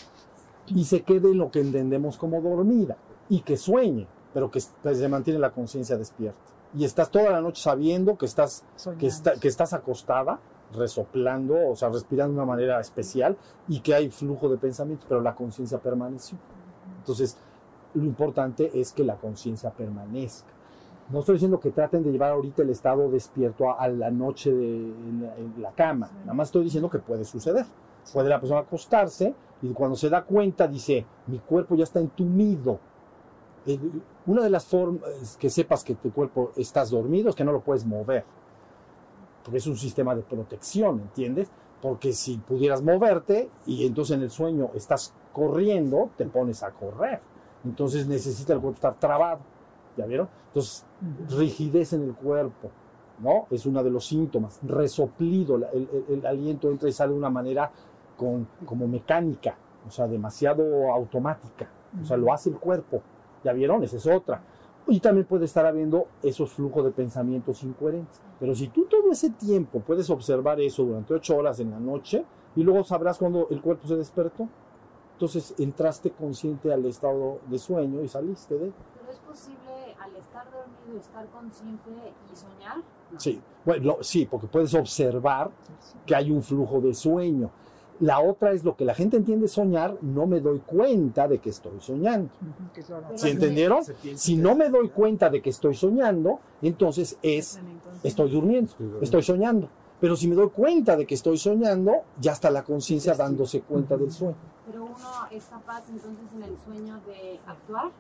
y 0.68 0.86
se 0.86 1.04
quede 1.04 1.32
en 1.32 1.38
lo 1.38 1.52
que 1.52 1.60
entendemos 1.60 2.18
como 2.18 2.42
dormida 2.42 2.96
y 3.30 3.42
que 3.42 3.58
sueñe, 3.58 4.08
pero 4.34 4.50
que, 4.52 4.60
que 4.84 4.96
se 4.96 5.08
mantiene 5.10 5.40
la 5.40 5.52
conciencia 5.52 5.98
despierta. 5.98 6.38
Y 6.76 6.86
estás 6.86 7.10
toda 7.12 7.30
la 7.30 7.42
noche 7.42 7.62
sabiendo 7.62 8.18
que 8.18 8.26
estás, 8.26 8.64
que, 8.98 9.08
está- 9.08 9.34
que 9.40 9.48
estás 9.48 9.74
acostada, 9.74 10.40
resoplando, 10.76 11.56
o 11.70 11.76
sea, 11.76 11.90
respirando 11.90 12.34
de 12.34 12.40
una 12.40 12.52
manera 12.52 12.80
especial 12.80 13.38
y 13.68 13.80
que 13.82 13.94
hay 13.94 14.10
flujo 14.10 14.50
de 14.50 14.58
pensamientos, 14.58 15.06
pero 15.08 15.22
la 15.22 15.36
conciencia 15.36 15.78
permaneció. 15.78 16.38
Entonces, 17.00 17.38
lo 17.94 18.04
importante 18.04 18.72
es 18.80 18.92
que 18.92 19.04
la 19.04 19.16
conciencia 19.18 19.70
permanezca. 19.70 20.48
No 21.12 21.20
estoy 21.20 21.34
diciendo 21.36 21.60
que 21.60 21.70
traten 21.70 22.02
de 22.04 22.12
llevar 22.12 22.32
ahorita 22.32 22.64
el 22.64 22.70
estado 22.72 23.10
despierto 23.12 23.70
a, 23.70 23.74
a 23.74 23.88
la 23.88 24.10
noche 24.10 24.52
de, 24.52 24.76
en, 24.78 25.22
la, 25.24 25.36
en 25.38 25.62
la 25.62 25.72
cama. 25.74 26.10
Nada 26.22 26.34
más 26.34 26.48
estoy 26.48 26.64
diciendo 26.64 26.90
que 26.90 26.98
puede 27.00 27.24
suceder. 27.26 27.66
Puede 28.12 28.30
la 28.30 28.40
persona 28.40 28.62
acostarse 28.62 29.36
y 29.62 29.70
cuando 29.74 29.96
se 29.96 30.10
da 30.10 30.24
cuenta 30.24 30.68
dice, 30.68 31.06
mi 31.28 31.40
cuerpo 31.40 31.76
ya 31.76 31.84
está 31.84 32.00
entumido. 32.00 32.80
Eh, 33.66 33.80
Una 34.26 34.42
de 34.44 34.50
las 34.50 34.66
formas 34.66 35.38
que 35.40 35.50
sepas 35.50 35.84
que 35.84 35.96
tu 35.96 36.12
cuerpo 36.12 36.52
estás 36.56 36.90
dormido 36.92 37.30
es 37.30 37.36
que 37.36 37.44
no 37.44 37.52
lo 37.52 37.62
puedes 37.62 37.86
mover. 37.86 38.24
Porque 39.44 39.58
es 39.58 39.68
un 39.68 39.76
sistema 39.78 40.16
de 40.16 40.22
protección, 40.22 41.00
¿entiendes? 41.02 41.50
Porque 41.82 42.14
si 42.14 42.38
pudieras 42.38 42.82
moverte 42.82 43.50
y 43.66 43.86
entonces 43.86 44.16
en 44.16 44.24
el 44.24 44.30
sueño 44.32 44.70
estás 44.74 45.14
corriendo, 45.34 46.10
te 46.18 46.26
pones 46.26 46.64
a 46.64 46.72
correr. 46.72 47.20
Entonces 47.66 48.08
necesita 48.08 48.54
el 48.54 48.60
cuerpo 48.60 48.76
estar 48.76 48.96
trabado. 49.00 49.40
¿Ya 49.98 50.06
vieron? 50.06 50.30
Entonces, 50.48 50.86
rigidez 51.38 51.94
en 51.94 52.04
el 52.04 52.14
cuerpo, 52.16 52.70
¿no? 53.20 53.48
Es 53.52 53.66
uno 53.66 53.84
de 53.84 53.90
los 53.92 54.06
síntomas. 54.08 54.60
Resoplido, 54.64 55.56
el- 55.56 56.06
el 56.10 56.26
aliento 56.26 56.70
entra 56.72 56.88
y 56.90 56.94
sale 56.94 57.12
de 57.12 57.18
una 57.20 57.30
manera 57.30 57.70
con, 58.18 58.48
como 58.66 58.88
mecánica, 58.88 59.56
o 59.88 59.92
sea, 59.92 60.08
demasiado 60.08 60.92
automática. 60.94 61.70
O 62.02 62.06
sea, 62.06 62.18
lo 62.18 62.32
hace 62.34 62.50
el 62.50 62.58
cuerpo. 62.58 63.02
¿Ya 63.44 63.54
vieron? 63.54 63.84
Esa 63.84 63.98
es 63.98 64.08
otra. 64.08 64.42
Y 64.88 65.00
también 65.00 65.26
puede 65.26 65.46
estar 65.46 65.66
habiendo 65.66 66.08
esos 66.22 66.52
flujos 66.52 66.84
de 66.84 66.92
pensamientos 66.92 67.64
incoherentes. 67.64 68.22
Pero 68.40 68.54
si 68.54 68.68
tú 68.68 68.86
todo 68.86 69.12
ese 69.12 69.30
tiempo 69.30 69.80
puedes 69.80 70.10
observar 70.10 70.60
eso 70.60 70.84
durante 70.84 71.14
ocho 71.14 71.38
horas 71.38 71.60
en 71.60 71.72
la 71.72 71.80
noche 71.80 72.26
y 72.56 72.64
luego 72.64 72.84
sabrás 72.84 73.18
cuando 73.18 73.48
el 73.50 73.62
cuerpo 73.62 73.88
se 73.88 73.96
despertó, 73.96 74.50
entonces 75.14 75.54
entraste 75.58 76.12
consciente 76.12 76.74
al 76.74 76.86
estado 76.86 77.40
de 77.48 77.58
sueño 77.58 78.02
y 78.02 78.10
saliste 78.10 78.56
de 78.56 78.66
él. 78.66 78.74
Pero 79.00 79.12
es 79.12 79.20
posible 79.20 79.96
al 80.00 80.16
estar 80.16 80.46
dormido 80.52 81.00
estar 81.00 81.26
consciente 81.28 81.92
y 82.32 82.36
soñar. 82.36 82.78
No. 83.12 83.20
Sí, 83.20 83.42
bueno, 83.64 83.98
sí, 84.02 84.28
porque 84.30 84.48
puedes 84.48 84.74
observar 84.74 85.50
que 86.06 86.16
hay 86.16 86.32
un 86.32 86.44
flujo 86.44 86.82
de 86.82 86.94
sueño. 86.94 87.50
La 88.00 88.20
otra 88.20 88.52
es 88.52 88.64
lo 88.64 88.76
que 88.76 88.86
la 88.86 88.96
gente 88.96 89.18
entiende 89.18 89.48
soñar, 89.48 89.98
no 90.02 90.26
me 90.26 90.40
doy 90.40 90.60
cuenta 90.60 91.28
de 91.28 91.40
que 91.40 91.50
estoy 91.50 91.80
soñando. 91.80 92.30
Pero 92.74 93.04
¿Sí 93.16 93.18
sí, 93.18 93.30
entendieron? 93.30 93.84
Si 94.16 94.36
no 94.36 94.56
me 94.56 94.70
doy 94.70 94.90
cuenta 94.90 95.30
de 95.30 95.42
que 95.42 95.50
estoy 95.50 95.76
soñando, 95.76 96.40
entonces 96.62 97.18
es 97.22 97.60
estoy 98.04 98.30
durmiendo, 98.32 98.72
estoy 99.02 99.24
soñando. 99.24 99.70
Pero 100.00 100.18
si 100.18 100.28
me 100.28 100.36
doy 100.36 100.50
cuenta 100.50 100.98
de 100.98 101.06
que 101.06 101.16
estoy 101.16 101.38
soñando, 101.38 101.94
ya 102.20 102.34
está 102.34 102.50
la 102.50 102.64
conciencia 102.64 103.14
dándose 103.14 103.62
cuenta 103.62 103.96
del 103.96 104.12
sueño. 104.12 104.36
Pero 104.66 104.84
uno 104.84 104.96
es 105.32 105.46
capaz 105.46 105.84
entonces 105.90 106.26
en 106.36 106.44
el 106.44 106.58
sueño 106.66 107.00
de 107.06 107.40
actuar. 107.48 107.92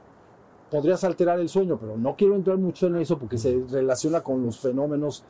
podrías 0.69 1.03
alterar 1.03 1.39
el 1.39 1.49
sueño, 1.49 1.77
pero 1.79 1.95
no 1.97 2.15
quiero 2.15 2.35
entrar 2.35 2.57
mucho 2.57 2.87
en 2.87 2.95
eso 2.97 3.17
porque 3.19 3.37
se 3.37 3.63
relaciona 3.69 4.21
con 4.21 4.43
los 4.43 4.59
fenómenos 4.59 5.23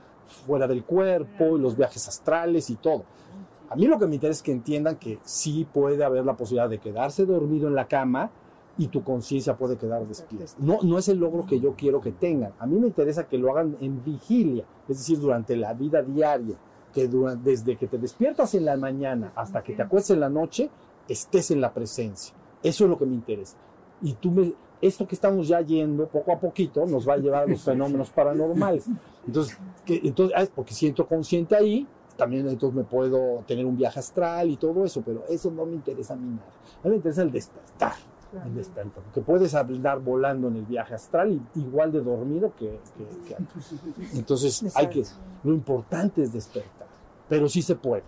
fuera 0.45 0.68
del 0.68 0.84
cuerpo, 0.84 1.57
y 1.57 1.60
los 1.60 1.76
viajes 1.76 2.07
astrales 2.07 2.69
y 2.69 2.76
todo. 2.76 3.03
A 3.74 3.76
mí 3.76 3.88
lo 3.88 3.98
que 3.98 4.06
me 4.06 4.14
interesa 4.14 4.38
es 4.38 4.44
que 4.44 4.52
entiendan 4.52 4.98
que 4.98 5.18
sí 5.24 5.66
puede 5.74 6.04
haber 6.04 6.24
la 6.24 6.38
posibilidad 6.38 6.70
de 6.70 6.78
quedarse 6.78 7.26
dormido 7.26 7.68
en 7.68 7.74
la 7.74 7.88
cama 7.88 8.30
y 8.78 8.88
tu 8.88 9.04
conciencia 9.04 9.58
puede 9.58 9.78
quedar 9.78 10.06
despierta. 10.08 10.54
No, 10.60 10.78
no 10.84 11.00
es 11.00 11.08
el 11.08 11.18
logro 11.18 11.48
que 11.48 11.60
yo 11.60 11.74
quiero 11.76 12.00
que 12.00 12.12
tengan. 12.12 12.54
A 12.60 12.68
mí 12.68 12.80
me 12.80 12.86
interesa 12.86 13.28
que 13.28 13.40
lo 13.40 13.52
hagan 13.52 13.76
en 13.82 14.04
vigilia, 14.04 14.64
es 14.88 15.00
decir, 15.00 15.20
durante 15.20 15.56
la 15.56 15.74
vida 15.74 16.04
diaria, 16.04 16.56
que 16.94 17.08
desde 17.08 17.76
que 17.76 17.88
te 17.88 17.98
despiertas 17.98 18.54
en 18.54 18.66
la 18.66 18.78
mañana 18.78 19.32
hasta 19.36 19.64
que 19.64 19.74
te 19.74 19.82
acuestes 19.82 20.12
en 20.12 20.20
la 20.20 20.30
noche, 20.30 20.70
estés 21.08 21.50
en 21.50 21.60
la 21.60 21.74
presencia. 21.74 22.36
Eso 22.62 22.84
es 22.84 22.90
lo 22.91 23.00
que 23.00 23.08
me 23.08 23.16
interesa. 23.16 23.58
Y 24.04 24.14
tú 24.14 24.30
me, 24.30 24.54
esto 24.82 25.08
que 25.08 25.16
estamos 25.16 25.48
ya 25.48 25.62
yendo 25.62 26.08
poco 26.08 26.32
a 26.32 26.40
poquito 26.40 26.86
nos 26.86 27.10
va 27.10 27.14
a 27.14 27.18
llevar 27.18 27.44
a 27.44 27.48
los 27.48 27.62
fenómenos 27.64 28.12
paranormales. 28.12 28.86
Entonces, 29.26 29.58
que, 29.84 30.00
entonces 30.04 30.38
ah, 30.38 30.45
porque 30.54 30.76
siento 30.76 31.08
consciente 31.08 31.56
ahí, 31.56 31.88
también 32.18 32.48
entonces 32.48 32.76
me 32.76 32.84
puedo 32.84 33.44
tener 33.48 33.65
un 33.65 33.76
viaje 33.77 33.99
astral 33.99 34.49
y 34.49 34.57
todo 34.57 34.84
eso, 34.85 35.02
pero 35.06 35.23
eso 35.30 35.52
no 35.52 35.65
me 35.65 35.73
interesa 35.73 36.14
a 36.14 36.18
mí 36.18 36.30
nada. 36.30 36.48
A 36.81 36.85
mí 36.85 36.90
me 36.91 36.95
interesa 36.98 37.22
el 37.23 37.31
despertar. 37.31 37.94
El 38.45 38.56
despertar, 38.56 39.03
porque 39.03 39.22
puedes 39.22 39.53
andar 39.53 39.99
volando 39.99 40.48
en 40.48 40.56
el 40.57 40.65
viaje 40.65 40.95
astral 40.95 41.40
igual 41.53 41.91
de 41.91 42.02
dormido 42.02 42.52
que, 42.57 42.80
que-. 43.27 43.38
Entonces, 44.18 44.76
hay 44.76 44.88
que, 44.90 45.03
lo 45.44 45.53
importante 45.53 46.23
es 46.23 46.34
despertar, 46.34 46.88
pero 47.30 47.48
sí 47.48 47.61
se 47.61 47.76
puede. 47.76 48.03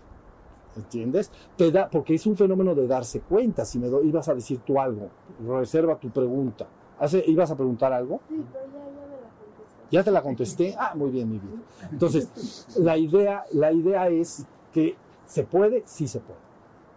¿Entiendes? 0.76 1.30
Te 1.56 1.70
da, 1.70 1.88
porque 1.88 2.14
es 2.14 2.26
un 2.26 2.36
fenómeno 2.36 2.74
de 2.74 2.86
darse 2.86 3.20
cuenta. 3.20 3.64
Si 3.64 3.78
me 3.78 3.88
do- 3.88 4.02
ibas 4.02 4.28
a 4.28 4.34
decir 4.34 4.58
tú 4.58 4.78
algo, 4.78 5.08
reserva 5.48 5.96
tu 5.98 6.10
pregunta. 6.10 6.66
Hace, 6.98 7.24
¿Ibas 7.26 7.50
a 7.50 7.56
preguntar 7.56 7.92
algo? 7.94 8.20
Sí, 8.28 8.44
pero 8.52 8.64
ya, 8.66 8.72
ya 8.72 8.80
me 8.84 9.16
la 9.16 9.28
contesté. 9.38 9.75
¿Ya 9.90 10.02
te 10.02 10.10
la 10.10 10.22
contesté? 10.22 10.74
Ah, 10.78 10.92
muy 10.94 11.10
bien, 11.10 11.30
mi 11.30 11.38
vida. 11.38 11.56
Entonces, 11.90 12.66
la 12.76 12.96
idea, 12.96 13.44
la 13.52 13.72
idea 13.72 14.08
es 14.08 14.44
que 14.72 14.96
se 15.26 15.44
puede, 15.44 15.82
sí 15.86 16.08
se 16.08 16.20
puede. 16.20 16.40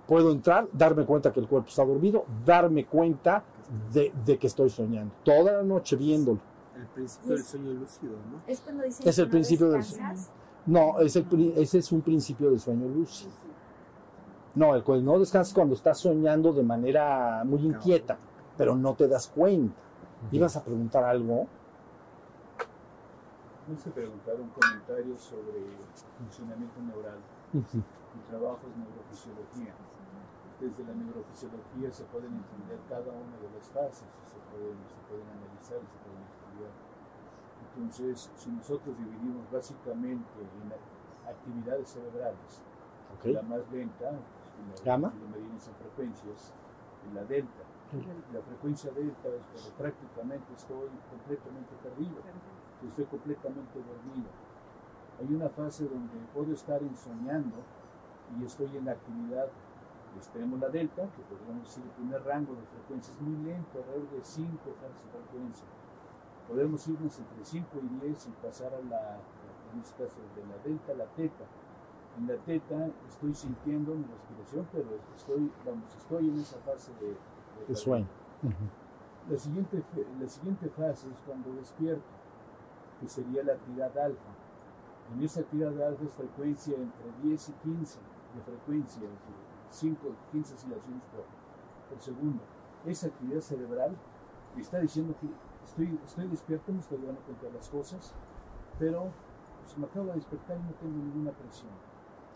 Puedo 0.07 0.31
entrar, 0.31 0.67
darme 0.73 1.05
cuenta 1.05 1.31
que 1.31 1.39
el 1.39 1.47
cuerpo 1.47 1.69
está 1.69 1.85
dormido, 1.85 2.25
darme 2.45 2.85
cuenta 2.85 3.43
de, 3.93 4.11
de 4.25 4.37
que 4.39 4.47
estoy 4.47 4.69
soñando. 4.69 5.13
Toda 5.23 5.53
la 5.53 5.63
noche 5.63 5.95
viéndolo. 5.95 6.39
El 6.75 6.87
principio 6.87 7.35
del 7.35 7.43
sueño 7.43 7.73
lúcido, 7.73 8.13
¿no? 8.31 8.41
Es 8.47 8.59
cuando 8.61 8.83
dicen 8.83 9.07
Es 9.07 9.15
que 9.15 9.21
el 9.21 9.27
no 9.27 9.31
principio 9.31 9.69
del 9.69 9.81
descansas. 9.81 10.31
No, 10.65 10.99
es 10.99 11.15
el 11.15 11.53
ese 11.57 11.77
es 11.79 11.91
un 11.91 12.01
principio 12.01 12.49
del 12.49 12.59
sueño 12.59 12.87
lúcido. 12.87 13.31
No, 14.55 14.75
el 14.75 14.83
cual 14.83 15.05
no 15.05 15.19
descansas 15.19 15.53
cuando 15.53 15.75
estás 15.75 15.99
soñando 15.99 16.53
de 16.53 16.63
manera 16.63 17.43
muy 17.45 17.61
inquieta, 17.65 18.17
pero 18.57 18.75
no 18.75 18.93
te 18.95 19.07
das 19.07 19.27
cuenta. 19.27 19.75
¿Ibas 20.31 20.57
a 20.57 20.63
preguntar 20.63 21.03
algo? 21.03 21.47
No 23.69 23.77
se 23.77 23.91
preguntar 23.91 24.33
un 24.41 24.49
comentario 24.49 25.15
sobre 25.15 25.61
funcionamiento 26.17 26.81
neural. 26.81 27.21
Mi 27.53 28.21
trabajo 28.25 28.65
es 28.65 28.73
neurofisiología. 28.73 29.77
Desde 30.57 30.81
la 30.89 30.97
neurofisiología 30.97 31.93
se 31.93 32.03
pueden 32.09 32.33
entender 32.33 32.81
cada 32.89 33.13
una 33.13 33.37
de 33.37 33.49
las 33.53 33.69
fases, 33.69 34.09
se 34.25 34.41
pueden, 34.49 34.73
se 34.89 34.97
pueden 35.05 35.29
analizar 35.37 35.77
y 35.77 35.85
se 35.85 35.97
pueden 36.01 36.25
estudiar. 36.25 36.73
Entonces, 37.69 38.31
si 38.35 38.49
nosotros 38.49 38.97
dividimos 38.97 39.45
básicamente 39.53 40.33
en 40.41 40.73
actividades 41.29 41.89
cerebrales, 41.93 42.65
la 43.23 43.43
más 43.43 43.61
lenta, 43.71 44.17
si 44.49 44.65
la, 44.65 44.81
Gamma. 44.81 45.11
si 45.13 45.19
lo 45.19 45.29
medimos 45.29 45.67
en 45.67 45.75
frecuencias, 45.75 46.53
en 47.05 47.13
la 47.13 47.23
delta. 47.23 47.63
La 48.33 48.41
frecuencia 48.41 48.91
delta 48.91 49.29
es 49.29 49.45
cuando 49.45 49.69
prácticamente 49.77 50.53
estoy 50.57 50.89
completamente 51.09 51.73
perdido, 51.81 52.17
que 52.79 52.87
estoy 52.87 53.05
completamente 53.05 53.79
dormido. 53.79 54.29
Hay 55.19 55.35
una 55.35 55.49
fase 55.49 55.83
donde 55.83 56.15
puedo 56.33 56.53
estar 56.53 56.81
ensoñando 56.81 57.57
y 58.39 58.45
estoy 58.45 58.75
en 58.77 58.85
la 58.85 58.93
actividad, 58.93 59.47
tenemos 60.33 60.59
la 60.59 60.69
delta, 60.69 61.03
que 61.15 61.21
podríamos 61.23 61.63
decir 61.63 61.83
el 61.83 61.91
primer 61.91 62.23
rango 62.23 62.53
de 62.55 62.63
frecuencia 62.63 63.13
es 63.13 63.21
muy 63.21 63.37
lento, 63.45 63.79
alrededor 63.79 64.09
de 64.09 64.23
5 64.23 64.47
Hz 64.51 65.03
de 65.03 65.09
frecuencia. 65.11 65.67
Podemos 66.47 66.87
irnos 66.87 67.19
entre 67.19 67.45
5 67.45 67.67
y 67.83 68.07
10 68.07 68.27
y 68.27 68.31
pasar 68.43 68.73
a 68.73 68.81
la, 68.89 69.19
en 69.73 69.79
este 69.79 70.03
caso, 70.03 70.19
de 70.35 70.45
la 70.47 70.57
delta 70.63 70.93
a 70.93 70.95
la 70.95 71.05
teta. 71.15 71.45
En 72.17 72.27
la 72.27 72.35
teta 72.43 72.89
estoy 73.07 73.33
sintiendo 73.33 73.93
mi 73.93 74.03
respiración, 74.03 74.67
pero 74.71 74.89
estoy, 75.15 75.51
vamos, 75.65 75.95
estoy 75.95 76.29
en 76.29 76.39
esa 76.39 76.57
fase 76.59 76.91
de, 76.99 77.15
El 77.67 77.75
sueño. 77.75 78.07
La 79.29 79.37
siguiente, 79.37 79.83
la 80.19 80.27
siguiente 80.27 80.69
fase 80.69 81.07
es 81.11 81.19
cuando 81.25 81.53
despierto, 81.53 82.18
que 82.99 83.07
sería 83.07 83.43
la 83.43 83.53
actividad 83.53 83.97
alfa. 83.97 84.29
En 85.13 85.23
esa 85.23 85.41
actividad 85.41 85.81
alfa 85.81 86.03
es 86.03 86.13
frecuencia 86.13 86.75
entre 86.75 87.11
10 87.23 87.49
y 87.49 87.51
15 87.53 87.99
de 88.35 88.41
frecuencia, 88.41 89.03
es 89.03 89.09
decir, 89.09 89.35
5, 89.71 90.07
15 90.31 90.53
oscilaciones 90.55 91.03
por, 91.11 91.25
por 91.89 92.01
segundo. 92.01 92.43
Esa 92.85 93.07
actividad 93.07 93.41
cerebral 93.41 93.95
me 94.55 94.61
está 94.61 94.79
diciendo 94.79 95.15
que 95.19 95.27
estoy, 95.65 95.99
estoy 96.05 96.27
despierto, 96.27 96.71
me 96.71 96.79
estoy 96.79 96.97
dando 96.99 97.21
cuenta 97.21 97.45
de 97.47 97.53
las 97.53 97.69
cosas, 97.69 98.13
pero 98.77 99.09
pues, 99.63 99.77
me 99.77 99.85
acabo 99.85 100.07
de 100.07 100.13
despertar 100.13 100.57
y 100.57 100.63
no 100.63 100.73
tengo 100.73 100.97
ninguna 100.97 101.31
presión. 101.31 101.71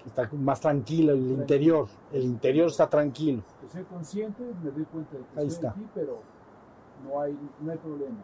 Está 0.05 0.29
más 0.33 0.59
tranquilo 0.59 1.13
el 1.13 1.31
interior. 1.31 1.87
El 2.11 2.23
interior 2.23 2.67
está 2.67 2.89
tranquilo. 2.89 3.41
que 3.61 3.69
soy 3.69 3.83
consciente, 3.83 4.43
me 4.61 4.71
doy 4.71 4.83
cuenta 4.85 5.17
de 5.17 5.23
que 5.23 5.39
Ahí 5.39 5.47
estoy 5.47 5.67
está. 5.67 5.69
aquí, 5.69 5.87
pero 5.95 6.19
no 7.05 7.21
hay, 7.21 7.37
no 7.61 7.71
hay 7.71 7.77
problema. 7.77 8.17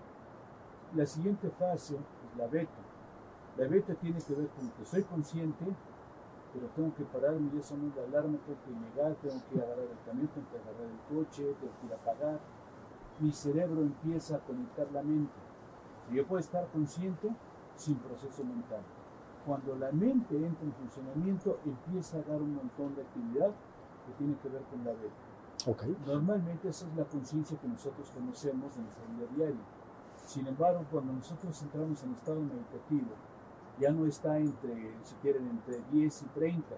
La 0.95 1.05
siguiente 1.05 1.49
fase 1.51 1.95
la 2.39 2.47
beta. 2.47 2.81
La 3.57 3.67
beta 3.67 3.93
tiene 3.95 4.19
que 4.21 4.33
ver 4.33 4.47
con 4.49 4.69
que 4.69 4.85
soy 4.85 5.03
consciente, 5.03 5.65
pero 6.53 6.67
tengo 6.75 6.95
que 6.95 7.03
pararme, 7.03 7.51
ya 7.53 7.61
sonó 7.61 7.91
la 7.95 8.03
alarma, 8.03 8.37
tengo 8.45 8.59
que 8.65 8.71
llegar, 8.71 9.15
tengo 9.21 9.41
que 9.51 9.61
agarrar 9.61 9.85
el 9.85 9.99
camión, 10.05 10.27
tengo 10.29 10.47
que 10.49 10.57
agarrar 10.57 10.87
el 10.87 11.15
coche, 11.15 11.43
tengo 11.59 11.73
que 11.79 11.87
ir 11.87 11.93
a 11.93 11.97
pagar. 11.97 12.39
Mi 13.19 13.31
cerebro 13.31 13.81
empieza 13.81 14.37
a 14.37 14.39
conectar 14.39 14.89
la 14.93 15.03
mente. 15.03 15.33
Yo 16.11 16.25
puedo 16.25 16.39
estar 16.39 16.65
consciente 16.71 17.29
sin 17.75 17.95
proceso 17.97 18.43
mental. 18.45 18.81
Cuando 19.45 19.75
la 19.75 19.91
mente 19.91 20.35
entra 20.35 20.65
en 20.65 20.73
funcionamiento, 20.73 21.59
empieza 21.65 22.17
a 22.17 22.21
dar 22.21 22.41
un 22.41 22.55
montón 22.55 22.95
de 22.95 23.01
actividad 23.01 23.51
que 24.05 24.13
tiene 24.17 24.35
que 24.37 24.49
ver 24.49 24.61
con 24.63 24.83
la 24.85 24.91
beta. 24.91 25.29
Ok. 25.67 25.83
Normalmente 26.07 26.69
esa 26.69 26.87
es 26.87 26.95
la 26.95 27.05
conciencia 27.05 27.59
que 27.59 27.67
nosotros 27.67 28.09
conocemos 28.11 28.75
en 28.77 28.83
nuestra 28.83 29.05
vida 29.05 29.27
diaria. 29.35 29.78
Sin 30.29 30.45
embargo, 30.45 30.85
cuando 30.91 31.11
nosotros 31.11 31.59
entramos 31.63 32.03
en 32.03 32.13
estado 32.13 32.39
meditativo, 32.39 33.15
ya 33.79 33.89
no 33.89 34.05
está 34.05 34.37
entre, 34.37 34.93
si 35.03 35.15
quieren, 35.23 35.47
entre 35.47 35.81
10 35.91 36.21
y 36.21 36.25
30. 36.25 36.75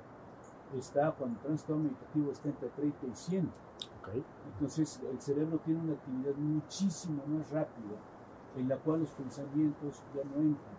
Está, 0.73 1.11
cuando 1.11 1.35
entra 1.35 1.49
en 1.49 1.55
estado 1.55 1.79
meditativo, 1.79 2.31
está 2.31 2.47
entre 2.47 2.69
30 2.69 3.07
y 3.07 3.13
100. 3.13 3.45
Ok. 3.47 4.23
Entonces, 4.53 5.01
el 5.03 5.19
cerebro 5.19 5.59
tiene 5.65 5.81
una 5.81 5.93
actividad 5.95 6.33
muchísimo 6.35 7.23
más 7.27 7.51
rápida, 7.51 7.97
en 8.55 8.69
la 8.69 8.77
cual 8.77 9.01
los 9.01 9.09
pensamientos 9.09 10.01
ya 10.15 10.23
no 10.23 10.41
entran. 10.41 10.77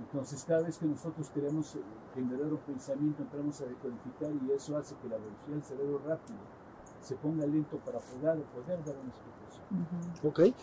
Entonces, 0.00 0.42
cada 0.48 0.62
vez 0.62 0.78
que 0.78 0.86
nosotros 0.86 1.28
queremos 1.28 1.74
eh, 1.74 1.82
generar 2.14 2.54
un 2.54 2.60
pensamiento, 2.60 3.22
entramos 3.22 3.60
a 3.60 3.66
decodificar 3.66 4.30
y 4.32 4.50
eso 4.50 4.78
hace 4.78 4.94
que 4.96 5.10
la 5.10 5.18
velocidad 5.18 5.46
del 5.46 5.62
cerebro 5.62 6.00
rápido 6.06 6.38
se 7.02 7.16
ponga 7.16 7.44
lento 7.44 7.76
para 7.84 7.98
poder, 7.98 8.42
poder 8.44 8.82
dar 8.82 8.96
una 8.96 9.10
explicación. 9.10 10.24
Ok. 10.24 10.56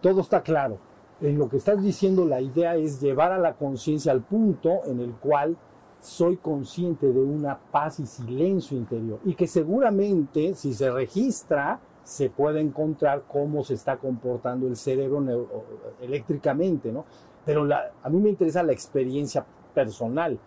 Todo 0.00 0.20
está 0.20 0.42
claro. 0.42 0.78
En 1.20 1.38
lo 1.38 1.48
que 1.48 1.56
estás 1.56 1.82
diciendo, 1.82 2.24
la 2.24 2.40
idea 2.40 2.76
es 2.76 3.00
llevar 3.00 3.32
a 3.32 3.38
la 3.38 3.54
conciencia 3.54 4.12
al 4.12 4.22
punto 4.22 4.84
en 4.86 5.00
el 5.00 5.12
cual 5.14 5.56
soy 6.00 6.36
consciente 6.36 7.12
de 7.12 7.20
una 7.20 7.58
paz 7.58 7.98
y 7.98 8.06
silencio 8.06 8.76
interior. 8.76 9.18
Y 9.24 9.34
que 9.34 9.48
seguramente, 9.48 10.54
si 10.54 10.72
se 10.72 10.90
registra, 10.90 11.80
se 12.04 12.30
puede 12.30 12.60
encontrar 12.60 13.24
cómo 13.26 13.64
se 13.64 13.74
está 13.74 13.96
comportando 13.96 14.68
el 14.68 14.76
cerebro 14.76 15.20
eléctricamente, 16.00 16.92
¿no? 16.92 17.04
Pero 17.44 17.64
la- 17.64 17.90
a 18.02 18.08
mí 18.08 18.20
me 18.20 18.30
interesa 18.30 18.62
la 18.62 18.72
experiencia 18.72 19.44
personal. 19.74 20.38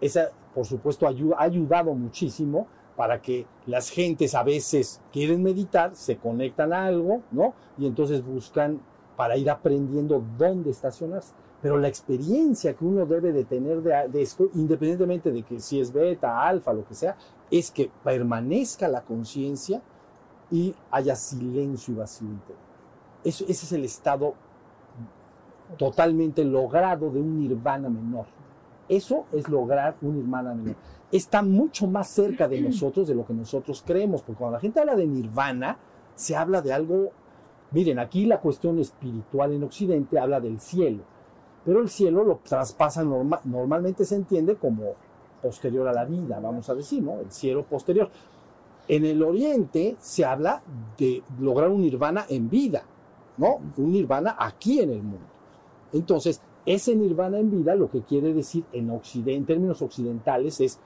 Esa, 0.00 0.28
por 0.54 0.66
supuesto, 0.66 1.06
ha 1.06 1.42
ayudado 1.42 1.94
muchísimo 1.94 2.66
para 2.96 3.22
que 3.22 3.46
las 3.66 3.90
gentes 3.90 4.34
a 4.34 4.42
veces 4.42 5.00
quieren 5.12 5.42
meditar, 5.42 5.94
se 5.94 6.18
conectan 6.18 6.72
a 6.72 6.86
algo, 6.86 7.22
¿no? 7.30 7.54
Y 7.78 7.86
entonces 7.86 8.24
buscan 8.24 8.80
para 9.18 9.36
ir 9.36 9.50
aprendiendo 9.50 10.24
dónde 10.38 10.70
estacionarse. 10.70 11.34
Pero 11.60 11.76
la 11.76 11.88
experiencia 11.88 12.72
que 12.74 12.84
uno 12.84 13.04
debe 13.04 13.32
de 13.32 13.42
tener 13.42 13.82
de, 13.82 14.08
de 14.08 14.22
esto, 14.22 14.48
independientemente 14.54 15.32
de 15.32 15.42
que 15.42 15.58
si 15.58 15.80
es 15.80 15.92
beta, 15.92 16.40
alfa, 16.46 16.72
lo 16.72 16.86
que 16.86 16.94
sea, 16.94 17.16
es 17.50 17.72
que 17.72 17.90
permanezca 18.04 18.86
la 18.86 19.02
conciencia 19.02 19.82
y 20.52 20.72
haya 20.92 21.16
silencio 21.16 21.94
y 21.94 21.96
vacío 21.96 22.28
interior. 22.28 22.58
Eso, 23.24 23.44
ese 23.48 23.66
es 23.66 23.72
el 23.72 23.84
estado 23.84 24.34
totalmente 25.76 26.44
logrado 26.44 27.10
de 27.10 27.20
un 27.20 27.40
nirvana 27.40 27.88
menor. 27.88 28.26
Eso 28.88 29.26
es 29.32 29.48
lograr 29.48 29.96
un 30.00 30.14
nirvana 30.14 30.54
menor. 30.54 30.76
Está 31.10 31.42
mucho 31.42 31.88
más 31.88 32.06
cerca 32.06 32.46
de 32.46 32.60
nosotros 32.60 33.08
de 33.08 33.16
lo 33.16 33.26
que 33.26 33.34
nosotros 33.34 33.82
creemos, 33.84 34.22
porque 34.22 34.38
cuando 34.38 34.58
la 34.58 34.60
gente 34.60 34.78
habla 34.78 34.94
de 34.94 35.08
nirvana, 35.08 35.76
se 36.14 36.36
habla 36.36 36.62
de 36.62 36.72
algo 36.72 37.10
Miren, 37.70 37.98
aquí 37.98 38.24
la 38.26 38.40
cuestión 38.40 38.78
espiritual 38.78 39.52
en 39.52 39.64
Occidente 39.64 40.18
habla 40.18 40.40
del 40.40 40.58
cielo, 40.60 41.02
pero 41.64 41.80
el 41.80 41.88
cielo 41.88 42.24
lo 42.24 42.36
traspasa 42.42 43.04
norma- 43.04 43.40
normalmente 43.44 44.04
se 44.04 44.16
entiende 44.16 44.56
como 44.56 44.92
posterior 45.42 45.86
a 45.86 45.92
la 45.92 46.04
vida, 46.04 46.40
vamos 46.40 46.68
a 46.70 46.74
decir, 46.74 47.02
¿no? 47.02 47.20
El 47.20 47.30
cielo 47.30 47.64
posterior. 47.64 48.10
En 48.88 49.04
el 49.04 49.22
Oriente 49.22 49.96
se 50.00 50.24
habla 50.24 50.62
de 50.96 51.22
lograr 51.40 51.68
un 51.70 51.82
nirvana 51.82 52.24
en 52.28 52.48
vida, 52.48 52.82
¿no? 53.36 53.60
Un 53.76 53.92
nirvana 53.92 54.34
aquí 54.38 54.80
en 54.80 54.90
el 54.90 55.02
mundo. 55.02 55.26
Entonces, 55.92 56.40
ese 56.64 56.96
nirvana 56.96 57.38
en 57.38 57.50
vida 57.50 57.74
lo 57.74 57.90
que 57.90 58.02
quiere 58.02 58.32
decir 58.32 58.64
en, 58.72 58.90
Occidente, 58.90 59.34
en 59.34 59.44
términos 59.46 59.82
occidentales 59.82 60.60
es 60.60 60.78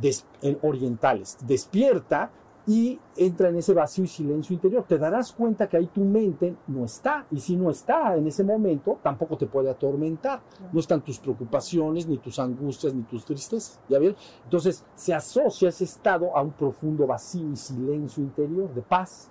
des- 0.00 0.24
en 0.42 0.58
orientales, 0.62 1.36
despierta 1.46 2.30
y 2.66 2.98
entra 3.16 3.48
en 3.48 3.56
ese 3.56 3.74
vacío 3.74 4.04
y 4.04 4.08
silencio 4.08 4.54
interior. 4.54 4.84
Te 4.86 4.98
darás 4.98 5.32
cuenta 5.32 5.68
que 5.68 5.76
ahí 5.76 5.86
tu 5.86 6.02
mente 6.02 6.54
no 6.66 6.84
está 6.84 7.26
y 7.30 7.40
si 7.40 7.56
no 7.56 7.70
está 7.70 8.16
en 8.16 8.26
ese 8.26 8.44
momento, 8.44 8.98
tampoco 9.02 9.36
te 9.36 9.46
puede 9.46 9.70
atormentar. 9.70 10.40
No 10.72 10.80
están 10.80 11.02
tus 11.02 11.18
preocupaciones, 11.18 12.06
ni 12.06 12.18
tus 12.18 12.38
angustias, 12.38 12.94
ni 12.94 13.02
tus 13.02 13.24
tristezas. 13.24 13.80
¿Ya 13.88 13.98
vieron? 13.98 14.16
Entonces 14.44 14.84
se 14.94 15.14
asocia 15.14 15.70
ese 15.70 15.84
estado 15.84 16.36
a 16.36 16.42
un 16.42 16.52
profundo 16.52 17.06
vacío 17.06 17.50
y 17.50 17.56
silencio 17.56 18.22
interior 18.22 18.72
de 18.74 18.82
paz. 18.82 19.30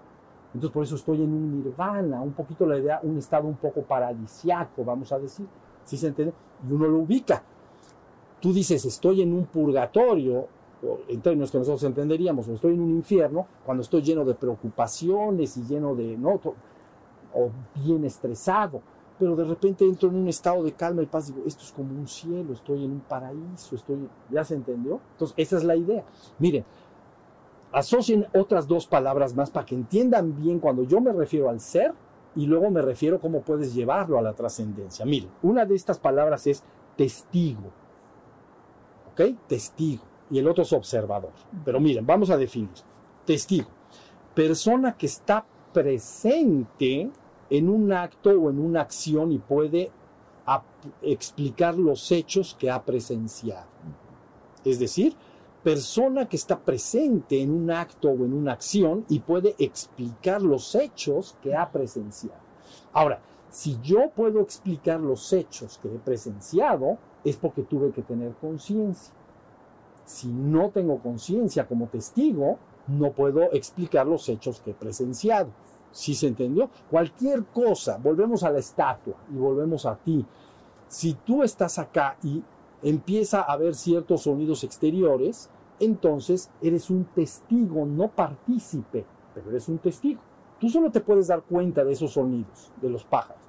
Entonces 0.53 0.73
por 0.73 0.84
eso 0.84 0.95
estoy 0.95 1.22
en 1.22 1.31
un 1.31 1.64
nirvana, 1.64 2.22
un 2.22 2.34
poquito 2.34 2.65
la 2.65 2.77
idea, 2.77 2.99
un 3.03 3.18
estado 3.18 3.47
un 3.47 3.57
poco 3.57 3.84
paradisiaco, 3.84 4.84
vamos 4.84 5.11
a 5.11 5.19
decir. 5.19 5.47
¿Sí 5.84 5.97
se 5.97 6.07
entiende? 6.07 6.34
Y 6.68 6.72
uno 6.72 6.88
lo 6.88 6.99
ubica. 6.99 7.43
Tú 8.39 8.53
dices, 8.53 8.85
estoy 8.85 9.22
en 9.22 9.34
un 9.34 9.45
purgatorio, 9.45 10.47
en 11.07 11.22
términos 11.22 11.51
que 11.51 11.57
nosotros 11.57 11.84
entenderíamos, 11.84 12.47
o 12.47 12.53
estoy 12.53 12.73
en 12.73 12.81
un 12.81 12.91
infierno, 12.91 13.47
cuando 13.65 13.81
estoy 13.81 14.01
lleno 14.01 14.23
de 14.26 14.35
preocupaciones 14.35 15.57
y 15.57 15.64
lleno 15.64 15.95
de, 15.95 16.18
¿no? 16.18 16.39
O 17.34 17.49
bien 17.76 18.06
estresado, 18.06 18.81
pero 19.18 19.35
de 19.35 19.43
repente 19.43 19.85
entro 19.85 20.10
en 20.10 20.15
un 20.15 20.27
estado 20.30 20.64
de 20.64 20.72
calma 20.72 21.01
y 21.01 21.06
paz, 21.06 21.27
digo, 21.27 21.45
esto 21.45 21.64
es 21.64 21.72
como 21.73 21.93
un 21.93 22.07
cielo, 22.07 22.53
estoy 22.53 22.85
en 22.85 22.91
un 22.91 22.99
paraíso, 23.01 23.76
estoy, 23.76 24.07
¿ya 24.30 24.43
se 24.43 24.56
entendió? 24.56 25.01
Entonces, 25.11 25.35
esa 25.38 25.57
es 25.57 25.64
la 25.65 25.76
idea. 25.76 26.06
Miren, 26.39 26.64
asocien 27.72 28.26
otras 28.34 28.68
dos 28.68 28.88
palabras 28.88 29.35
más 29.35 29.51
para 29.51 29.65
que 29.65 29.76
entiendan 29.76 30.35
bien 30.35 30.60
cuando 30.60 30.84
yo 30.84 31.01
me 31.01 31.11
refiero 31.11 31.49
al 31.49 31.60
ser 31.60 31.93
y 32.35 32.45
luego 32.45 32.72
me 32.72 32.81
refiero 32.81 33.19
cómo 33.19 33.41
puedes 33.41 33.73
llevarlo 33.73 34.18
a 34.18 34.22
la 34.22 34.34
trascendencia. 34.34 35.06
Miren, 35.06 35.30
una 35.43 35.65
de 35.65 35.76
estas 35.76 35.99
palabras 35.99 36.47
es 36.47 36.64
testigo. 36.95 37.72
¿Ok? 39.11 39.22
Testigo. 39.47 40.09
Y 40.30 40.39
el 40.39 40.47
otro 40.47 40.64
es 40.64 40.73
observador. 40.73 41.31
Pero 41.65 41.80
miren, 41.80 42.06
vamos 42.06 42.30
a 42.30 42.38
definir. 42.38 42.69
Testigo. 43.26 43.68
Persona 44.34 44.95
que 44.95 45.07
está 45.07 45.45
presente 45.73 47.10
en 47.49 47.69
un 47.69 47.91
acto 47.91 48.30
o 48.31 48.49
en 48.49 48.60
una 48.60 48.81
acción 48.81 49.31
y 49.31 49.39
puede 49.39 49.91
explicar 51.01 51.76
los 51.76 52.11
hechos 52.11 52.56
que 52.60 52.69
ha 52.69 52.84
presenciado. 52.84 53.68
Es 54.64 54.80
decir, 54.80 55.15
persona 55.64 56.27
que 56.27 56.38
está 56.38 56.60
presente 56.60 57.41
en 57.41 57.51
un 57.51 57.69
acto 57.72 58.10
o 58.10 58.26
en 58.26 58.34
una 58.34 58.53
acción 58.53 59.06
y 59.10 59.19
puede 59.19 59.56
explicar 59.57 60.41
los 60.41 60.73
hechos 60.76 61.35
que 61.41 61.56
ha 61.56 61.69
presenciado. 61.72 62.39
Ahora, 62.93 63.22
si 63.49 63.80
yo 63.81 64.10
puedo 64.15 64.41
explicar 64.41 64.99
los 64.99 65.34
hechos 65.34 65.80
que 65.81 65.88
he 65.88 65.99
presenciado, 65.99 66.97
es 67.23 67.35
porque 67.35 67.64
tuve 67.64 67.91
que 67.91 68.01
tener 68.01 68.34
conciencia. 68.34 69.14
Si 70.10 70.27
no 70.27 70.72
tengo 70.72 70.98
conciencia 70.98 71.68
como 71.68 71.86
testigo, 71.86 72.57
no 72.88 73.11
puedo 73.11 73.53
explicar 73.53 74.07
los 74.07 74.27
hechos 74.27 74.60
que 74.60 74.72
he 74.72 74.73
presenciado. 74.73 75.52
¿Sí 75.91 76.15
se 76.15 76.26
entendió? 76.26 76.72
Cualquier 76.90 77.45
cosa, 77.45 77.99
volvemos 78.02 78.44
a 78.44 78.49
la 78.49 78.57
estatua 78.57 79.14
y 79.31 79.38
volvemos 79.38 79.86
a 79.86 79.95
ti. 79.98 80.26
Si 80.88 81.14
tú 81.14 81.44
estás 81.44 81.77
acá 81.77 82.18
y 82.23 82.41
empieza 82.81 83.41
a 83.41 83.53
haber 83.53 83.76
ciertos 83.76 84.23
sonidos 84.23 84.64
exteriores, 84.64 85.52
entonces 85.80 86.49
eres 86.60 86.90
un 86.90 87.06
testigo, 87.06 87.86
no 87.86 88.07
partícipe, 88.07 89.06
pero 89.36 89.52
eres 89.52 89.69
un 89.69 89.77
testigo. 89.77 90.22
Tú 90.60 90.69
solo 90.69 90.90
te 90.90 91.02
puedes 91.02 91.27
dar 91.27 91.44
cuenta 91.44 91.84
de 91.84 91.91
esos 91.91 92.14
sonidos, 92.14 92.72
de 92.81 92.90
los 92.90 93.03
pájaros. 93.03 93.44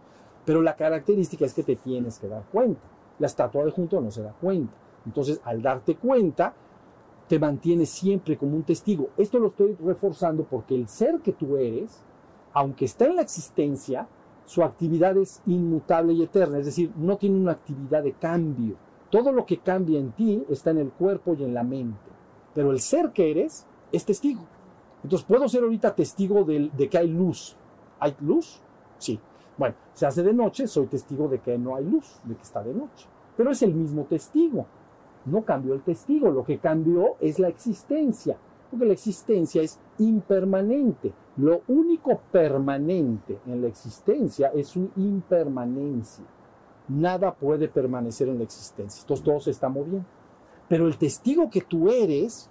Pero 0.45 0.61
la 0.61 0.77
característica 0.77 1.47
es 1.47 1.55
que 1.55 1.63
te 1.63 1.77
tienes 1.77 2.19
que 2.19 2.29
dar 2.29 2.45
cuenta. 2.53 2.83
La 3.19 3.29
estatua 3.29 3.65
de 3.65 3.71
junto 3.71 3.99
no 3.99 4.11
se 4.11 4.23
da 4.23 4.35
cuenta. 4.39 4.90
Entonces, 5.07 5.41
al 5.45 5.63
darte 5.63 5.97
cuenta, 5.97 6.55
te 7.29 7.39
mantienes 7.39 7.89
siempre 7.91 8.37
como 8.37 8.57
un 8.57 8.65
testigo. 8.65 9.11
Esto 9.17 9.39
lo 9.39 9.49
estoy 9.49 9.75
reforzando 9.75 10.45
porque 10.45 10.75
el 10.75 10.89
ser 10.89 11.21
que 11.21 11.33
tú 11.33 11.57
eres, 11.57 12.03
aunque 12.53 12.85
está 12.85 13.07
en 13.07 13.17
la 13.17 13.23
existencia, 13.23 14.09
su 14.45 14.65
actividad 14.65 15.17
es 15.17 15.43
inmutable 15.47 16.13
y 16.13 16.23
eterna, 16.25 16.59
es 16.59 16.67
decir, 16.67 16.93
no 16.97 17.17
tiene 17.17 17.39
una 17.39 17.53
actividad 17.53 18.03
de 18.03 18.13
cambio. 18.15 18.75
Todo 19.11 19.33
lo 19.33 19.47
que 19.47 19.59
cambia 19.59 19.99
en 20.01 20.13
ti 20.13 20.45
está 20.49 20.71
en 20.71 20.79
el 20.79 20.91
cuerpo 20.91 21.35
y 21.35 21.45
en 21.45 21.55
la 21.55 21.63
mente. 21.63 21.99
Pero 22.55 22.73
el 22.73 22.81
ser 22.81 23.13
que 23.13 23.31
eres 23.31 23.67
es 23.93 24.05
testigo. 24.05 24.43
Entonces, 25.03 25.27
puedo 25.27 25.49
ser 25.49 25.63
ahorita 25.63 25.95
testigo 25.95 26.45
del- 26.45 26.71
de, 26.77 26.89
que 26.89 26.99
hay 26.99 27.09
luz. 27.09 27.57
¿Hay 28.01 28.17
luz? 28.21 28.61
Sí. 28.99 29.19
Bueno, 29.57 29.75
se 29.95 30.07
hace 30.07 30.23
de 30.23 30.33
noche, 30.33 30.67
soy 30.67 30.87
testigo 30.87 31.29
de 31.29 31.39
que 31.39 31.57
no 31.59 31.77
hay 31.77 31.85
luz, 31.85 32.21
de 32.25 32.35
que 32.35 32.43
está 32.43 32.63
de 32.63 32.75
noche. 32.75 33.07
Pero 33.37 33.51
es 33.51 33.63
el 33.63 33.75
mismo 33.75 34.05
testigo. 34.05 34.67
No 35.25 35.45
cambió 35.45 35.75
el 35.75 35.83
testigo, 35.83 36.31
lo 36.31 36.45
que 36.45 36.59
cambió 36.59 37.17
es 37.21 37.39
la 37.39 37.49
existencia. 37.49 38.37
Porque 38.71 38.87
la 38.87 38.93
existencia 38.93 39.63
es 39.63 39.79
impermanente. 39.99 41.13
Lo 41.37 41.63
único 41.69 42.21
permanente 42.31 43.39
en 43.47 43.63
la 43.63 43.69
existencia 43.69 44.53
es 44.55 44.69
su 44.69 44.91
impermanencia. 44.97 46.25
Nada 46.89 47.35
puede 47.35 47.69
permanecer 47.69 48.29
en 48.29 48.39
la 48.39 48.45
existencia. 48.45 49.01
Entonces 49.03 49.25
todo 49.25 49.41
se 49.41 49.51
está 49.51 49.69
moviendo. 49.69 50.05
Pero 50.69 50.87
el 50.87 50.97
testigo 50.99 51.51
que 51.51 51.63
tú 51.63 51.91
eres 51.91 52.49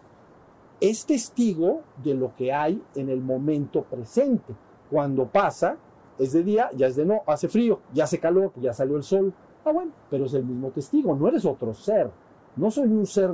es 0.81 1.05
testigo 1.05 1.81
de 2.03 2.13
lo 2.13 2.35
que 2.35 2.53
hay 2.53 2.81
en 2.95 3.09
el 3.09 3.21
momento 3.21 3.83
presente. 3.83 4.53
Cuando 4.89 5.27
pasa, 5.27 5.77
es 6.17 6.33
de 6.33 6.43
día, 6.43 6.69
ya 6.75 6.87
es 6.87 6.95
de 6.95 7.05
no, 7.05 7.21
hace 7.27 7.47
frío, 7.47 7.79
ya 7.93 8.03
hace 8.05 8.19
calor, 8.19 8.51
ya 8.57 8.73
salió 8.73 8.97
el 8.97 9.03
sol. 9.03 9.33
Ah, 9.65 9.71
bueno, 9.71 9.91
pero 10.09 10.25
es 10.25 10.33
el 10.33 10.45
mismo 10.45 10.69
testigo, 10.69 11.15
no 11.15 11.27
eres 11.27 11.45
otro 11.45 11.73
ser. 11.73 12.11
No 12.55 12.71
soy 12.71 12.87
un 12.87 13.05
ser 13.05 13.31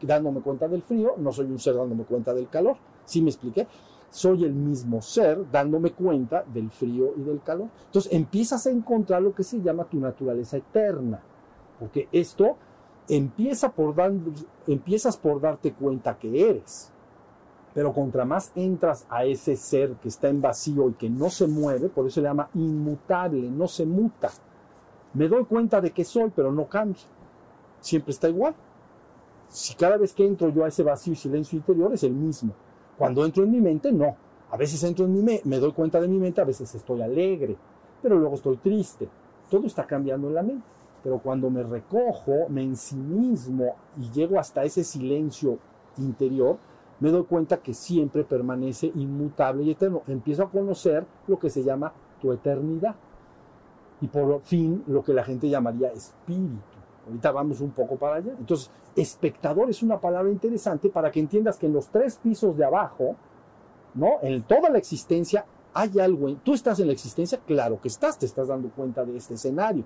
dándome 0.00 0.40
cuenta 0.40 0.68
del 0.68 0.82
frío, 0.82 1.14
no 1.18 1.32
soy 1.32 1.46
un 1.46 1.58
ser 1.58 1.74
dándome 1.74 2.04
cuenta 2.04 2.32
del 2.32 2.48
calor. 2.48 2.76
¿Sí 3.04 3.22
me 3.22 3.30
expliqué? 3.30 3.66
Soy 4.10 4.44
el 4.44 4.54
mismo 4.54 5.00
ser 5.02 5.50
dándome 5.50 5.92
cuenta 5.92 6.44
del 6.52 6.70
frío 6.70 7.12
y 7.16 7.22
del 7.22 7.42
calor. 7.42 7.68
Entonces 7.86 8.12
empiezas 8.12 8.66
a 8.66 8.70
encontrar 8.70 9.22
lo 9.22 9.34
que 9.34 9.44
se 9.44 9.60
llama 9.60 9.84
tu 9.84 9.98
naturaleza 9.98 10.56
eterna. 10.56 11.20
Porque 11.78 12.08
esto 12.12 12.56
empieza 13.08 13.70
por 13.70 13.94
empiezas 14.66 15.16
por 15.16 15.40
darte 15.40 15.72
cuenta 15.72 16.18
que 16.18 16.48
eres. 16.48 16.92
Pero 17.72 17.92
contra 17.92 18.24
más 18.24 18.50
entras 18.56 19.06
a 19.08 19.24
ese 19.24 19.54
ser 19.56 19.94
que 19.94 20.08
está 20.08 20.28
en 20.28 20.42
vacío 20.42 20.88
y 20.88 20.94
que 20.94 21.08
no 21.08 21.30
se 21.30 21.46
mueve, 21.46 21.88
por 21.88 22.06
eso 22.06 22.16
se 22.16 22.22
llama 22.22 22.50
inmutable, 22.54 23.48
no 23.48 23.68
se 23.68 23.86
muta. 23.86 24.30
Me 25.14 25.28
doy 25.28 25.44
cuenta 25.44 25.80
de 25.80 25.92
que 25.92 26.04
soy, 26.04 26.32
pero 26.34 26.50
no 26.50 26.66
cambia. 26.66 27.02
Siempre 27.80 28.12
está 28.12 28.28
igual. 28.28 28.54
Si 29.48 29.74
cada 29.74 29.96
vez 29.96 30.14
que 30.14 30.24
entro 30.24 30.48
yo 30.50 30.64
a 30.64 30.68
ese 30.68 30.82
vacío 30.82 31.12
y 31.12 31.16
silencio 31.16 31.56
interior 31.56 31.92
es 31.92 32.04
el 32.04 32.12
mismo. 32.12 32.52
Cuando 32.96 33.24
entro 33.24 33.42
en 33.42 33.50
mi 33.50 33.60
mente, 33.60 33.90
no. 33.90 34.16
A 34.50 34.56
veces 34.56 34.82
entro 34.84 35.04
en 35.04 35.12
mi 35.12 35.22
mente, 35.22 35.42
me 35.48 35.58
doy 35.58 35.72
cuenta 35.72 36.00
de 36.00 36.08
mi 36.08 36.18
mente, 36.18 36.40
a 36.40 36.44
veces 36.44 36.74
estoy 36.74 37.02
alegre, 37.02 37.56
pero 38.02 38.18
luego 38.18 38.34
estoy 38.34 38.56
triste. 38.56 39.08
Todo 39.48 39.66
está 39.66 39.86
cambiando 39.86 40.28
en 40.28 40.34
la 40.34 40.42
mente. 40.42 40.64
Pero 41.02 41.18
cuando 41.18 41.50
me 41.50 41.62
recojo, 41.62 42.48
me 42.48 42.62
ensimismo 42.62 43.76
y 43.98 44.10
llego 44.10 44.38
hasta 44.38 44.64
ese 44.64 44.84
silencio 44.84 45.58
interior, 45.96 46.58
me 47.00 47.10
doy 47.10 47.24
cuenta 47.24 47.56
que 47.56 47.72
siempre 47.72 48.24
permanece 48.24 48.92
inmutable 48.94 49.62
y 49.62 49.70
eterno. 49.70 50.02
Empiezo 50.06 50.42
a 50.42 50.50
conocer 50.50 51.06
lo 51.26 51.38
que 51.38 51.48
se 51.48 51.64
llama 51.64 51.92
tu 52.20 52.30
eternidad. 52.32 52.94
Y 54.02 54.08
por 54.08 54.40
fin 54.42 54.84
lo 54.86 55.02
que 55.02 55.14
la 55.14 55.24
gente 55.24 55.48
llamaría 55.48 55.92
espíritu. 55.92 56.69
Ahorita 57.10 57.32
vamos 57.32 57.60
un 57.60 57.72
poco 57.72 57.96
para 57.96 58.16
allá. 58.16 58.32
Entonces, 58.38 58.70
espectador 58.94 59.68
es 59.68 59.82
una 59.82 60.00
palabra 60.00 60.30
interesante 60.30 60.88
para 60.88 61.10
que 61.10 61.18
entiendas 61.18 61.58
que 61.58 61.66
en 61.66 61.72
los 61.72 61.88
tres 61.88 62.18
pisos 62.22 62.56
de 62.56 62.64
abajo, 62.64 63.16
¿no? 63.94 64.18
En 64.22 64.42
toda 64.44 64.70
la 64.70 64.78
existencia 64.78 65.44
hay 65.74 65.98
algo. 65.98 66.32
Tú 66.36 66.54
estás 66.54 66.78
en 66.78 66.86
la 66.86 66.92
existencia, 66.92 67.40
claro 67.44 67.80
que 67.80 67.88
estás, 67.88 68.16
te 68.16 68.26
estás 68.26 68.46
dando 68.46 68.70
cuenta 68.70 69.04
de 69.04 69.16
este 69.16 69.34
escenario. 69.34 69.84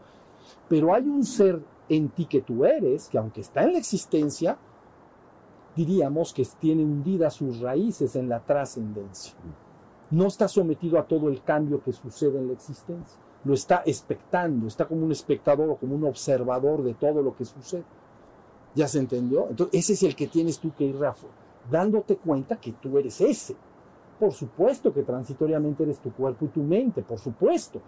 Pero 0.68 0.94
hay 0.94 1.09
un 1.09 1.24
ser 1.24 1.62
en 1.88 2.10
ti 2.10 2.26
que 2.26 2.42
tú 2.42 2.66
eres, 2.66 3.09
que 3.09 3.16
aunque 3.16 3.40
está 3.40 3.62
en 3.62 3.72
la 3.72 3.78
existencia, 3.78 4.59
diríamos 5.74 6.34
que 6.34 6.46
tiene 6.59 6.84
hundidas 6.84 7.34
sus 7.34 7.60
raíces 7.60 8.16
en 8.16 8.28
la 8.28 8.40
trascendencia. 8.40 9.32
No 10.10 10.26
está 10.26 10.46
sometido 10.46 10.98
a 10.98 11.06
todo 11.06 11.30
el 11.30 11.42
cambio 11.42 11.82
que 11.82 11.92
sucede 11.92 12.38
en 12.38 12.48
la 12.48 12.52
existencia. 12.52 13.23
Lo 13.45 13.55
está 13.55 13.83
expectando, 13.85 14.66
está 14.66 14.87
como 14.87 15.05
un 15.05 15.12
espectador 15.12 15.69
o 15.69 15.77
como 15.77 15.95
un 15.95 16.05
observador 16.05 16.83
de 16.83 16.95
todo 16.95 17.23
lo 17.23 17.37
que 17.37 17.45
sucede. 17.45 17.85
¿Ya 18.75 18.89
se 18.89 18.99
entendió? 18.99 19.49
Entonces, 19.51 19.81
ese 19.81 19.93
es 19.93 20.03
el 20.03 20.16
que 20.16 20.27
tienes 20.27 20.59
tú 20.59 20.73
que 20.75 20.85
ir 20.85 20.97
rafo- 20.97 21.29
dándote 21.71 22.16
cuenta 22.16 22.57
que 22.57 22.73
tú 22.73 22.99
eres 22.99 23.21
ese. 23.21 23.55
Por 24.19 24.33
supuesto 24.33 24.93
que 24.93 25.03
transitoriamente 25.03 25.83
eres 25.83 25.99
tu 25.99 26.12
cuerpo 26.12 26.47
y 26.47 26.49
tu 26.49 26.62
mente, 26.62 27.03
por 27.03 27.19
supuesto. 27.19 27.81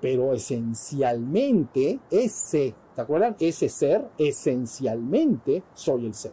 Pero 0.00 0.32
esencialmente, 0.32 2.00
ese, 2.10 2.74
¿te 2.94 3.00
acuerdan? 3.00 3.36
Ese 3.38 3.68
ser, 3.68 4.08
esencialmente, 4.18 5.62
soy 5.74 6.06
el 6.06 6.14
ser. 6.14 6.32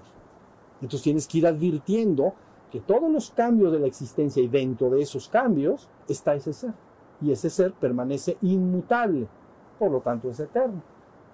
Entonces 0.82 1.02
tienes 1.02 1.28
que 1.28 1.38
ir 1.40 1.48
advirtiendo 1.48 2.34
que 2.72 2.80
todos 2.82 3.10
los 3.12 3.32
cambios 3.32 3.72
de 3.72 3.80
la 3.80 3.88
existencia 3.88 4.42
y 4.44 4.48
dentro 4.48 4.90
de 4.90 5.02
esos 5.02 5.30
cambios 5.30 5.88
está 6.08 6.36
ese 6.36 6.54
ser. 6.54 6.74
Y 7.22 7.32
ese 7.32 7.50
ser 7.50 7.74
permanece 7.74 8.38
inmutable, 8.42 9.28
por 9.80 9.92
lo 9.92 10.02
tanto 10.02 10.30
es 10.30 10.40
eterno. 10.40 10.82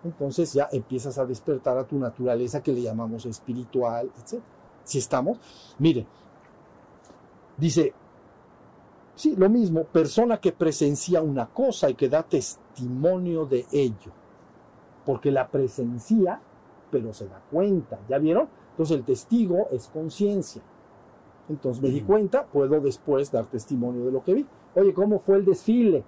Entonces 0.04 0.54
ya 0.54 0.68
empiezas 0.72 1.18
a 1.18 1.26
despertar 1.26 1.78
a 1.78 1.86
tu 1.86 1.98
naturaleza 1.98 2.62
que 2.62 2.74
le 2.74 2.82
llamamos 2.82 3.26
espiritual, 3.26 4.12
etc. 4.20 4.42
Si 4.84 4.98
estamos, 4.98 5.40
mire, 5.78 6.08
dice, 7.58 7.94
sí, 9.16 9.36
lo 9.36 9.50
mismo, 9.50 9.84
persona 9.84 10.38
que 10.38 10.52
presencia 10.52 11.22
una 11.22 11.48
cosa 11.48 11.90
y 11.90 11.94
que 11.94 12.10
da 12.10 12.24
testimonio 12.24 13.46
de 13.46 13.66
ello, 13.72 14.12
porque 15.06 15.32
la 15.32 15.48
presencia, 15.48 16.42
pero 16.90 17.14
se 17.14 17.28
da 17.28 17.42
cuenta, 17.52 18.00
¿ya 18.10 18.18
vieron? 18.18 18.50
Entonces 18.72 18.98
el 18.98 19.04
testigo 19.04 19.68
es 19.72 19.88
conciencia. 19.90 20.64
Entonces 21.48 21.84
me 21.84 21.90
di 21.90 22.02
cuenta, 22.02 22.46
puedo 22.46 22.80
después 22.80 23.32
dar 23.32 23.46
testimonio 23.46 24.06
de 24.06 24.12
lo 24.12 24.24
que 24.24 24.34
vi. 24.34 24.48
Oye, 24.76 24.94
¿cómo 24.94 25.20
fue 25.20 25.38
el 25.38 25.46
desfile? 25.46 26.04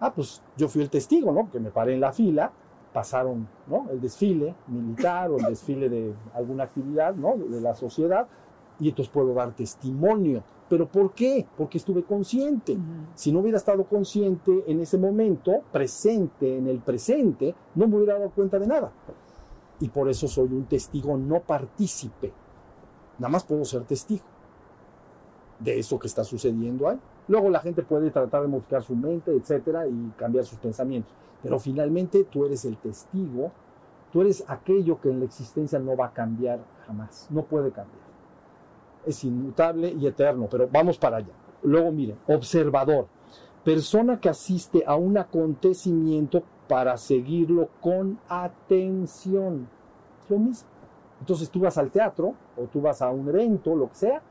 Ah, 0.00 0.12
pues 0.12 0.42
yo 0.56 0.68
fui 0.68 0.82
el 0.82 0.90
testigo, 0.90 1.32
¿no? 1.32 1.50
Que 1.50 1.60
me 1.60 1.70
paré 1.70 1.94
en 1.94 2.00
la 2.00 2.12
fila, 2.12 2.50
pasaron, 2.92 3.48
¿no? 3.66 3.88
El 3.90 4.00
desfile 4.00 4.54
militar 4.66 5.30
o 5.30 5.38
el 5.38 5.44
desfile 5.44 5.88
de 5.88 6.14
alguna 6.34 6.64
actividad, 6.64 7.14
¿no? 7.14 7.36
De 7.36 7.60
la 7.60 7.74
sociedad, 7.74 8.26
y 8.80 8.88
entonces 8.88 9.12
puedo 9.12 9.34
dar 9.34 9.54
testimonio. 9.54 10.42
¿Pero 10.68 10.88
por 10.88 11.12
qué? 11.12 11.46
Porque 11.56 11.78
estuve 11.78 12.04
consciente. 12.04 12.78
Si 13.14 13.32
no 13.32 13.40
hubiera 13.40 13.58
estado 13.58 13.84
consciente 13.84 14.64
en 14.66 14.80
ese 14.80 14.98
momento, 14.98 15.62
presente, 15.72 16.56
en 16.56 16.68
el 16.68 16.78
presente, 16.78 17.54
no 17.74 17.88
me 17.88 17.96
hubiera 17.96 18.18
dado 18.18 18.30
cuenta 18.30 18.58
de 18.58 18.66
nada. 18.66 18.92
Y 19.80 19.88
por 19.88 20.08
eso 20.08 20.28
soy 20.28 20.48
un 20.52 20.64
testigo 20.64 21.16
no 21.16 21.40
partícipe. 21.40 22.32
Nada 23.18 23.32
más 23.32 23.44
puedo 23.44 23.64
ser 23.64 23.82
testigo 23.82 24.24
de 25.58 25.78
eso 25.78 25.98
que 25.98 26.06
está 26.06 26.24
sucediendo 26.24 26.88
ahí. 26.88 26.98
Luego 27.28 27.50
la 27.50 27.60
gente 27.60 27.82
puede 27.82 28.10
tratar 28.10 28.42
de 28.42 28.48
modificar 28.48 28.82
su 28.82 28.96
mente, 28.96 29.32
etcétera, 29.32 29.86
y 29.86 30.12
cambiar 30.16 30.44
sus 30.44 30.58
pensamientos. 30.58 31.12
Pero 31.42 31.58
finalmente 31.58 32.24
tú 32.24 32.44
eres 32.44 32.64
el 32.64 32.76
testigo, 32.76 33.52
tú 34.12 34.20
eres 34.20 34.44
aquello 34.48 35.00
que 35.00 35.10
en 35.10 35.20
la 35.20 35.26
existencia 35.26 35.78
no 35.78 35.96
va 35.96 36.06
a 36.06 36.12
cambiar 36.12 36.60
jamás, 36.86 37.28
no 37.30 37.42
puede 37.42 37.70
cambiar. 37.70 38.02
Es 39.06 39.24
inmutable 39.24 39.90
y 39.90 40.06
eterno, 40.06 40.48
pero 40.50 40.68
vamos 40.70 40.98
para 40.98 41.18
allá. 41.18 41.32
Luego 41.62 41.92
miren, 41.92 42.18
observador, 42.26 43.06
persona 43.64 44.20
que 44.20 44.28
asiste 44.28 44.82
a 44.86 44.96
un 44.96 45.16
acontecimiento 45.16 46.42
para 46.68 46.96
seguirlo 46.96 47.68
con 47.80 48.18
atención. 48.28 49.68
Es 50.24 50.30
lo 50.30 50.38
mismo. 50.38 50.68
Entonces 51.20 51.50
tú 51.50 51.60
vas 51.60 51.76
al 51.76 51.90
teatro 51.90 52.34
o 52.56 52.64
tú 52.64 52.80
vas 52.80 53.02
a 53.02 53.10
un 53.10 53.28
evento, 53.28 53.74
lo 53.76 53.88
que 53.88 53.94
sea, 53.94 54.22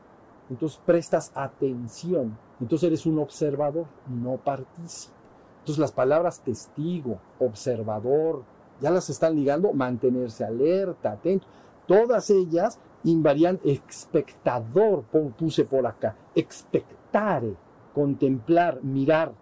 entonces 0.48 0.80
prestas 0.84 1.32
atención. 1.34 2.36
Entonces 2.60 2.86
eres 2.88 3.06
un 3.06 3.18
observador, 3.18 3.86
no 4.08 4.36
partícipe. 4.36 5.14
Entonces 5.60 5.78
las 5.78 5.92
palabras 5.92 6.40
testigo, 6.40 7.18
observador, 7.38 8.42
ya 8.80 8.90
las 8.90 9.10
están 9.10 9.36
ligando, 9.36 9.72
mantenerse 9.72 10.44
alerta, 10.44 11.12
atento. 11.12 11.46
Todas 11.86 12.30
ellas 12.30 12.78
invarían 13.04 13.60
espectador, 13.64 15.04
puse 15.38 15.64
por 15.64 15.86
acá, 15.86 16.16
expectare, 16.34 17.56
contemplar, 17.94 18.82
mirar. 18.82 19.32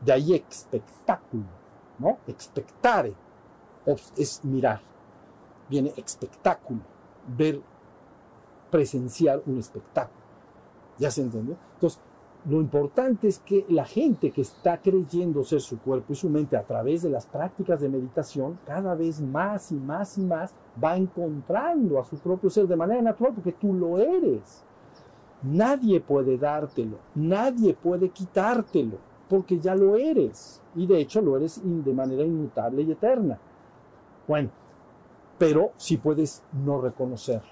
De 0.00 0.12
ahí 0.12 0.34
espectáculo, 0.34 1.46
¿no? 1.98 2.18
Expectare 2.26 3.14
es 4.16 4.44
mirar. 4.44 4.80
Viene 5.68 5.92
espectáculo, 5.96 6.80
ver, 7.26 7.60
presenciar 8.70 9.42
un 9.46 9.58
espectáculo. 9.58 10.22
¿Ya 10.98 11.10
se 11.10 11.22
entendió? 11.22 11.56
Entonces, 11.74 12.00
lo 12.44 12.60
importante 12.60 13.28
es 13.28 13.38
que 13.38 13.64
la 13.68 13.84
gente 13.84 14.32
que 14.32 14.40
está 14.40 14.80
creyendo 14.80 15.44
ser 15.44 15.60
su 15.60 15.78
cuerpo 15.78 16.12
y 16.12 16.16
su 16.16 16.28
mente 16.28 16.56
a 16.56 16.64
través 16.64 17.02
de 17.02 17.10
las 17.10 17.24
prácticas 17.24 17.80
de 17.80 17.88
meditación, 17.88 18.58
cada 18.66 18.96
vez 18.96 19.20
más 19.20 19.70
y 19.70 19.76
más 19.76 20.18
y 20.18 20.22
más 20.22 20.52
va 20.82 20.96
encontrando 20.96 22.00
a 22.00 22.04
su 22.04 22.16
propio 22.18 22.50
ser 22.50 22.66
de 22.66 22.74
manera 22.74 23.00
natural 23.00 23.34
porque 23.34 23.52
tú 23.52 23.72
lo 23.72 23.98
eres. 23.98 24.64
Nadie 25.44 26.00
puede 26.00 26.36
dártelo, 26.36 26.98
nadie 27.14 27.74
puede 27.74 28.08
quitártelo, 28.08 28.96
porque 29.28 29.60
ya 29.60 29.76
lo 29.76 29.96
eres. 29.96 30.60
Y 30.74 30.86
de 30.86 31.00
hecho 31.00 31.20
lo 31.20 31.36
eres 31.36 31.60
de 31.64 31.92
manera 31.92 32.24
inmutable 32.24 32.82
y 32.82 32.90
eterna. 32.90 33.38
Bueno, 34.26 34.50
pero 35.38 35.72
si 35.76 35.96
puedes 35.96 36.42
no 36.52 36.80
reconocerlo, 36.80 37.50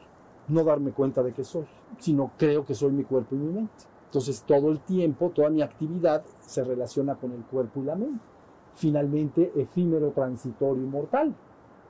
no 0.49 0.65
darme 0.65 0.91
cuenta 0.91 1.23
de 1.23 1.33
que 1.33 1.45
soy, 1.45 1.67
sino 1.99 2.33
creo 2.37 2.65
que 2.65 2.75
soy 2.75 2.91
mi 2.91 3.05
cuerpo 3.05 3.37
y 3.37 3.39
mi 3.39 3.53
mente. 3.53 3.85
Entonces 4.11 4.43
todo 4.43 4.73
el 4.73 4.81
tiempo, 4.81 5.31
toda 5.31 5.51
mi 5.51 5.63
actividad 5.63 6.25
se 6.41 6.65
relaciona 6.65 7.15
con 7.15 7.31
el 7.31 7.45
cuerpo 7.45 7.81
y 7.81 7.85
la 7.85 7.95
mente. 7.95 8.25
Finalmente, 8.75 9.53
efímero, 9.55 10.11
transitorio 10.11 10.83
y 10.83 10.87
mortal. 10.87 11.33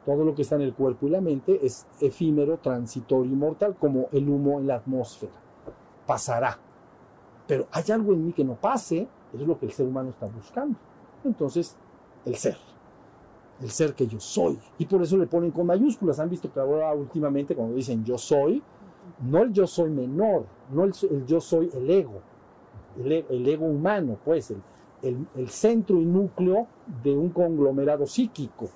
Todo 0.05 0.23
lo 0.23 0.35
que 0.35 0.43
está 0.43 0.57
en 0.57 0.63
el 0.63 0.75
cuerpo 0.75 1.07
y 1.07 1.11
la 1.11 1.23
mente 1.23 1.65
es 1.65 1.87
efímero, 1.99 2.59
transitorio 2.59 3.33
y 3.33 3.37
mortal, 3.37 3.75
como 3.81 4.09
el 4.13 4.29
humo 4.29 4.61
en 4.61 4.67
la 4.67 4.75
atmósfera. 4.75 5.33
Pasará. 6.07 6.59
Pero 7.47 7.69
hay 7.73 7.85
algo 7.91 8.13
en 8.13 8.27
mí 8.27 8.33
que 8.35 8.45
no 8.45 8.55
pase, 8.55 9.09
eso 9.33 9.43
es 9.43 9.49
lo 9.49 9.59
que 9.59 9.65
el 9.65 9.73
ser 9.73 9.87
humano 9.87 10.11
está 10.11 10.27
buscando. 10.27 10.79
Entonces, 11.25 11.75
el 12.27 12.37
ser. 12.37 12.59
El 13.63 13.71
ser 13.71 13.95
que 13.95 14.07
yo 14.07 14.21
soy. 14.21 14.59
Y 14.77 14.85
por 14.85 15.01
eso 15.01 15.17
le 15.17 15.27
ponen 15.27 15.53
con 15.53 15.65
mayúsculas. 15.65 16.21
Han 16.21 16.29
visto 16.29 16.53
que 16.53 16.61
ahora 16.61 16.93
últimamente 16.93 17.55
cuando 17.55 17.77
dicen 17.77 18.05
yo 18.05 18.19
soy, 18.19 18.63
no 19.21 19.43
el 19.43 19.53
yo 19.53 19.67
soy 19.67 19.91
menor, 19.91 20.47
no 20.71 20.85
el, 20.85 20.93
yo 21.27 21.41
soy 21.41 21.71
el 21.75 21.91
ego, 21.91 22.21
el, 22.97 23.49
ego 23.49 23.67
humano, 23.67 24.19
pues, 24.25 24.51
el, 25.03 25.27
el, 25.35 25.49
centro 25.49 26.01
y 26.01 26.05
núcleo 26.05 26.67
de 27.03 27.17
un 27.17 27.31
conglomerado 27.31 28.07
psíquico, 28.07 28.69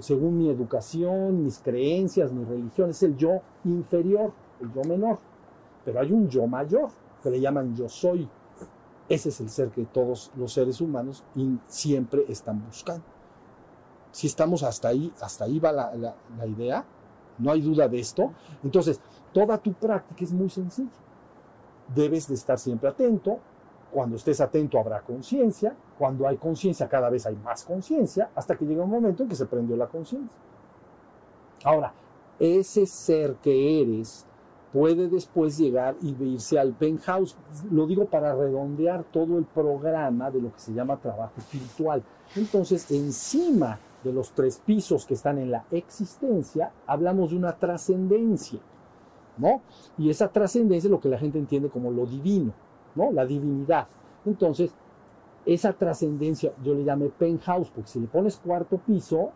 según 0.00 0.38
mi 0.38 0.48
educación, 0.48 1.44
mis 1.44 1.58
creencias, 1.58 2.32
mi 2.32 2.44
religión, 2.44 2.90
es 2.90 3.02
el 3.02 3.16
yo 3.16 3.40
inferior, 3.64 4.32
el 4.60 4.72
yo 4.72 4.82
menor. 4.84 5.18
Pero 5.84 6.00
hay 6.00 6.12
un 6.12 6.28
yo 6.28 6.46
mayor, 6.46 6.88
que 7.22 7.30
le 7.30 7.40
llaman 7.40 7.74
yo 7.74 7.88
soy. 7.88 8.28
Ese 9.08 9.30
es 9.30 9.40
el 9.40 9.48
ser 9.48 9.70
que 9.70 9.84
todos 9.86 10.30
los 10.36 10.52
seres 10.52 10.80
humanos 10.80 11.24
siempre 11.66 12.24
están 12.28 12.64
buscando. 12.64 13.04
Si 14.10 14.26
estamos 14.26 14.62
hasta 14.62 14.88
ahí, 14.88 15.12
hasta 15.20 15.44
ahí 15.44 15.58
va 15.58 15.72
la, 15.72 15.94
la, 15.94 16.14
la 16.36 16.46
idea, 16.46 16.84
no 17.38 17.52
hay 17.52 17.60
duda 17.60 17.88
de 17.88 18.00
esto. 18.00 18.32
Entonces, 18.62 19.00
toda 19.32 19.58
tu 19.58 19.72
práctica 19.72 20.24
es 20.24 20.32
muy 20.32 20.48
sencilla. 20.48 20.90
Debes 21.94 22.28
de 22.28 22.34
estar 22.34 22.58
siempre 22.58 22.88
atento. 22.88 23.38
Cuando 23.90 24.16
estés 24.16 24.40
atento 24.40 24.78
habrá 24.78 25.00
conciencia. 25.00 25.74
Cuando 25.98 26.28
hay 26.28 26.36
conciencia 26.36 26.88
cada 26.88 27.08
vez 27.08 27.26
hay 27.26 27.36
más 27.36 27.64
conciencia 27.64 28.30
hasta 28.34 28.56
que 28.56 28.66
llega 28.66 28.84
un 28.84 28.90
momento 28.90 29.22
en 29.22 29.28
que 29.28 29.36
se 29.36 29.46
prendió 29.46 29.76
la 29.76 29.86
conciencia. 29.86 30.38
Ahora, 31.64 31.92
ese 32.38 32.86
ser 32.86 33.36
que 33.36 33.82
eres 33.82 34.26
puede 34.72 35.08
después 35.08 35.56
llegar 35.56 35.96
y 36.02 36.14
irse 36.22 36.58
al 36.58 36.74
penthouse. 36.74 37.36
Lo 37.70 37.86
digo 37.86 38.06
para 38.06 38.34
redondear 38.34 39.04
todo 39.04 39.38
el 39.38 39.44
programa 39.44 40.30
de 40.30 40.42
lo 40.42 40.52
que 40.52 40.60
se 40.60 40.72
llama 40.72 40.98
trabajo 40.98 41.32
espiritual. 41.38 42.02
Entonces, 42.36 42.90
encima 42.90 43.78
de 44.04 44.12
los 44.12 44.30
tres 44.32 44.60
pisos 44.64 45.06
que 45.06 45.14
están 45.14 45.38
en 45.38 45.50
la 45.50 45.64
existencia, 45.70 46.70
hablamos 46.86 47.30
de 47.30 47.36
una 47.36 47.52
trascendencia. 47.56 48.60
¿No? 49.38 49.62
Y 49.96 50.10
esa 50.10 50.28
trascendencia 50.28 50.88
es 50.88 50.90
lo 50.90 51.00
que 51.00 51.08
la 51.08 51.18
gente 51.18 51.38
entiende 51.38 51.68
como 51.68 51.90
lo 51.90 52.06
divino, 52.06 52.52
¿no? 52.94 53.12
La 53.12 53.24
divinidad. 53.24 53.88
Entonces, 54.24 54.74
esa 55.46 55.72
trascendencia 55.72 56.52
yo 56.62 56.74
le 56.74 56.84
llamé 56.84 57.08
penthouse, 57.08 57.70
porque 57.70 57.88
si 57.88 58.00
le 58.00 58.06
pones 58.06 58.36
cuarto 58.36 58.78
piso, 58.78 59.30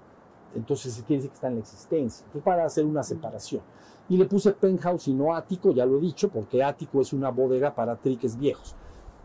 entonces 0.55 1.03
quiere 1.07 1.23
decir 1.23 1.31
que 1.31 1.35
está 1.35 1.49
en 1.49 1.55
la 1.55 1.61
existencia. 1.61 2.25
Entonces, 2.27 2.45
para 2.45 2.65
hacer 2.65 2.85
una 2.85 3.03
separación. 3.03 3.63
Y 4.09 4.17
le 4.17 4.27
puse 4.27 4.53
penthouse 4.53 5.09
y 5.09 5.15
no 5.15 5.35
ático, 5.35 5.73
ya 5.73 5.87
lo 5.87 5.99
he 5.99 6.01
dicho, 6.01 6.29
porque 6.29 6.63
ático 6.63 7.01
es 7.01 7.13
una 7.13 7.31
bodega 7.31 7.75
para 7.75 7.97
triques 7.97 8.37
viejos. 8.37 8.75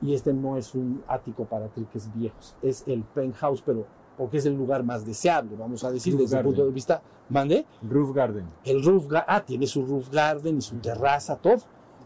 Y 0.02 0.14
este 0.14 0.32
no 0.32 0.58
es 0.58 0.76
un 0.76 1.04
ático 1.08 1.46
para 1.46 1.68
triques 1.68 2.14
viejos, 2.14 2.56
es 2.62 2.88
el 2.88 3.04
penthouse, 3.04 3.64
pero 3.64 3.86
porque 4.18 4.38
es 4.38 4.46
el 4.46 4.56
lugar 4.56 4.84
más 4.84 5.06
deseable, 5.06 5.56
vamos 5.56 5.84
a 5.84 5.92
decir, 5.92 6.14
Roof 6.14 6.22
desde 6.24 6.36
garden. 6.38 6.50
el 6.50 6.56
punto 6.56 6.66
de 6.68 6.74
vista. 6.74 7.02
¿Mande? 7.30 7.66
Roof 7.88 8.14
Garden. 8.16 8.46
El 8.64 8.84
roof 8.84 9.08
garden, 9.08 9.26
ah, 9.36 9.42
tiene 9.44 9.68
su 9.68 9.86
roof 9.86 10.10
garden 10.10 10.58
y 10.58 10.62
su 10.62 10.78
terraza, 10.78 11.36
todo. 11.36 11.58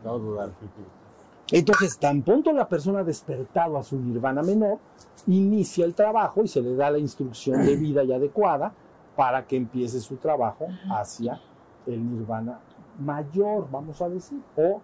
Todo 0.04 0.34
dar. 0.36 0.50
Entonces, 1.52 1.98
tan 2.00 2.22
pronto 2.24 2.52
la 2.54 2.68
persona 2.68 3.00
ha 3.00 3.04
despertado 3.04 3.78
a 3.78 3.84
su 3.84 4.00
nirvana 4.00 4.42
menor, 4.42 4.80
inicia 5.28 5.86
el 5.86 5.94
trabajo 5.94 6.42
y 6.44 6.48
se 6.48 6.62
le 6.62 6.76
da 6.76 6.90
la 6.90 6.98
instrucción 6.98 7.64
de 7.66 7.76
vida 7.78 8.04
y 8.04 8.12
adecuada 8.14 8.74
para 9.16 9.46
que 9.46 9.58
empiece 9.58 10.00
su 10.00 10.16
trabajo 10.16 10.68
hacia 10.90 11.40
el 11.86 12.10
nirvana 12.10 12.60
mayor, 13.00 13.68
vamos 13.70 14.02
a 14.02 14.10
decir, 14.10 14.40
o 14.56 14.82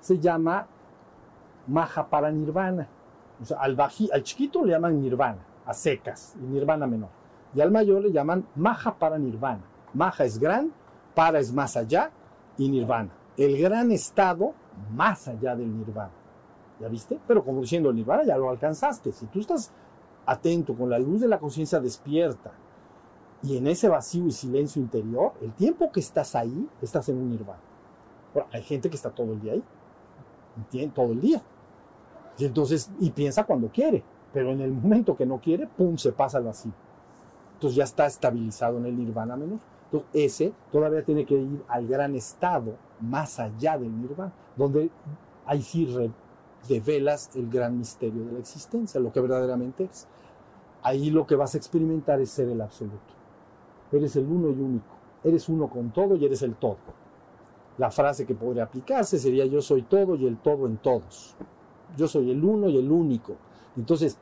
se 0.00 0.18
llama 0.18 0.66
maja 1.68 2.06
para 2.06 2.30
nirvana. 2.30 2.88
O 3.40 3.44
sea, 3.44 3.58
al, 3.60 3.76
baji- 3.76 4.10
al 4.12 4.22
chiquito 4.22 4.64
le 4.64 4.72
llaman 4.72 5.00
nirvana, 5.00 5.38
a 5.66 5.74
secas, 5.74 6.34
y 6.40 6.44
nirvana 6.44 6.86
menor. 6.86 7.10
Y 7.54 7.60
al 7.60 7.70
mayor 7.70 8.02
le 8.02 8.12
llaman 8.12 8.46
maja 8.54 8.98
para 8.98 9.18
nirvana. 9.18 9.62
Maja 9.94 10.24
es 10.24 10.38
gran, 10.38 10.72
para 11.14 11.38
es 11.38 11.52
más 11.52 11.76
allá, 11.76 12.10
y 12.56 12.68
nirvana. 12.68 13.10
El 13.36 13.60
gran 13.60 13.90
estado 13.90 14.54
más 14.94 15.28
allá 15.28 15.54
del 15.54 15.76
nirvana. 15.76 16.12
¿Ya 16.80 16.88
viste? 16.88 17.18
Pero 17.26 17.44
como 17.44 17.60
diciendo, 17.60 17.90
el 17.90 17.96
nirvana 17.96 18.24
ya 18.24 18.36
lo 18.36 18.50
alcanzaste. 18.50 19.12
Si 19.12 19.26
tú 19.26 19.40
estás 19.40 19.72
atento, 20.26 20.74
con 20.74 20.90
la 20.90 20.98
luz 20.98 21.20
de 21.20 21.28
la 21.28 21.38
conciencia 21.38 21.80
despierta, 21.80 22.52
y 23.42 23.56
en 23.56 23.66
ese 23.66 23.88
vacío 23.88 24.26
y 24.26 24.32
silencio 24.32 24.80
interior, 24.80 25.32
el 25.40 25.52
tiempo 25.52 25.90
que 25.90 26.00
estás 26.00 26.34
ahí, 26.34 26.68
estás 26.80 27.08
en 27.08 27.18
un 27.18 27.30
nirvana. 27.30 27.60
Hay 28.52 28.62
gente 28.62 28.88
que 28.88 28.96
está 28.96 29.10
todo 29.10 29.32
el 29.32 29.40
día 29.40 29.52
ahí, 29.54 29.64
¿entiendes? 30.56 30.94
Todo 30.94 31.12
el 31.12 31.20
día. 31.20 31.42
Y 32.38 32.46
entonces, 32.46 32.90
y 32.98 33.10
piensa 33.10 33.44
cuando 33.44 33.68
quiere, 33.68 34.02
pero 34.32 34.50
en 34.50 34.60
el 34.60 34.72
momento 34.72 35.16
que 35.16 35.26
no 35.26 35.40
quiere, 35.40 35.66
pum, 35.66 35.96
se 35.96 36.12
pasa 36.12 36.38
al 36.38 36.44
vacío. 36.44 36.72
Entonces 37.54 37.76
ya 37.76 37.84
está 37.84 38.06
estabilizado 38.06 38.78
en 38.78 38.86
el 38.86 38.96
nirvana 38.96 39.36
menor. 39.36 39.58
Entonces 39.84 40.08
ese 40.14 40.52
todavía 40.70 41.04
tiene 41.04 41.24
que 41.26 41.34
ir 41.34 41.62
al 41.68 41.86
gran 41.86 42.14
estado 42.14 42.74
más 43.00 43.38
allá 43.38 43.78
del 43.78 44.00
nirvana, 44.00 44.32
donde 44.56 44.90
ahí 45.46 45.62
sí 45.62 45.86
develas 46.68 47.30
el 47.34 47.50
gran 47.50 47.78
misterio 47.78 48.24
de 48.24 48.32
la 48.32 48.38
existencia, 48.38 49.00
lo 49.00 49.12
que 49.12 49.20
verdaderamente 49.20 49.84
es. 49.84 50.06
Ahí 50.82 51.10
lo 51.10 51.26
que 51.26 51.36
vas 51.36 51.54
a 51.54 51.58
experimentar 51.58 52.20
es 52.20 52.30
ser 52.30 52.48
el 52.48 52.60
absoluto. 52.60 53.14
Eres 53.92 54.16
el 54.16 54.26
uno 54.26 54.48
y 54.48 54.60
único. 54.60 54.96
Eres 55.22 55.48
uno 55.48 55.68
con 55.68 55.92
todo 55.92 56.16
y 56.16 56.24
eres 56.24 56.42
el 56.42 56.56
todo. 56.56 56.78
La 57.78 57.90
frase 57.90 58.26
que 58.26 58.34
podría 58.34 58.64
aplicarse 58.64 59.18
sería 59.18 59.46
yo 59.46 59.62
soy 59.62 59.82
todo 59.82 60.16
y 60.16 60.26
el 60.26 60.38
todo 60.38 60.66
en 60.66 60.78
todos. 60.78 61.36
Yo 61.96 62.08
soy 62.08 62.30
el 62.30 62.44
uno 62.44 62.68
y 62.68 62.78
el 62.78 62.90
único. 62.90 63.36
Entonces, 63.76 64.18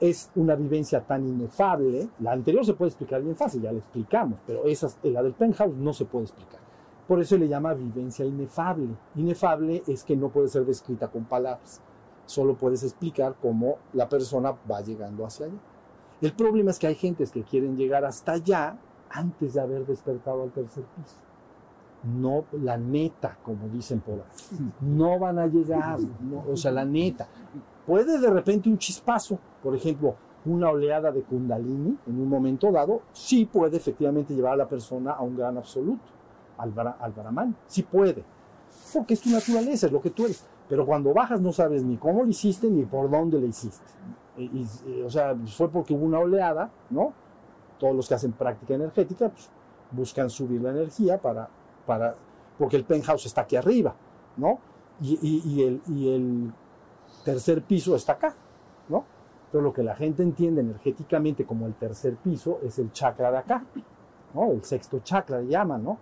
es 0.00 0.30
una 0.34 0.54
vivencia 0.54 1.00
tan 1.02 1.26
inefable. 1.26 2.08
La 2.20 2.32
anterior 2.32 2.64
se 2.64 2.74
puede 2.74 2.88
explicar 2.88 3.22
bien 3.22 3.36
fácil, 3.36 3.62
ya 3.62 3.72
la 3.72 3.78
explicamos, 3.78 4.38
pero 4.46 4.64
esa, 4.64 4.88
la 5.04 5.22
del 5.22 5.34
penthouse 5.34 5.74
no 5.76 5.92
se 5.92 6.06
puede 6.06 6.24
explicar. 6.24 6.60
Por 7.06 7.20
eso 7.20 7.36
le 7.36 7.48
llama 7.48 7.74
vivencia 7.74 8.24
inefable. 8.24 8.88
Inefable 9.16 9.82
es 9.86 10.04
que 10.04 10.16
no 10.16 10.28
puede 10.28 10.48
ser 10.48 10.64
descrita 10.64 11.08
con 11.08 11.24
palabras. 11.24 11.80
Solo 12.24 12.54
puedes 12.54 12.84
explicar 12.84 13.34
cómo 13.42 13.78
la 13.92 14.08
persona 14.08 14.54
va 14.70 14.80
llegando 14.80 15.26
hacia 15.26 15.46
allá. 15.46 15.58
El 16.20 16.32
problema 16.32 16.70
es 16.70 16.78
que 16.78 16.86
hay 16.86 16.94
gentes 16.94 17.30
que 17.32 17.42
quieren 17.42 17.76
llegar 17.76 18.04
hasta 18.04 18.32
allá 18.32 18.78
antes 19.08 19.54
de 19.54 19.60
haber 19.60 19.86
despertado 19.86 20.42
al 20.44 20.52
tercer 20.52 20.84
piso. 20.84 21.16
No, 22.04 22.44
la 22.52 22.76
neta, 22.76 23.36
como 23.42 23.68
dicen 23.68 24.00
por 24.00 24.14
ahí. 24.14 24.70
No 24.80 25.18
van 25.18 25.38
a 25.38 25.46
llegar, 25.46 25.98
no, 26.20 26.44
o 26.48 26.56
sea, 26.56 26.70
la 26.70 26.84
neta. 26.84 27.26
Puede 27.86 28.18
de 28.18 28.30
repente 28.30 28.68
un 28.68 28.78
chispazo, 28.78 29.38
por 29.62 29.74
ejemplo, 29.74 30.14
una 30.44 30.70
oleada 30.70 31.10
de 31.10 31.22
kundalini 31.22 31.96
en 32.06 32.20
un 32.20 32.28
momento 32.28 32.70
dado, 32.72 33.02
sí 33.12 33.44
puede 33.46 33.76
efectivamente 33.76 34.34
llevar 34.34 34.54
a 34.54 34.56
la 34.56 34.68
persona 34.68 35.12
a 35.12 35.22
un 35.22 35.36
gran 35.36 35.56
absoluto, 35.58 36.04
al, 36.58 36.72
al 36.78 37.12
Brahman, 37.12 37.56
sí 37.66 37.82
puede, 37.82 38.24
porque 38.94 39.14
es 39.14 39.20
tu 39.20 39.30
naturaleza, 39.30 39.86
es 39.86 39.92
lo 39.92 40.00
que 40.00 40.10
tú 40.10 40.24
eres. 40.24 40.46
Pero 40.68 40.86
cuando 40.86 41.12
bajas 41.12 41.40
no 41.40 41.52
sabes 41.52 41.82
ni 41.82 41.96
cómo 41.96 42.22
lo 42.22 42.28
hiciste 42.28 42.70
ni 42.70 42.84
por 42.84 43.10
dónde 43.10 43.40
lo 43.40 43.46
hiciste. 43.46 43.84
Y- 44.38 44.66
o 45.04 45.10
sea, 45.10 45.36
fue 45.46 45.68
porque 45.68 45.92
hubo 45.92 46.04
una 46.06 46.20
oleada, 46.20 46.70
¿no? 46.90 47.12
Todos 47.78 47.94
los 47.96 48.08
que 48.08 48.14
hacen 48.14 48.32
práctica 48.32 48.74
energética 48.74 49.28
pues, 49.30 49.50
buscan 49.90 50.30
subir 50.30 50.60
la 50.62 50.70
energía 50.70 51.20
para, 51.20 51.48
para, 51.86 52.14
porque 52.56 52.76
el 52.76 52.84
penthouse 52.84 53.26
está 53.26 53.40
aquí 53.42 53.56
arriba, 53.56 53.94
¿no? 54.36 54.58
Y, 55.02 55.18
y- 55.20 55.42
y 55.50 55.62
el, 55.64 55.82
y 55.88 56.08
el 56.14 56.52
tercer 57.24 57.62
piso 57.62 57.94
está 57.94 58.12
acá, 58.12 58.34
¿no? 58.88 59.04
Pero 59.50 59.62
lo 59.62 59.72
que 59.72 59.82
la 59.82 59.96
gente 59.96 60.22
entiende 60.22 60.60
energéticamente 60.60 61.44
como 61.44 61.66
el 61.66 61.74
tercer 61.74 62.16
piso 62.16 62.60
es 62.62 62.78
el 62.78 62.92
chakra 62.92 63.30
de 63.30 63.38
acá, 63.38 63.64
¿no? 64.34 64.52
El 64.52 64.62
sexto 64.62 65.00
chakra 65.00 65.42
llaman, 65.42 65.84
¿no? 65.84 65.98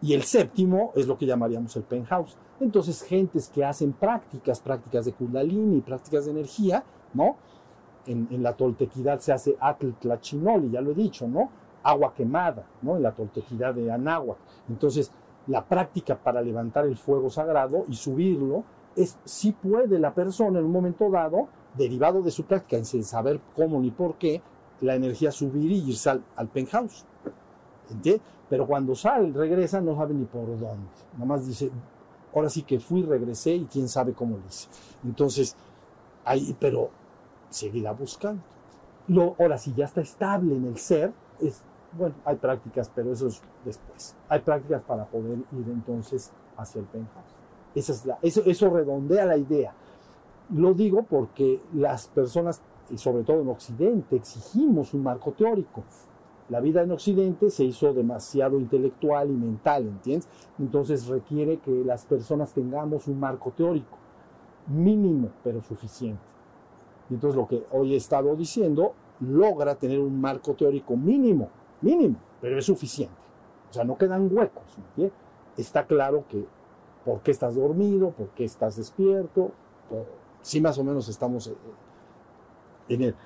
Y 0.00 0.14
el 0.14 0.24
séptimo 0.24 0.92
es 0.96 1.06
lo 1.06 1.16
que 1.16 1.26
llamaríamos 1.26 1.76
el 1.76 1.84
penthouse. 1.84 2.36
Entonces, 2.60 3.02
gentes 3.02 3.48
que 3.48 3.64
hacen 3.64 3.92
prácticas, 3.92 4.60
prácticas 4.60 5.04
de 5.04 5.12
kundalini, 5.12 5.80
prácticas 5.80 6.24
de 6.24 6.32
energía, 6.32 6.84
¿no? 7.14 7.36
En, 8.06 8.42
la 8.42 8.54
toltequidad 8.54 9.20
se 9.20 9.32
hace 9.32 9.56
atl 9.60 9.92
tlachinoli, 10.00 10.70
ya 10.70 10.80
lo 10.80 10.90
he 10.90 10.94
dicho, 10.94 11.28
¿no? 11.28 11.50
Agua 11.84 12.14
quemada, 12.14 12.66
¿no? 12.82 12.96
En 12.96 13.02
la 13.02 13.12
toltequidad 13.12 13.74
de 13.74 13.92
Anáhuac. 13.92 14.38
Entonces, 14.68 15.12
la 15.46 15.64
práctica 15.64 16.16
para 16.16 16.42
levantar 16.42 16.84
el 16.86 16.96
fuego 16.96 17.30
sagrado 17.30 17.84
y 17.88 17.94
subirlo 17.94 18.64
es 18.96 19.18
si 19.24 19.52
puede 19.52 19.98
la 19.98 20.14
persona 20.14 20.58
en 20.58 20.66
un 20.66 20.72
momento 20.72 21.10
dado, 21.10 21.48
derivado 21.76 22.22
de 22.22 22.30
su 22.30 22.44
práctica, 22.44 22.82
sin 22.84 23.04
saber 23.04 23.40
cómo 23.56 23.80
ni 23.80 23.90
por 23.90 24.16
qué, 24.16 24.42
la 24.80 24.94
energía 24.94 25.30
subir 25.30 25.70
y 25.70 25.90
irse 25.90 26.10
al, 26.10 26.24
al 26.36 26.48
penthouse. 26.48 27.04
Pero 28.48 28.66
cuando 28.66 28.94
sale, 28.94 29.32
regresa, 29.32 29.80
no 29.80 29.96
sabe 29.96 30.14
ni 30.14 30.24
por 30.24 30.46
dónde. 30.46 30.88
Nada 31.14 31.24
más 31.24 31.46
dice, 31.46 31.70
ahora 32.34 32.48
sí 32.50 32.62
que 32.62 32.80
fui, 32.80 33.02
regresé 33.02 33.54
y 33.54 33.64
quién 33.64 33.88
sabe 33.88 34.12
cómo 34.12 34.36
lo 34.36 34.46
hice. 34.46 34.68
Entonces, 35.04 35.56
ahí, 36.24 36.54
pero 36.60 36.90
seguirá 37.48 37.92
buscando. 37.92 38.42
Lo, 39.08 39.36
ahora, 39.38 39.58
si 39.58 39.72
ya 39.74 39.86
está 39.86 40.00
estable 40.00 40.54
en 40.54 40.66
el 40.66 40.78
ser, 40.78 41.12
es, 41.40 41.62
bueno, 41.92 42.14
hay 42.24 42.36
prácticas, 42.36 42.90
pero 42.94 43.12
eso 43.12 43.28
es 43.28 43.40
después. 43.64 44.14
Hay 44.28 44.40
prácticas 44.40 44.82
para 44.82 45.06
poder 45.06 45.38
ir 45.38 45.68
entonces 45.68 46.30
hacia 46.56 46.80
el 46.80 46.86
penthouse. 46.86 47.31
Esa 47.74 47.92
es 47.92 48.06
la, 48.06 48.18
eso, 48.22 48.42
eso 48.44 48.70
redondea 48.70 49.24
la 49.24 49.36
idea. 49.36 49.74
Lo 50.54 50.74
digo 50.74 51.04
porque 51.04 51.60
las 51.74 52.08
personas, 52.08 52.60
y 52.90 52.98
sobre 52.98 53.24
todo 53.24 53.40
en 53.40 53.48
Occidente, 53.48 54.16
exigimos 54.16 54.92
un 54.94 55.02
marco 55.02 55.32
teórico. 55.32 55.82
La 56.48 56.60
vida 56.60 56.82
en 56.82 56.90
Occidente 56.90 57.48
se 57.48 57.64
hizo 57.64 57.94
demasiado 57.94 58.58
intelectual 58.58 59.30
y 59.30 59.34
mental, 59.34 59.86
¿entiendes? 59.86 60.28
Entonces 60.58 61.06
requiere 61.06 61.58
que 61.58 61.84
las 61.84 62.04
personas 62.04 62.52
tengamos 62.52 63.06
un 63.06 63.18
marco 63.18 63.52
teórico, 63.52 63.96
mínimo, 64.66 65.30
pero 65.42 65.62
suficiente. 65.62 66.20
Entonces 67.08 67.36
lo 67.36 67.46
que 67.46 67.64
hoy 67.70 67.94
he 67.94 67.96
estado 67.96 68.34
diciendo 68.36 68.92
logra 69.20 69.76
tener 69.76 70.00
un 70.00 70.20
marco 70.20 70.54
teórico 70.54 70.96
mínimo, 70.96 71.48
mínimo, 71.80 72.16
pero 72.40 72.58
es 72.58 72.66
suficiente. 72.66 73.14
O 73.70 73.72
sea, 73.72 73.84
no 73.84 73.96
quedan 73.96 74.28
huecos. 74.34 74.64
Está 75.56 75.86
claro 75.86 76.24
que 76.28 76.44
por 77.04 77.20
qué 77.22 77.30
estás 77.30 77.54
dormido, 77.56 78.10
por 78.10 78.28
qué 78.30 78.44
estás 78.44 78.76
despierto, 78.76 79.50
por- 79.88 80.06
sí 80.42 80.60
más 80.60 80.78
o 80.78 80.84
menos 80.84 81.08
estamos 81.08 81.46
eh, 81.48 81.56
en 82.88 83.02
el... 83.02 83.16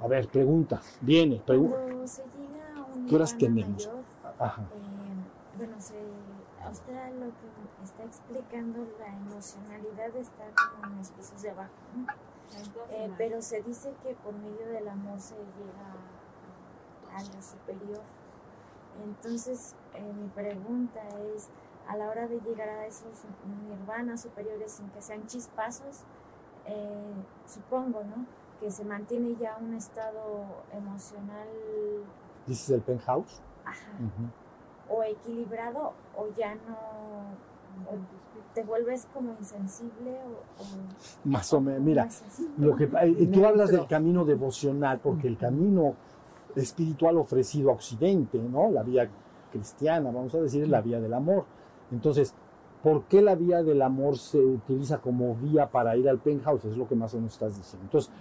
A 0.00 0.06
ver, 0.08 0.28
pregunta, 0.28 0.80
viene, 1.00 1.40
pregunta. 1.44 1.76
Cuando 1.78 2.06
se 2.06 2.22
llega 2.24 2.76
a 2.76 2.84
un 2.94 3.06
¿Qué 3.06 3.14
horas 3.16 3.36
tenemos? 3.38 3.86
mayor, 3.86 4.02
Ajá. 4.38 4.62
eh, 4.62 5.56
bueno, 5.56 5.74
se, 5.80 5.94
a 6.62 6.68
usted 6.70 6.92
lo 7.18 7.26
que 7.26 7.82
está 7.84 8.04
explicando, 8.04 8.86
la 8.98 9.06
emocionalidad 9.06 10.14
está 10.16 10.44
como 10.54 10.92
en 10.92 10.98
los 10.98 11.10
pisos 11.12 11.40
de 11.40 11.50
abajo, 11.50 11.70
¿no? 11.96 12.06
Eh, 12.90 13.10
pero 13.16 13.40
se 13.42 13.62
dice 13.62 13.92
que 14.02 14.14
por 14.16 14.34
medio 14.34 14.66
del 14.68 14.86
amor 14.88 15.18
se 15.18 15.34
llega 15.34 15.94
a, 17.12 17.18
a 17.18 17.22
lo 17.22 17.42
superior. 17.42 18.02
Entonces, 19.02 19.74
eh, 19.94 20.12
mi 20.12 20.28
pregunta 20.28 21.00
es, 21.34 21.48
a 21.88 21.96
la 21.96 22.08
hora 22.08 22.26
de 22.26 22.40
llegar 22.40 22.68
a 22.68 22.86
esos 22.86 23.24
nirvanas 23.68 24.22
superiores 24.22 24.72
sin 24.72 24.88
que 24.90 25.00
sean 25.00 25.26
chispazos, 25.26 26.00
eh, 26.66 27.12
supongo, 27.46 28.02
¿no? 28.04 28.26
Que 28.60 28.70
se 28.70 28.84
mantiene 28.84 29.36
ya 29.36 29.56
un 29.60 29.74
estado 29.74 30.46
emocional 30.72 31.46
¿Dices 32.46 32.70
el 32.70 32.80
penthouse? 32.82 33.40
ajá, 33.64 33.88
o 34.88 35.02
equilibrado 35.02 35.92
o 36.16 36.28
ya 36.36 36.54
no 36.54 36.76
o 37.90 37.96
te 38.54 38.62
vuelves 38.62 39.06
como 39.12 39.32
insensible 39.38 40.12
o, 40.24 40.62
o- 40.62 41.28
Más 41.28 41.52
o 41.52 41.60
menos, 41.60 41.82
mira. 41.82 42.08
Lo 42.56 42.74
que, 42.74 42.84
eh, 42.84 43.30
tú 43.32 43.44
hablas 43.44 43.70
del 43.70 43.86
camino 43.86 44.24
devocional, 44.24 44.98
porque 45.00 45.28
el 45.28 45.36
camino 45.36 45.94
espiritual 46.54 47.18
ofrecido 47.18 47.70
a 47.70 47.74
Occidente, 47.74 48.38
¿no? 48.38 48.70
La 48.70 48.82
vía 48.82 49.10
cristiana, 49.52 50.10
vamos 50.10 50.34
a 50.34 50.38
decir, 50.40 50.62
es 50.62 50.68
la 50.70 50.80
vía 50.80 51.00
del 51.00 51.12
amor. 51.12 51.44
Entonces, 51.92 52.34
¿por 52.82 53.04
qué 53.04 53.22
la 53.22 53.34
vía 53.34 53.62
del 53.62 53.82
amor 53.82 54.18
se 54.18 54.38
utiliza 54.38 54.98
como 54.98 55.34
vía 55.36 55.70
para 55.70 55.96
ir 55.96 56.08
al 56.08 56.18
penthouse? 56.18 56.64
Es 56.64 56.76
lo 56.76 56.86
que 56.88 56.94
más 56.94 57.12
o 57.14 57.18
menos 57.18 57.32
estás 57.34 57.56
diciendo. 57.56 57.84
Entonces, 57.84 58.12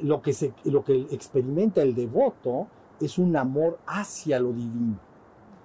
lo 0.00 0.22
que, 0.22 0.32
se, 0.32 0.52
lo 0.64 0.82
que 0.84 1.06
experimenta 1.10 1.82
el 1.82 1.94
devoto 1.94 2.66
es 3.00 3.18
un 3.18 3.36
amor 3.36 3.78
hacia 3.86 4.40
lo 4.40 4.52
divino. 4.52 4.96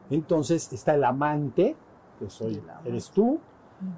Entonces, 0.10 0.72
está 0.74 0.96
el 0.96 1.04
amante, 1.04 1.76
que 2.20 2.30
soy, 2.30 2.62
eres 2.86 3.10
tú, 3.12 3.40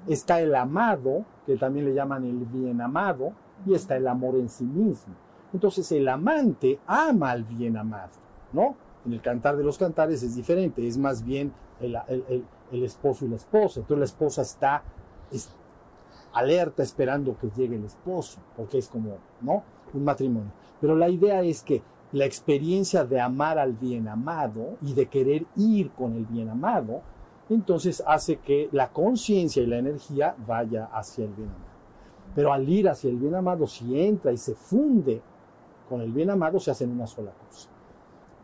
está 0.06 0.40
el 0.40 0.54
amado, 0.54 1.24
que 1.46 1.56
también 1.56 1.86
le 1.86 1.94
llaman 1.94 2.24
el 2.24 2.38
bien 2.46 2.80
amado, 2.80 3.32
y 3.66 3.74
está 3.74 3.96
el 3.96 4.06
amor 4.08 4.36
en 4.36 4.48
sí 4.48 4.64
mismo. 4.64 5.14
Entonces 5.52 5.90
el 5.92 6.06
amante 6.08 6.78
ama 6.86 7.30
al 7.32 7.44
bien 7.44 7.76
amado, 7.76 8.12
¿no? 8.52 8.74
En 9.04 9.12
el 9.14 9.20
cantar 9.20 9.56
de 9.56 9.64
los 9.64 9.76
cantares 9.78 10.22
es 10.22 10.36
diferente, 10.36 10.86
es 10.86 10.96
más 10.96 11.24
bien 11.24 11.52
el, 11.80 11.96
el- 12.08 12.24
el- 12.28 12.44
el 12.72 12.84
esposo 12.84 13.24
y 13.24 13.28
la 13.28 13.36
esposa. 13.36 13.80
Entonces 13.80 13.98
la 13.98 14.04
esposa 14.04 14.42
está, 14.42 14.82
es- 15.30 15.54
alerta 16.32 16.82
esperando 16.82 17.36
que 17.38 17.50
llegue 17.56 17.76
el 17.76 17.84
esposo, 17.84 18.38
porque 18.56 18.78
es 18.78 18.88
como, 18.88 19.16
¿no? 19.40 19.62
Un 19.92 20.04
matrimonio. 20.04 20.52
Pero 20.80 20.94
la 20.94 21.08
idea 21.08 21.42
es 21.42 21.62
que 21.62 21.82
la 22.12 22.24
experiencia 22.24 23.04
de 23.04 23.20
amar 23.20 23.58
al 23.58 23.72
bien 23.72 24.08
amado 24.08 24.76
y 24.82 24.94
de 24.94 25.06
querer 25.06 25.46
ir 25.56 25.90
con 25.92 26.14
el 26.14 26.26
bien 26.26 26.48
amado, 26.48 27.02
entonces 27.48 28.02
hace 28.06 28.36
que 28.36 28.68
la 28.72 28.90
conciencia 28.90 29.62
y 29.62 29.66
la 29.66 29.78
energía 29.78 30.34
vaya 30.46 30.84
hacia 30.92 31.24
el 31.24 31.32
bien 31.32 31.48
amado. 31.48 31.70
Pero 32.34 32.52
al 32.52 32.68
ir 32.68 32.88
hacia 32.88 33.10
el 33.10 33.16
bien 33.16 33.34
amado, 33.34 33.66
si 33.66 34.00
entra 34.00 34.30
y 34.32 34.36
se 34.36 34.54
funde 34.54 35.20
con 35.88 36.00
el 36.00 36.12
bien 36.12 36.30
amado, 36.30 36.60
se 36.60 36.70
hace 36.70 36.84
en 36.84 36.92
una 36.92 37.08
sola 37.08 37.32
cosa. 37.32 37.68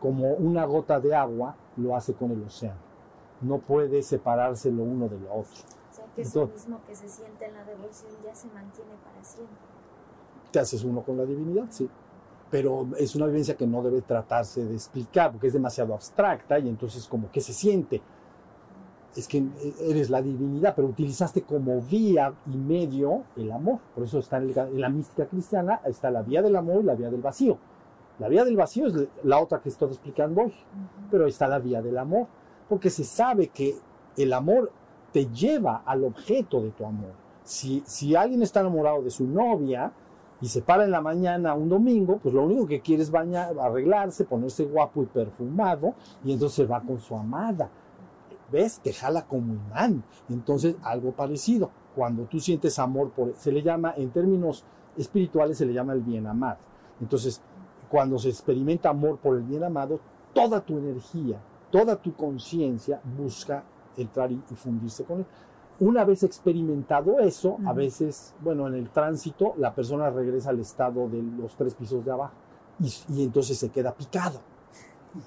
Como 0.01 0.33
una 0.33 0.65
gota 0.65 0.99
de 0.99 1.15
agua 1.15 1.55
lo 1.77 1.95
hace 1.95 2.13
con 2.13 2.31
el 2.31 2.43
océano. 2.43 2.86
No 3.41 3.59
puede 3.59 4.01
separarse 4.03 4.71
lo 4.71 4.83
uno 4.83 5.07
de 5.07 5.19
lo 5.19 5.31
otro. 5.31 5.51
O 5.91 5.93
sea, 5.93 6.05
que 6.15 6.21
eso 6.23 6.47
mismo 6.47 6.79
que 6.87 6.95
se 6.95 7.07
siente 7.07 7.45
en 7.45 7.53
la 7.53 7.63
devoción 7.63 8.11
ya 8.25 8.33
se 8.35 8.47
mantiene 8.47 8.91
para 9.03 9.23
siempre. 9.23 9.55
te 10.51 10.59
haces 10.59 10.83
uno 10.83 11.01
con 11.01 11.17
la 11.17 11.25
divinidad, 11.25 11.65
sí. 11.69 11.89
Pero 12.49 12.87
es 12.97 13.13
una 13.15 13.25
vivencia 13.25 13.55
que 13.57 13.67
no 13.67 13.83
debe 13.83 14.01
tratarse 14.01 14.63
de 14.63 14.73
explicar 14.73 15.31
porque 15.33 15.47
es 15.47 15.53
demasiado 15.53 15.93
abstracta 15.93 16.57
y 16.59 16.69
entonces 16.69 17.05
como 17.07 17.29
que 17.31 17.41
se 17.41 17.51
siente. 17.53 18.01
Es 19.15 19.27
que 19.27 19.43
eres 19.81 20.09
la 20.09 20.21
divinidad, 20.21 20.73
pero 20.75 20.87
utilizaste 20.87 21.41
como 21.41 21.81
vía 21.81 22.33
y 22.45 22.55
medio 22.55 23.23
el 23.35 23.51
amor. 23.51 23.79
Por 23.95 24.03
eso 24.05 24.19
está 24.19 24.37
en, 24.37 24.43
el- 24.49 24.57
en 24.57 24.79
la 24.81 24.89
mística 24.89 25.25
cristiana, 25.25 25.81
está 25.85 26.09
la 26.11 26.21
vía 26.21 26.41
del 26.41 26.55
amor 26.55 26.81
y 26.81 26.83
la 26.83 26.95
vía 26.95 27.09
del 27.09 27.21
vacío. 27.21 27.57
La 28.19 28.27
vía 28.29 28.45
del 28.45 28.55
vacío 28.55 28.87
es 28.87 28.95
la 29.23 29.39
otra 29.39 29.59
que 29.59 29.69
estoy 29.69 29.89
explicando 29.89 30.41
hoy, 30.43 30.53
pero 31.11 31.27
está 31.27 31.47
la 31.47 31.59
vía 31.59 31.81
del 31.81 31.97
amor, 31.97 32.27
porque 32.67 32.89
se 32.89 33.03
sabe 33.03 33.47
que 33.47 33.75
el 34.15 34.33
amor 34.33 34.71
te 35.11 35.27
lleva 35.27 35.83
al 35.85 36.03
objeto 36.03 36.61
de 36.61 36.71
tu 36.71 36.85
amor. 36.85 37.11
Si, 37.43 37.81
si 37.85 38.15
alguien 38.15 38.41
está 38.41 38.59
enamorado 38.59 39.01
de 39.01 39.09
su 39.09 39.25
novia, 39.25 39.91
y 40.39 40.47
se 40.47 40.61
para 40.61 40.85
en 40.85 40.91
la 40.91 41.01
mañana 41.01 41.55
un 41.55 41.69
domingo, 41.69 42.19
pues 42.21 42.33
lo 42.33 42.43
único 42.43 42.67
que 42.67 42.81
quiere 42.81 43.01
es 43.01 43.09
bañar, 43.09 43.57
arreglarse, 43.59 44.25
ponerse 44.25 44.65
guapo 44.65 45.01
y 45.01 45.07
perfumado, 45.07 45.95
y 46.23 46.31
entonces 46.31 46.69
va 46.69 46.81
con 46.81 46.99
su 46.99 47.15
amada. 47.15 47.69
¿Ves? 48.51 48.79
Te 48.79 48.93
jala 48.93 49.25
como 49.25 49.53
imán. 49.53 50.03
Entonces, 50.29 50.75
algo 50.83 51.11
parecido. 51.11 51.69
Cuando 51.95 52.23
tú 52.23 52.39
sientes 52.39 52.77
amor 52.79 53.11
por 53.11 53.33
se 53.35 53.51
le 53.51 53.61
llama, 53.61 53.93
en 53.97 54.09
términos 54.11 54.63
espirituales, 54.95 55.57
se 55.57 55.65
le 55.65 55.73
llama 55.73 55.93
el 55.93 56.01
bien 56.01 56.27
amado. 56.27 56.59
Entonces, 57.01 57.41
cuando 57.89 58.19
se 58.19 58.29
experimenta 58.29 58.89
amor 58.89 59.17
por 59.17 59.35
el 59.35 59.43
bien 59.43 59.63
amado, 59.63 59.99
toda 60.33 60.61
tu 60.61 60.77
energía, 60.77 61.39
toda 61.71 61.95
tu 61.95 62.13
conciencia 62.15 63.01
busca 63.17 63.63
entrar 63.95 64.31
y, 64.31 64.41
y 64.51 64.55
fundirse 64.55 65.03
con 65.03 65.19
él. 65.19 65.25
Una 65.79 66.03
vez 66.05 66.23
experimentado 66.23 67.19
eso, 67.19 67.57
a 67.65 67.73
veces, 67.73 68.33
bueno, 68.41 68.67
en 68.67 68.73
el 68.73 68.89
tránsito, 68.89 69.53
la 69.57 69.75
persona 69.75 70.09
regresa 70.09 70.49
al 70.49 70.59
estado 70.59 71.07
de 71.07 71.21
los 71.21 71.55
tres 71.55 71.75
pisos 71.75 72.03
de 72.03 72.11
abajo 72.11 72.33
y, 72.79 72.91
y 73.13 73.23
entonces 73.23 73.59
se 73.59 73.69
queda 73.69 73.93
picado. 73.93 74.39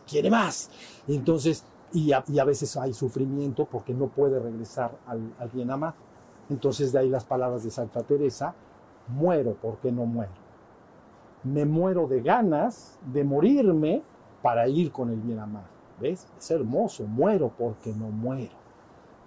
Quiere 0.09 0.29
más. 0.29 0.71
Y 1.07 1.15
entonces, 1.15 1.65
y 1.93 2.13
a, 2.13 2.25
y 2.27 2.39
a 2.41 2.45
veces 2.45 2.77
hay 2.77 2.93
sufrimiento 2.93 3.65
porque 3.65 3.95
no 3.95 4.09
puede 4.09 4.41
regresar 4.41 4.99
al, 5.07 5.35
al 5.39 5.49
bien 5.51 5.71
amado. 5.71 5.95
Entonces, 6.49 6.93
de 6.93 6.99
ahí 6.99 7.09
las 7.09 7.25
palabras 7.25 7.63
de 7.63 7.71
Santa 7.71 8.03
Teresa: 8.03 8.55
muero 9.07 9.57
porque 9.61 9.93
no 9.93 10.05
muero. 10.05 10.33
Me 11.45 11.65
muero 11.65 12.09
de 12.09 12.23
ganas 12.23 12.99
de 13.13 13.23
morirme 13.23 14.03
para 14.43 14.69
ir 14.69 14.91
con 14.91 15.11
el 15.11 15.21
bien 15.21 15.39
amado. 15.39 15.67
¿Ves? 16.01 16.27
Es 16.39 16.51
hermoso. 16.51 17.05
Muero 17.05 17.53
porque 17.57 17.93
no 17.93 18.09
muero. 18.09 18.55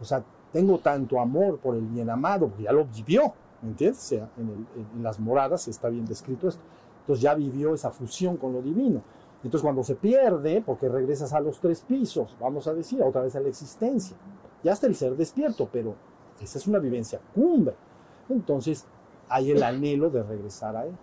O 0.02 0.06
sea, 0.06 0.24
tengo 0.52 0.80
tanto 0.80 1.20
amor 1.20 1.60
por 1.60 1.76
el 1.76 1.86
bien 1.88 2.10
amado, 2.10 2.52
ya 2.60 2.72
lo 2.72 2.86
vivió, 2.86 3.34
¿me 3.62 3.70
entiendes? 3.70 4.00
O 4.00 4.08
sea, 4.08 4.30
en, 4.38 4.68
en 4.95 5.04
las 5.04 5.20
moradas 5.20 5.68
está 5.68 5.90
bien 5.90 6.06
descrito 6.06 6.48
esto. 6.48 6.62
Entonces 7.02 7.24
ya 7.24 7.34
vivió 7.34 7.74
esa 7.74 7.91
fusión 7.91 8.38
con 8.38 8.54
lo 8.54 8.62
divino. 8.62 9.02
Entonces 9.44 9.62
cuando 9.62 9.84
se 9.84 9.95
pierde, 9.95 10.64
porque 10.66 10.88
regresas 10.88 11.34
a 11.34 11.40
los 11.41 11.60
tres 11.60 11.82
pisos, 11.82 12.36
vamos 12.40 12.68
a 12.68 12.74
decir, 12.74 13.02
otra 13.02 13.22
vez 13.24 13.36
a 13.36 13.41
la 13.41 13.50
existencia, 13.50 14.16
ya 14.64 14.72
está 14.72 14.88
el 14.88 14.95
ser 14.95 15.18
despierto, 15.18 15.68
pero 15.72 15.95
esa 16.41 16.58
es 16.58 16.68
una 16.68 16.80
vivencia 16.80 17.20
cumbre. 17.34 17.76
Entonces 18.30 18.86
hay 19.28 19.52
el 19.52 19.62
anhelo 19.64 20.10
de 20.10 20.24
regresar 20.24 20.78
a 20.78 20.86
él. 20.86 20.95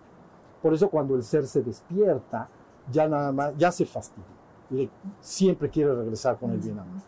Por 0.63 0.73
eso 0.73 0.89
cuando 0.89 1.17
el 1.17 1.23
ser 1.23 1.47
se 1.47 1.63
despierta, 1.63 2.49
ya 2.91 3.09
nada 3.09 3.31
más, 3.33 3.57
ya 3.59 3.71
se 3.71 3.85
fastidia. 3.85 4.40
Siempre 5.21 5.71
quiere 5.71 5.95
regresar 5.95 6.39
con 6.39 6.51
el 6.53 6.59
bien 6.59 6.79
amado. 6.79 7.03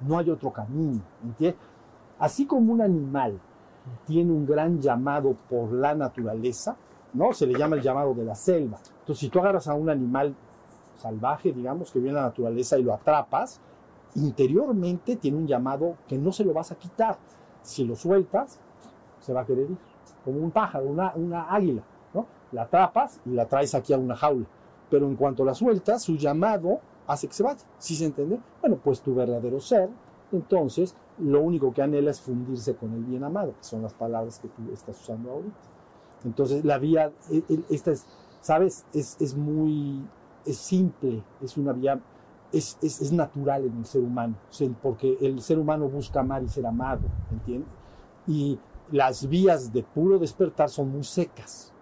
No 0.00 0.18
hay 0.18 0.30
otro 0.30 0.52
camino, 0.52 1.00
¿entiendes? 1.22 1.60
Así 2.18 2.46
como 2.46 2.72
un 2.72 2.80
animal 2.80 3.40
tiene 4.06 4.32
un 4.32 4.46
gran 4.46 4.80
llamado 4.80 5.36
por 5.48 5.72
la 5.72 5.94
naturaleza, 5.94 6.76
¿no? 7.12 7.32
Se 7.32 7.46
le 7.46 7.58
llama 7.58 7.76
el 7.76 7.82
llamado 7.82 8.14
de 8.14 8.24
la 8.24 8.34
selva. 8.34 8.78
Entonces, 9.00 9.18
si 9.18 9.28
tú 9.28 9.38
agarras 9.38 9.68
a 9.68 9.74
un 9.74 9.90
animal 9.90 10.34
salvaje, 10.96 11.52
digamos, 11.52 11.90
que 11.90 11.98
vive 11.98 12.10
en 12.10 12.16
la 12.16 12.22
naturaleza 12.22 12.78
y 12.78 12.82
lo 12.82 12.94
atrapas, 12.94 13.60
interiormente 14.14 15.16
tiene 15.16 15.38
un 15.38 15.46
llamado 15.46 15.96
que 16.08 16.18
no 16.18 16.32
se 16.32 16.44
lo 16.44 16.52
vas 16.52 16.72
a 16.72 16.76
quitar. 16.76 17.18
Si 17.62 17.84
lo 17.84 17.96
sueltas, 17.96 18.60
se 19.20 19.32
va 19.32 19.42
a 19.42 19.44
querer 19.44 19.70
ir, 19.70 19.78
como 20.24 20.38
un 20.38 20.50
pájaro, 20.50 20.86
una, 20.86 21.12
una 21.14 21.54
águila, 21.54 21.82
¿no? 22.12 22.26
La 22.52 22.62
atrapas 22.62 23.20
y 23.24 23.30
la 23.30 23.46
traes 23.46 23.74
aquí 23.74 23.92
a 23.92 23.98
una 23.98 24.16
jaula. 24.16 24.46
Pero 24.90 25.06
en 25.06 25.16
cuanto 25.16 25.44
la 25.44 25.54
sueltas, 25.54 26.02
su 26.02 26.16
llamado 26.16 26.80
hace 27.06 27.28
que 27.28 27.34
se 27.34 27.42
vaya. 27.42 27.64
¿Sí 27.78 27.96
se 27.96 28.06
entiende? 28.06 28.40
Bueno, 28.60 28.78
pues 28.82 29.00
tu 29.00 29.14
verdadero 29.14 29.60
ser, 29.60 29.90
entonces, 30.32 30.96
lo 31.18 31.40
único 31.40 31.72
que 31.72 31.82
anhela 31.82 32.10
es 32.10 32.20
fundirse 32.20 32.74
con 32.74 32.92
el 32.92 33.04
bien 33.04 33.22
amado, 33.24 33.54
que 33.56 33.64
son 33.64 33.82
las 33.82 33.94
palabras 33.94 34.38
que 34.40 34.48
tú 34.48 34.62
estás 34.72 35.00
usando 35.00 35.30
ahorita. 35.30 35.56
Entonces, 36.24 36.64
la 36.64 36.78
vía, 36.78 37.12
e- 37.30 37.44
e- 37.48 37.64
esta 37.70 37.92
es, 37.92 38.06
¿sabes? 38.40 38.84
Es, 38.92 39.16
es 39.20 39.36
muy, 39.36 40.02
es 40.44 40.56
simple, 40.56 41.22
es 41.40 41.56
una 41.56 41.72
vía, 41.72 42.00
es, 42.52 42.78
es, 42.82 43.00
es 43.00 43.12
natural 43.12 43.64
en 43.64 43.78
el 43.78 43.84
ser 43.84 44.02
humano, 44.02 44.34
porque 44.82 45.16
el 45.20 45.40
ser 45.40 45.58
humano 45.58 45.88
busca 45.88 46.20
amar 46.20 46.42
y 46.42 46.48
ser 46.48 46.66
amado, 46.66 47.02
¿entiendes? 47.30 47.68
Y 48.26 48.58
las 48.90 49.28
vías 49.28 49.72
de 49.72 49.82
puro 49.82 50.18
despertar 50.18 50.68
son 50.70 50.90
muy 50.90 51.04
secas, 51.04 51.72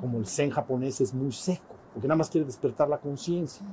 como 0.00 0.18
el 0.18 0.26
zen 0.26 0.50
japonés 0.50 1.00
es 1.00 1.12
muy 1.12 1.32
seco, 1.32 1.74
porque 1.92 2.08
nada 2.08 2.16
más 2.18 2.30
quiere 2.30 2.46
despertar 2.46 2.88
la 2.88 2.98
conciencia. 2.98 3.66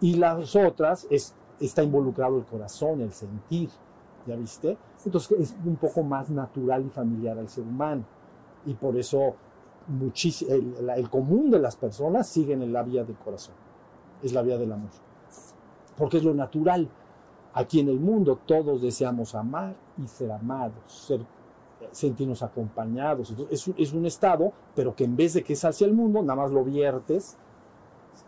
Y 0.00 0.14
las 0.14 0.54
otras 0.56 1.06
es, 1.10 1.34
está 1.60 1.82
involucrado 1.82 2.36
el 2.38 2.44
corazón, 2.44 3.00
el 3.00 3.12
sentir, 3.12 3.70
¿ya 4.26 4.36
viste? 4.36 4.76
Entonces 5.04 5.40
es 5.40 5.56
un 5.64 5.76
poco 5.76 6.02
más 6.02 6.30
natural 6.30 6.84
y 6.84 6.90
familiar 6.90 7.38
al 7.38 7.48
ser 7.48 7.64
humano. 7.64 8.04
Y 8.66 8.74
por 8.74 8.96
eso 8.96 9.36
muchis- 9.88 10.46
el, 10.48 10.90
el 10.90 11.08
común 11.08 11.50
de 11.50 11.58
las 11.58 11.76
personas 11.76 12.26
siguen 12.26 12.62
en 12.62 12.72
la 12.72 12.82
vía 12.82 13.04
del 13.04 13.16
corazón. 13.16 13.54
Es 14.22 14.32
la 14.32 14.42
vía 14.42 14.58
del 14.58 14.72
amor. 14.72 14.90
Porque 15.96 16.18
es 16.18 16.24
lo 16.24 16.34
natural. 16.34 16.88
Aquí 17.54 17.80
en 17.80 17.88
el 17.88 17.98
mundo 17.98 18.38
todos 18.44 18.82
deseamos 18.82 19.34
amar 19.34 19.74
y 19.96 20.06
ser 20.08 20.30
amados, 20.30 20.74
ser, 20.88 21.24
sentirnos 21.90 22.42
acompañados. 22.42 23.30
Entonces, 23.30 23.66
es, 23.66 23.74
es 23.78 23.92
un 23.94 24.04
estado, 24.04 24.52
pero 24.74 24.94
que 24.94 25.04
en 25.04 25.16
vez 25.16 25.32
de 25.32 25.42
que 25.42 25.54
es 25.54 25.64
hacia 25.64 25.86
el 25.86 25.94
mundo, 25.94 26.20
nada 26.20 26.42
más 26.42 26.50
lo 26.50 26.64
viertes 26.64 27.38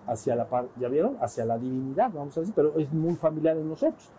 hacia 0.08 0.34
la 0.34 0.48
par- 0.48 0.68
¿ya 0.80 0.88
vieron? 0.88 1.16
Hacia 1.20 1.44
la 1.44 1.58
divinidad, 1.58 2.10
vamos 2.12 2.36
a 2.36 2.40
decir, 2.40 2.54
pero 2.54 2.76
es 2.78 2.92
muy 2.92 3.14
familiar 3.14 3.56
en 3.56 3.68
nosotros. 3.68 4.10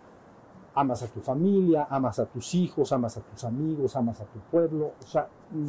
Amas 0.74 1.02
a 1.02 1.08
tu 1.08 1.20
familia, 1.20 1.86
amas 1.90 2.18
a 2.18 2.26
tus 2.26 2.54
hijos, 2.54 2.92
amas 2.92 3.16
a 3.16 3.20
tus 3.20 3.44
amigos, 3.44 3.96
amas 3.96 4.20
a 4.20 4.24
tu 4.24 4.38
pueblo, 4.50 4.92
o 5.02 5.06
sea, 5.06 5.28
mm, 5.50 5.66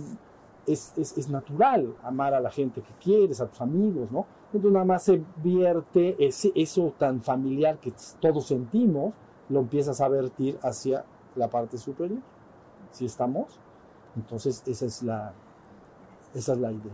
es, 0.67 0.93
es, 0.95 1.17
es 1.17 1.27
natural 1.29 1.95
amar 2.03 2.35
a 2.35 2.39
la 2.39 2.51
gente 2.51 2.81
que 2.81 2.93
quieres, 3.03 3.41
a 3.41 3.47
tus 3.47 3.61
amigos, 3.61 4.11
¿no? 4.11 4.27
Entonces 4.53 4.71
nada 4.71 4.85
más 4.85 5.03
se 5.03 5.23
vierte 5.37 6.15
ese, 6.23 6.51
eso 6.55 6.93
tan 6.99 7.21
familiar 7.21 7.79
que 7.79 7.91
todos 8.19 8.45
sentimos, 8.45 9.13
lo 9.49 9.59
empiezas 9.61 9.99
a 10.01 10.07
vertir 10.07 10.59
hacia 10.61 11.03
la 11.35 11.47
parte 11.49 11.77
superior. 11.77 12.19
¿Sí 12.91 13.05
estamos? 13.05 13.59
Entonces 14.15 14.61
esa 14.67 14.85
es 14.85 15.01
la, 15.01 15.33
esa 16.35 16.53
es 16.53 16.59
la 16.59 16.71
idea. 16.71 16.93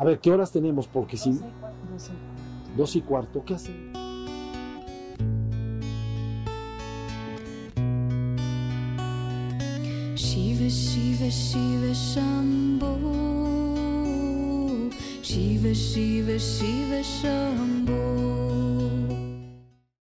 A 0.00 0.04
ver, 0.04 0.18
¿qué 0.18 0.30
horas 0.30 0.50
tenemos? 0.50 0.88
Porque 0.88 1.18
si... 1.18 1.38
Dos 2.74 2.96
y 2.96 3.02
cuarto, 3.02 3.44
¿qué 3.44 3.54
hacen? 3.54 3.92
Shiva, 10.14 10.68
Shiva, 10.68 11.28
Shiva, 11.28 11.92
Shambho. 11.92 12.96
Shiva, 15.22 15.72
Shiva, 15.74 16.38
Shiva, 16.38 17.02
Shambho. 17.02 18.69